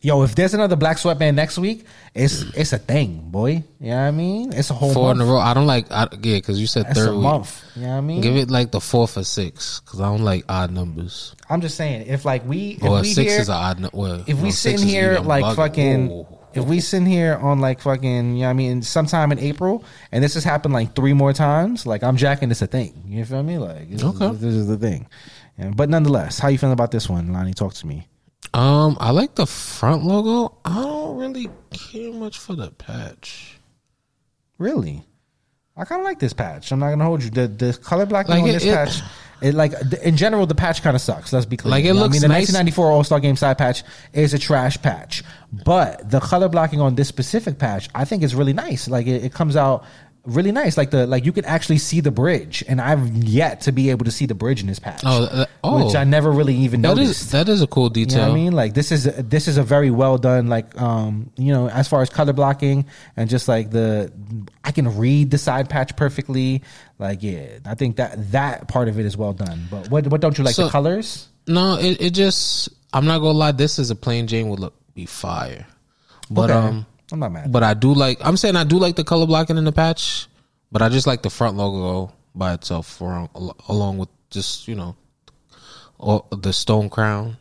Yo, 0.07 0.23
if 0.23 0.35
there's 0.35 0.53
another 0.53 0.77
black 0.77 0.97
sweatband 0.97 1.35
next 1.35 1.57
week, 1.57 1.83
it's 2.15 2.43
it's 2.55 2.71
a 2.71 2.77
thing, 2.77 3.29
boy. 3.29 3.61
You 3.81 3.89
know 3.89 3.95
what 3.97 4.01
I 4.03 4.11
mean? 4.11 4.53
It's 4.53 4.69
a 4.69 4.73
whole 4.73 4.93
Four 4.93 5.11
in 5.11 5.19
a 5.19 5.25
row. 5.25 5.37
I 5.37 5.53
don't 5.53 5.67
like 5.67 5.91
I, 5.91 6.03
yeah 6.23 6.37
because 6.37 6.61
you 6.61 6.65
said 6.65 6.85
That's 6.85 6.99
third 6.99 7.09
a 7.09 7.13
week. 7.13 7.23
month. 7.23 7.61
You 7.75 7.81
know 7.81 7.87
what 7.89 7.95
I 7.97 8.01
mean? 8.01 8.21
Give 8.21 8.37
it 8.37 8.49
like 8.49 8.71
the 8.71 8.79
fourth 8.79 9.17
or 9.17 9.25
six 9.25 9.81
because 9.81 9.99
I 9.99 10.05
don't 10.05 10.23
like 10.23 10.45
odd 10.47 10.71
numbers. 10.71 11.35
I'm 11.49 11.59
just 11.59 11.75
saying, 11.75 12.07
if 12.07 12.23
like 12.23 12.47
we, 12.47 12.77
if 12.79 12.83
Or 12.83 13.01
we 13.01 13.11
six 13.11 13.31
hear, 13.33 13.41
is 13.41 13.49
an 13.49 13.55
odd 13.55 13.79
number. 13.81 13.97
Well, 13.97 14.23
if 14.25 14.37
we 14.37 14.43
no, 14.45 14.49
sitting 14.51 14.87
here 14.87 15.19
like 15.19 15.43
bugging. 15.43 15.55
fucking, 15.57 16.11
Ooh. 16.11 16.27
if 16.53 16.63
we 16.63 16.79
sitting 16.79 17.05
here 17.05 17.35
on 17.35 17.59
like 17.59 17.81
fucking, 17.81 18.35
you 18.35 18.39
know 18.39 18.45
what 18.45 18.49
I 18.51 18.53
mean, 18.53 18.83
sometime 18.83 19.33
in 19.33 19.39
April, 19.39 19.83
and 20.13 20.23
this 20.23 20.35
has 20.35 20.45
happened 20.45 20.73
like 20.73 20.95
three 20.95 21.11
more 21.11 21.33
times, 21.33 21.85
like 21.85 22.01
I'm 22.03 22.15
jacking 22.15 22.47
this 22.47 22.61
a 22.61 22.67
thing. 22.67 22.93
You 23.07 23.25
feel 23.25 23.43
me? 23.43 23.57
Like, 23.57 23.89
this, 23.91 24.05
Okay. 24.05 24.27
is, 24.29 24.39
this 24.39 24.53
is 24.55 24.67
the 24.67 24.77
thing. 24.77 25.05
Yeah, 25.59 25.71
but 25.75 25.89
nonetheless, 25.89 26.39
how 26.39 26.47
you 26.47 26.57
feeling 26.57 26.71
about 26.71 26.91
this 26.91 27.09
one, 27.09 27.33
Lani? 27.33 27.53
Talk 27.53 27.73
to 27.73 27.85
me. 27.87 28.07
Um, 28.53 28.97
I 28.99 29.11
like 29.11 29.35
the 29.35 29.45
front 29.45 30.03
logo. 30.03 30.57
I 30.65 30.75
don't 30.75 31.17
really 31.17 31.49
care 31.71 32.11
much 32.13 32.37
for 32.39 32.55
the 32.55 32.71
patch. 32.71 33.59
Really, 34.57 35.03
I 35.75 35.85
kind 35.85 36.01
of 36.01 36.05
like 36.05 36.19
this 36.19 36.33
patch. 36.33 36.71
I'm 36.71 36.79
not 36.79 36.89
gonna 36.89 37.03
hold 37.05 37.23
you. 37.23 37.29
The 37.29 37.47
the 37.47 37.73
color 37.83 38.05
blocking 38.05 38.31
Like 38.31 38.43
on 38.43 38.49
it- 38.49 38.53
this 38.53 38.63
it- 38.65 38.73
patch, 38.73 39.01
it 39.41 39.53
like 39.53 39.73
in 40.01 40.17
general, 40.17 40.47
the 40.47 40.55
patch 40.55 40.81
kind 40.81 40.95
of 40.95 41.01
sucks. 41.01 41.31
Let's 41.31 41.45
be 41.45 41.57
clear. 41.57 41.69
Like, 41.71 41.83
it 41.83 41.89
You 41.89 41.93
know 41.93 41.99
looks 42.01 42.13
I 42.13 42.15
mean, 42.15 42.21
the 42.21 42.27
nice. 42.29 42.47
1994 42.51 42.91
All 42.91 43.03
Star 43.03 43.19
Game 43.19 43.35
side 43.35 43.57
patch 43.59 43.83
is 44.13 44.33
a 44.33 44.39
trash 44.39 44.81
patch, 44.81 45.23
but 45.51 46.09
the 46.09 46.19
color 46.19 46.49
blocking 46.49 46.81
on 46.81 46.95
this 46.95 47.07
specific 47.07 47.59
patch, 47.59 47.89
I 47.93 48.05
think 48.05 48.23
is 48.23 48.33
really 48.33 48.53
nice. 48.53 48.87
Like 48.87 49.05
it, 49.05 49.23
it 49.25 49.33
comes 49.33 49.55
out 49.55 49.83
really 50.27 50.51
nice. 50.51 50.77
Like 50.77 50.91
the 50.91 51.07
like 51.07 51.25
you 51.25 51.31
can 51.31 51.45
actually 51.45 51.79
see 51.79 52.01
the 52.01 52.11
bridge, 52.11 52.63
and 52.67 52.79
I've 52.79 53.07
yet 53.15 53.61
to 53.61 53.71
be 53.71 53.89
able 53.89 54.05
to 54.05 54.11
see 54.11 54.25
the 54.27 54.35
bridge 54.35 54.61
in 54.61 54.67
this 54.67 54.77
patch. 54.77 55.01
Oh, 55.03 55.23
uh, 55.23 55.45
oh. 55.63 55.85
which 55.85 55.95
I 55.95 56.03
never 56.03 56.31
really 56.31 56.53
even 56.55 56.81
That 56.83 56.89
noticed. 56.97 57.21
is 57.23 57.31
that 57.31 57.49
is 57.49 57.61
a 57.61 57.67
cool 57.67 57.85
You 57.85 58.05
detail. 58.05 58.17
know 58.17 58.23
what 58.29 58.31
I 58.31 58.35
mean? 58.35 58.53
Like 58.53 58.73
this 58.75 58.91
is 58.91 59.05
this 59.05 59.47
is 59.47 59.57
a 59.57 59.63
very 59.63 59.89
well 59.89 60.17
done 60.19 60.47
like 60.47 60.79
um 60.79 61.31
you 61.37 61.51
know 61.53 61.69
as 61.69 61.87
far 61.87 62.01
as 62.01 62.09
color 62.09 62.33
blocking 62.33 62.85
and 63.15 63.29
just 63.29 63.47
like 63.47 63.71
the 63.71 64.11
I 64.63 64.71
can 64.71 64.97
read 64.97 65.31
the 65.31 65.37
side 65.37 65.69
patch 65.69 65.95
perfectly. 65.95 66.61
Like 66.99 67.23
yeah, 67.23 67.59
I 67.65 67.75
think 67.75 67.95
that 67.97 68.31
that 68.33 68.67
part 68.67 68.87
of 68.89 68.99
it 68.99 69.05
is 69.05 69.15
well 69.17 69.33
done. 69.33 69.67
But 69.71 69.89
what 69.89 70.05
what 70.07 70.21
don't 70.21 70.37
you 70.37 70.43
like 70.43 70.55
the 70.55 70.69
colors? 70.69 71.27
No, 71.47 71.77
it, 71.79 72.01
it 72.01 72.09
just 72.13 72.69
I'm 72.93 73.05
not 73.05 73.19
gonna 73.19 73.37
lie. 73.37 73.53
This 73.53 73.79
is 73.79 73.89
a 73.89 73.95
plain 73.95 74.27
Jane 74.27 74.49
would 74.49 74.59
look 74.59 74.73
be 74.93 75.05
fire, 75.05 75.65
but 76.29 76.49
Okay. 76.49 76.59
um, 76.67 76.85
I'm 77.11 77.19
not 77.19 77.31
mad. 77.31 77.51
but 77.51 77.63
I 77.63 77.73
do 77.73 77.93
like. 77.93 78.19
I'm 78.21 78.37
saying 78.37 78.55
I 78.55 78.63
do 78.63 78.77
like 78.77 78.95
the 78.95 79.03
color 79.03 79.25
blocking 79.25 79.57
in 79.57 79.63
the 79.63 79.71
patch, 79.71 80.27
but 80.71 80.81
I 80.81 80.89
just 80.89 81.07
like 81.07 81.21
the 81.21 81.29
front 81.29 81.57
logo 81.57 82.13
by 82.35 82.53
itself, 82.53 82.87
for, 82.87 83.29
along 83.69 83.97
with 83.97 84.09
just 84.29 84.67
you 84.67 84.75
know, 84.75 84.95
the 86.31 86.51
stone 86.51 86.89
crown. 86.89 87.37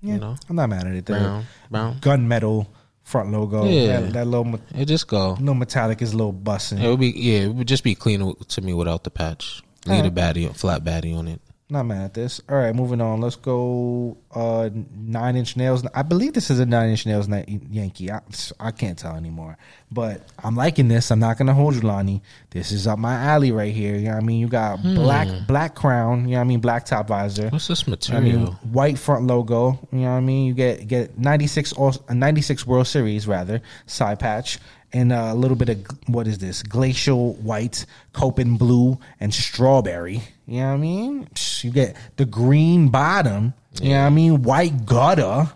yeah, 0.00 0.14
you 0.14 0.20
know, 0.20 0.36
I'm 0.48 0.56
not 0.56 0.68
mad 0.68 0.86
at 0.86 0.94
it. 0.94 1.04
Brown, 1.04 1.44
brown. 1.70 1.94
gunmetal 2.00 2.66
front 3.08 3.30
logo. 3.30 3.66
Yeah. 3.66 4.00
That, 4.00 4.12
that 4.12 4.26
little 4.26 4.60
It 4.74 4.84
just 4.86 5.08
go. 5.08 5.36
No 5.40 5.54
metallic 5.54 6.02
is 6.02 6.12
a 6.12 6.16
little 6.16 6.32
busting. 6.32 6.78
It 6.78 6.88
would 6.88 7.00
be 7.00 7.10
yeah. 7.10 7.40
It 7.40 7.54
would 7.54 7.68
just 7.68 7.84
be 7.84 7.94
clean 7.94 8.34
to 8.34 8.60
me 8.60 8.74
without 8.74 9.04
the 9.04 9.10
patch. 9.10 9.62
Leave 9.86 10.04
a 10.04 10.10
baddie, 10.10 10.54
flat 10.54 10.84
baddie 10.84 11.16
on 11.16 11.28
it. 11.28 11.40
Not 11.70 11.82
mad 11.82 12.02
at 12.02 12.14
this. 12.14 12.40
All 12.48 12.56
right, 12.56 12.74
moving 12.74 13.02
on. 13.02 13.20
Let's 13.20 13.36
go. 13.36 14.16
Uh, 14.34 14.70
nine 14.96 15.36
inch 15.36 15.54
nails. 15.54 15.86
I 15.94 16.00
believe 16.00 16.32
this 16.32 16.48
is 16.48 16.60
a 16.60 16.64
nine 16.66 16.88
inch 16.88 17.04
nails 17.04 17.28
Yankee. 17.70 18.10
I, 18.10 18.20
I 18.58 18.70
can't 18.70 18.98
tell 18.98 19.14
anymore. 19.16 19.58
But 19.90 20.22
I'm 20.42 20.56
liking 20.56 20.88
this. 20.88 21.10
I'm 21.10 21.18
not 21.18 21.36
gonna 21.36 21.52
hold 21.52 21.74
you, 21.74 21.82
Lani. 21.82 22.22
This 22.50 22.72
is 22.72 22.86
up 22.86 22.98
my 22.98 23.14
alley 23.14 23.52
right 23.52 23.74
here. 23.74 23.96
You 23.96 24.06
know 24.06 24.12
what 24.12 24.22
I 24.22 24.26
mean? 24.26 24.40
You 24.40 24.48
got 24.48 24.82
black 24.82 25.28
black 25.46 25.74
crown. 25.74 26.22
You 26.24 26.32
know 26.32 26.36
what 26.38 26.40
I 26.40 26.44
mean? 26.44 26.60
Black 26.60 26.86
top 26.86 27.08
visor. 27.08 27.50
What's 27.50 27.68
this 27.68 27.86
material 27.86 28.22
I 28.22 28.24
material? 28.24 28.46
mean, 28.46 28.72
white 28.72 28.98
front 28.98 29.26
logo. 29.26 29.78
You 29.92 29.98
know 29.98 30.12
what 30.12 30.16
I 30.16 30.20
mean? 30.20 30.46
You 30.46 30.54
get 30.54 30.88
get 30.88 31.18
96 31.18 31.74
all, 31.74 31.94
a 32.08 32.14
96 32.14 32.66
World 32.66 32.86
Series 32.86 33.26
rather 33.26 33.60
side 33.86 34.20
patch 34.20 34.58
and 34.92 35.12
a 35.12 35.34
little 35.34 35.56
bit 35.56 35.68
of 35.68 35.86
what 36.06 36.26
is 36.26 36.38
this? 36.38 36.62
Glacial 36.62 37.34
white, 37.34 37.84
Copen 38.12 38.58
blue, 38.58 38.98
and 39.20 39.32
strawberry. 39.32 40.22
You 40.46 40.60
know 40.60 40.68
what 40.68 40.74
I 40.74 40.76
mean? 40.78 41.28
You 41.60 41.70
get 41.70 41.96
the 42.16 42.24
green 42.24 42.88
bottom. 42.88 43.54
You 43.82 43.90
know 43.90 44.00
what 44.00 44.06
I 44.06 44.10
mean? 44.10 44.42
White 44.42 44.86
gutter. 44.86 45.50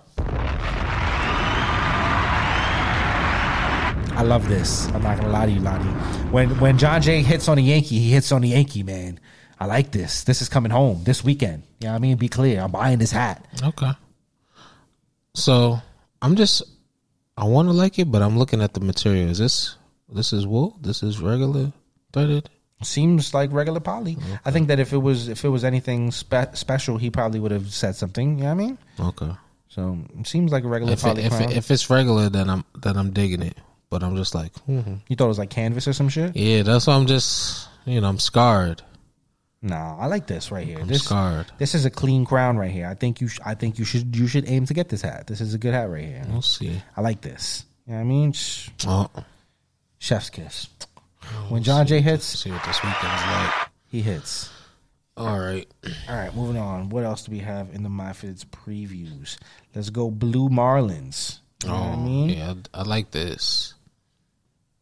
I 4.14 4.22
love 4.24 4.48
this. 4.48 4.86
I'm 4.88 5.02
not 5.02 5.18
gonna 5.18 5.32
lie 5.32 5.46
to 5.46 5.52
you, 5.52 5.60
Lani. 5.60 5.88
When 6.30 6.50
when 6.60 6.78
John 6.78 7.00
Jay 7.02 7.22
hits 7.22 7.48
on 7.48 7.58
a 7.58 7.60
Yankee, 7.62 7.98
he 7.98 8.10
hits 8.10 8.30
on 8.30 8.44
a 8.44 8.46
Yankee, 8.46 8.82
man. 8.82 9.18
I 9.58 9.66
like 9.66 9.90
this. 9.92 10.24
This 10.24 10.42
is 10.42 10.48
coming 10.48 10.70
home 10.70 11.02
this 11.04 11.24
weekend. 11.24 11.62
You 11.80 11.86
know 11.86 11.92
what 11.92 11.96
I 11.96 12.00
mean? 12.00 12.16
Be 12.16 12.28
clear. 12.28 12.60
I'm 12.60 12.70
buying 12.70 12.98
this 12.98 13.12
hat. 13.12 13.44
Okay. 13.62 13.92
So 15.34 15.80
I'm 16.20 16.36
just 16.36 16.62
I 17.36 17.44
want 17.44 17.68
to 17.68 17.72
like 17.72 17.98
it, 17.98 18.10
but 18.10 18.22
I'm 18.22 18.38
looking 18.38 18.60
at 18.62 18.74
the 18.74 18.80
material. 18.80 19.28
Is 19.30 19.38
this 19.38 19.76
this 20.08 20.32
is 20.32 20.46
wool? 20.46 20.76
This 20.80 21.02
is 21.02 21.20
regular 21.20 21.72
threaded. 22.12 22.50
Seems 22.82 23.32
like 23.32 23.52
regular 23.52 23.78
poly. 23.78 24.18
I 24.44 24.50
think 24.50 24.68
that 24.68 24.80
if 24.80 24.92
it 24.92 24.98
was 24.98 25.28
if 25.28 25.44
it 25.44 25.48
was 25.48 25.64
anything 25.64 26.10
spe- 26.10 26.54
special, 26.54 26.98
he 26.98 27.10
probably 27.10 27.38
would 27.38 27.52
have 27.52 27.72
said 27.72 27.94
something. 27.94 28.38
You 28.38 28.44
know 28.44 28.54
what 28.54 28.62
I 28.62 28.66
mean? 28.66 28.78
Okay. 29.00 29.30
So 29.68 29.98
it 30.18 30.26
seems 30.26 30.52
like 30.52 30.64
a 30.64 30.68
regular 30.68 30.92
If 30.92 31.06
it, 31.06 31.18
if 31.18 31.40
it, 31.40 31.50
if 31.52 31.70
it's 31.70 31.88
regular, 31.88 32.28
then 32.28 32.50
I'm 32.50 32.64
then 32.82 32.96
I'm 32.96 33.12
digging 33.12 33.42
it. 33.42 33.56
But 33.88 34.02
I'm 34.02 34.16
just 34.16 34.34
like, 34.34 34.52
mhm. 34.66 35.00
you 35.08 35.16
thought 35.16 35.26
it 35.26 35.28
was 35.28 35.38
like 35.38 35.50
canvas 35.50 35.86
or 35.86 35.92
some 35.92 36.08
shit? 36.08 36.34
yeah, 36.34 36.62
that's 36.62 36.86
why 36.86 36.94
I'm 36.94 37.06
just 37.06 37.68
you 37.84 38.00
know 38.00 38.08
I'm 38.08 38.18
scarred. 38.18 38.82
Nah, 39.62 39.96
I 39.98 40.06
like 40.06 40.26
this 40.26 40.50
right 40.50 40.66
here. 40.66 40.80
I'm 40.80 40.88
this 40.88 41.04
scarred. 41.04 41.46
this 41.58 41.74
is 41.76 41.84
a 41.84 41.90
clean 41.90 42.24
crown 42.24 42.56
right 42.56 42.70
here. 42.70 42.86
I 42.88 42.94
think 42.94 43.20
you 43.20 43.28
sh- 43.28 43.38
I 43.44 43.54
think 43.54 43.78
you 43.78 43.84
should 43.84 44.16
you 44.16 44.26
should 44.26 44.48
aim 44.48 44.66
to 44.66 44.74
get 44.74 44.88
this 44.88 45.02
hat. 45.02 45.28
This 45.28 45.40
is 45.40 45.54
a 45.54 45.58
good 45.58 45.72
hat 45.72 45.88
right 45.88 46.04
here. 46.04 46.24
We'll 46.28 46.42
see. 46.42 46.82
I 46.96 47.00
like 47.00 47.20
this. 47.20 47.64
You 47.86 47.92
know 47.92 47.98
what 47.98 48.04
I 48.04 48.08
mean? 48.08 48.32
Sh- 48.32 48.70
Oh, 48.86 49.08
Chef's 49.98 50.30
kiss. 50.30 50.68
When 51.48 51.62
John 51.62 51.86
Jay 51.86 52.00
hits, 52.00 52.24
see 52.24 52.50
what 52.50 52.64
this 52.64 52.82
weekend's 52.82 53.22
like. 53.22 53.54
he 53.86 54.02
hits. 54.02 54.50
All 55.16 55.38
right. 55.38 55.68
All 56.08 56.16
right, 56.16 56.34
moving 56.34 56.60
on. 56.60 56.88
What 56.88 57.04
else 57.04 57.22
do 57.24 57.32
we 57.32 57.38
have 57.38 57.72
in 57.72 57.82
the 57.84 57.88
Myfitteds 57.88 58.44
previews? 58.46 59.36
Let's 59.74 59.90
go 59.90 60.10
Blue 60.10 60.48
Marlins. 60.48 61.38
You 61.62 61.68
know 61.68 61.74
what 61.74 61.82
I 61.82 61.92
Oh, 61.92 61.96
mean? 61.96 62.28
yeah, 62.30 62.54
I, 62.74 62.80
I 62.80 62.82
like 62.82 63.12
this. 63.12 63.74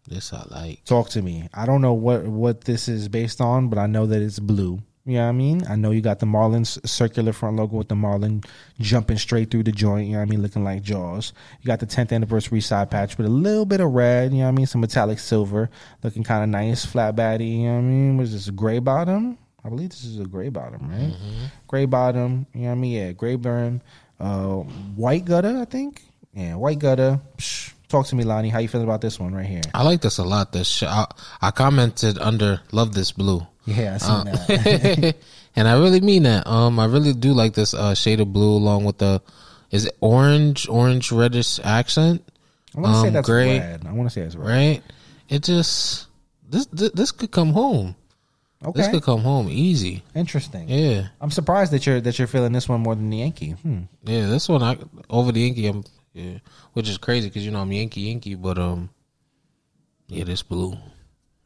This 0.07 0.33
I 0.33 0.45
like. 0.51 0.85
Talk 0.85 1.11
to 1.11 1.23
me. 1.23 1.49
I 1.55 1.67
don't 1.67 1.83
know 1.83 1.93
what 1.93 2.25
what 2.25 2.63
this 2.63 2.89
is 2.89 3.09
based 3.09 3.41
on, 3.41 3.69
but 3.69 3.79
I 3.79 3.87
know 3.87 4.07
that 4.07 4.23
it's 4.23 4.39
blue. 4.39 4.81
You 5.07 5.15
know 5.17 5.23
what 5.25 5.29
I 5.31 5.33
mean? 5.33 5.67
I 5.67 5.77
know 5.77 5.93
you 5.93 6.03
got 6.03 6.19
the 6.19 6.27
Marlins 6.27 6.87
circular 6.87 7.33
front 7.33 7.57
logo 7.57 7.79
with 7.79 7.89
the 7.89 7.97
Marlin 7.97 8.43
jumping 8.79 9.17
straight 9.17 9.51
through 9.51 9.63
the 9.63 9.73
joint, 9.73 10.07
you 10.07 10.13
know 10.13 10.19
what 10.19 10.29
I 10.29 10.31
mean, 10.31 10.43
looking 10.43 10.63
like 10.63 10.83
Jaws. 10.83 11.33
You 11.61 11.67
got 11.67 11.81
the 11.81 11.87
10th 11.87 12.13
anniversary 12.13 12.61
side 12.61 12.91
patch 12.91 13.17
with 13.17 13.27
a 13.27 13.31
little 13.31 13.65
bit 13.65 13.81
of 13.81 13.91
red, 13.93 14.31
you 14.33 14.39
know 14.39 14.45
what 14.45 14.49
I 14.51 14.53
mean, 14.53 14.67
some 14.67 14.83
metallic 14.83 15.19
silver, 15.19 15.71
looking 16.03 16.23
kind 16.23 16.45
of 16.45 16.51
nice, 16.51 16.85
flat 16.85 17.17
baddie, 17.17 17.61
you 17.61 17.69
know 17.69 17.73
what 17.73 17.79
I 17.79 17.83
mean? 17.83 18.17
Was 18.19 18.33
this 18.33 18.49
a 18.49 18.53
gray 18.53 18.79
bottom? 18.79 19.39
I 19.65 19.71
believe 19.71 19.89
this 19.89 20.05
is 20.05 20.21
a 20.21 20.27
gray 20.27 20.51
bottom, 20.51 20.89
right? 20.89 21.15
Gray 21.67 21.87
bottom, 21.87 22.47
you 22.53 22.61
know 22.61 22.67
what 22.67 22.73
I 22.73 22.77
mean? 22.77 22.93
Yeah, 22.93 23.13
gray 23.13 23.37
burn. 23.37 23.83
Uh, 24.21 24.57
white 24.95 25.25
gutter, 25.25 25.59
I 25.61 25.65
think. 25.65 26.03
Yeah, 26.35 26.57
white 26.57 26.79
gutter. 26.79 27.21
Psh, 27.39 27.70
talk 27.91 28.07
to 28.07 28.17
me, 28.17 28.25
Lani. 28.25 28.49
How 28.49 28.59
you 28.61 28.69
feeling 28.69 28.87
about 28.87 29.01
this 29.01 29.19
one 29.21 29.35
right 29.35 29.47
here? 29.47 29.61
I 29.75 29.83
like 29.83 30.01
this 30.01 30.19
a 30.19 30.25
lot. 30.25 30.53
This 30.53 30.69
sh- 30.69 30.85
I, 30.85 31.07
I 31.43 31.51
commented 31.51 32.19
under 32.19 32.61
"Love 32.73 32.95
this 32.95 33.13
blue," 33.13 33.47
Yeah, 33.67 33.95
I 33.95 33.99
seen 33.99 34.25
that. 34.27 35.17
and 35.57 35.69
I 35.69 35.75
really 35.79 36.01
mean 36.01 36.23
that. 36.25 36.47
Um, 36.47 36.79
I 36.79 36.87
really 36.87 37.13
do 37.13 37.33
like 37.33 37.55
this 37.55 37.75
uh, 37.75 37.95
shade 37.95 38.21
of 38.21 38.33
blue 38.33 38.53
along 38.57 38.85
with 38.85 38.99
the 38.99 39.21
is 39.71 39.87
it 39.87 39.97
orange, 40.01 40.69
orange 40.69 41.13
reddish 41.13 41.61
accent, 41.63 42.25
I 42.77 42.81
want 42.81 42.95
to 42.95 43.01
say 43.03 43.07
Um, 43.09 43.13
that's 43.15 43.27
gray. 43.29 43.59
red. 43.61 43.87
I 43.87 43.93
want 43.93 44.09
to 44.09 44.13
say 44.15 44.23
it's 44.23 44.35
red. 44.37 44.49
right? 44.49 44.83
It 45.29 45.43
just 45.45 46.07
this 46.49 46.67
this, 46.67 46.91
this 46.93 47.11
could 47.13 47.31
come 47.31 47.53
home. 47.53 47.95
Okay. 48.63 48.83
This 48.83 48.89
could 48.91 49.03
come 49.03 49.21
home 49.23 49.49
easy. 49.49 50.03
interesting. 50.15 50.69
Yeah, 50.69 51.09
I'm 51.21 51.31
surprised 51.31 51.73
that 51.73 51.87
you're 51.87 52.01
that 52.01 52.19
you're 52.19 52.29
feeling 52.29 52.53
this 52.53 52.69
one 52.69 52.81
more 52.81 52.95
than 52.95 53.09
the 53.11 53.19
Yankee. 53.19 53.53
Hmm. 53.53 53.83
yeah. 54.05 54.27
This 54.27 54.49
one 54.49 54.63
I 54.63 54.77
over 55.09 55.33
the 55.33 55.41
Yankee. 55.41 55.67
I'm 55.69 55.83
yeah, 56.13 56.39
which 56.73 56.89
is 56.89 56.99
crazy 56.99 57.29
because 57.29 57.45
you 57.45 57.51
know 57.51 57.61
I'm 57.61 57.73
Yankee 57.73 58.03
Yankee, 58.03 58.35
but 58.35 58.59
um, 58.59 58.91
yeah, 60.09 60.25
this 60.25 60.43
blue. 60.43 60.77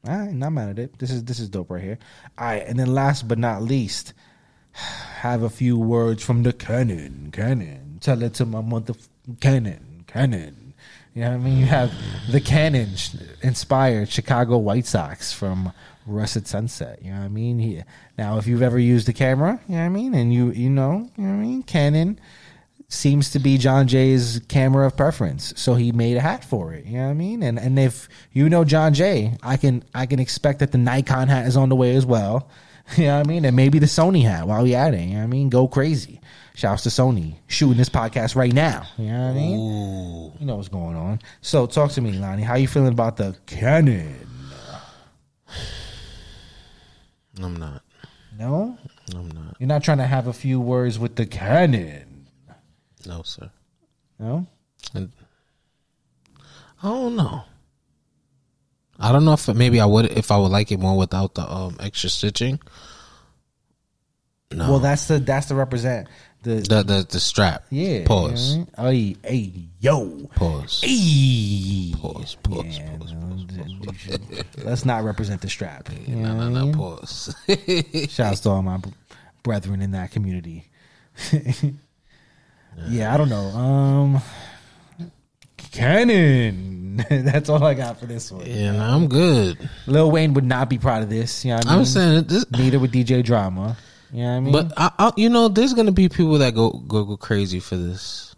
All 0.06 0.18
right, 0.18 0.32
not 0.32 0.50
mad 0.50 0.70
at 0.70 0.78
it. 0.78 0.98
This 0.98 1.10
is 1.10 1.24
this 1.24 1.38
is 1.38 1.48
dope 1.48 1.70
right 1.70 1.82
here. 1.82 1.98
All 2.38 2.46
right, 2.46 2.66
and 2.66 2.78
then 2.78 2.94
last 2.94 3.28
but 3.28 3.38
not 3.38 3.62
least, 3.62 4.14
have 4.72 5.42
a 5.42 5.50
few 5.50 5.78
words 5.78 6.24
from 6.24 6.42
the 6.42 6.52
cannon, 6.52 7.30
cannon. 7.32 7.98
Tell 8.00 8.22
it 8.22 8.34
to 8.34 8.46
my 8.46 8.60
mother 8.60 8.94
cannon, 9.40 10.04
cannon. 10.06 10.74
You 11.14 11.22
know 11.22 11.30
what 11.30 11.36
I 11.36 11.38
mean? 11.38 11.58
You 11.58 11.66
have 11.66 11.92
the 12.30 12.40
cannon 12.40 12.96
sh- 12.96 13.14
inspired 13.42 14.10
Chicago 14.10 14.58
White 14.58 14.84
Sox 14.84 15.32
from 15.32 15.72
Russet 16.06 16.48
Sunset. 16.48 17.00
You 17.02 17.12
know 17.12 17.20
what 17.20 17.26
I 17.26 17.28
mean? 17.28 17.58
He, 17.60 17.82
now, 18.18 18.38
if 18.38 18.48
you've 18.48 18.62
ever 18.62 18.80
used 18.80 19.08
a 19.08 19.12
camera, 19.12 19.60
you 19.68 19.76
know 19.76 19.80
what 19.80 19.86
I 19.86 19.88
mean, 19.90 20.14
and 20.14 20.34
you 20.34 20.50
you 20.50 20.70
know, 20.70 21.08
you 21.16 21.24
know 21.24 21.36
what 21.36 21.38
I 21.38 21.46
mean, 21.46 21.62
Canon 21.62 22.18
seems 22.88 23.30
to 23.30 23.38
be 23.38 23.58
John 23.58 23.88
Jay's 23.88 24.40
camera 24.48 24.86
of 24.86 24.96
preference. 24.96 25.52
So 25.56 25.74
he 25.74 25.92
made 25.92 26.16
a 26.16 26.20
hat 26.20 26.44
for 26.44 26.72
it. 26.72 26.84
You 26.86 26.98
know 26.98 27.04
what 27.04 27.10
I 27.10 27.14
mean? 27.14 27.42
And 27.42 27.58
and 27.58 27.78
if 27.78 28.08
you 28.32 28.48
know 28.48 28.64
John 28.64 28.94
Jay, 28.94 29.36
I 29.42 29.56
can 29.56 29.84
I 29.94 30.06
can 30.06 30.20
expect 30.20 30.60
that 30.60 30.72
the 30.72 30.78
Nikon 30.78 31.28
hat 31.28 31.46
is 31.46 31.56
on 31.56 31.68
the 31.68 31.76
way 31.76 31.96
as 31.96 32.06
well. 32.06 32.48
You 32.98 33.04
know 33.04 33.16
what 33.16 33.26
I 33.26 33.28
mean? 33.30 33.46
And 33.46 33.56
maybe 33.56 33.78
the 33.78 33.86
Sony 33.86 34.24
hat 34.24 34.46
while 34.46 34.62
we 34.62 34.74
at 34.74 34.92
it. 34.92 35.00
You 35.00 35.14
know 35.14 35.20
what 35.20 35.24
I 35.24 35.28
mean? 35.28 35.48
Go 35.48 35.66
crazy. 35.66 36.20
Shouts 36.54 36.82
to 36.82 36.90
Sony 36.90 37.36
shooting 37.46 37.78
this 37.78 37.88
podcast 37.88 38.36
right 38.36 38.52
now. 38.52 38.86
You 38.98 39.06
know 39.06 39.20
what 39.20 39.30
I 39.30 39.32
mean? 39.32 39.58
Ooh. 39.58 40.32
You 40.38 40.44
know 40.44 40.56
what's 40.56 40.68
going 40.68 40.94
on. 40.94 41.20
So 41.40 41.66
talk 41.66 41.92
to 41.92 42.02
me, 42.02 42.12
Lani. 42.12 42.42
How 42.42 42.56
you 42.56 42.68
feeling 42.68 42.92
about 42.92 43.16
the 43.16 43.34
Canon? 43.46 44.14
I'm 47.42 47.56
not. 47.56 47.82
No? 48.38 48.76
I'm 49.14 49.28
not. 49.28 49.56
You're 49.58 49.66
not 49.66 49.82
trying 49.82 49.98
to 49.98 50.06
have 50.06 50.26
a 50.26 50.32
few 50.34 50.60
words 50.60 50.98
with 50.98 51.16
the 51.16 51.26
Canon. 51.26 52.13
No, 53.06 53.22
sir. 53.22 53.50
No? 54.18 54.46
And 54.94 55.12
I 56.82 56.88
don't 56.88 57.16
know. 57.16 57.42
I 58.98 59.10
don't 59.12 59.24
know 59.24 59.32
if 59.32 59.48
maybe 59.48 59.80
I 59.80 59.86
would 59.86 60.06
if 60.06 60.30
I 60.30 60.38
would 60.38 60.52
like 60.52 60.70
it 60.70 60.78
more 60.78 60.96
without 60.96 61.34
the 61.34 61.50
um 61.50 61.76
extra 61.80 62.08
stitching. 62.10 62.60
No. 64.52 64.70
Well, 64.70 64.78
that's 64.78 65.08
the 65.08 65.18
that's 65.18 65.46
the 65.46 65.54
represent 65.56 66.06
the 66.42 66.56
the 66.56 66.82
the 66.84 67.06
the 67.10 67.18
strap. 67.20 67.64
yeah. 67.70 68.04
Pause. 68.06 68.52
You 68.52 68.58
know 68.60 68.66
what 68.76 68.84
I 68.86 68.90
mean? 68.92 69.16
Hey, 69.24 69.28
hey, 69.28 69.52
yo. 69.80 70.28
Pause. 70.36 70.80
Hey. 70.82 71.92
Pause. 71.96 72.36
Pause. 72.42 72.64
Yeah, 72.78 72.96
pause, 72.98 73.12
no, 73.14 73.20
pause, 73.26 73.44
d- 73.46 73.86
pause, 73.86 73.96
should- 73.96 74.64
Let's 74.64 74.84
not 74.84 75.02
represent 75.02 75.40
the 75.40 75.48
strap. 75.48 75.88
No, 76.06 76.48
no, 76.48 76.66
no. 76.66 76.72
Pause. 76.76 77.34
Shouts 78.10 78.40
to 78.40 78.50
all 78.50 78.62
my 78.62 78.76
br- 78.76 78.90
brethren 79.42 79.80
in 79.82 79.90
that 79.92 80.12
community. 80.12 80.70
yeah, 82.88 83.12
I 83.12 83.16
don't 83.16 83.28
know. 83.28 83.46
Um, 83.48 84.22
Canon. 85.56 86.96
That's 87.10 87.48
all 87.48 87.62
I 87.64 87.74
got 87.74 87.98
for 87.98 88.06
this 88.06 88.30
one. 88.30 88.46
yeah, 88.46 88.72
no, 88.72 88.82
I'm 88.82 89.08
good. 89.08 89.68
Lil 89.86 90.10
Wayne 90.10 90.34
would 90.34 90.44
not 90.44 90.70
be 90.70 90.78
proud 90.78 91.02
of 91.02 91.10
this. 91.10 91.44
You 91.44 91.50
know 91.50 91.56
what 91.56 91.66
I 91.66 91.70
mean? 91.70 91.78
I'm 91.80 91.84
saying 91.84 92.24
this, 92.24 92.50
Neither 92.52 92.78
would 92.78 92.92
DJ 92.92 93.24
Drama. 93.24 93.76
You 94.12 94.22
know 94.22 94.28
what 94.28 94.36
I 94.36 94.40
mean? 94.40 94.52
but 94.52 94.72
I, 94.76 94.90
I, 94.98 95.12
you 95.16 95.28
know, 95.28 95.48
there's 95.48 95.74
gonna 95.74 95.90
be 95.90 96.08
people 96.08 96.38
that 96.38 96.54
go 96.54 96.70
go 96.70 97.04
go 97.04 97.16
crazy 97.16 97.58
for 97.58 97.76
this. 97.76 98.34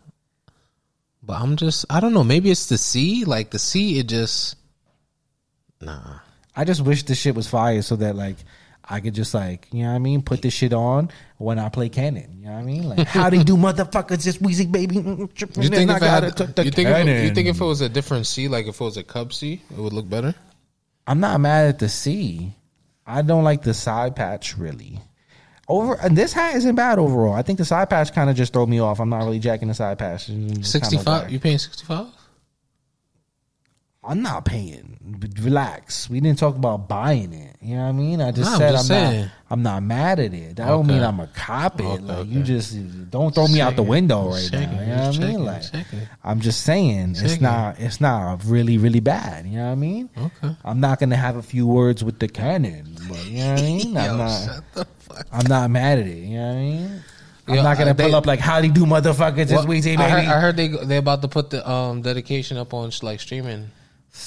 But 1.22 1.40
I'm 1.40 1.56
just, 1.56 1.84
I 1.90 2.00
don't 2.00 2.14
know. 2.14 2.24
Maybe 2.24 2.50
it's 2.50 2.66
the 2.66 2.78
C. 2.78 3.24
Like 3.24 3.50
the 3.50 3.58
C, 3.58 3.98
it 3.98 4.06
just, 4.06 4.56
nah. 5.80 6.20
I 6.54 6.64
just 6.64 6.80
wish 6.80 7.02
the 7.02 7.14
shit 7.16 7.34
was 7.34 7.48
fire 7.48 7.82
so 7.82 7.96
that 7.96 8.14
like 8.16 8.36
I 8.88 9.00
could 9.00 9.14
just 9.14 9.34
like 9.34 9.66
you 9.72 9.82
know 9.82 9.88
what 9.90 9.96
I 9.96 9.98
mean 9.98 10.22
put 10.22 10.42
this 10.42 10.54
shit 10.54 10.72
on 10.72 11.10
when 11.38 11.58
I 11.58 11.68
play 11.68 11.88
Canon. 11.88 12.38
You 12.40 12.46
know 12.46 12.52
what 12.52 12.58
I 12.58 12.62
mean? 12.62 12.88
Like 12.88 13.06
how 13.08 13.28
they 13.30 13.42
do 13.42 13.56
motherfuckers 13.56 14.22
just 14.22 14.42
Weezy 14.42 14.70
baby. 14.70 14.96
Mm, 14.96 15.16
mm, 15.28 15.62
you 15.62 15.68
think 15.68 15.90
if 15.90 15.96
it 15.96 16.02
had, 16.02 16.24
you 16.64 16.70
think 16.70 16.88
if, 16.88 16.96
it- 17.08 17.24
you 17.24 17.34
think 17.34 17.48
if 17.48 17.60
it 17.60 17.64
was 17.64 17.80
a 17.80 17.88
different 17.88 18.26
C, 18.26 18.48
like 18.48 18.66
if 18.66 18.80
it 18.80 18.84
was 18.84 18.96
a 18.96 19.02
Cub 19.02 19.32
C, 19.32 19.60
it 19.70 19.76
would 19.78 19.92
look 19.92 20.08
better? 20.08 20.34
I'm 21.06 21.20
not 21.20 21.40
mad 21.40 21.66
at 21.68 21.78
the 21.78 21.88
C. 21.88 22.52
I 23.06 23.22
don't 23.22 23.44
like 23.44 23.62
the 23.62 23.74
side 23.74 24.16
patch 24.16 24.56
really. 24.56 25.00
Over 25.68 25.94
and 25.94 26.16
this 26.16 26.32
hat 26.32 26.54
isn't 26.54 26.76
bad 26.76 27.00
overall. 27.00 27.34
I 27.34 27.42
think 27.42 27.58
the 27.58 27.64
side 27.64 27.90
patch 27.90 28.12
kind 28.12 28.30
of 28.30 28.36
just 28.36 28.52
throw 28.52 28.66
me 28.66 28.78
off. 28.78 29.00
I'm 29.00 29.08
not 29.08 29.18
really 29.18 29.40
jacking 29.40 29.66
the 29.68 29.74
side 29.74 29.98
patch. 29.98 30.30
Sixty 30.62 30.96
five. 30.96 31.30
You 31.30 31.40
paying 31.40 31.58
sixty 31.58 31.84
five? 31.84 32.06
I'm 34.06 34.22
not 34.22 34.44
paying. 34.44 34.98
But 35.08 35.30
Relax. 35.40 36.08
We 36.10 36.20
didn't 36.20 36.38
talk 36.38 36.56
about 36.56 36.88
buying 36.88 37.32
it. 37.32 37.56
You 37.60 37.76
know 37.76 37.82
what 37.84 37.88
I 37.88 37.92
mean? 37.92 38.20
I 38.20 38.30
just 38.32 38.48
Nah, 38.48 38.52
I'm 38.54 38.58
said 38.58 38.72
just 38.72 38.90
I'm 38.90 39.22
not. 39.22 39.30
I'm 39.50 39.62
not 39.62 39.82
mad 39.82 40.18
at 40.20 40.34
it. 40.34 40.56
That 40.56 40.66
don't 40.68 40.86
mean 40.86 41.02
I'm 41.02 41.20
a 41.20 41.26
cop 41.28 41.80
it. 41.80 41.84
Okay, 41.84 42.02
like 42.02 42.26
you 42.28 42.42
just 42.42 43.10
don't 43.10 43.34
throw 43.34 43.46
me 43.48 43.60
out 43.60 43.76
the 43.76 43.82
window 43.82 44.30
right 44.30 44.48
now. 44.52 44.60
You 44.60 44.86
know 44.86 45.06
what 45.08 45.16
I 45.16 45.18
mean? 45.26 45.44
Like 45.44 45.62
I'm 46.24 46.40
just 46.40 46.62
saying 46.62 47.14
it's 47.18 47.40
not. 47.40 47.78
It's 47.80 48.00
not 48.00 48.44
really 48.44 48.78
really 48.78 49.00
bad. 49.00 49.46
You 49.46 49.58
know 49.58 49.66
what 49.66 49.72
I 49.72 49.74
mean? 49.76 50.10
Okay. 50.16 50.56
I'm 50.64 50.80
not 50.80 50.98
gonna 50.98 51.16
have 51.16 51.36
a 51.36 51.42
few 51.42 51.66
words 51.66 52.02
with 52.04 52.18
the 52.18 52.28
cannon, 52.28 52.96
but 53.08 53.24
you 53.26 53.38
know 53.38 53.50
what 53.52 53.60
I 53.60 53.62
mean. 53.66 53.96
I'm 53.96 54.04
Yo, 54.10 54.16
not. 54.16 54.44
shut 54.44 54.64
the 54.74 54.84
fuck. 54.98 55.26
I'm 55.32 55.46
not 55.46 55.70
mad 55.70 55.98
at 56.00 56.06
it. 56.06 56.16
You 56.18 56.36
know 56.38 56.46
what 56.48 56.52
I 56.52 56.56
mean? 56.60 57.02
I'm 57.48 57.54
Yo, 57.54 57.62
not 57.62 57.78
gonna 57.78 57.90
uh, 57.90 57.94
they- 57.94 58.12
up 58.12 58.26
like 58.26 58.40
how 58.40 58.60
they 58.60 58.68
do 58.68 58.84
motherfuckers 58.86 59.36
this 59.36 59.52
Well, 59.52 59.66
Weezy 59.66 59.96
I 59.96 60.08
heard. 60.08 60.24
I 60.26 60.40
heard 60.40 60.56
they 60.56 60.68
they 60.68 60.96
about 60.96 61.22
to 61.22 61.28
put 61.28 61.50
the 61.50 61.68
um 61.68 62.02
dedication 62.02 62.56
up 62.56 62.74
on 62.74 62.90
like 63.02 63.20
streaming. 63.20 63.70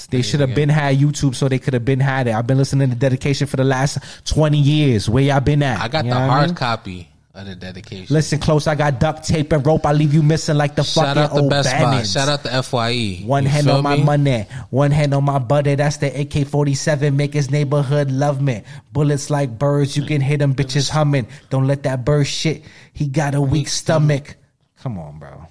They 0.10 0.22
should 0.22 0.40
have 0.40 0.56
been 0.56 0.70
had 0.70 0.98
YouTube 0.98 1.36
so 1.36 1.48
they 1.48 1.60
could 1.60 1.74
have 1.74 1.86
been 1.86 2.00
had 2.00 2.28
it. 2.28 2.34
I've 2.34 2.48
been 2.48 2.58
listening 2.58 2.90
to 2.90 2.96
dedication 2.96 3.48
for 3.48 3.58
the 3.58 3.64
last 3.64 3.98
twenty 4.26 4.60
years. 4.60 5.10
Where 5.10 5.24
y'all 5.24 5.40
been 5.40 5.62
at? 5.64 5.80
I 5.80 5.88
got 5.88 6.06
You 6.06 6.12
the 6.12 6.18
hard 6.18 6.48
mean? 6.48 6.56
copy 6.56 7.10
of 7.36 7.46
the 7.46 7.56
dedication. 7.56 8.08
Listen 8.14 8.40
close. 8.40 8.66
I 8.66 8.74
got 8.76 9.00
duct 9.00 9.24
tape 9.28 9.52
and 9.52 9.64
rope. 9.66 9.86
I 9.86 9.94
leave 9.94 10.14
you 10.14 10.24
missing 10.24 10.58
like 10.58 10.76
the 10.76 10.84
Shout 10.84 11.06
fucking 11.16 11.22
out 11.24 11.28
to 11.36 11.42
old 11.42 11.50
Best 11.52 11.72
Buy. 11.72 12.02
Shout 12.04 12.28
out 12.28 12.44
to 12.44 12.64
Fye. 12.64 13.22
One 13.24 13.44
You 13.44 13.50
hand 13.50 13.70
on 13.70 13.84
my 13.84 13.98
me? 13.98 14.04
money, 14.04 14.48
one 14.72 14.90
hand 14.92 15.14
on 15.14 15.24
my 15.24 15.38
buddy. 15.38 15.76
That's 15.76 15.98
the 15.98 16.08
AK 16.22 16.48
forty 16.48 16.74
seven. 16.74 17.16
Make 17.16 17.34
his 17.34 17.52
neighborhood 17.52 18.10
love 18.12 18.42
me. 18.42 18.64
Bullets 18.92 19.30
like 19.30 19.60
birds, 19.60 19.96
you 19.96 20.06
can 20.06 20.22
hit 20.22 20.40
them 20.40 20.56
bitches 20.56 20.90
humming. 20.90 21.28
Don't 21.52 21.68
let 21.68 21.84
that 21.84 22.04
bird 22.04 22.26
shit. 22.26 22.64
He 22.94 23.08
got 23.08 23.36
a 23.36 23.42
weak 23.42 23.68
stomach. 23.68 24.36
Come 24.82 24.98
on, 24.98 25.20
bro. 25.20 25.46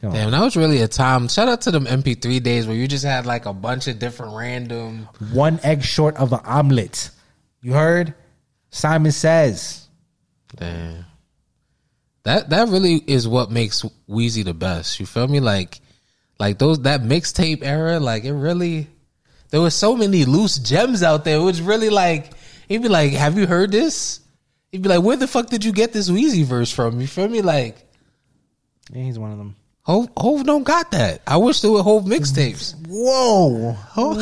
Come. 0.00 0.10
Come 0.10 0.10
on. 0.10 0.16
Damn, 0.16 0.30
that 0.30 0.44
was 0.44 0.56
really 0.56 0.80
a 0.82 0.88
time. 0.88 1.28
Shout 1.28 1.48
out 1.48 1.62
to 1.62 1.70
them 1.70 1.86
MP3 1.86 2.42
days 2.42 2.66
where 2.66 2.76
you 2.76 2.86
just 2.86 3.04
had 3.04 3.26
like 3.26 3.46
a 3.46 3.52
bunch 3.52 3.88
of 3.88 3.98
different 3.98 4.34
random. 4.36 5.08
One 5.32 5.58
egg 5.62 5.82
short 5.82 6.16
of 6.16 6.32
an 6.32 6.40
omelet. 6.44 7.10
You 7.62 7.72
heard? 7.72 8.14
Simon 8.70 9.12
says. 9.12 9.88
Damn. 10.56 11.04
That 12.24 12.50
that 12.50 12.68
really 12.68 12.96
is 12.96 13.26
what 13.26 13.50
makes 13.50 13.82
Weezy 14.08 14.44
the 14.44 14.54
best. 14.54 15.00
You 15.00 15.06
feel 15.06 15.26
me? 15.26 15.40
Like 15.40 15.80
like 16.38 16.58
those 16.58 16.82
that 16.82 17.02
mixtape 17.02 17.62
era, 17.62 17.98
like 17.98 18.24
it 18.24 18.34
really 18.34 18.88
there 19.50 19.60
was 19.60 19.74
so 19.74 19.96
many 19.96 20.24
loose 20.24 20.58
gems 20.58 21.02
out 21.02 21.24
there. 21.24 21.38
It 21.38 21.42
was 21.42 21.60
really 21.60 21.90
like 21.90 22.32
he'd 22.68 22.82
be 22.82 22.88
like, 22.88 23.12
Have 23.12 23.38
you 23.38 23.46
heard 23.46 23.72
this? 23.72 24.20
He'd 24.70 24.82
be 24.82 24.88
like, 24.88 25.02
Where 25.02 25.16
the 25.16 25.26
fuck 25.26 25.48
did 25.48 25.64
you 25.64 25.72
get 25.72 25.92
this 25.92 26.10
Weezy 26.10 26.44
verse 26.44 26.70
from? 26.70 27.00
You 27.00 27.06
feel 27.06 27.28
me? 27.28 27.40
Like 27.40 27.76
Yeah, 28.92 29.02
he's 29.02 29.18
one 29.18 29.32
of 29.32 29.38
them. 29.38 29.56
Hove, 29.88 30.08
Hove 30.16 30.44
don't 30.44 30.64
got 30.64 30.90
that. 30.90 31.22
I 31.26 31.38
wish 31.38 31.62
there 31.62 31.70
were 31.72 31.82
Hove 31.82 32.04
mixtapes. 32.04 32.74
Whoa. 32.86 33.72
Whoa. 33.72 34.14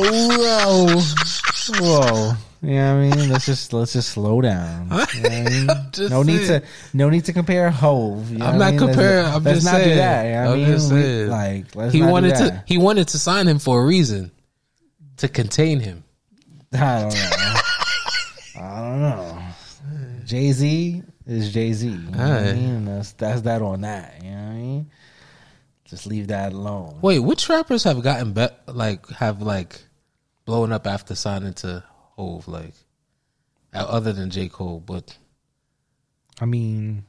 Whoa. 0.00 1.00
Whoa. 1.80 2.32
You 2.60 2.70
know 2.70 2.96
what 2.96 3.14
I 3.14 3.16
mean? 3.16 3.28
Let's 3.30 3.46
just 3.46 3.72
let's 3.72 3.92
just 3.92 4.08
slow 4.10 4.40
down. 4.40 4.88
You 5.14 5.22
know 5.22 5.28
I 5.30 5.44
mean? 5.48 5.66
No 6.10 6.22
need 6.24 6.44
saying. 6.46 6.62
to 6.62 6.66
no 6.92 7.08
need 7.08 7.24
to 7.26 7.32
compare 7.32 7.70
Hove. 7.70 8.32
You 8.32 8.38
know 8.38 8.46
I'm 8.46 8.54
I 8.56 8.58
not 8.58 8.70
mean? 8.72 8.80
Let's- 8.80 8.96
comparing. 8.96 9.26
I'm 9.26 9.44
let's 9.44 9.56
just 9.58 9.64
not 9.66 9.74
saying. 9.76 9.88
do 9.90 9.94
that. 9.94 10.24
You 10.24 10.32
know 10.32 10.38
I 10.38 10.46
I'm 10.52 10.58
mean? 10.58 10.66
just 10.66 10.92
We- 10.92 11.00
saying. 11.02 11.28
like 11.30 11.76
let's 11.76 11.92
he 11.94 12.02
wanted 12.02 12.34
to. 12.34 12.64
He 12.66 12.78
wanted 12.78 13.08
to 13.08 13.18
sign 13.18 13.46
him 13.46 13.60
for 13.60 13.80
a 13.80 13.86
reason, 13.86 14.32
to 15.18 15.28
contain 15.28 15.78
him. 15.78 16.02
I 16.72 17.02
don't 17.02 17.14
know. 17.14 18.60
I 18.60 18.80
don't 18.80 19.00
know. 19.02 19.38
Jay 20.24 20.50
Z 20.50 21.02
is 21.28 21.52
Jay 21.52 21.72
Z. 21.72 21.88
You 21.88 21.98
know 21.98 22.18
I 22.18 22.52
mean? 22.54 22.84
That's 22.86 23.12
that's 23.12 23.42
that 23.42 23.62
on 23.62 23.82
that. 23.82 24.22
You 24.22 24.30
know 24.30 24.36
what 24.36 24.42
I 24.42 24.54
mean? 24.54 24.90
Just 25.84 26.06
leave 26.06 26.28
that 26.28 26.52
alone. 26.52 26.98
Wait, 27.02 27.20
which 27.20 27.48
rappers 27.48 27.84
have 27.84 28.02
gotten 28.02 28.32
bet 28.32 28.60
like 28.66 29.08
have 29.10 29.40
like 29.42 29.84
blown 30.44 30.72
up 30.72 30.86
after 30.86 31.14
signing 31.14 31.54
to 31.54 31.84
Hove? 32.16 32.48
Like 32.48 32.74
uh, 33.74 33.86
other 33.88 34.12
than 34.12 34.30
J 34.30 34.48
Cole, 34.48 34.80
but 34.84 35.16
I 36.40 36.46
mean, 36.46 37.04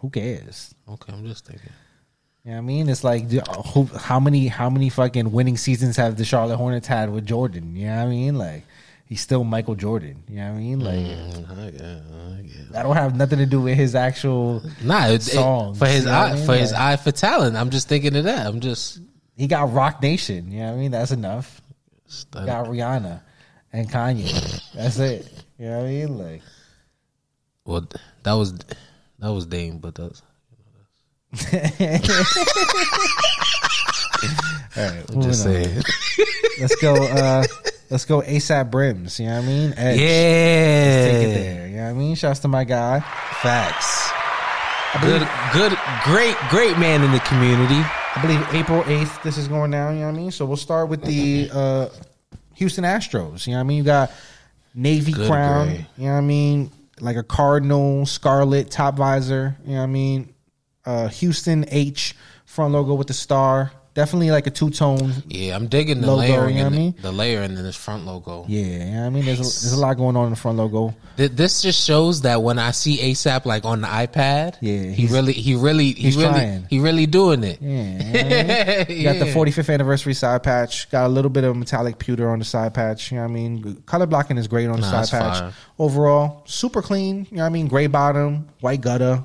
who 0.00 0.10
cares? 0.10 0.74
okay, 0.88 1.12
I'm 1.12 1.26
just 1.26 1.46
thinking. 1.46 1.70
You 2.44 2.50
know 2.50 2.56
what 2.56 2.62
I 2.62 2.66
mean? 2.66 2.88
It's 2.88 3.04
like 3.04 3.30
who, 3.30 3.84
how 3.96 4.18
many 4.18 4.48
how 4.48 4.68
many 4.68 4.88
fucking 4.88 5.30
winning 5.30 5.56
seasons 5.56 5.96
have 5.96 6.16
the 6.16 6.24
Charlotte 6.24 6.56
Hornets 6.56 6.88
had 6.88 7.10
with 7.10 7.24
Jordan? 7.26 7.76
You 7.76 7.86
know 7.86 7.96
what 7.96 8.02
I 8.02 8.10
mean? 8.10 8.36
Like 8.36 8.64
he's 9.12 9.20
still 9.20 9.44
Michael 9.44 9.74
Jordan. 9.74 10.22
You 10.28 10.36
know 10.36 10.52
what 10.52 10.56
I 10.56 10.60
mean? 10.60 10.80
Like 10.80 10.94
Mm, 10.96 11.50
I 11.50 11.66
I 11.66 12.72
that 12.72 12.82
don't 12.84 12.96
have 12.96 13.14
nothing 13.14 13.38
to 13.40 13.46
do 13.46 13.60
with 13.60 13.76
his 13.76 13.94
actual. 13.94 14.62
Nah, 14.82 15.08
it, 15.08 15.28
it- 15.28 15.76
for 15.76 15.86
his 15.86 16.04
you 16.04 16.10
know 16.10 16.16
eye 16.16 16.30
I 16.30 16.34
mean? 16.34 16.46
for 16.46 16.54
his 16.56 16.72
eye 16.72 16.96
for 16.96 17.12
talent. 17.12 17.56
I'm 17.56 17.68
just 17.68 17.88
thinking 17.88 18.16
of 18.16 18.24
that. 18.24 18.46
I'm 18.46 18.60
just 18.60 19.00
He 19.36 19.46
got 19.46 19.70
Roc 19.72 20.00
Nation. 20.02 20.50
You 20.50 20.60
know 20.60 20.66
what 20.68 20.72
I 20.72 20.76
mean? 20.78 20.90
That's 20.92 21.10
enough. 21.10 21.60
I- 22.34 22.46
Got 22.46 22.66
Rihanna 22.66 23.20
and 23.74 23.90
Kanye. 23.90 24.72
That's 24.74 24.98
it. 24.98 25.30
You 25.58 25.66
know 25.68 25.78
what 25.80 25.84
I 25.86 25.88
mean? 25.90 26.18
Like 26.18 26.42
well. 27.66 27.86
That 28.22 28.32
was 28.32 28.54
that 29.18 29.28
was 29.28 29.44
Dame, 29.46 29.76
but 29.78 29.94
that's 29.94 30.22
all 34.76 34.84
right, 34.84 35.04
I'm 35.10 35.22
just 35.22 35.42
saying. 35.42 35.82
Let's 36.60 36.76
go. 36.76 36.94
Uh, 36.94 37.44
Let's 37.92 38.06
go 38.06 38.22
ASAP 38.22 38.70
brims. 38.70 39.20
You 39.20 39.26
know 39.26 39.36
what 39.36 39.44
I 39.44 39.46
mean? 39.46 39.74
Edge. 39.76 40.00
Yeah. 40.00 41.12
Take 41.12 41.28
it 41.28 41.34
there. 41.34 41.68
You 41.68 41.76
know 41.76 41.82
what 41.82 41.90
I 41.90 41.92
mean? 41.92 42.14
Shouts 42.14 42.40
to 42.40 42.48
my 42.48 42.64
guy. 42.64 43.00
Facts. 43.42 44.10
Good, 45.02 45.28
good, 45.52 45.78
great, 46.04 46.34
great 46.48 46.78
man 46.78 47.02
in 47.02 47.12
the 47.12 47.20
community. 47.20 47.74
I 48.16 48.18
believe 48.22 48.40
April 48.54 48.82
8th 48.84 49.22
this 49.22 49.36
is 49.36 49.46
going 49.46 49.72
down, 49.72 49.96
you 49.96 50.00
know 50.00 50.06
what 50.06 50.14
I 50.14 50.18
mean? 50.18 50.30
So 50.30 50.46
we'll 50.46 50.56
start 50.56 50.88
with 50.88 51.02
the 51.02 51.50
uh, 51.52 51.88
Houston 52.54 52.84
Astros. 52.84 53.46
You 53.46 53.52
know 53.52 53.58
what 53.58 53.64
I 53.64 53.66
mean? 53.66 53.76
You 53.76 53.84
got 53.84 54.10
navy 54.74 55.12
Good 55.12 55.28
crown, 55.28 55.66
gray. 55.66 55.86
you 55.98 56.06
know 56.06 56.12
what 56.12 56.18
I 56.18 56.22
mean? 56.22 56.70
Like 56.98 57.16
a 57.16 57.22
cardinal 57.22 58.06
scarlet 58.06 58.70
top 58.70 58.96
visor, 58.96 59.54
you 59.66 59.72
know 59.72 59.78
what 59.80 59.82
I 59.82 59.86
mean? 59.86 60.34
Uh, 60.86 61.08
Houston 61.08 61.66
H 61.68 62.16
front 62.46 62.72
logo 62.72 62.94
with 62.94 63.08
the 63.08 63.14
star. 63.14 63.70
Definitely 63.94 64.30
like 64.30 64.46
a 64.46 64.50
two 64.50 64.70
tone. 64.70 65.12
Yeah, 65.28 65.54
I'm 65.54 65.66
digging 65.66 66.00
the 66.00 66.06
Logo, 66.06 66.20
layering, 66.20 66.56
you 66.56 66.62
know 66.62 66.66
I 66.68 66.70
the, 66.70 66.76
mean? 66.76 66.94
the 67.02 67.12
layering 67.12 67.50
in 67.58 67.62
this 67.62 67.76
front 67.76 68.06
logo. 68.06 68.46
Yeah, 68.48 68.62
you 68.64 68.78
know 68.92 69.00
what 69.00 69.06
I 69.06 69.10
mean? 69.10 69.24
There's 69.26 69.38
a, 69.40 69.42
there's 69.42 69.72
a 69.74 69.78
lot 69.78 69.98
going 69.98 70.16
on 70.16 70.24
in 70.24 70.30
the 70.30 70.36
front 70.36 70.56
logo. 70.56 70.94
Th- 71.18 71.30
This 71.30 71.60
just 71.60 71.86
shows 71.86 72.22
that 72.22 72.42
when 72.42 72.58
I 72.58 72.70
see 72.70 72.96
ASAP 72.96 73.44
like 73.44 73.66
on 73.66 73.82
the 73.82 73.86
iPad, 73.88 74.56
Yeah, 74.62 74.84
he 74.94 75.08
really, 75.08 75.34
he 75.34 75.56
really, 75.56 75.92
he 75.92 76.04
he's 76.04 76.16
really, 76.16 76.30
trying. 76.30 76.66
he 76.70 76.78
really 76.78 77.04
doing 77.04 77.44
it. 77.44 77.60
Yeah, 77.60 77.68
you 77.68 77.84
know 77.84 78.70
I 78.80 78.86
mean? 78.88 79.02
Got 79.04 79.18
the 79.26 79.32
45th 79.32 79.74
anniversary 79.74 80.14
side 80.14 80.42
patch. 80.42 80.88
Got 80.90 81.06
a 81.06 81.08
little 81.08 81.30
bit 81.30 81.44
of 81.44 81.54
metallic 81.54 81.98
pewter 81.98 82.30
on 82.30 82.38
the 82.38 82.46
side 82.46 82.72
patch. 82.72 83.10
You 83.12 83.18
know 83.18 83.24
what 83.24 83.30
I 83.30 83.34
mean? 83.34 83.82
Color 83.84 84.06
blocking 84.06 84.38
is 84.38 84.48
great 84.48 84.68
on 84.68 84.80
the 84.80 84.90
Nah, 84.90 85.02
side 85.02 85.20
patch. 85.20 85.38
fire. 85.38 85.52
Overall, 85.78 86.44
super 86.46 86.80
clean. 86.80 87.26
You 87.30 87.36
know 87.36 87.42
what 87.42 87.48
I 87.48 87.52
mean? 87.52 87.68
Gray 87.68 87.88
bottom, 87.88 88.48
white 88.60 88.80
gutter. 88.80 89.22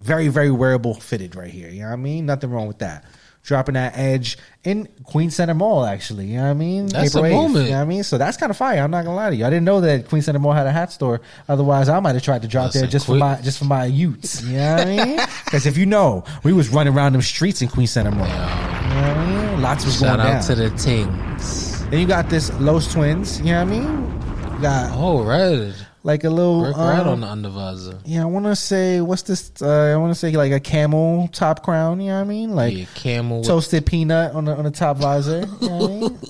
Very, 0.00 0.28
very 0.28 0.50
wearable 0.50 0.94
fitted 0.94 1.34
right 1.34 1.50
here. 1.50 1.68
You 1.68 1.80
know 1.80 1.86
what 1.88 1.92
I 1.94 1.96
mean? 1.96 2.26
Nothing 2.26 2.50
wrong 2.50 2.68
with 2.68 2.78
that. 2.78 3.04
Dropping 3.46 3.74
that 3.74 3.96
edge 3.96 4.36
in 4.64 4.88
Queen 5.04 5.30
Center 5.30 5.54
Mall, 5.54 5.84
actually. 5.84 6.26
You 6.26 6.38
know 6.38 6.42
what 6.42 6.50
I 6.50 6.54
mean? 6.54 6.86
That's 6.86 7.14
April 7.14 7.24
a 7.24 7.28
8th, 7.28 7.32
moment. 7.32 7.64
You 7.66 7.70
know 7.70 7.76
what 7.76 7.82
I 7.82 7.86
mean? 7.86 8.02
So 8.02 8.18
that's 8.18 8.36
kind 8.36 8.50
of 8.50 8.56
fire. 8.56 8.82
I'm 8.82 8.90
not 8.90 9.04
gonna 9.04 9.14
lie 9.14 9.30
to 9.30 9.36
you. 9.36 9.46
I 9.46 9.50
didn't 9.50 9.64
know 9.66 9.80
that 9.82 10.08
Queen 10.08 10.20
Center 10.20 10.40
Mall 10.40 10.52
had 10.52 10.66
a 10.66 10.72
hat 10.72 10.90
store. 10.90 11.20
Otherwise, 11.48 11.88
I 11.88 12.00
might 12.00 12.14
have 12.16 12.24
tried 12.24 12.42
to 12.42 12.48
drop 12.48 12.66
Listen, 12.66 12.80
there 12.82 12.90
just 12.90 13.06
for 13.06 13.14
my 13.14 13.40
just 13.40 13.58
for 13.60 13.64
my 13.66 13.84
utes. 13.84 14.42
You 14.42 14.56
know 14.56 14.72
what 14.74 14.86
I 14.88 14.96
mean? 14.96 15.20
Because 15.46 15.64
if 15.64 15.76
you 15.76 15.86
know, 15.86 16.24
we 16.42 16.52
was 16.52 16.70
running 16.70 16.92
around 16.92 17.12
them 17.12 17.22
streets 17.22 17.62
in 17.62 17.68
Queen 17.68 17.86
Center 17.86 18.10
Mall. 18.10 18.26
You 18.26 18.32
know 18.34 18.40
what 18.40 19.16
I 19.16 19.50
mean? 19.52 19.62
Lots 19.62 19.84
was 19.84 19.94
Shout 20.00 20.18
going 20.18 20.20
out 20.28 20.32
down. 20.32 20.42
to 20.42 20.54
the 20.56 20.70
Tings. 20.70 21.86
then 21.88 22.00
you 22.00 22.06
got 22.08 22.28
this 22.28 22.52
Los 22.58 22.92
Twins. 22.92 23.38
You 23.38 23.52
know 23.52 23.64
what 23.64 23.72
I 23.72 23.78
mean? 23.78 24.54
You 24.56 24.60
got 24.62 24.90
Oh, 24.92 25.22
red, 25.24 25.74
like 26.06 26.22
a 26.22 26.30
little. 26.30 26.62
brick 26.62 26.76
red 26.76 27.00
um, 27.06 27.24
on 27.24 27.42
the 27.42 27.48
undervisor. 27.48 28.00
yeah, 28.04 28.22
I 28.22 28.26
want 28.26 28.46
to 28.46 28.54
say 28.54 29.00
what's 29.00 29.22
this? 29.22 29.50
Uh, 29.60 29.92
I 29.92 29.96
want 29.96 30.12
to 30.12 30.18
say 30.18 30.30
like 30.30 30.52
a 30.52 30.60
camel 30.60 31.28
top 31.32 31.64
crown. 31.64 32.00
You 32.00 32.08
know 32.08 32.14
what 32.18 32.20
I 32.20 32.24
mean? 32.24 32.54
Like 32.54 32.76
yeah, 32.76 32.84
camel. 32.94 33.38
with- 33.38 33.48
toasted 33.48 33.84
peanut 33.84 34.32
on 34.34 34.44
the 34.44 34.56
on 34.56 34.64
the 34.64 34.70
top 34.70 34.98
visor. 34.98 35.40
You 35.60 35.68
know 35.68 35.76
what 35.76 35.90
I 35.90 35.94
mean? 36.00 36.18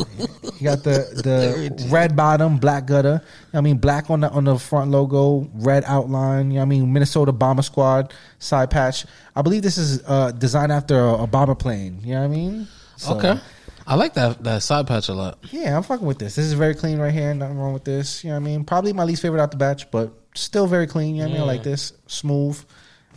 You 0.58 0.64
got 0.64 0.84
the 0.84 1.00
the 1.22 1.86
red 1.90 2.16
bottom, 2.16 2.56
black 2.56 2.86
gutter. 2.86 3.20
I 3.52 3.60
mean, 3.60 3.76
black 3.76 4.08
on 4.08 4.20
the 4.20 4.30
on 4.30 4.44
the 4.44 4.58
front 4.58 4.90
logo, 4.90 5.46
red 5.52 5.84
outline. 5.86 6.46
You 6.50 6.54
know 6.54 6.60
what 6.60 6.62
I 6.62 6.68
mean, 6.68 6.92
Minnesota 6.94 7.30
Bomber 7.30 7.60
Squad 7.60 8.14
side 8.38 8.70
patch. 8.70 9.04
I 9.34 9.42
believe 9.42 9.60
this 9.60 9.76
is 9.76 10.02
uh, 10.06 10.32
designed 10.32 10.72
after 10.72 10.98
a, 10.98 11.24
a 11.24 11.26
bomber 11.26 11.54
plane. 11.54 12.00
You 12.02 12.14
know 12.14 12.20
what 12.20 12.24
I 12.24 12.28
mean? 12.28 12.68
So, 12.96 13.16
okay, 13.18 13.38
I 13.86 13.94
like 13.94 14.14
that 14.14 14.42
that 14.44 14.62
side 14.62 14.86
patch 14.86 15.08
a 15.08 15.14
lot. 15.14 15.38
Yeah, 15.50 15.76
I'm 15.76 15.82
fucking 15.82 16.06
with 16.06 16.18
this. 16.18 16.34
This 16.34 16.46
is 16.46 16.54
very 16.54 16.74
clean 16.74 16.98
right 16.98 17.12
here. 17.12 17.32
Nothing 17.34 17.58
wrong 17.58 17.72
with 17.72 17.84
this. 17.84 18.24
You 18.24 18.30
know 18.30 18.36
what 18.36 18.42
I 18.42 18.44
mean? 18.44 18.64
Probably 18.64 18.92
my 18.92 19.04
least 19.04 19.22
favorite 19.22 19.40
out 19.40 19.50
the 19.52 19.56
batch, 19.56 19.90
but 19.90 20.12
still 20.34 20.66
very 20.66 20.86
clean. 20.86 21.14
You 21.14 21.22
know 21.22 21.28
what 21.28 21.30
I 21.30 21.34
mean? 21.34 21.42
I 21.42 21.46
like 21.46 21.62
this. 21.62 21.92
Smooth. 22.06 22.62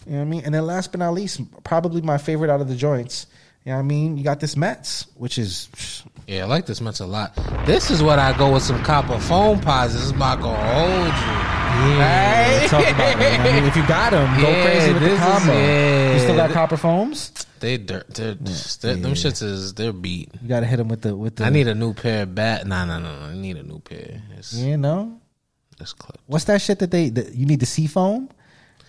You 0.06 0.14
know 0.14 0.18
what 0.20 0.26
I 0.26 0.30
mean? 0.30 0.42
And 0.46 0.54
then 0.54 0.66
last 0.66 0.92
but 0.92 1.00
not 1.00 1.14
least, 1.14 1.42
probably 1.64 2.02
my 2.02 2.18
favorite 2.18 2.50
out 2.52 2.62
of 2.62 2.68
the 2.68 2.76
joints. 2.76 3.28
You 3.66 3.72
know 3.72 3.78
what 3.78 3.84
I 3.84 3.88
mean? 3.88 4.18
You 4.18 4.24
got 4.24 4.40
this 4.40 4.56
Mets, 4.56 5.08
which 5.16 5.38
is 5.38 6.04
Yeah, 6.28 6.44
I 6.44 6.48
like 6.48 6.66
this 6.66 6.82
much 6.82 7.00
a 7.00 7.06
lot. 7.06 7.36
This 7.66 7.92
is 7.92 8.02
what 8.02 8.20
I 8.20 8.38
go 8.38 8.54
with 8.54 8.64
some 8.64 8.82
copper 8.84 9.20
foam 9.20 9.60
pies. 9.60 9.94
This 9.94 10.04
is 10.04 10.14
not 10.14 10.40
gonna 10.42 10.74
hold 10.74 11.54
you. 11.54 11.59
Yeah. 11.98 12.68
Talk 12.68 12.88
about 12.90 13.20
it. 13.22 13.32
You 13.32 13.38
know 13.38 13.44
what 13.44 13.50
I 13.50 13.54
mean? 13.54 13.64
If 13.66 13.76
you 13.76 13.88
got 13.88 14.12
them, 14.12 14.42
go 14.42 14.50
Yeah, 14.50 14.64
crazy 14.66 14.94
with 14.94 15.02
the 15.02 15.10
this 15.10 15.20
is- 15.20 15.26
combo. 15.26 15.54
yeah. 15.54 16.14
You 16.14 16.20
still 16.20 16.36
got 16.36 16.52
copper 16.52 16.78
foams? 16.78 17.32
They 17.60 17.78
dirt. 17.78 18.08
They're, 18.14 18.36
they're, 18.36 18.96
them 18.96 19.14
shits 19.14 19.44
is 19.44 19.74
they're 19.74 19.92
beat. 19.92 20.30
You 20.42 20.48
got 20.48 20.62
to 20.62 20.66
hit 20.66 20.78
them 20.78 20.88
with 20.88 21.02
the 21.02 21.16
with 21.16 21.36
the. 21.38 21.44
I 21.46 21.50
need 21.50 21.68
a 21.68 21.76
new 21.76 21.94
pair 21.94 22.24
of 22.24 22.34
bat. 22.36 22.66
Nah, 22.66 22.86
nah, 22.86 23.00
nah. 23.00 23.28
I 23.28 23.34
need 23.36 23.58
a 23.58 23.64
new 23.64 23.80
pair. 23.80 24.22
It's, 24.38 24.54
You 24.54 24.78
know 24.78 25.20
it's 25.80 25.92
clip. 25.94 26.18
what's 26.28 26.46
that 26.46 26.62
shit 26.62 26.80
that 26.80 26.92
they 26.92 27.10
that 27.10 27.36
you 27.36 27.46
need 27.46 27.60
the 27.60 27.66
sea 27.66 27.88
foam? 27.88 28.30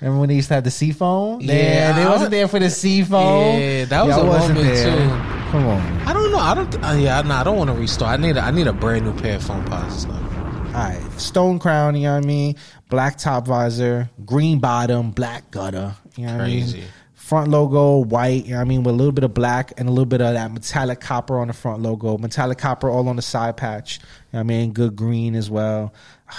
Remember 0.00 0.20
when 0.20 0.28
they 0.28 0.36
used 0.36 0.48
to 0.48 0.54
have 0.54 0.64
the 0.64 0.70
sea 0.70 0.92
foam? 0.92 1.40
Yeah, 1.42 1.54
Yeah, 1.54 1.92
they 1.92 2.02
I 2.04 2.08
wasn't 2.08 2.30
there 2.30 2.48
for 2.48 2.58
the 2.60 2.70
sea 2.70 3.02
foam. 3.02 3.60
Yeah, 3.60 3.84
that 3.86 4.06
was 4.06 4.16
Y'all 4.16 4.24
a 4.24 4.28
wasn't 4.28 4.54
moment, 4.58 4.74
there. 4.74 4.96
too. 4.96 5.08
Come 5.50 5.66
on. 5.66 5.80
I 6.08 6.12
don't 6.12 6.30
know. 6.32 6.38
I 6.38 6.54
don't. 6.54 6.84
Uh, 6.84 6.92
yeah, 6.92 7.20
nah, 7.22 7.40
I 7.40 7.44
don't 7.44 7.56
want 7.58 7.70
to 7.70 7.74
restore. 7.76 8.08
I 8.08 8.16
need. 8.16 8.36
A, 8.36 8.40
I 8.40 8.50
need 8.52 8.66
a 8.68 8.72
brand 8.72 9.04
new 9.04 9.12
pair 9.20 9.36
of 9.36 9.42
foam 9.42 9.64
pies. 9.64 10.06
Like, 10.06 10.29
All 10.72 10.76
right, 10.76 11.20
stone 11.20 11.58
crown. 11.58 11.96
You 11.96 12.02
know 12.02 12.14
what 12.14 12.24
I 12.24 12.26
mean? 12.28 12.54
Black 12.88 13.18
top 13.18 13.46
visor, 13.48 14.08
green 14.24 14.60
bottom, 14.60 15.10
black 15.10 15.50
gutter. 15.50 15.96
You 16.16 16.26
know 16.26 16.36
what 16.36 16.42
I 16.42 16.46
mean? 16.46 16.84
Front 17.14 17.48
logo 17.50 17.98
white. 17.98 18.44
You 18.44 18.52
know 18.52 18.56
what 18.58 18.62
I 18.62 18.64
mean? 18.68 18.82
With 18.84 18.94
a 18.94 18.96
little 18.96 19.12
bit 19.12 19.24
of 19.24 19.34
black 19.34 19.72
and 19.78 19.88
a 19.88 19.92
little 19.92 20.06
bit 20.06 20.20
of 20.20 20.34
that 20.34 20.52
metallic 20.52 21.00
copper 21.00 21.38
on 21.40 21.48
the 21.48 21.52
front 21.54 21.82
logo. 21.82 22.18
Metallic 22.18 22.58
copper 22.58 22.88
all 22.88 23.08
on 23.08 23.16
the 23.16 23.22
side 23.22 23.56
patch. 23.56 23.98
You 23.98 24.04
know 24.04 24.38
what 24.38 24.40
I 24.40 24.42
mean? 24.44 24.72
Good 24.72 24.94
green 24.94 25.34
as 25.34 25.50
well. 25.50 25.92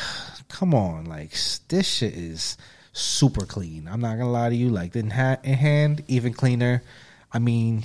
Come 0.47 0.73
on, 0.73 1.05
like 1.05 1.31
this 1.67 1.87
shit 1.87 2.13
is 2.13 2.57
super 2.93 3.45
clean. 3.45 3.87
I'm 3.91 3.99
not 3.99 4.17
gonna 4.17 4.31
lie 4.31 4.49
to 4.49 4.55
you. 4.55 4.69
Like 4.69 4.95
in, 4.95 5.09
ha- 5.09 5.37
in 5.43 5.55
hand, 5.55 6.03
even 6.07 6.33
cleaner. 6.33 6.83
I 7.33 7.39
mean, 7.39 7.79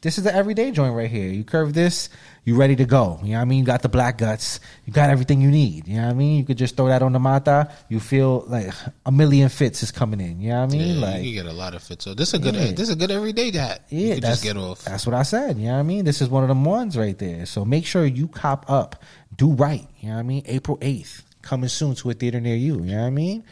this 0.00 0.16
is 0.16 0.22
the 0.22 0.32
everyday 0.32 0.70
joint 0.70 0.94
right 0.94 1.10
here. 1.10 1.26
You 1.26 1.42
curve 1.42 1.74
this, 1.74 2.08
you 2.44 2.54
ready 2.54 2.76
to 2.76 2.84
go. 2.84 3.18
You 3.22 3.32
know 3.32 3.38
what 3.38 3.42
I 3.42 3.44
mean? 3.46 3.58
You 3.58 3.64
got 3.64 3.82
the 3.82 3.88
black 3.88 4.16
guts. 4.18 4.60
You 4.84 4.92
got 4.92 5.10
everything 5.10 5.40
you 5.40 5.50
need. 5.50 5.88
You 5.88 5.96
know 5.96 6.06
what 6.06 6.10
I 6.10 6.14
mean? 6.14 6.38
You 6.38 6.44
could 6.44 6.56
just 6.56 6.76
throw 6.76 6.86
that 6.86 7.02
on 7.02 7.12
the 7.12 7.18
mata. 7.18 7.72
You 7.88 7.98
feel 7.98 8.44
like 8.46 8.72
a 9.04 9.10
million 9.10 9.48
fits 9.48 9.82
is 9.82 9.90
coming 9.90 10.20
in. 10.20 10.40
You 10.40 10.50
know 10.50 10.60
what 10.60 10.74
I 10.74 10.76
mean? 10.76 10.98
yeah, 10.98 11.06
like, 11.06 11.24
you 11.24 11.32
get 11.34 11.46
a 11.46 11.52
lot 11.52 11.74
of 11.74 11.82
fits. 11.82 12.04
So 12.04 12.14
this 12.14 12.28
is 12.28 12.34
a 12.34 12.38
good. 12.38 12.54
Yeah. 12.54 12.72
This 12.72 12.88
is 12.88 12.90
a 12.90 12.96
good 12.96 13.10
everyday 13.10 13.50
hat. 13.50 13.86
yeah, 13.88 13.98
you 13.98 14.14
could 14.14 14.22
that's, 14.22 14.40
just 14.40 14.44
get 14.44 14.56
off. 14.56 14.84
That's 14.84 15.04
what 15.04 15.14
I 15.14 15.24
said. 15.24 15.58
You 15.58 15.66
know 15.66 15.72
what 15.72 15.80
I 15.80 15.82
mean? 15.82 16.04
This 16.04 16.22
is 16.22 16.28
one 16.28 16.44
of 16.44 16.48
them 16.48 16.64
ones 16.64 16.96
right 16.96 17.18
there. 17.18 17.44
So 17.46 17.64
make 17.64 17.84
sure 17.84 18.06
you 18.06 18.28
cop 18.28 18.70
up. 18.70 19.02
Do 19.34 19.52
right. 19.52 19.86
You 19.98 20.10
know 20.10 20.14
what 20.14 20.20
I 20.20 20.24
mean? 20.24 20.42
April 20.46 20.78
8th. 20.78 21.22
Coming 21.42 21.68
soon 21.68 21.96
to 21.96 22.10
a 22.10 22.14
theater 22.14 22.40
near 22.40 22.54
you. 22.54 22.74
You 22.84 22.92
know 22.92 23.00
what 23.00 23.06
I 23.06 23.10
mean? 23.10 23.42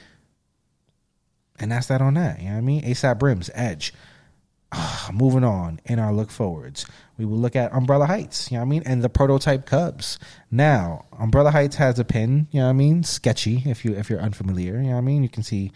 And 1.58 1.72
that's 1.72 1.88
that 1.88 2.00
on 2.00 2.14
that. 2.14 2.38
You 2.38 2.46
know 2.46 2.52
what 2.52 2.58
I 2.58 2.62
mean? 2.62 2.82
ASAP 2.82 3.18
Brims, 3.18 3.50
Edge. 3.52 3.92
Ah, 4.72 5.10
moving 5.12 5.42
on 5.42 5.80
in 5.84 5.98
our 5.98 6.12
look 6.12 6.30
forwards, 6.30 6.86
we 7.18 7.24
will 7.24 7.38
look 7.38 7.56
at 7.56 7.72
Umbrella 7.72 8.06
Heights, 8.06 8.50
you 8.50 8.56
know 8.56 8.60
what 8.60 8.66
I 8.66 8.70
mean, 8.70 8.82
and 8.86 9.02
the 9.02 9.08
prototype 9.08 9.66
Cubs. 9.66 10.18
Now, 10.50 11.06
Umbrella 11.18 11.50
Heights 11.50 11.76
has 11.76 11.98
a 11.98 12.04
pin, 12.04 12.46
you 12.52 12.60
know 12.60 12.66
what 12.66 12.70
I 12.70 12.74
mean, 12.74 13.02
sketchy 13.02 13.62
if 13.66 13.84
you 13.84 13.94
if 13.94 14.08
you're 14.08 14.20
unfamiliar, 14.20 14.76
you 14.76 14.84
know 14.84 14.92
what 14.92 14.98
I 14.98 15.00
mean. 15.02 15.22
You 15.24 15.28
can 15.28 15.42
see 15.42 15.72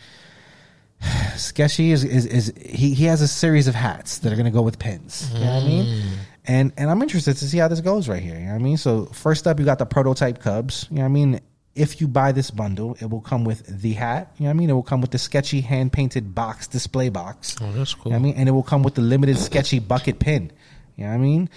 sketchy 1.37 1.91
is 1.91 2.05
is, 2.05 2.27
is 2.27 2.53
he, 2.65 2.95
he 2.95 3.05
has 3.07 3.21
a 3.21 3.29
series 3.29 3.67
of 3.67 3.75
hats 3.75 4.19
that 4.19 4.33
are 4.33 4.37
gonna 4.37 4.51
go 4.51 4.63
with 4.63 4.79
pins. 4.79 5.31
You 5.35 5.41
know 5.41 5.55
what 5.55 5.63
I 5.65 5.67
mean? 5.67 6.03
And 6.47 6.73
and 6.77 6.91
I'm 6.91 7.03
interested 7.03 7.37
to 7.37 7.49
see 7.49 7.59
how 7.59 7.69
this 7.69 7.81
goes 7.81 8.09
right 8.09 8.23
here. 8.23 8.35
You 8.35 8.47
know 8.47 8.53
what 8.53 8.61
I 8.61 8.63
mean? 8.63 8.77
So 8.77 9.07
first 9.07 9.47
up 9.47 9.59
you 9.59 9.65
got 9.65 9.79
the 9.79 9.87
prototype 9.87 10.41
Cubs. 10.41 10.87
You 10.91 10.97
know 10.97 11.03
what 11.03 11.09
I 11.09 11.13
mean? 11.13 11.41
If 11.75 12.01
you 12.01 12.07
buy 12.07 12.31
this 12.33 12.51
bundle, 12.53 12.97
it 13.01 13.11
will 13.11 13.21
come 13.21 13.45
with 13.45 13.67
the 13.83 13.95
hat. 13.95 14.33
You 14.39 14.45
know 14.45 14.49
what 14.51 14.51
I 14.51 14.59
mean? 14.59 14.71
It 14.71 14.75
will 14.75 14.83
come 14.85 15.01
with 15.01 15.11
the 15.11 15.19
sketchy 15.19 15.61
hand 15.61 15.93
painted 15.93 16.35
box 16.35 16.69
display 16.69 17.09
box. 17.09 17.57
Oh, 17.61 17.73
that's 17.73 17.93
You 17.95 18.03
cool. 18.03 18.13
know 18.13 18.19
what 18.19 18.23
I 18.23 18.25
mean? 18.25 18.35
And 18.37 18.49
it 18.49 18.53
will 18.53 18.63
come 18.63 18.83
with 18.85 18.95
the 18.95 19.01
limited 19.03 19.37
sketchy 19.39 19.81
bucket 19.81 20.21
pin. 20.21 20.53
You 20.97 21.05
know 21.05 21.11
what 21.11 21.17
I 21.17 21.19
mean? 21.19 21.49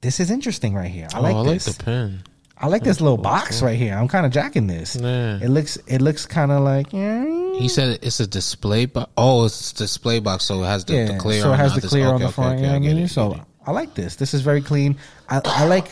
This 0.00 0.18
is 0.18 0.30
interesting 0.30 0.74
right 0.74 0.90
here. 0.90 1.08
I 1.12 1.18
oh, 1.18 1.22
like 1.22 1.34
I 1.34 1.38
like 1.40 1.52
this. 1.62 1.76
the 1.76 1.84
pen. 1.84 2.22
I 2.56 2.68
like 2.68 2.82
this 2.82 3.00
little 3.00 3.18
box 3.18 3.62
right 3.62 3.78
here. 3.78 3.94
I'm 3.94 4.08
kind 4.08 4.24
of 4.26 4.32
jacking 4.32 4.66
this. 4.66 4.96
Yeah. 4.96 5.38
It 5.42 5.48
looks 5.50 5.76
it 5.86 6.00
looks 6.00 6.24
kind 6.26 6.50
of 6.50 6.62
like 6.62 6.92
yeah, 6.92 7.24
He 7.58 7.68
said 7.68 7.98
it's 8.02 8.20
a 8.20 8.26
display 8.26 8.86
box. 8.86 9.10
Oh, 9.16 9.44
it's 9.46 9.72
a 9.72 9.76
display 9.76 10.20
box, 10.20 10.44
so 10.44 10.62
it 10.62 10.66
has 10.66 10.84
the, 10.86 11.04
the 11.06 11.18
clear. 11.18 11.42
so 11.42 11.52
it 11.52 11.56
has 11.56 11.74
the 11.74 11.80
the 11.80 11.86
other- 11.86 11.88
clear 11.88 12.06
on 12.06 12.14
okay, 12.14 12.22
the 12.24 12.28
okay, 12.28 12.34
front. 12.34 12.52
okay, 12.54 12.60
you 12.62 12.66
know 12.66 12.74
I 12.74 12.78
what 12.78 12.90
I 12.90 12.94
mean? 12.94 13.08
So. 13.08 13.40
I 13.66 13.72
like 13.72 13.94
this. 13.94 14.16
This 14.16 14.32
is 14.32 14.40
very 14.40 14.62
clean. 14.62 14.96
I, 15.28 15.42
I 15.44 15.66
like. 15.66 15.90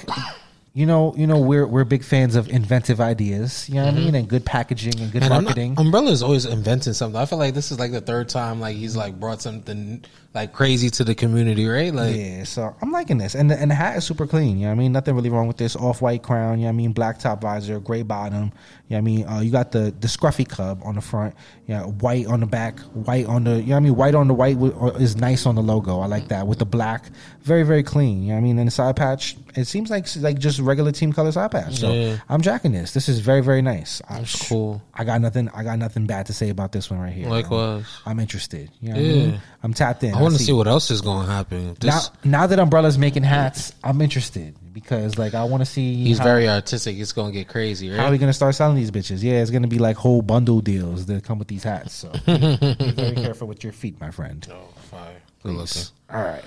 You 0.79 0.87
know, 0.87 1.13
you 1.17 1.27
know, 1.27 1.41
we're 1.41 1.67
we're 1.67 1.83
big 1.83 2.05
fans 2.05 2.37
of 2.37 2.49
inventive 2.51 3.01
ideas. 3.01 3.69
You 3.69 3.75
know 3.75 3.87
what 3.87 3.89
I 3.89 3.97
mm-hmm. 3.97 4.05
mean, 4.05 4.15
and 4.15 4.29
good 4.29 4.47
packaging 4.47 5.01
and 5.01 5.11
good 5.11 5.25
And 5.25 5.35
I'm 5.35 5.43
not, 5.43 5.57
marketing. 5.57 5.75
Umbrella 5.77 6.13
is 6.13 6.23
always 6.23 6.45
inventing 6.45 6.93
something. 6.93 7.21
I 7.21 7.27
feel 7.27 7.37
like 7.37 7.53
this 7.53 7.73
is 7.73 7.81
like 7.81 7.91
the 7.91 8.01
third 8.01 8.29
time 8.29 8.61
like 8.61 8.77
he's 8.77 8.95
like 8.95 9.19
brought 9.19 9.43
something 9.43 10.05
like 10.35 10.53
crazy 10.53 10.89
to 10.91 11.03
the 11.03 11.17
community, 11.17 11.67
right? 11.67 11.93
Like 11.93 12.15
yeah, 12.15 12.45
so 12.45 12.77
I'm 12.81 12.93
liking 12.93 13.19
this, 13.19 13.35
and 13.35 13.51
the, 13.51 13.61
and 13.61 13.73
the 13.73 13.75
hat 13.75 13.97
is 13.97 14.05
super 14.05 14.29
clean. 14.29 14.57
You 14.57 14.67
know 14.67 14.69
what 14.69 14.75
I 14.75 14.79
mean? 14.79 14.93
Nothing 14.93 15.17
really 15.17 15.31
wrong 15.31 15.49
with 15.49 15.57
this. 15.57 15.75
Off 15.75 16.01
white 16.01 16.23
crown. 16.23 16.61
You 16.61 16.67
know 16.67 16.69
what 16.69 16.75
I 16.75 16.77
mean? 16.77 16.93
Black 16.93 17.19
top 17.19 17.41
visor, 17.41 17.81
gray 17.81 18.03
bottom. 18.03 18.53
You 18.89 18.95
know 18.95 18.99
I 18.99 19.01
mean? 19.03 19.27
Uh, 19.27 19.41
you 19.41 19.51
got 19.51 19.73
the 19.73 19.95
the 20.01 20.09
scruffy 20.09 20.49
cub 20.49 20.81
on 20.83 20.95
the 20.95 21.03
front. 21.03 21.35
Yeah, 21.67 21.83
white 21.83 22.27
on 22.27 22.41
the 22.41 22.47
back, 22.47 22.79
white 22.81 23.27
on 23.27 23.45
the. 23.45 23.57
You 23.61 23.67
know 23.67 23.73
what 23.73 23.77
I 23.77 23.81
mean? 23.81 23.97
White 23.97 24.15
on 24.15 24.29
the 24.29 24.35
white 24.35 24.57
uh, 24.57 24.87
is 24.99 25.15
nice 25.17 25.45
on 25.45 25.57
the 25.57 25.63
logo. 25.63 26.01
I 26.01 26.07
like 26.07 26.29
that 26.29 26.47
with 26.47 26.59
the 26.59 26.65
black. 26.65 27.05
Very 27.43 27.65
very 27.65 27.83
clean. 27.83 28.23
You 28.23 28.29
know 28.29 28.35
what 28.35 28.39
I 28.39 28.43
mean? 28.45 28.59
And 28.59 28.67
the 28.67 28.71
side 28.71 28.97
patch, 28.97 29.37
it 29.55 29.67
seems 29.67 29.91
like 29.91 30.07
like 30.17 30.39
just 30.39 30.59
regular 30.59 30.91
team 30.93 31.13
color 31.13 31.31
side 31.33 31.51
patch. 31.51 31.81
So 31.81 31.93
Yeah. 31.93 32.17
I'm 32.31 32.41
jacking 32.41 32.73
this. 32.73 32.95
This 32.95 33.11
is 33.11 33.21
very 33.21 33.43
very 33.43 33.61
nice. 33.61 34.01
I, 34.09 34.21
That's 34.21 34.49
cool. 34.49 34.83
I 34.95 35.05
got 35.05 35.21
nothing. 35.21 35.51
I 35.51 35.65
got 35.65 35.79
nothing 35.79 36.07
bad 36.07 36.25
to 36.27 36.33
say 36.33 36.49
about 36.49 36.73
this 36.73 36.91
one 36.91 36.99
right 36.99 37.13
here. 37.13 37.29
Likewise. 37.29 37.85
I'm 38.07 38.19
interested. 38.21 38.71
You 38.81 38.89
know 38.89 38.95
what 38.95 39.01
I 39.05 39.07
Yeah. 39.07 39.27
mean? 39.27 39.41
I'm 39.63 39.75
tapped 39.75 40.03
in. 40.03 40.15
I 40.15 40.23
want 40.23 40.33
to 40.33 40.39
see- 40.39 40.47
see 40.47 40.53
what 40.53 40.67
else 40.67 40.91
is 40.91 41.03
going 41.03 41.27
to 41.27 41.33
happen. 41.33 41.77
now, 41.83 42.01
now 42.25 42.47
that 42.47 42.59
Umbrella's 42.59 42.97
making 42.97 43.25
hats, 43.25 43.73
I'm 43.85 44.01
interested 44.01 44.55
because 44.81 45.19
like 45.19 45.35
I 45.35 45.45
want 45.45 45.61
to 45.63 45.67
see 45.67 45.95
He's 46.05 46.19
how, 46.19 46.25
very 46.25 46.49
artistic. 46.49 46.97
It's 46.99 47.13
gonna 47.13 47.33
get 47.33 47.49
crazy, 47.49 47.91
how 47.91 48.05
right? 48.05 48.11
we 48.11 48.19
gonna 48.19 48.33
start 48.33 48.55
selling 48.55 48.77
these 48.77 48.91
bitches. 48.91 49.23
Yeah, 49.23 49.41
it's 49.43 49.51
gonna 49.51 49.69
be 49.69 49.79
like 49.79 49.97
whole 49.97 50.23
bundle 50.23 50.61
deals 50.61 51.07
that 51.07 51.25
come 51.25 51.39
with 51.39 51.49
these 51.49 51.65
hats. 51.65 51.95
So 51.95 52.11
be 52.27 52.93
very 52.93 53.15
careful 53.17 53.49
with 53.49 53.63
your 53.65 53.73
feet, 53.73 54.01
my 54.01 54.11
friend. 54.11 54.47
oh, 54.51 54.69
fire. 54.91 55.21
Good 55.43 55.55
looking. 55.55 55.83
All 56.11 56.23
right. 56.23 56.45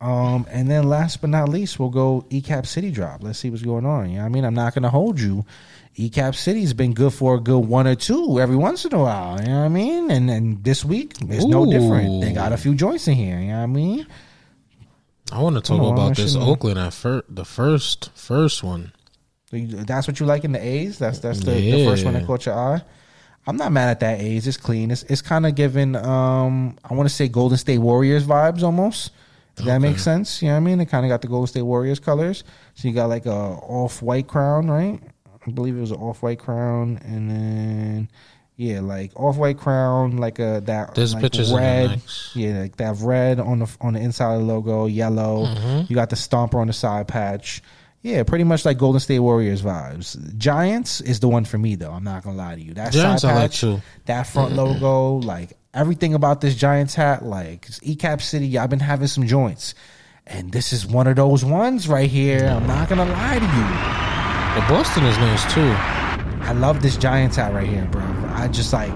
Um, 0.00 0.46
and 0.50 0.68
then 0.68 0.88
last 0.88 1.20
but 1.20 1.30
not 1.30 1.48
least, 1.48 1.78
we'll 1.78 1.88
go 1.90 2.26
ECAP 2.30 2.66
City 2.66 2.90
drop. 2.90 3.22
Let's 3.22 3.38
see 3.38 3.50
what's 3.50 3.62
going 3.62 3.86
on. 3.86 4.10
You 4.10 4.16
know 4.16 4.22
what 4.22 4.26
I 4.26 4.30
mean? 4.30 4.44
I'm 4.44 4.54
not 4.54 4.74
gonna 4.74 4.90
hold 4.90 5.20
you. 5.20 5.44
ECAP 5.96 6.34
City's 6.34 6.72
been 6.72 6.92
good 6.94 7.12
for 7.12 7.36
a 7.36 7.40
good 7.40 7.58
one 7.58 7.86
or 7.86 7.94
two 7.94 8.40
every 8.40 8.56
once 8.56 8.84
in 8.84 8.94
a 8.94 8.98
while. 8.98 9.38
You 9.40 9.46
know 9.46 9.60
what 9.60 9.64
I 9.66 9.68
mean? 9.68 10.10
And 10.10 10.28
and 10.30 10.64
this 10.64 10.84
week 10.84 11.14
it's 11.28 11.44
no 11.44 11.70
different. 11.70 12.20
They 12.22 12.32
got 12.32 12.52
a 12.52 12.56
few 12.56 12.74
joints 12.74 13.06
in 13.06 13.14
here. 13.14 13.38
You 13.38 13.48
know 13.48 13.58
what 13.58 13.62
I 13.62 13.66
mean? 13.66 14.06
I 15.32 15.40
want 15.40 15.56
to 15.56 15.62
talk 15.62 15.80
on, 15.80 15.92
about 15.92 16.16
this 16.16 16.32
shouldn't- 16.32 16.48
Oakland 16.50 16.78
at 16.78 16.92
fir- 16.92 17.24
the 17.28 17.44
first 17.44 18.10
first 18.14 18.62
one. 18.62 18.92
That's 19.50 20.06
what 20.08 20.18
you 20.20 20.26
like 20.26 20.44
in 20.44 20.52
the 20.52 20.64
A's. 20.64 20.98
That's 20.98 21.18
that's 21.18 21.40
the, 21.40 21.52
the 21.52 21.84
first 21.84 22.04
one 22.04 22.14
that 22.14 22.20
Yeah. 22.20 22.26
caught 22.26 22.46
your 22.46 22.54
eye. 22.54 22.82
I'm 23.46 23.56
not 23.56 23.72
mad 23.72 23.90
at 23.90 24.00
that 24.00 24.20
A's. 24.20 24.46
It's 24.46 24.56
clean. 24.56 24.90
It's 24.90 25.02
it's 25.04 25.20
kind 25.22 25.44
of 25.46 25.54
giving 25.54 25.96
um 25.96 26.76
I 26.88 26.94
want 26.94 27.08
to 27.08 27.14
say 27.14 27.28
Golden 27.28 27.58
State 27.58 27.78
Warriors 27.78 28.24
vibes 28.24 28.62
almost. 28.62 29.10
If 29.58 29.66
that 29.66 29.78
makes 29.78 30.02
sense. 30.02 30.40
You 30.40 30.48
know 30.48 30.54
what 30.54 30.60
I 30.60 30.60
mean? 30.60 30.80
It 30.80 30.86
kind 30.86 31.04
of 31.04 31.10
got 31.10 31.20
the 31.20 31.28
Golden 31.28 31.46
State 31.46 31.62
Warriors 31.62 32.00
colors. 32.00 32.42
So 32.74 32.88
you 32.88 32.94
got 32.94 33.10
like 33.10 33.26
a 33.26 33.30
off 33.30 34.00
white 34.00 34.26
crown, 34.26 34.70
right? 34.70 34.98
I 35.46 35.50
believe 35.50 35.76
it 35.76 35.80
was 35.80 35.90
an 35.90 35.98
off 35.98 36.22
white 36.22 36.38
crown, 36.38 36.98
and 37.04 37.28
then 37.28 38.08
yeah, 38.56 38.80
like 38.80 39.12
off 39.18 39.36
white 39.36 39.58
crown, 39.58 40.18
like 40.18 40.38
a 40.38 40.60
that 40.66 40.94
There's 40.94 41.14
like 41.14 41.22
pictures 41.22 41.52
red, 41.52 41.90
nice. 41.90 42.30
yeah, 42.34 42.60
like 42.60 42.76
that 42.76 42.96
red 43.00 43.40
on 43.40 43.60
the 43.60 43.76
on 43.80 43.94
the 43.94 44.00
inside 44.00 44.34
of 44.34 44.40
the 44.40 44.46
logo, 44.46 44.86
yellow. 44.86 45.46
Mm-hmm. 45.46 45.86
You 45.88 45.96
got 45.96 46.10
the 46.10 46.16
stomper 46.16 46.54
on 46.54 46.66
the 46.66 46.72
side 46.72 47.08
patch. 47.08 47.62
Yeah, 48.02 48.24
pretty 48.24 48.42
much 48.44 48.64
like 48.64 48.78
Golden 48.78 49.00
State 49.00 49.20
Warriors 49.20 49.62
vibes. 49.62 50.36
Giants 50.36 51.00
is 51.00 51.20
the 51.20 51.28
one 51.28 51.44
for 51.44 51.56
me 51.56 51.76
though. 51.76 51.92
I'm 51.92 52.04
not 52.04 52.24
gonna 52.24 52.36
lie 52.36 52.56
to 52.56 52.60
you. 52.60 52.74
That 52.74 52.92
Giants 52.92 53.22
side 53.22 53.30
I 53.30 53.34
like 53.34 53.50
patch, 53.52 53.60
too. 53.60 53.80
that 54.06 54.26
front 54.26 54.54
logo, 54.54 55.14
like 55.24 55.52
everything 55.72 56.12
about 56.12 56.40
this 56.40 56.54
Giants 56.56 56.94
hat, 56.94 57.24
like 57.24 57.66
ECAP 57.66 58.20
City. 58.20 58.58
I've 58.58 58.70
been 58.70 58.80
having 58.80 59.06
some 59.06 59.26
joints, 59.26 59.74
and 60.26 60.52
this 60.52 60.72
is 60.72 60.86
one 60.86 61.06
of 61.06 61.16
those 61.16 61.44
ones 61.44 61.88
right 61.88 62.10
here. 62.10 62.44
I'm 62.44 62.66
not 62.66 62.88
gonna 62.88 63.04
lie 63.06 63.38
to 63.38 63.44
you. 63.44 64.60
The 64.60 64.68
Boston 64.68 65.04
is 65.04 65.16
nice 65.18 65.54
too. 65.54 65.72
I 66.44 66.52
love 66.52 66.82
this 66.82 66.96
Giants 66.96 67.36
hat 67.36 67.54
right 67.54 67.68
here, 67.68 67.88
bro. 67.90 68.02
I 68.32 68.48
just 68.48 68.72
like 68.72 68.92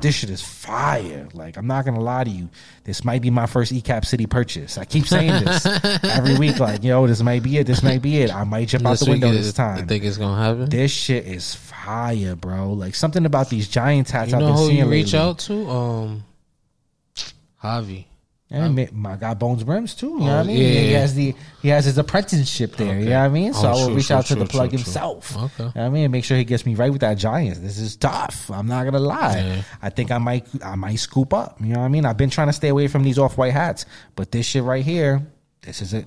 this 0.00 0.14
shit 0.16 0.28
is 0.30 0.42
fire. 0.42 1.28
Like 1.32 1.56
I'm 1.56 1.66
not 1.66 1.84
gonna 1.84 2.00
lie 2.00 2.24
to 2.24 2.30
you, 2.30 2.48
this 2.84 3.04
might 3.04 3.22
be 3.22 3.30
my 3.30 3.46
first 3.46 3.72
ECAP 3.72 4.04
City 4.04 4.26
purchase. 4.26 4.76
I 4.78 4.84
keep 4.84 5.06
saying 5.06 5.44
this 5.44 5.64
every 6.04 6.36
week, 6.38 6.58
like 6.60 6.84
yo, 6.84 7.06
this 7.06 7.22
might 7.22 7.42
be 7.42 7.56
it. 7.58 7.66
This 7.66 7.82
might 7.82 8.02
be 8.02 8.18
it. 8.20 8.34
I 8.34 8.44
might 8.44 8.68
jump 8.68 8.84
out 8.86 8.98
the 8.98 9.10
window 9.10 9.30
this 9.30 9.52
time. 9.54 9.78
You 9.78 9.86
think 9.86 10.04
it's 10.04 10.18
gonna 10.18 10.42
happen? 10.42 10.68
this 10.68 10.90
shit 10.92 11.26
is 11.26 11.54
fire, 11.54 12.36
bro. 12.36 12.72
Like 12.72 12.94
something 12.94 13.24
about 13.24 13.48
these 13.48 13.68
giant 13.68 14.10
hats 14.10 14.30
You 14.30 14.36
I've 14.36 14.40
know 14.42 14.48
been 14.48 14.56
who 14.56 14.66
seeing 14.66 14.78
you 14.78 14.90
reach 14.90 15.12
lately. 15.14 15.18
out 15.18 15.38
to? 15.40 15.70
Um, 15.70 16.24
Javi. 17.62 18.04
And 18.54 18.64
um, 18.66 18.74
ma- 18.76 19.10
my 19.10 19.16
guy 19.16 19.34
Bones 19.34 19.64
Brims 19.64 19.94
too. 19.94 20.10
You 20.10 20.18
know 20.20 20.24
Oh, 20.24 20.36
what 20.36 20.44
I 20.44 20.46
mean? 20.46 20.58
yeah, 20.60 20.66
he 20.80 20.92
has 20.92 21.14
the 21.14 21.34
he 21.62 21.68
has 21.68 21.84
his 21.84 21.98
apprenticeship 21.98 22.76
there. 22.76 22.98
You 23.00 23.06
know 23.10 23.18
what 23.20 23.24
I 23.24 23.28
mean? 23.28 23.52
So 23.52 23.66
Oh, 23.68 23.70
I 23.70 23.74
will 23.74 23.94
reach 23.94 24.10
out 24.10 24.26
to 24.26 24.34
the 24.36 24.46
plug 24.46 24.70
himself. 24.70 25.36
Okay. 25.36 25.44
You 25.58 25.64
know 25.64 25.70
what 25.74 25.76
I 25.76 25.88
mean? 25.88 26.10
Make 26.10 26.24
sure 26.24 26.36
he 26.36 26.44
gets 26.44 26.64
me 26.64 26.74
right 26.74 26.92
with 26.92 27.00
that 27.00 27.14
Giants. 27.18 27.58
This 27.58 27.78
is 27.78 27.96
tough. 27.96 28.50
I'm 28.50 28.66
not 28.68 28.84
gonna 28.84 29.00
lie. 29.00 29.38
Yeah. 29.38 29.62
I 29.82 29.90
think 29.90 30.10
I 30.10 30.18
might 30.18 30.46
I 30.64 30.76
might 30.76 30.96
scoop 30.96 31.34
up. 31.34 31.60
You 31.60 31.72
know 31.74 31.80
what 31.80 31.86
I 31.86 31.88
mean? 31.88 32.04
I've 32.06 32.16
been 32.16 32.30
trying 32.30 32.46
to 32.48 32.52
stay 32.52 32.68
away 32.68 32.86
from 32.86 33.02
these 33.02 33.18
off 33.18 33.36
white 33.36 33.52
hats, 33.52 33.86
but 34.14 34.30
this 34.30 34.46
shit 34.46 34.62
right 34.62 34.84
here, 34.84 35.26
this 35.62 35.82
is 35.82 35.92
it. 35.92 36.06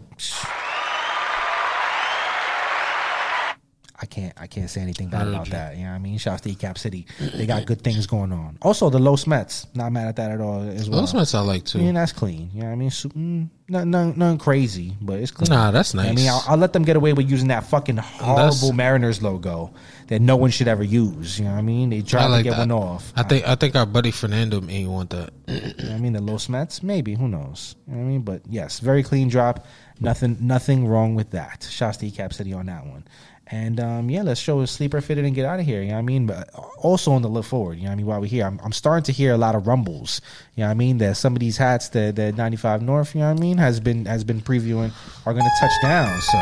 I 3.95 3.95
can't 4.07 4.33
I 4.35 4.47
can't 4.47 4.69
say 4.69 4.81
anything 4.81 5.09
bad 5.09 5.27
about 5.27 5.45
you. 5.47 5.51
that. 5.53 5.77
You 5.77 5.83
know 5.83 5.89
what 5.91 5.95
I 5.95 5.99
mean? 5.99 6.17
Shouts 6.17 6.41
to 6.41 6.49
ECAP 6.49 6.77
City. 6.77 7.05
They 7.19 7.45
got 7.45 7.65
good 7.65 7.81
things 7.83 8.07
going 8.07 8.31
on. 8.31 8.57
Also 8.63 8.89
the 8.89 8.99
Los 8.99 9.27
Mets, 9.27 9.67
not 9.75 9.91
mad 9.91 10.07
at 10.07 10.15
that 10.15 10.31
at 10.31 10.41
all 10.41 10.61
as 10.61 10.89
well. 10.89 11.01
Los 11.01 11.13
Mets 11.13 11.35
I 11.35 11.41
like 11.41 11.63
too. 11.65 11.77
I 11.77 11.81
mean, 11.83 11.93
that's 11.93 12.11
clean. 12.11 12.49
You 12.53 12.61
know 12.61 12.65
what 12.67 12.71
I 12.71 12.75
mean? 12.75 12.89
So, 12.91 13.09
mm, 13.09 13.49
nothing, 13.69 13.91
nothing, 13.91 14.17
nothing 14.17 14.37
crazy, 14.39 14.95
but 15.01 15.19
it's 15.19 15.31
clean. 15.31 15.49
Nah, 15.49 15.71
that's 15.71 15.93
I 15.93 16.03
nice. 16.07 16.15
mean, 16.15 16.29
I'll, 16.29 16.43
I'll 16.47 16.57
let 16.57 16.73
them 16.73 16.83
get 16.83 16.95
away 16.95 17.13
with 17.13 17.29
using 17.29 17.49
that 17.49 17.65
fucking 17.65 17.97
horrible 17.97 18.35
That's- 18.37 18.73
Mariners 18.73 19.21
logo 19.21 19.73
that 20.07 20.21
no 20.21 20.37
one 20.37 20.49
should 20.51 20.67
ever 20.69 20.83
use. 20.83 21.37
You 21.37 21.45
know 21.45 21.51
what 21.51 21.57
I 21.57 21.61
mean? 21.61 21.89
They 21.89 22.01
try 22.01 22.25
like 22.27 22.39
to 22.39 22.43
get 22.43 22.51
that. 22.51 22.59
one 22.59 22.71
off. 22.71 23.11
I 23.15 23.23
think 23.23 23.47
I 23.47 23.55
think 23.55 23.75
our 23.75 23.85
buddy 23.85 24.11
Fernando 24.11 24.61
ain't 24.67 24.89
want 24.89 25.09
that. 25.09 25.31
You 25.47 25.55
know 25.55 25.67
what 25.67 25.89
I 25.91 25.97
mean, 25.99 26.13
the 26.13 26.21
Los 26.21 26.47
Mets, 26.49 26.81
maybe 26.81 27.13
who 27.15 27.27
knows? 27.27 27.75
You 27.87 27.93
know 27.93 27.99
what 27.99 28.05
I 28.05 28.07
mean, 28.09 28.21
but 28.21 28.41
yes, 28.49 28.79
very 28.79 29.03
clean 29.03 29.27
drop. 29.27 29.65
Nothing, 29.99 30.37
nothing 30.41 30.85
wrong 30.85 31.15
with 31.15 31.31
that. 31.31 31.67
Shouts 31.69 31.97
to 31.97 32.05
ECAP 32.09 32.31
City 32.31 32.53
on 32.53 32.67
that 32.67 32.85
one. 32.85 33.03
And 33.49 33.79
um, 33.79 34.09
yeah, 34.09 34.23
let's 34.23 34.41
show 34.41 34.59
a 34.59 34.67
sleeper 34.67 34.99
fitted 34.99 35.23
and 35.23 35.33
get 35.33 35.45
out 35.45 35.59
of 35.59 35.65
here. 35.65 35.81
You 35.81 35.87
know 35.89 35.93
what 35.95 35.99
I 35.99 36.03
mean? 36.03 36.25
But 36.25 36.49
also 36.79 37.11
on 37.13 37.21
the 37.21 37.29
look 37.29 37.45
forward. 37.45 37.77
You 37.77 37.83
know 37.85 37.89
what 37.89 37.93
I 37.93 37.95
mean? 37.95 38.05
While 38.05 38.19
we're 38.21 38.27
here, 38.27 38.45
I'm, 38.45 38.59
I'm 38.63 38.73
starting 38.73 39.03
to 39.05 39.11
hear 39.13 39.33
a 39.33 39.37
lot 39.37 39.55
of 39.55 39.67
rumbles. 39.67 40.19
You 40.55 40.61
know 40.63 40.67
what 40.67 40.71
I 40.71 40.75
mean? 40.75 40.97
That 40.97 41.15
some 41.15 41.33
of 41.33 41.39
these 41.39 41.55
hats, 41.57 41.87
the 41.89 42.11
the 42.13 42.33
95 42.33 42.81
North, 42.81 43.15
you 43.15 43.21
know 43.21 43.29
what 43.31 43.37
I 43.37 43.41
mean, 43.41 43.57
has 43.57 43.79
been 43.79 44.05
has 44.05 44.23
been 44.25 44.41
previewing 44.41 44.91
are 45.25 45.33
going 45.33 45.45
to 45.45 45.51
touch 45.61 45.71
down. 45.81 46.19
So 46.21 46.37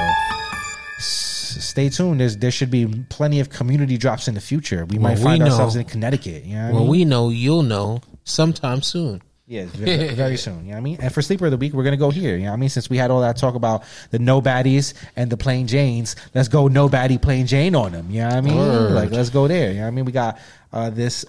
stay 0.99 1.89
tuned. 1.89 2.19
There's 2.19 2.37
there 2.37 2.51
should 2.51 2.71
be 2.71 2.85
plenty 3.09 3.39
of 3.39 3.49
community 3.49 3.97
drops 3.97 4.27
in 4.27 4.33
the 4.33 4.41
future. 4.41 4.85
We 4.85 4.97
might 4.97 5.09
Well, 5.09 5.17
we 5.19 5.23
find 5.23 5.39
know- 5.41 5.45
ourselves 5.51 5.75
in 5.75 5.85
Connecticut. 5.85 6.43
You 6.45 6.55
know 6.55 6.61
what 6.63 6.67
I 6.69 6.71
Well, 6.73 6.81
mean? 6.81 6.89
we 6.89 7.05
know 7.05 7.29
you'll 7.29 7.63
know 7.63 8.01
sometime 8.23 8.81
soon. 8.81 9.21
Yeah, 9.47 9.65
very, 9.69 10.09
very 10.09 10.37
soon. 10.37 10.61
You 10.61 10.69
know 10.69 10.71
what 10.71 10.77
I 10.77 10.81
mean? 10.81 10.97
And 11.01 11.13
for 11.13 11.21
sleeper 11.21 11.45
of 11.45 11.51
the 11.51 11.57
week, 11.57 11.73
we're 11.73 11.83
gonna 11.83 11.97
go 11.97 12.09
here. 12.09 12.35
You 12.35 12.45
know 12.45 12.49
what 12.49 12.57
I 12.57 12.59
mean? 12.59 12.69
Since 12.69 12.89
we 12.89 12.97
had 12.97 13.11
all 13.11 13.21
that 13.21 13.37
talk 13.37 13.55
about 13.55 13.83
the 14.09 14.19
no 14.19 14.41
baddies 14.41 14.93
and 15.15 15.31
the 15.31 15.37
plain 15.37 15.67
Janes, 15.67 16.15
let's 16.33 16.47
go 16.47 16.67
no 16.67 16.89
baddie 16.89 17.21
plain 17.21 17.45
Jane 17.45 17.75
on 17.75 17.91
them. 17.91 18.09
You 18.09 18.21
know 18.21 18.27
what 18.29 18.35
I 18.35 18.41
mean? 18.41 18.57
Word. 18.57 18.91
Like 18.93 19.11
let's 19.11 19.29
go 19.29 19.47
there. 19.47 19.69
You 19.69 19.77
know 19.77 19.81
what 19.81 19.87
I 19.87 19.91
mean? 19.91 20.05
We 20.05 20.11
got 20.11 20.39
uh, 20.73 20.89
this 20.89 21.25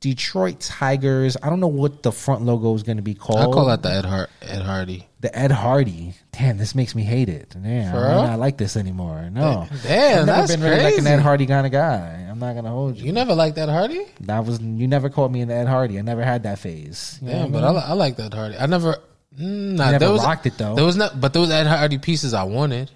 Detroit 0.00 0.60
Tigers. 0.60 1.36
I 1.42 1.48
don't 1.50 1.60
know 1.60 1.66
what 1.68 2.02
the 2.02 2.12
front 2.12 2.42
logo 2.42 2.74
is 2.74 2.82
gonna 2.82 3.02
be 3.02 3.14
called. 3.14 3.40
I 3.40 3.44
call 3.44 3.66
that 3.66 3.82
the 3.82 3.90
Ed 3.90 4.04
Hart 4.04 4.30
Ed 4.42 4.62
Hardy. 4.62 5.06
the 5.20 5.36
Ed 5.36 5.50
Hardy. 5.50 6.14
Damn, 6.32 6.58
this 6.58 6.74
makes 6.74 6.94
me 6.94 7.02
hate 7.02 7.28
it. 7.30 7.54
Damn, 7.60 7.92
For 7.92 8.06
I 8.06 8.10
real? 8.12 8.22
not 8.24 8.38
like 8.38 8.58
this 8.58 8.76
anymore. 8.76 9.30
No, 9.32 9.66
Damn, 9.82 10.20
I've 10.20 10.26
never 10.26 10.38
that's 10.40 10.52
been 10.56 10.60
really 10.62 10.82
like 10.84 10.98
an. 10.98 11.06
Ed 11.06 11.20
Hardy 11.20 11.46
kind 11.46 11.66
of 11.66 11.72
guy. 11.72 12.26
I'm 12.30 12.38
not 12.38 12.54
gonna 12.54 12.68
hold 12.70 12.96
you. 12.98 13.06
You 13.06 13.12
never 13.12 13.34
liked 13.34 13.56
Ed 13.58 13.70
Hardy? 13.70 14.04
That 14.20 14.44
was 14.44 14.60
you 14.60 14.86
never 14.86 15.08
called 15.08 15.32
me 15.32 15.40
an 15.40 15.50
Ed 15.50 15.66
Hardy. 15.66 15.98
I 15.98 16.02
never 16.02 16.22
had 16.22 16.42
that 16.42 16.58
phase. 16.58 17.18
You 17.22 17.28
know 17.28 17.32
Damn, 17.32 17.52
what 17.52 17.62
but 17.62 17.64
I 17.64 17.66
I, 17.66 17.70
mean? 17.70 17.76
li- 17.80 17.86
I 17.86 17.92
like 17.94 18.16
that 18.16 18.34
Hardy. 18.34 18.56
I 18.58 18.66
never, 18.66 18.96
mm, 19.38 19.72
nah, 19.76 19.86
never 19.92 19.98
there 19.98 20.12
was, 20.12 20.22
rocked 20.22 20.44
it, 20.46 20.58
though. 20.58 20.74
There 20.74 20.84
was 20.84 20.96
not, 20.96 21.18
but 21.20 21.32
there 21.32 21.40
was 21.40 21.50
Ed 21.50 21.66
Hardy 21.66 21.96
pieces 21.98 22.34
I 22.34 22.44
wanted. 22.44 22.90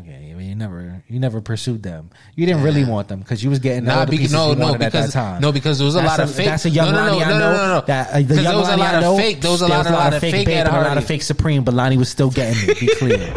Okay, 0.00 0.30
I 0.32 0.34
mean, 0.34 0.48
you 0.48 0.54
never, 0.54 1.02
you 1.08 1.20
never 1.20 1.40
pursued 1.40 1.82
them. 1.82 2.10
You 2.34 2.46
didn't 2.46 2.62
really 2.62 2.84
want 2.84 3.08
them 3.08 3.20
because 3.20 3.44
you 3.44 3.50
was 3.50 3.58
getting 3.60 3.84
Nah, 3.84 4.00
all 4.00 4.06
the 4.06 4.10
because, 4.10 4.20
pieces 4.22 4.32
no, 4.34 4.50
you 4.50 4.56
no, 4.56 4.64
wanted 4.66 4.78
because 4.78 4.94
at 4.94 5.06
that 5.06 5.12
time. 5.12 5.40
no, 5.40 5.52
because 5.52 5.78
there 5.78 5.84
was 5.84 5.94
a 5.94 5.98
That's 5.98 6.18
lot 6.18 6.20
of 6.28 6.34
fake. 6.34 6.46
That's 6.46 6.64
a 6.64 6.70
young 6.70 6.92
no, 6.92 7.06
no, 7.06 7.12
Lani 7.12 7.18
no, 7.20 7.24
I 7.24 7.28
no, 7.28 7.38
know. 7.38 7.52
no, 7.52 7.56
no, 7.68 7.80
no. 7.80 7.86
That 7.86 8.10
uh, 8.10 8.12
the 8.14 8.34
young 8.34 8.44
there 8.44 8.56
was 8.56 8.68
a 8.68 8.76
lot 8.76 8.94
I 8.94 9.04
of 9.06 9.16
fake- 9.16 9.40
there 9.40 9.50
was 9.50 9.62
a 9.62 9.66
there 9.66 9.76
lot- 9.78 9.86
a 9.86 9.92
lot 9.92 10.14
of 10.14 10.20
fake 10.20 10.34
Bape 10.34 10.48
Ed 10.48 10.66
a 10.66 10.70
lot 10.72 10.98
of 10.98 11.04
fake 11.04 11.22
Supreme, 11.22 11.62
but 11.64 11.74
Lani 11.74 11.96
was 11.96 12.08
still 12.08 12.30
getting 12.30 12.68
it. 12.68 12.80
Be 12.80 12.86
clear. 12.96 13.18
you 13.18 13.22
know 13.22 13.34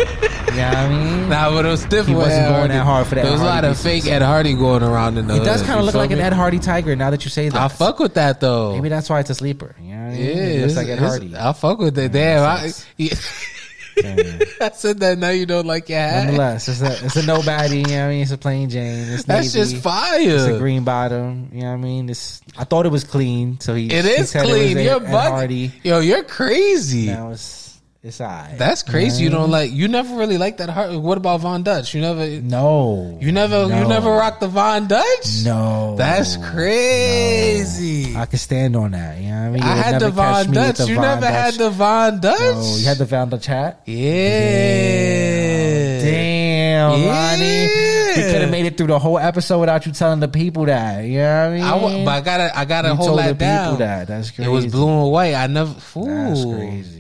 what 0.70 0.78
I 0.78 0.90
mean? 0.90 1.30
Nah, 1.30 1.50
but 1.52 1.66
it 1.66 1.70
was 1.70 1.82
different. 1.84 2.08
He 2.10 2.16
wasn't 2.16 2.34
Ed 2.34 2.46
going 2.48 2.56
Hardy. 2.56 2.74
that 2.74 2.84
hard 2.86 3.08
for 3.08 3.16
the 3.16 3.22
There 3.22 3.30
Ed 3.30 3.34
was 3.34 3.42
a 3.42 3.46
lot 3.46 3.64
of 3.66 3.78
fake 3.80 4.08
Ed 4.08 4.22
Hardy 4.24 4.54
going 4.56 4.82
around 4.84 5.18
in 5.18 5.28
the. 5.28 5.36
It 5.36 5.46
does 5.46 5.62
kind 5.62 5.80
of 5.80 5.86
look 5.86 5.96
like 5.96 6.12
an? 6.12 6.20
Ed 6.20 6.34
Hardy 6.34 6.60
tiger 6.60 6.96
now 6.96 7.12
that 7.12 7.24
you 7.24 7.30
say 7.30 7.50
that. 7.50 7.62
I 7.62 7.68
fuck 7.68 8.00
with 8.00 8.16
that 8.16 8.40
though. 8.40 8.74
Maybe 8.74 8.90
that's 8.90 9.10
why 9.10 9.20
it's 9.20 9.30
a 9.30 9.36
sleeper. 9.36 9.76
You 9.80 9.92
know 9.94 9.98
what 10.06 10.14
I 10.14 10.18
mean? 10.18 10.26
yeah, 10.26 10.34
it 10.44 10.62
looks 10.62 10.76
like 10.76 10.88
Ed 10.88 11.00
Hardy. 11.00 11.36
I 11.38 11.54
fuck 11.54 11.78
with 11.80 11.98
it. 12.00 12.12
Damn, 12.12 12.72
I. 14.62 14.72
Said 14.78 15.00
that. 15.00 15.18
Now 15.18 15.30
you 15.30 15.46
don't 15.46 15.66
like 15.66 15.90
your 15.90 16.00
hat. 16.00 16.26
Nonetheless, 16.26 16.68
it's 16.68 16.82
a 16.82 17.06
it's 17.06 17.16
a 17.16 17.26
nobody. 17.26 17.78
You 17.80 17.84
know 17.84 17.92
what 17.92 18.04
I 18.06 18.10
mean? 18.10 18.22
It's 18.22 18.32
a 18.32 18.38
plain 18.38 18.70
Jane. 18.70 19.08
It's 19.10 19.24
That's 19.24 19.56
navy. 19.56 19.72
just 19.72 19.84
fire. 19.84 20.20
It's 20.22 20.44
a 20.46 20.58
green 20.60 20.84
bottom. 20.84 21.50
You 21.52 21.62
know 21.62 21.68
what 21.70 21.74
I 21.74 21.78
mean? 21.78 22.10
It's, 22.10 22.42
I 22.58 22.64
thought 22.64 22.86
it 22.86 22.90
was 22.90 23.04
clean, 23.04 23.60
so 23.60 23.74
he 23.74 23.86
It 23.88 24.06
he 24.06 24.12
is 24.12 24.36
it 24.36 24.40
was 24.40 24.48
clean. 24.52 24.78
Ed- 24.78 24.84
You're 24.84 25.00
bug- 25.00 25.52
Yo, 25.84 26.00
you're 26.00 26.24
crazy. 26.24 27.08
Now 27.08 27.32
it's 27.32 27.67
it's 28.08 28.22
alright. 28.22 28.58
That's 28.58 28.84
crazy. 28.84 29.24
You 29.24 29.30
know 29.30 29.42
what 29.42 29.44
I 29.44 29.46
don't 29.48 29.52
like. 29.52 29.72
You 29.74 29.88
never 29.90 30.16
really 30.16 30.38
like 30.38 30.58
that. 30.58 30.70
Hard, 30.70 30.96
what 30.96 31.18
about 31.18 31.42
Von 31.42 31.64
Dutch? 31.64 31.94
You 31.94 32.02
never. 32.02 32.26
No, 32.28 33.18
You 33.22 33.32
never. 33.32 33.68
no, 33.68 33.80
You 33.82 33.88
never 33.88 34.10
rocked 34.10 34.40
the 34.40 34.48
Von 34.48 34.88
Dutch. 34.88 35.44
No, 35.44 35.96
That's 35.98 36.38
crazy. 36.38 38.16
I 38.16 38.26
can 38.26 38.40
stand 38.40 38.76
on 38.76 38.92
that. 38.92 39.20
You 39.20 39.30
know 39.30 39.36
what 39.36 39.46
I 39.46 39.50
mean? 39.50 39.64
You 39.64 39.70
I 39.70 39.76
had 39.76 40.02
the 40.02 40.10
Von 40.10 40.52
Dutch. 40.52 40.78
the 40.78 40.88
You 40.88 40.96
Von 40.96 41.04
never 41.04 41.22
Dutch. 41.22 41.32
had 41.34 41.54
the 41.56 41.70
Von 41.70 42.20
Dutch. 42.22 42.40
No, 42.40 42.76
you 42.78 42.86
had 42.86 42.98
the 42.98 43.06
Von 43.06 43.30
Dutch 43.30 43.46
hat. 43.46 43.82
Yeah. 43.86 46.02
Damn, 46.02 46.92
Lani. 46.92 47.44
We 47.44 48.24
Yeah. 48.24 48.32
could 48.32 48.42
have 48.42 48.52
made 48.52 48.66
it 48.66 48.78
through 48.78 48.88
the 48.88 49.00
whole 49.00 49.20
episode 49.20 49.60
without 49.60 49.86
you 49.86 49.92
telling 49.92 50.20
the 50.20 50.28
people 50.28 50.66
that. 50.66 51.04
You 51.06 51.20
know 51.20 51.50
what 51.50 51.54
I 51.54 51.58
mean? 51.94 52.02
I, 52.02 52.06
but 52.06 52.12
I 52.12 52.22
gotta. 52.22 52.60
I 52.60 52.66
gotta 52.66 52.88
you 52.90 52.96
hold 52.96 53.08
told 53.10 53.20
the 53.20 53.24
that 53.24 53.38
down. 53.38 53.66
people 53.66 53.78
that. 53.86 54.08
That's 54.08 54.32
crazy. 54.32 54.50
It 54.50 54.54
was 54.54 54.66
blue 54.68 54.90
and 55.04 55.12
white. 55.12 55.36
I 55.36 55.48
never. 55.48 55.72
Ooh, 55.98 56.06
That's 56.06 56.46
crazy. 56.46 56.97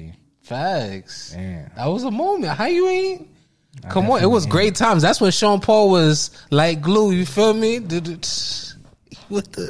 Facts. 0.47 1.31
Damn. 1.35 1.69
That 1.75 1.85
was 1.87 2.03
a 2.03 2.11
moment. 2.11 2.53
How 2.57 2.65
you 2.65 2.87
ain't? 2.87 3.27
Come 3.89 4.09
on, 4.09 4.23
it 4.23 4.27
was 4.27 4.45
great 4.47 4.73
times. 4.75 5.03
That's 5.03 5.21
when 5.21 5.31
Sean 5.31 5.61
Paul 5.61 5.91
was 5.91 6.31
like 6.49 6.81
glue. 6.81 7.11
You 7.11 7.25
feel 7.25 7.53
me? 7.53 7.77
What 9.29 9.51
the? 9.51 9.67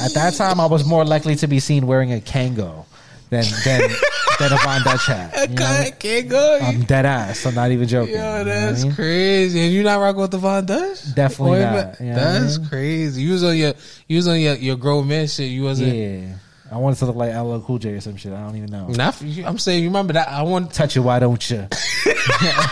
At 0.00 0.14
that 0.14 0.32
time, 0.34 0.58
I 0.58 0.64
was 0.64 0.86
more 0.86 1.04
likely 1.04 1.34
to 1.36 1.46
be 1.46 1.60
seen 1.60 1.86
wearing 1.86 2.10
a 2.14 2.20
Kango 2.20 2.86
than 3.28 3.44
than 3.64 3.90
than 4.38 4.52
a 4.52 4.56
Von 4.56 4.82
Dutch 4.82 5.06
hat. 5.06 5.34
I 5.36 5.42
You 5.42 5.48
know? 5.48 5.56
can't, 5.56 6.00
can't 6.00 6.28
go. 6.30 6.58
I'm 6.62 6.82
dead 6.84 7.04
ass. 7.04 7.44
I'm 7.44 7.54
not 7.54 7.70
even 7.70 7.86
joking. 7.86 8.12
you 8.14 8.18
know 8.18 8.38
Yo, 8.38 8.44
that's 8.44 8.82
I 8.82 8.86
mean? 8.86 8.94
crazy. 8.94 9.60
And 9.60 9.72
you 9.74 9.82
not 9.82 10.00
rocking 10.00 10.22
with 10.22 10.30
the 10.30 10.38
Von 10.38 10.64
Dutch? 10.64 11.14
Definitely 11.14 11.60
not. 11.60 12.00
You 12.00 12.06
know 12.06 12.12
what 12.14 12.18
I 12.26 12.38
that's 12.38 12.58
mean? 12.58 12.68
crazy. 12.68 13.22
You 13.22 13.32
was 13.32 13.44
on 13.44 13.56
your 13.58 13.74
you 14.08 14.16
was 14.16 14.28
on 14.28 14.40
your, 14.40 14.54
your 14.54 14.76
grown 14.76 15.06
man 15.06 15.26
shit. 15.26 15.50
You 15.50 15.64
wasn't. 15.64 15.94
Yeah. 15.94 16.34
I 16.72 16.76
wanted 16.78 16.98
to 17.00 17.06
look 17.06 17.16
like 17.16 17.34
LL 17.34 17.58
Cool 17.60 17.78
J 17.78 17.90
or 17.90 18.00
some 18.00 18.16
shit. 18.16 18.32
I 18.32 18.40
don't 18.40 18.56
even 18.56 18.70
know. 18.70 18.86
Not 18.88 19.14
for 19.16 19.26
you. 19.26 19.44
I'm 19.44 19.58
saying 19.58 19.82
you 19.82 19.88
remember 19.90 20.14
that. 20.14 20.28
I 20.28 20.42
want. 20.42 20.70
To 20.70 20.76
touch 20.76 20.96
it, 20.96 21.00
why 21.00 21.18
don't 21.18 21.50
you? 21.50 21.68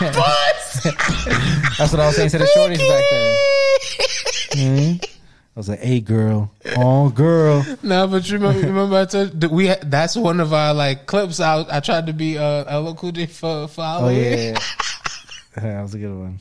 What? 0.01 0.55
That's 1.77 1.91
what 1.91 1.99
I 1.99 2.07
was 2.07 2.15
saying 2.15 2.29
to 2.31 2.37
the 2.37 2.45
shorties 2.55 2.77
back 2.79 3.03
then. 3.11 3.35
Mhm. 4.99 5.03
I 5.03 5.59
was 5.59 5.67
like, 5.69 5.79
"Hey, 5.79 5.99
girl, 5.99 6.49
oh, 6.77 7.09
girl." 7.09 7.65
No, 7.83 8.07
but 8.07 8.27
you 8.29 8.37
remember, 8.37 8.67
remember 8.67 8.95
I 8.97 9.05
told 9.05 9.39
that 9.41 9.51
we 9.51 9.67
had, 9.67 9.91
that's 9.91 10.15
one 10.15 10.39
of 10.39 10.53
our 10.53 10.73
like 10.73 11.05
clips. 11.05 11.39
I 11.41 11.65
I 11.69 11.79
tried 11.81 12.07
to 12.07 12.13
be 12.13 12.37
uh 12.37 12.79
LL 12.79 12.93
Cool 12.95 13.11
J 13.11 13.25
for 13.25 13.67
for 13.67 13.81
Oh 13.81 13.83
Halloween. 13.83 14.53
yeah, 14.53 14.59
that 15.55 15.81
was 15.81 15.93
a 15.93 15.99
good 15.99 16.15
one. 16.17 16.39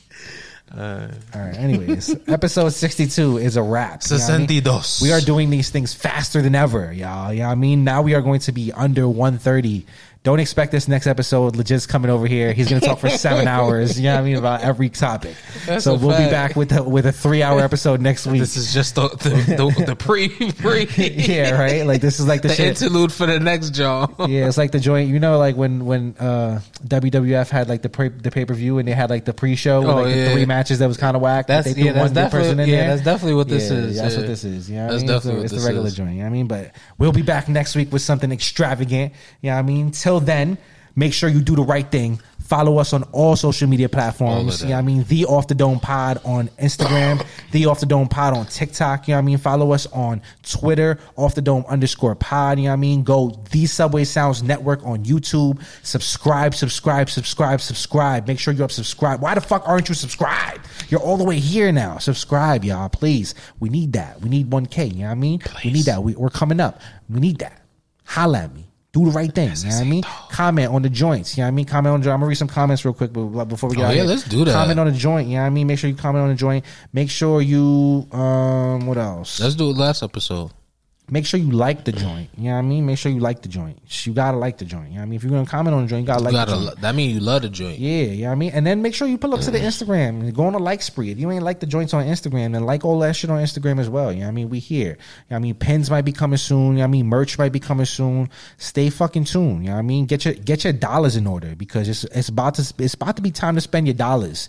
Uh, 0.76 1.08
All 1.34 1.40
right. 1.40 1.56
Anyways, 1.56 2.14
episode 2.28 2.68
sixty-two 2.70 3.38
is 3.38 3.56
a 3.56 3.62
wrap. 3.62 4.02
you 4.14 4.18
know 4.18 4.24
I 4.24 4.28
mean? 4.38 4.46
We 5.02 5.12
are 5.12 5.20
doing 5.20 5.50
these 5.50 5.70
things 5.70 5.92
faster 5.94 6.42
than 6.42 6.54
ever, 6.54 6.92
y'all. 6.92 7.32
Yeah, 7.32 7.50
I 7.50 7.56
mean, 7.56 7.82
now 7.82 8.02
we 8.02 8.14
are 8.14 8.20
going 8.20 8.40
to 8.40 8.52
be 8.52 8.72
under 8.72 9.08
130. 9.08 9.84
Don't 10.22 10.38
expect 10.38 10.70
this 10.70 10.86
next 10.86 11.06
episode. 11.06 11.56
Legit's 11.56 11.86
coming 11.86 12.10
over 12.10 12.26
here. 12.26 12.52
He's 12.52 12.68
going 12.68 12.78
to 12.82 12.86
talk 12.86 12.98
for 12.98 13.08
seven 13.08 13.48
hours. 13.48 13.98
You 13.98 14.04
know 14.08 14.16
what 14.16 14.20
I 14.20 14.24
mean 14.24 14.36
about 14.36 14.60
every 14.60 14.90
topic. 14.90 15.34
That's 15.64 15.84
so 15.84 15.94
we'll 15.94 16.10
be 16.18 16.30
back 16.30 16.56
with 16.56 16.72
a, 16.72 16.82
with 16.82 17.06
a 17.06 17.12
three 17.12 17.42
hour 17.42 17.60
episode 17.60 18.02
next 18.02 18.26
week. 18.26 18.40
This 18.40 18.58
is 18.58 18.74
just 18.74 18.96
the 18.96 19.08
the, 19.08 19.30
the, 19.78 19.84
the 19.86 19.96
pre 19.96 20.28
pre 20.28 20.84
yeah, 20.98 21.58
right. 21.58 21.86
Like 21.86 22.02
this 22.02 22.20
is 22.20 22.26
like 22.28 22.42
the, 22.42 22.48
the 22.48 22.54
shit. 22.54 22.82
interlude 22.82 23.14
for 23.14 23.24
the 23.24 23.40
next 23.40 23.70
John. 23.70 24.14
yeah, 24.28 24.46
it's 24.46 24.58
like 24.58 24.72
the 24.72 24.78
joint. 24.78 25.08
You 25.08 25.20
know, 25.20 25.38
like 25.38 25.56
when 25.56 25.86
when 25.86 26.14
uh, 26.20 26.60
WWF 26.86 27.48
had 27.48 27.70
like 27.70 27.80
the 27.80 27.88
pre- 27.88 28.10
the 28.10 28.30
pay 28.30 28.44
per 28.44 28.52
view 28.52 28.76
and 28.76 28.86
they 28.86 28.92
had 28.92 29.08
like 29.08 29.24
the 29.24 29.32
pre 29.32 29.56
show, 29.56 29.78
Oh, 29.78 30.02
like 30.02 30.14
yeah. 30.14 30.24
the 30.26 30.30
three 30.32 30.44
matches 30.44 30.80
that 30.80 30.86
was 30.86 30.98
kind 30.98 31.16
of 31.16 31.22
whack. 31.22 31.46
That's- 31.46 31.64
they 31.64 31.72
threw 31.72 31.84
yeah, 31.84 31.92
that's 31.92 32.12
one 32.12 32.24
good 32.24 32.30
person 32.30 32.56
definitely- 32.58 32.64
in 32.64 32.68
yeah, 32.68 32.76
there. 32.88 32.88
that's 32.96 33.04
definitely 33.06 33.34
what 33.36 33.48
this 33.48 33.70
Yeah, 33.70 33.76
is, 33.78 33.96
That's 33.96 34.14
yeah. 34.14 34.20
what 34.20 34.26
this 34.26 34.44
is. 34.44 34.68
You 34.68 34.76
know 34.76 34.82
what 34.84 34.90
That's 34.90 35.02
I 35.02 35.06
mean? 35.06 35.14
definitely 35.16 35.30
So 35.30 35.36
what 35.38 35.44
it's 35.44 35.52
this 35.54 35.62
the 35.62 35.66
regular 35.68 35.86
is. 35.86 35.94
joint. 35.94 36.10
You 36.10 36.16
know 36.18 36.22
what 36.24 36.26
I 36.26 36.30
mean? 36.32 36.46
But 36.46 36.72
we'll 36.98 37.12
be 37.12 37.22
back 37.22 37.48
next 37.48 37.74
week 37.74 37.90
with 37.90 38.02
something 38.02 38.30
extravagant. 38.30 39.14
You 39.40 39.48
know 39.50 39.56
what 39.56 39.60
I 39.60 39.62
mean? 39.62 39.90
Till 39.92 40.09
then, 40.18 40.58
make 40.96 41.12
sure 41.12 41.28
you 41.28 41.40
do 41.40 41.54
the 41.56 41.62
right 41.62 41.90
thing. 41.90 42.20
Follow 42.50 42.78
us 42.78 42.92
on 42.92 43.04
all 43.12 43.36
social 43.36 43.68
media 43.68 43.88
platforms. 43.88 44.60
You 44.60 44.70
know 44.70 44.74
what 44.74 44.78
I 44.78 44.82
mean? 44.82 45.04
The 45.04 45.24
Off 45.26 45.46
the 45.46 45.54
Dome 45.54 45.78
Pod 45.78 46.20
on 46.24 46.48
Instagram, 46.60 47.24
The 47.52 47.66
Off 47.66 47.78
the 47.78 47.86
Dome 47.86 48.08
Pod 48.08 48.36
on 48.36 48.44
TikTok. 48.46 49.06
You 49.06 49.12
know 49.12 49.18
what 49.18 49.22
I 49.22 49.26
mean? 49.26 49.38
Follow 49.38 49.70
us 49.70 49.86
on 49.86 50.20
Twitter, 50.42 50.98
Off 51.14 51.36
the 51.36 51.42
Dome 51.42 51.64
underscore 51.68 52.16
pod. 52.16 52.58
You 52.58 52.64
know 52.64 52.70
what 52.70 52.78
I 52.78 52.80
mean? 52.80 53.04
Go 53.04 53.40
The 53.52 53.66
Subway 53.66 54.02
Sounds 54.02 54.42
Network 54.42 54.84
on 54.84 55.04
YouTube. 55.04 55.62
Subscribe, 55.84 56.56
subscribe, 56.56 57.08
subscribe, 57.08 57.60
subscribe. 57.60 58.26
Make 58.26 58.40
sure 58.40 58.52
you're 58.52 58.64
up 58.64 58.72
subscribe. 58.72 59.22
Why 59.22 59.36
the 59.36 59.40
fuck 59.40 59.62
aren't 59.68 59.88
you 59.88 59.94
subscribed? 59.94 60.66
You're 60.88 61.00
all 61.00 61.18
the 61.18 61.24
way 61.24 61.38
here 61.38 61.70
now. 61.70 61.98
Subscribe, 61.98 62.64
y'all. 62.64 62.88
Please. 62.88 63.36
We 63.60 63.68
need 63.68 63.92
that. 63.92 64.20
We 64.22 64.28
need 64.28 64.50
1K. 64.50 64.88
You 64.92 65.02
know 65.02 65.04
what 65.04 65.10
I 65.12 65.14
mean? 65.14 65.40
We 65.64 65.70
need 65.70 65.84
that. 65.84 66.02
We, 66.02 66.16
we're 66.16 66.30
coming 66.30 66.58
up. 66.58 66.80
We 67.08 67.20
need 67.20 67.38
that. 67.38 67.62
Holla 68.06 68.40
at 68.40 68.54
me. 68.56 68.69
Do 68.92 69.04
the 69.04 69.12
right 69.12 69.32
thing. 69.32 69.50
You 69.56 69.68
know 69.68 69.74
what 69.76 69.80
I 69.80 69.84
mean? 69.84 70.02
Comment 70.30 70.72
on 70.72 70.82
the 70.82 70.90
joints. 70.90 71.36
You 71.36 71.42
know 71.42 71.46
what 71.46 71.48
I 71.48 71.50
mean? 71.52 71.64
Comment 71.64 71.94
on 71.94 72.00
the 72.00 72.04
joint. 72.04 72.14
I'm 72.14 72.20
gonna 72.20 72.28
read 72.28 72.34
some 72.38 72.48
comments 72.48 72.84
real 72.84 72.92
quick 72.92 73.12
but 73.12 73.44
before 73.44 73.70
we 73.70 73.76
get 73.76 73.82
Oh, 73.82 73.86
out 73.86 73.90
yeah, 73.94 74.02
here. 74.02 74.04
let's 74.10 74.24
do 74.24 74.44
that. 74.44 74.52
Comment 74.52 74.80
on 74.80 74.86
the 74.88 74.92
joint. 74.92 75.28
You 75.28 75.34
know 75.36 75.42
what 75.42 75.46
I 75.46 75.50
mean? 75.50 75.66
Make 75.68 75.78
sure 75.78 75.88
you 75.88 75.94
comment 75.96 76.22
on 76.24 76.28
the 76.30 76.34
joint. 76.34 76.64
Make 76.92 77.08
sure 77.08 77.40
you 77.40 78.06
um 78.10 78.86
what 78.86 78.98
else? 78.98 79.38
Let's 79.40 79.54
do 79.54 79.70
it 79.70 79.76
last 79.76 80.02
episode. 80.02 80.50
Make 81.10 81.26
sure 81.26 81.40
you 81.40 81.50
like 81.50 81.84
the 81.84 81.92
joint. 81.92 82.30
You 82.36 82.44
know 82.44 82.52
what 82.52 82.58
I 82.58 82.62
mean? 82.62 82.86
Make 82.86 82.98
sure 82.98 83.10
you 83.10 83.18
like 83.20 83.42
the 83.42 83.48
joint. 83.48 83.78
You 84.06 84.12
gotta 84.12 84.36
like 84.36 84.58
the 84.58 84.64
joint. 84.64 84.88
You 84.90 84.94
know 84.94 85.00
what 85.00 85.02
I 85.02 85.06
mean? 85.06 85.16
If 85.16 85.24
you're 85.24 85.32
gonna 85.32 85.44
comment 85.46 85.74
on 85.74 85.82
the 85.82 85.88
joint, 85.88 86.02
you 86.02 86.06
gotta 86.06 86.20
You 86.20 86.24
like 86.30 86.46
the 86.46 86.52
gotta, 86.52 86.66
joint. 86.66 86.80
that 86.80 86.94
mean 86.94 87.10
you 87.14 87.20
love 87.20 87.42
the 87.42 87.48
joint. 87.48 87.78
Yeah, 87.78 88.02
you 88.04 88.22
know 88.22 88.26
what 88.28 88.32
I 88.32 88.34
mean? 88.36 88.50
And 88.52 88.66
then 88.66 88.80
make 88.82 88.94
sure 88.94 89.08
you 89.08 89.18
pull 89.18 89.34
up 89.34 89.40
to 89.40 89.50
the 89.50 89.58
Instagram 89.58 90.20
and 90.20 90.34
go 90.34 90.44
on 90.44 90.54
a 90.54 90.58
like 90.58 90.82
spree. 90.82 91.10
If 91.10 91.18
you 91.18 91.30
ain't 91.30 91.42
like 91.42 91.58
the 91.60 91.66
joints 91.66 91.92
on 91.94 92.06
Instagram, 92.06 92.52
then 92.52 92.64
like 92.64 92.84
all 92.84 92.98
that 93.00 93.16
shit 93.16 93.28
on 93.30 93.42
Instagram 93.42 93.80
as 93.80 93.88
well. 93.88 94.12
You 94.12 94.20
know 94.20 94.26
what 94.26 94.28
I 94.28 94.32
mean? 94.34 94.48
We 94.50 94.60
here. 94.60 94.90
You 94.90 94.92
know 94.92 94.96
what 95.30 95.36
I 95.36 95.38
mean? 95.40 95.54
Pins 95.56 95.90
might 95.90 96.02
be 96.02 96.12
coming 96.12 96.36
soon. 96.38 96.58
You 96.58 96.72
know 96.74 96.78
what 96.80 96.84
I 96.84 96.86
mean? 96.88 97.06
Merch 97.06 97.38
might 97.38 97.52
be 97.52 97.60
coming 97.60 97.86
soon. 97.86 98.28
Stay 98.58 98.88
fucking 98.90 99.24
tuned. 99.24 99.64
You 99.64 99.70
know 99.70 99.72
what 99.74 99.78
I 99.80 99.82
mean? 99.82 100.06
Get 100.06 100.24
your 100.24 100.34
get 100.34 100.64
your 100.64 100.72
dollars 100.72 101.16
in 101.16 101.26
order 101.26 101.54
because 101.56 101.88
it's 101.88 102.04
it's 102.04 102.28
about 102.28 102.54
to 102.54 102.74
it's 102.78 102.94
about 102.94 103.16
to 103.16 103.22
be 103.22 103.30
time 103.30 103.56
to 103.56 103.60
spend 103.60 103.86
your 103.86 103.94
dollars. 103.94 104.48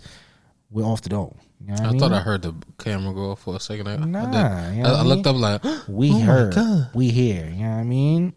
We're 0.70 0.84
off 0.84 1.02
the 1.02 1.08
dome. 1.10 1.36
You 1.66 1.74
know 1.74 1.82
I, 1.82 1.86
I 1.86 1.90
mean? 1.90 2.00
thought 2.00 2.12
I 2.12 2.20
heard 2.20 2.42
the 2.42 2.54
camera 2.78 3.14
go 3.14 3.30
off 3.32 3.42
for 3.42 3.56
a 3.56 3.60
second. 3.60 3.88
I, 3.88 3.96
Nah, 3.96 4.68
I, 4.68 4.72
you 4.72 4.82
know 4.82 4.94
I, 4.94 4.98
I 4.98 5.02
looked 5.02 5.26
up 5.26 5.36
like, 5.36 5.62
We 5.88 6.10
oh 6.12 6.18
heard. 6.18 6.88
We 6.94 7.10
here. 7.10 7.46
You 7.46 7.64
know 7.64 7.70
what 7.70 7.76
I 7.76 7.84
mean? 7.84 8.34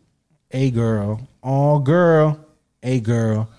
A 0.52 0.72
girl. 0.72 1.28
Oh 1.44 1.80
girl. 1.80 2.40
A 2.84 3.00
girl. 3.00 3.50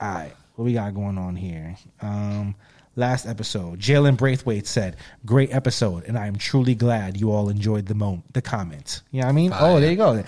All 0.00 0.14
right. 0.14 0.32
What 0.54 0.64
we 0.64 0.74
got 0.74 0.94
going 0.94 1.16
on 1.18 1.34
here? 1.36 1.76
Um, 2.00 2.54
last 2.96 3.26
episode, 3.26 3.78
Jalen 3.78 4.16
Braithwaite 4.16 4.66
said, 4.66 4.96
"Great 5.24 5.52
episode, 5.52 6.04
and 6.04 6.18
I 6.18 6.26
am 6.26 6.36
truly 6.36 6.74
glad 6.74 7.18
you 7.18 7.32
all 7.32 7.48
enjoyed 7.48 7.86
the 7.86 7.94
moment, 7.94 8.32
the 8.34 8.42
comments." 8.42 9.02
You 9.10 9.20
know 9.20 9.26
what 9.28 9.30
I 9.30 9.34
mean? 9.34 9.52
Oh, 9.54 9.80
there 9.80 9.90
you 9.90 9.96
go. 9.96 10.22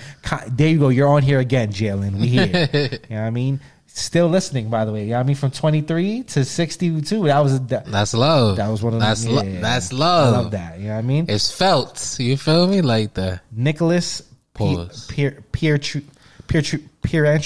There 0.49 0.69
you 0.69 0.79
go. 0.79 0.89
You're 0.89 1.09
on 1.09 1.23
here 1.23 1.41
again, 1.41 1.73
Jalen. 1.73 2.19
We 2.19 2.29
here. 2.29 2.69
you 2.73 3.17
know 3.17 3.21
what 3.21 3.27
I 3.27 3.31
mean? 3.31 3.61
Still 3.97 4.27
listening, 4.27 4.71
by 4.71 4.85
the 4.85 4.91
way. 4.93 5.09
What 5.09 5.19
I 5.19 5.23
mean? 5.23 5.37
From 5.37 5.53
23 5.53 6.25
to 6.25 6.45
62. 6.45 7.27
That 7.27 7.39
was 7.39 7.61
that, 7.67 7.87
That's 7.87 8.13
love. 8.13 8.57
that 8.57 8.69
was 8.69 8.83
one 8.83 8.95
of 8.95 9.01
that's 9.01 9.23
the, 9.23 9.31
lo- 9.31 9.43
yeah. 9.43 9.61
that's 9.61 9.93
love. 9.93 10.35
I 10.35 10.39
love. 10.39 10.51
that. 10.51 10.81
You 10.81 10.89
know 10.89 10.95
what 10.95 10.99
I 10.99 11.03
mean? 11.03 11.27
It's 11.29 11.53
felt. 11.53 12.17
You 12.19 12.37
feel 12.37 12.67
me? 12.67 12.81
Like 12.83 13.15
that. 13.15 13.43
Nicholas 13.53 14.23
Pause. 14.53 15.07
Pier 15.07 15.45
Pier 15.53 15.79
Pier 15.79 16.63
Pier 16.63 16.81
Pier 17.03 17.39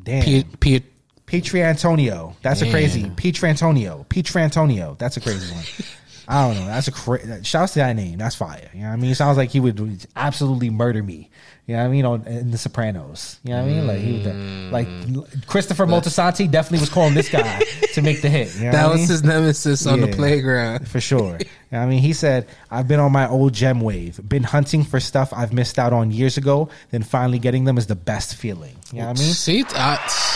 Damn. 0.00 0.22
Peer, 0.22 0.44
peer, 0.60 0.80
Petri 1.26 1.62
Antonio. 1.64 2.36
That's 2.40 2.62
a 2.62 2.70
crazy. 2.70 3.10
Petri 3.16 3.48
Antonio. 3.48 4.06
Petri 4.08 4.42
Antonio. 4.42 4.94
That's 4.98 5.16
a 5.16 5.20
crazy 5.20 5.52
one. 5.52 5.64
I 6.28 6.46
don't 6.46 6.60
know. 6.60 6.66
That's 6.66 6.88
a 6.88 6.92
cra- 6.92 7.44
shouts 7.44 7.74
to 7.74 7.78
that 7.80 7.94
name. 7.94 8.18
That's 8.18 8.34
fire. 8.34 8.68
You 8.72 8.80
know 8.80 8.88
what 8.88 8.92
I 8.94 8.96
mean? 8.96 9.10
It 9.12 9.16
sounds 9.16 9.36
like 9.36 9.50
he 9.50 9.60
would 9.60 10.06
absolutely 10.16 10.70
murder 10.70 11.02
me. 11.02 11.30
You 11.66 11.74
know 11.74 11.82
what 11.82 11.88
I 11.88 11.90
mean? 11.90 12.04
On 12.04 12.26
in 12.26 12.50
The 12.52 12.58
Sopranos. 12.58 13.40
You 13.42 13.50
know 13.50 13.62
what 13.62 13.68
I 13.68 13.72
mean? 13.72 13.86
Like 13.88 13.98
he 13.98 14.12
would, 14.12 14.72
like 14.72 14.86
mm. 14.86 15.46
Christopher 15.48 15.86
Moltisanti 15.86 16.48
definitely 16.48 16.78
was 16.80 16.90
calling 16.90 17.14
this 17.14 17.28
guy 17.28 17.58
to 17.94 18.02
make 18.02 18.22
the 18.22 18.28
hit. 18.28 18.54
You 18.54 18.66
know 18.66 18.72
that 18.72 18.88
was 18.88 19.00
mean? 19.00 19.08
his 19.08 19.24
nemesis 19.24 19.84
on 19.84 20.00
the 20.00 20.06
playground. 20.08 20.86
for 20.86 21.00
sure. 21.00 21.38
I 21.72 21.86
mean, 21.86 22.00
he 22.00 22.12
said, 22.12 22.46
"I've 22.70 22.86
been 22.86 23.00
on 23.00 23.10
my 23.10 23.28
old 23.28 23.52
gem 23.52 23.80
wave, 23.80 24.20
been 24.28 24.44
hunting 24.44 24.84
for 24.84 25.00
stuff 25.00 25.32
I've 25.32 25.52
missed 25.52 25.78
out 25.78 25.92
on 25.92 26.12
years 26.12 26.36
ago. 26.36 26.68
Then 26.92 27.02
finally 27.02 27.40
getting 27.40 27.64
them 27.64 27.78
is 27.78 27.88
the 27.88 27.96
best 27.96 28.36
feeling." 28.36 28.76
You 28.92 29.00
know 29.00 29.08
what 29.08 29.18
I 29.18 29.22
mean? 29.22 29.32
See, 29.32 29.64
I, 29.70 30.35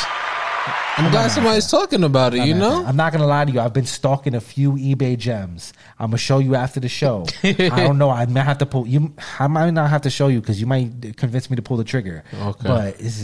I'm 0.96 1.10
glad 1.10 1.30
somebody's 1.30 1.70
talking 1.70 2.04
about 2.04 2.34
it. 2.34 2.46
You 2.46 2.54
know, 2.54 2.84
I'm 2.84 2.96
not 2.96 3.12
gonna 3.12 3.26
lie 3.26 3.44
to 3.44 3.50
you. 3.50 3.60
I've 3.60 3.72
been 3.72 3.86
stalking 3.86 4.34
a 4.34 4.40
few 4.40 4.72
eBay 4.72 5.16
gems. 5.18 5.72
I'm 5.98 6.08
gonna 6.10 6.18
show 6.18 6.38
you 6.38 6.54
after 6.54 6.80
the 6.80 6.88
show. 6.88 7.26
I 7.42 7.52
don't 7.52 7.98
know. 7.98 8.10
I 8.10 8.26
might 8.26 8.42
have 8.42 8.58
to 8.58 8.66
pull 8.66 8.86
you. 8.86 9.14
I 9.38 9.46
might 9.46 9.70
not 9.70 9.88
have 9.90 10.02
to 10.02 10.10
show 10.10 10.28
you 10.28 10.40
because 10.40 10.60
you 10.60 10.66
might 10.66 11.16
convince 11.16 11.48
me 11.48 11.56
to 11.56 11.62
pull 11.62 11.76
the 11.76 11.84
trigger. 11.84 12.22
Okay. 12.34 12.68
But 12.68 13.00
it's, 13.00 13.22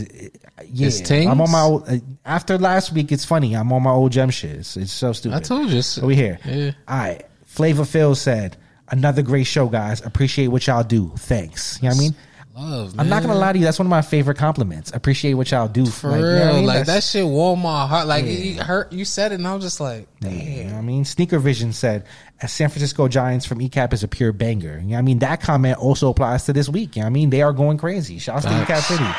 yeah, 0.71 0.87
It's 0.87 1.01
tings? 1.01 1.29
I'm 1.29 1.39
on 1.41 1.51
my 1.51 1.61
old. 1.61 1.87
Uh, 1.87 1.97
after 2.25 2.57
last 2.57 2.91
week, 2.93 3.11
it's 3.11 3.25
funny. 3.25 3.55
I'm 3.55 3.71
on 3.71 3.83
my 3.83 3.91
old 3.91 4.11
gem 4.11 4.29
shit. 4.29 4.51
It's, 4.57 4.75
it's 4.77 4.91
so 4.91 5.13
stupid. 5.13 5.35
I 5.35 5.39
told 5.39 5.69
you. 5.69 5.81
So 5.81 6.07
we 6.07 6.15
here. 6.15 6.39
Yeah. 6.45 6.71
All 6.87 6.97
right. 6.97 7.23
Flavor 7.45 7.85
Phil 7.85 8.15
said, 8.15 8.57
"Another 8.89 9.21
great 9.21 9.45
show, 9.45 9.67
guys. 9.67 10.05
Appreciate 10.05 10.47
what 10.47 10.65
y'all 10.67 10.83
do. 10.83 11.11
Thanks." 11.17 11.77
You 11.81 11.89
know 11.89 11.95
what 11.95 11.97
I 11.97 12.03
mean? 12.03 12.15
Love. 12.57 12.95
I'm 12.97 13.07
not 13.07 13.21
gonna 13.21 13.35
lie 13.35 13.53
to 13.53 13.59
you. 13.59 13.65
That's 13.65 13.77
one 13.77 13.85
of 13.85 13.91
my 13.91 14.01
favorite 14.01 14.37
compliments. 14.37 14.91
Appreciate 14.93 15.35
what 15.35 15.51
y'all 15.51 15.67
do. 15.67 15.85
For 15.85 16.09
Like, 16.09 16.17
you 16.19 16.25
know 16.25 16.33
real, 16.37 16.49
I 16.49 16.53
mean? 16.53 16.65
like 16.65 16.85
that 16.87 17.03
shit 17.03 17.25
warmed 17.25 17.61
my 17.61 17.85
heart. 17.85 18.07
Like 18.07 18.25
it 18.25 18.57
hurt. 18.57 18.91
You 18.91 19.05
said 19.05 19.31
it, 19.31 19.35
and 19.35 19.47
I 19.47 19.53
was 19.53 19.63
just 19.63 19.79
like, 19.79 20.07
damn. 20.19 20.33
You 20.33 20.63
know 20.63 20.71
what 20.73 20.77
I 20.79 20.81
mean? 20.81 21.05
Sneaker 21.05 21.37
Vision 21.39 21.71
said, 21.71 22.05
"As 22.41 22.51
San 22.51 22.69
Francisco 22.69 23.07
Giants 23.07 23.45
from 23.45 23.59
ECAP 23.59 23.93
is 23.93 24.03
a 24.03 24.07
pure 24.07 24.31
banger." 24.31 24.77
You 24.79 24.87
know 24.87 24.93
what 24.93 24.99
I 24.99 25.01
mean? 25.03 25.19
That 25.19 25.41
comment 25.41 25.77
also 25.77 26.09
applies 26.09 26.45
to 26.45 26.53
this 26.53 26.67
week. 26.67 26.95
You 26.95 27.01
know 27.01 27.05
what 27.05 27.11
I 27.11 27.13
mean? 27.13 27.29
They 27.29 27.41
are 27.43 27.53
going 27.53 27.77
crazy. 27.77 28.17
Shouts 28.17 28.43
to. 28.45 28.49
ECAP 28.51 28.81
City. 28.81 29.03
You 29.03 29.09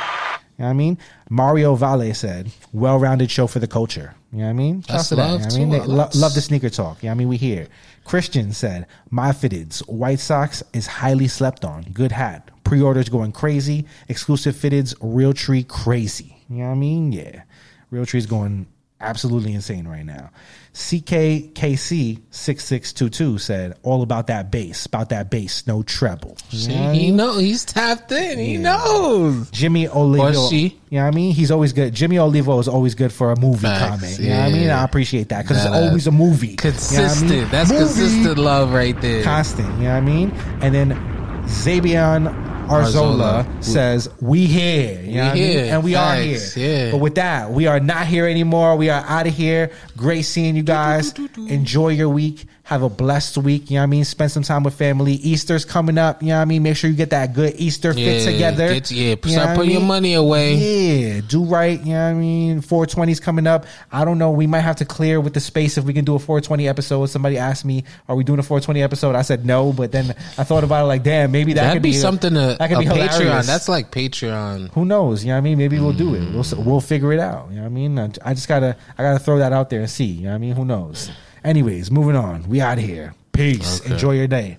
know 0.65 0.65
what 0.65 0.71
I 0.71 0.73
mean? 0.73 0.99
Mario 1.31 1.77
Vale 1.77 2.13
said, 2.15 2.51
"Well-rounded 2.73 3.31
show 3.31 3.47
for 3.47 3.61
the 3.61 3.69
culture." 3.69 4.15
You 4.33 4.39
know 4.39 4.45
what 4.47 4.51
I 4.51 4.55
mean? 4.55 4.85
That's 4.89 5.09
to 5.11 5.17
that. 5.17 5.33
You 5.33 5.39
know 5.39 5.45
I 5.55 5.59
mean? 5.59 5.71
They 5.71 5.79
lo- 5.81 5.95
love- 5.95 6.15
love 6.17 6.35
the 6.35 6.41
sneaker 6.41 6.69
talk. 6.71 7.03
You 7.03 7.07
know 7.09 7.13
what 7.13 7.17
I 7.17 7.19
mean? 7.19 7.29
We 7.29 7.37
hear. 7.37 7.69
Christian 8.05 8.53
said, 8.53 8.87
"My 9.11 9.31
fitteds, 9.33 9.79
White 9.89 10.19
Sox 10.19 10.63
is 10.73 10.87
highly 10.87 11.29
slept 11.29 11.65
on. 11.65 11.83
Good 11.93 12.11
hat. 12.13 12.51
Pre-orders 12.69 13.09
going 13.09 13.33
crazy. 13.33 13.87
Exclusive 14.09 14.55
fitteds, 14.55 14.95
Real 15.01 15.33
Tree 15.33 15.65
crazy." 15.65 16.37
You 16.49 16.59
know 16.59 16.67
what 16.67 16.73
I 16.73 16.77
mean? 16.77 17.13
Yeah. 17.13 17.43
Real 17.91 18.07
Tree's 18.07 18.27
going 18.27 18.67
absolutely 19.01 19.55
insane 19.55 19.87
right 19.87 20.05
now. 20.05 20.31
CKKC6622 20.75 23.41
said, 23.41 23.77
all 23.83 24.03
about 24.03 24.27
that 24.29 24.51
bass, 24.51 24.87
about 24.87 25.09
that 25.11 25.31
bass, 25.31 25.67
no 25.67 25.83
treble. 25.83 26.37
See, 26.51 26.73
he 26.73 27.11
know 27.11 27.39
he's 27.39 27.65
tapped 27.65 28.13
in. 28.13 28.39
He 28.39 28.57
knows. 28.57 29.51
Jimmy 29.51 29.89
Olivo. 29.89 30.45
Or 30.45 30.49
she. 30.51 30.79
You 30.91 30.99
know 30.99 31.05
what 31.07 31.13
I 31.13 31.17
mean? 31.17 31.35
He's 31.35 31.51
always 31.51 31.73
good. 31.73 31.95
Jimmy 31.95 32.19
Olivo 32.19 32.59
is 32.59 32.69
always 32.69 32.95
good 32.95 33.13
for 33.13 33.33
a 33.33 33.41
movie 33.41 33.67
Facts, 33.67 33.89
comment. 33.89 34.19
You 34.19 34.29
know 34.31 34.39
what 34.41 34.49
I 34.49 34.53
mean? 34.53 34.71
I 34.71 34.85
appreciate 34.85 35.29
that 35.31 35.43
because 35.43 35.59
it's 35.65 35.75
uh, 35.75 35.79
always 35.79 36.07
a 36.07 36.13
movie. 36.13 36.49
You 36.49 36.53
know 36.55 36.59
I 36.59 36.63
Consistent. 36.63 37.31
mean? 37.31 37.49
That's 37.51 37.71
Movie. 37.71 37.85
consistent 37.85 38.39
love 38.39 38.73
right 38.73 38.99
there. 39.01 39.23
Constant. 39.25 39.69
You 39.79 39.85
know 39.85 39.91
what 39.91 39.97
I 39.97 40.01
mean? 40.01 40.31
And 40.63 40.75
then 40.75 40.91
Zabian 41.47 42.48
Arzola, 42.69 43.45
Arzola. 43.45 43.65
says, 43.65 44.09
"We 44.21 44.47
here, 44.47 45.01
you 45.03 45.17
know 45.17 45.25
what 45.25 45.33
I 45.33 45.35
mean? 45.35 45.59
and 45.59 45.85
we 45.85 45.95
are 45.95 46.17
here." 46.17 46.41
Yeah. 46.57 46.91
But 46.93 46.99
with 46.99 47.15
that, 47.17 47.51
we 47.51 47.67
are 47.67 47.81
not 47.81 48.07
here 48.07 48.27
anymore. 48.27 48.77
We 48.77 48.91
are 48.91 49.05
out 49.09 49.27
of 49.27 49.35
here. 49.35 49.71
Great 49.99 50.23
seeing 50.23 50.57
you 50.57 50.63
guys. 50.63 51.13
Enjoy 51.37 51.89
your 51.89 52.09
week. 52.09 52.47
Have 52.63 52.83
a 52.83 52.91
blessed 52.91 53.39
week. 53.39 53.71
You 53.71 53.77
know 53.77 53.81
what 53.81 53.85
I 53.85 53.87
mean? 53.87 54.05
Spend 54.05 54.31
some 54.31 54.43
time 54.43 54.63
with 54.63 54.75
family. 54.75 55.15
Easter's 55.15 55.65
coming 55.65 55.97
up. 55.97 56.23
You 56.23 56.29
know 56.29 56.37
what 56.37 56.43
I 56.43 56.45
mean? 56.45 56.63
Make 56.63 56.77
sure 56.77 56.91
you 56.91 56.97
get 56.97 57.11
that 57.11 57.33
good 57.33 57.55
Easter 57.57 57.95
fit 57.95 58.25
together. 58.31 58.75
get- 58.75 58.91
yeah, 58.91 59.15
You 59.25 59.33
start 59.33 59.57
putting 59.57 59.73
your 59.73 59.81
money 59.81 60.13
away. 60.13 60.55
Yeah, 60.55 61.21
do 61.27 61.45
right. 61.45 61.81
You 61.81 61.95
know 61.95 62.05
what 62.05 62.11
I 62.11 62.13
mean? 62.13 62.61
420's 62.61 63.21
coming 63.21 63.47
up. 63.47 63.65
I 63.91 64.05
don't 64.05 64.19
know. 64.19 64.31
We 64.33 64.47
might 64.47 64.61
have 64.61 64.77
to 64.77 64.85
clear 64.85 65.19
with 65.19 65.33
the 65.33 65.41
space 65.41 65.79
if 65.79 65.85
we 65.85 65.95
can 65.95 66.05
do 66.05 66.15
a 66.15 66.19
420 66.19 66.69
episode. 66.69 67.07
Somebody 67.07 67.39
asked 67.39 67.65
me, 67.65 67.85
"Are 68.07 68.15
we 68.15 68.23
doing 68.23 68.39
a 68.39 68.43
420 68.43 68.83
episode?" 68.83 69.15
I 69.15 69.23
said 69.23 69.47
no, 69.47 69.73
but 69.73 69.91
then 69.91 70.15
I 70.37 70.45
thought 70.45 70.63
about 70.63 70.85
it 70.85 70.89
like, 70.89 71.03
damn, 71.03 71.31
maybe 71.33 71.55
that 71.55 71.63
That'd 71.63 71.77
could 71.77 71.83
be, 71.83 71.91
be 71.93 71.97
something 71.97 72.35
to 72.35 72.57
that 72.59 72.69
could 72.69 72.77
a 72.77 72.81
be 72.81 72.85
hilarious. 72.85 73.17
Patreon. 73.17 73.47
That's 73.47 73.69
like 73.71 73.91
Patreon. 73.91 74.73
Who 74.75 74.85
knows? 74.85 75.25
You 75.25 75.29
know 75.29 75.35
what 75.35 75.39
I 75.39 75.41
mean? 75.41 75.57
Maybe 75.57 75.79
we'll 75.79 75.95
do 75.95 76.15
it. 76.15 76.21
We'll 76.35 76.45
mm. 76.45 76.65
we'll 76.65 76.83
figure 76.83 77.15
it 77.15 77.21
out. 77.21 77.49
You 77.49 77.57
know 77.57 77.63
what 77.63 77.69
I 77.69 77.71
mean? 77.71 77.99
I, 77.99 78.11
I 78.25 78.35
just 78.35 78.47
gotta 78.47 78.77
I 78.99 79.03
gotta 79.03 79.19
throw 79.19 79.39
that 79.39 79.55
out 79.55 79.71
there 79.71 79.81
and 79.81 79.88
see. 79.89 80.05
You 80.05 80.25
know 80.25 80.31
what 80.31 80.35
I 80.37 80.39
mean? 80.39 80.55
Who 80.55 80.65
knows? 80.65 81.11
Anyways, 81.45 81.91
moving 81.91 82.17
on. 82.17 82.49
We 82.49 82.61
out 82.61 82.79
of 82.79 82.85
here. 82.85 83.15
Peace. 83.33 83.81
Okay. 83.81 83.93
Enjoy 83.95 84.13
your 84.13 84.27
day. 84.27 84.59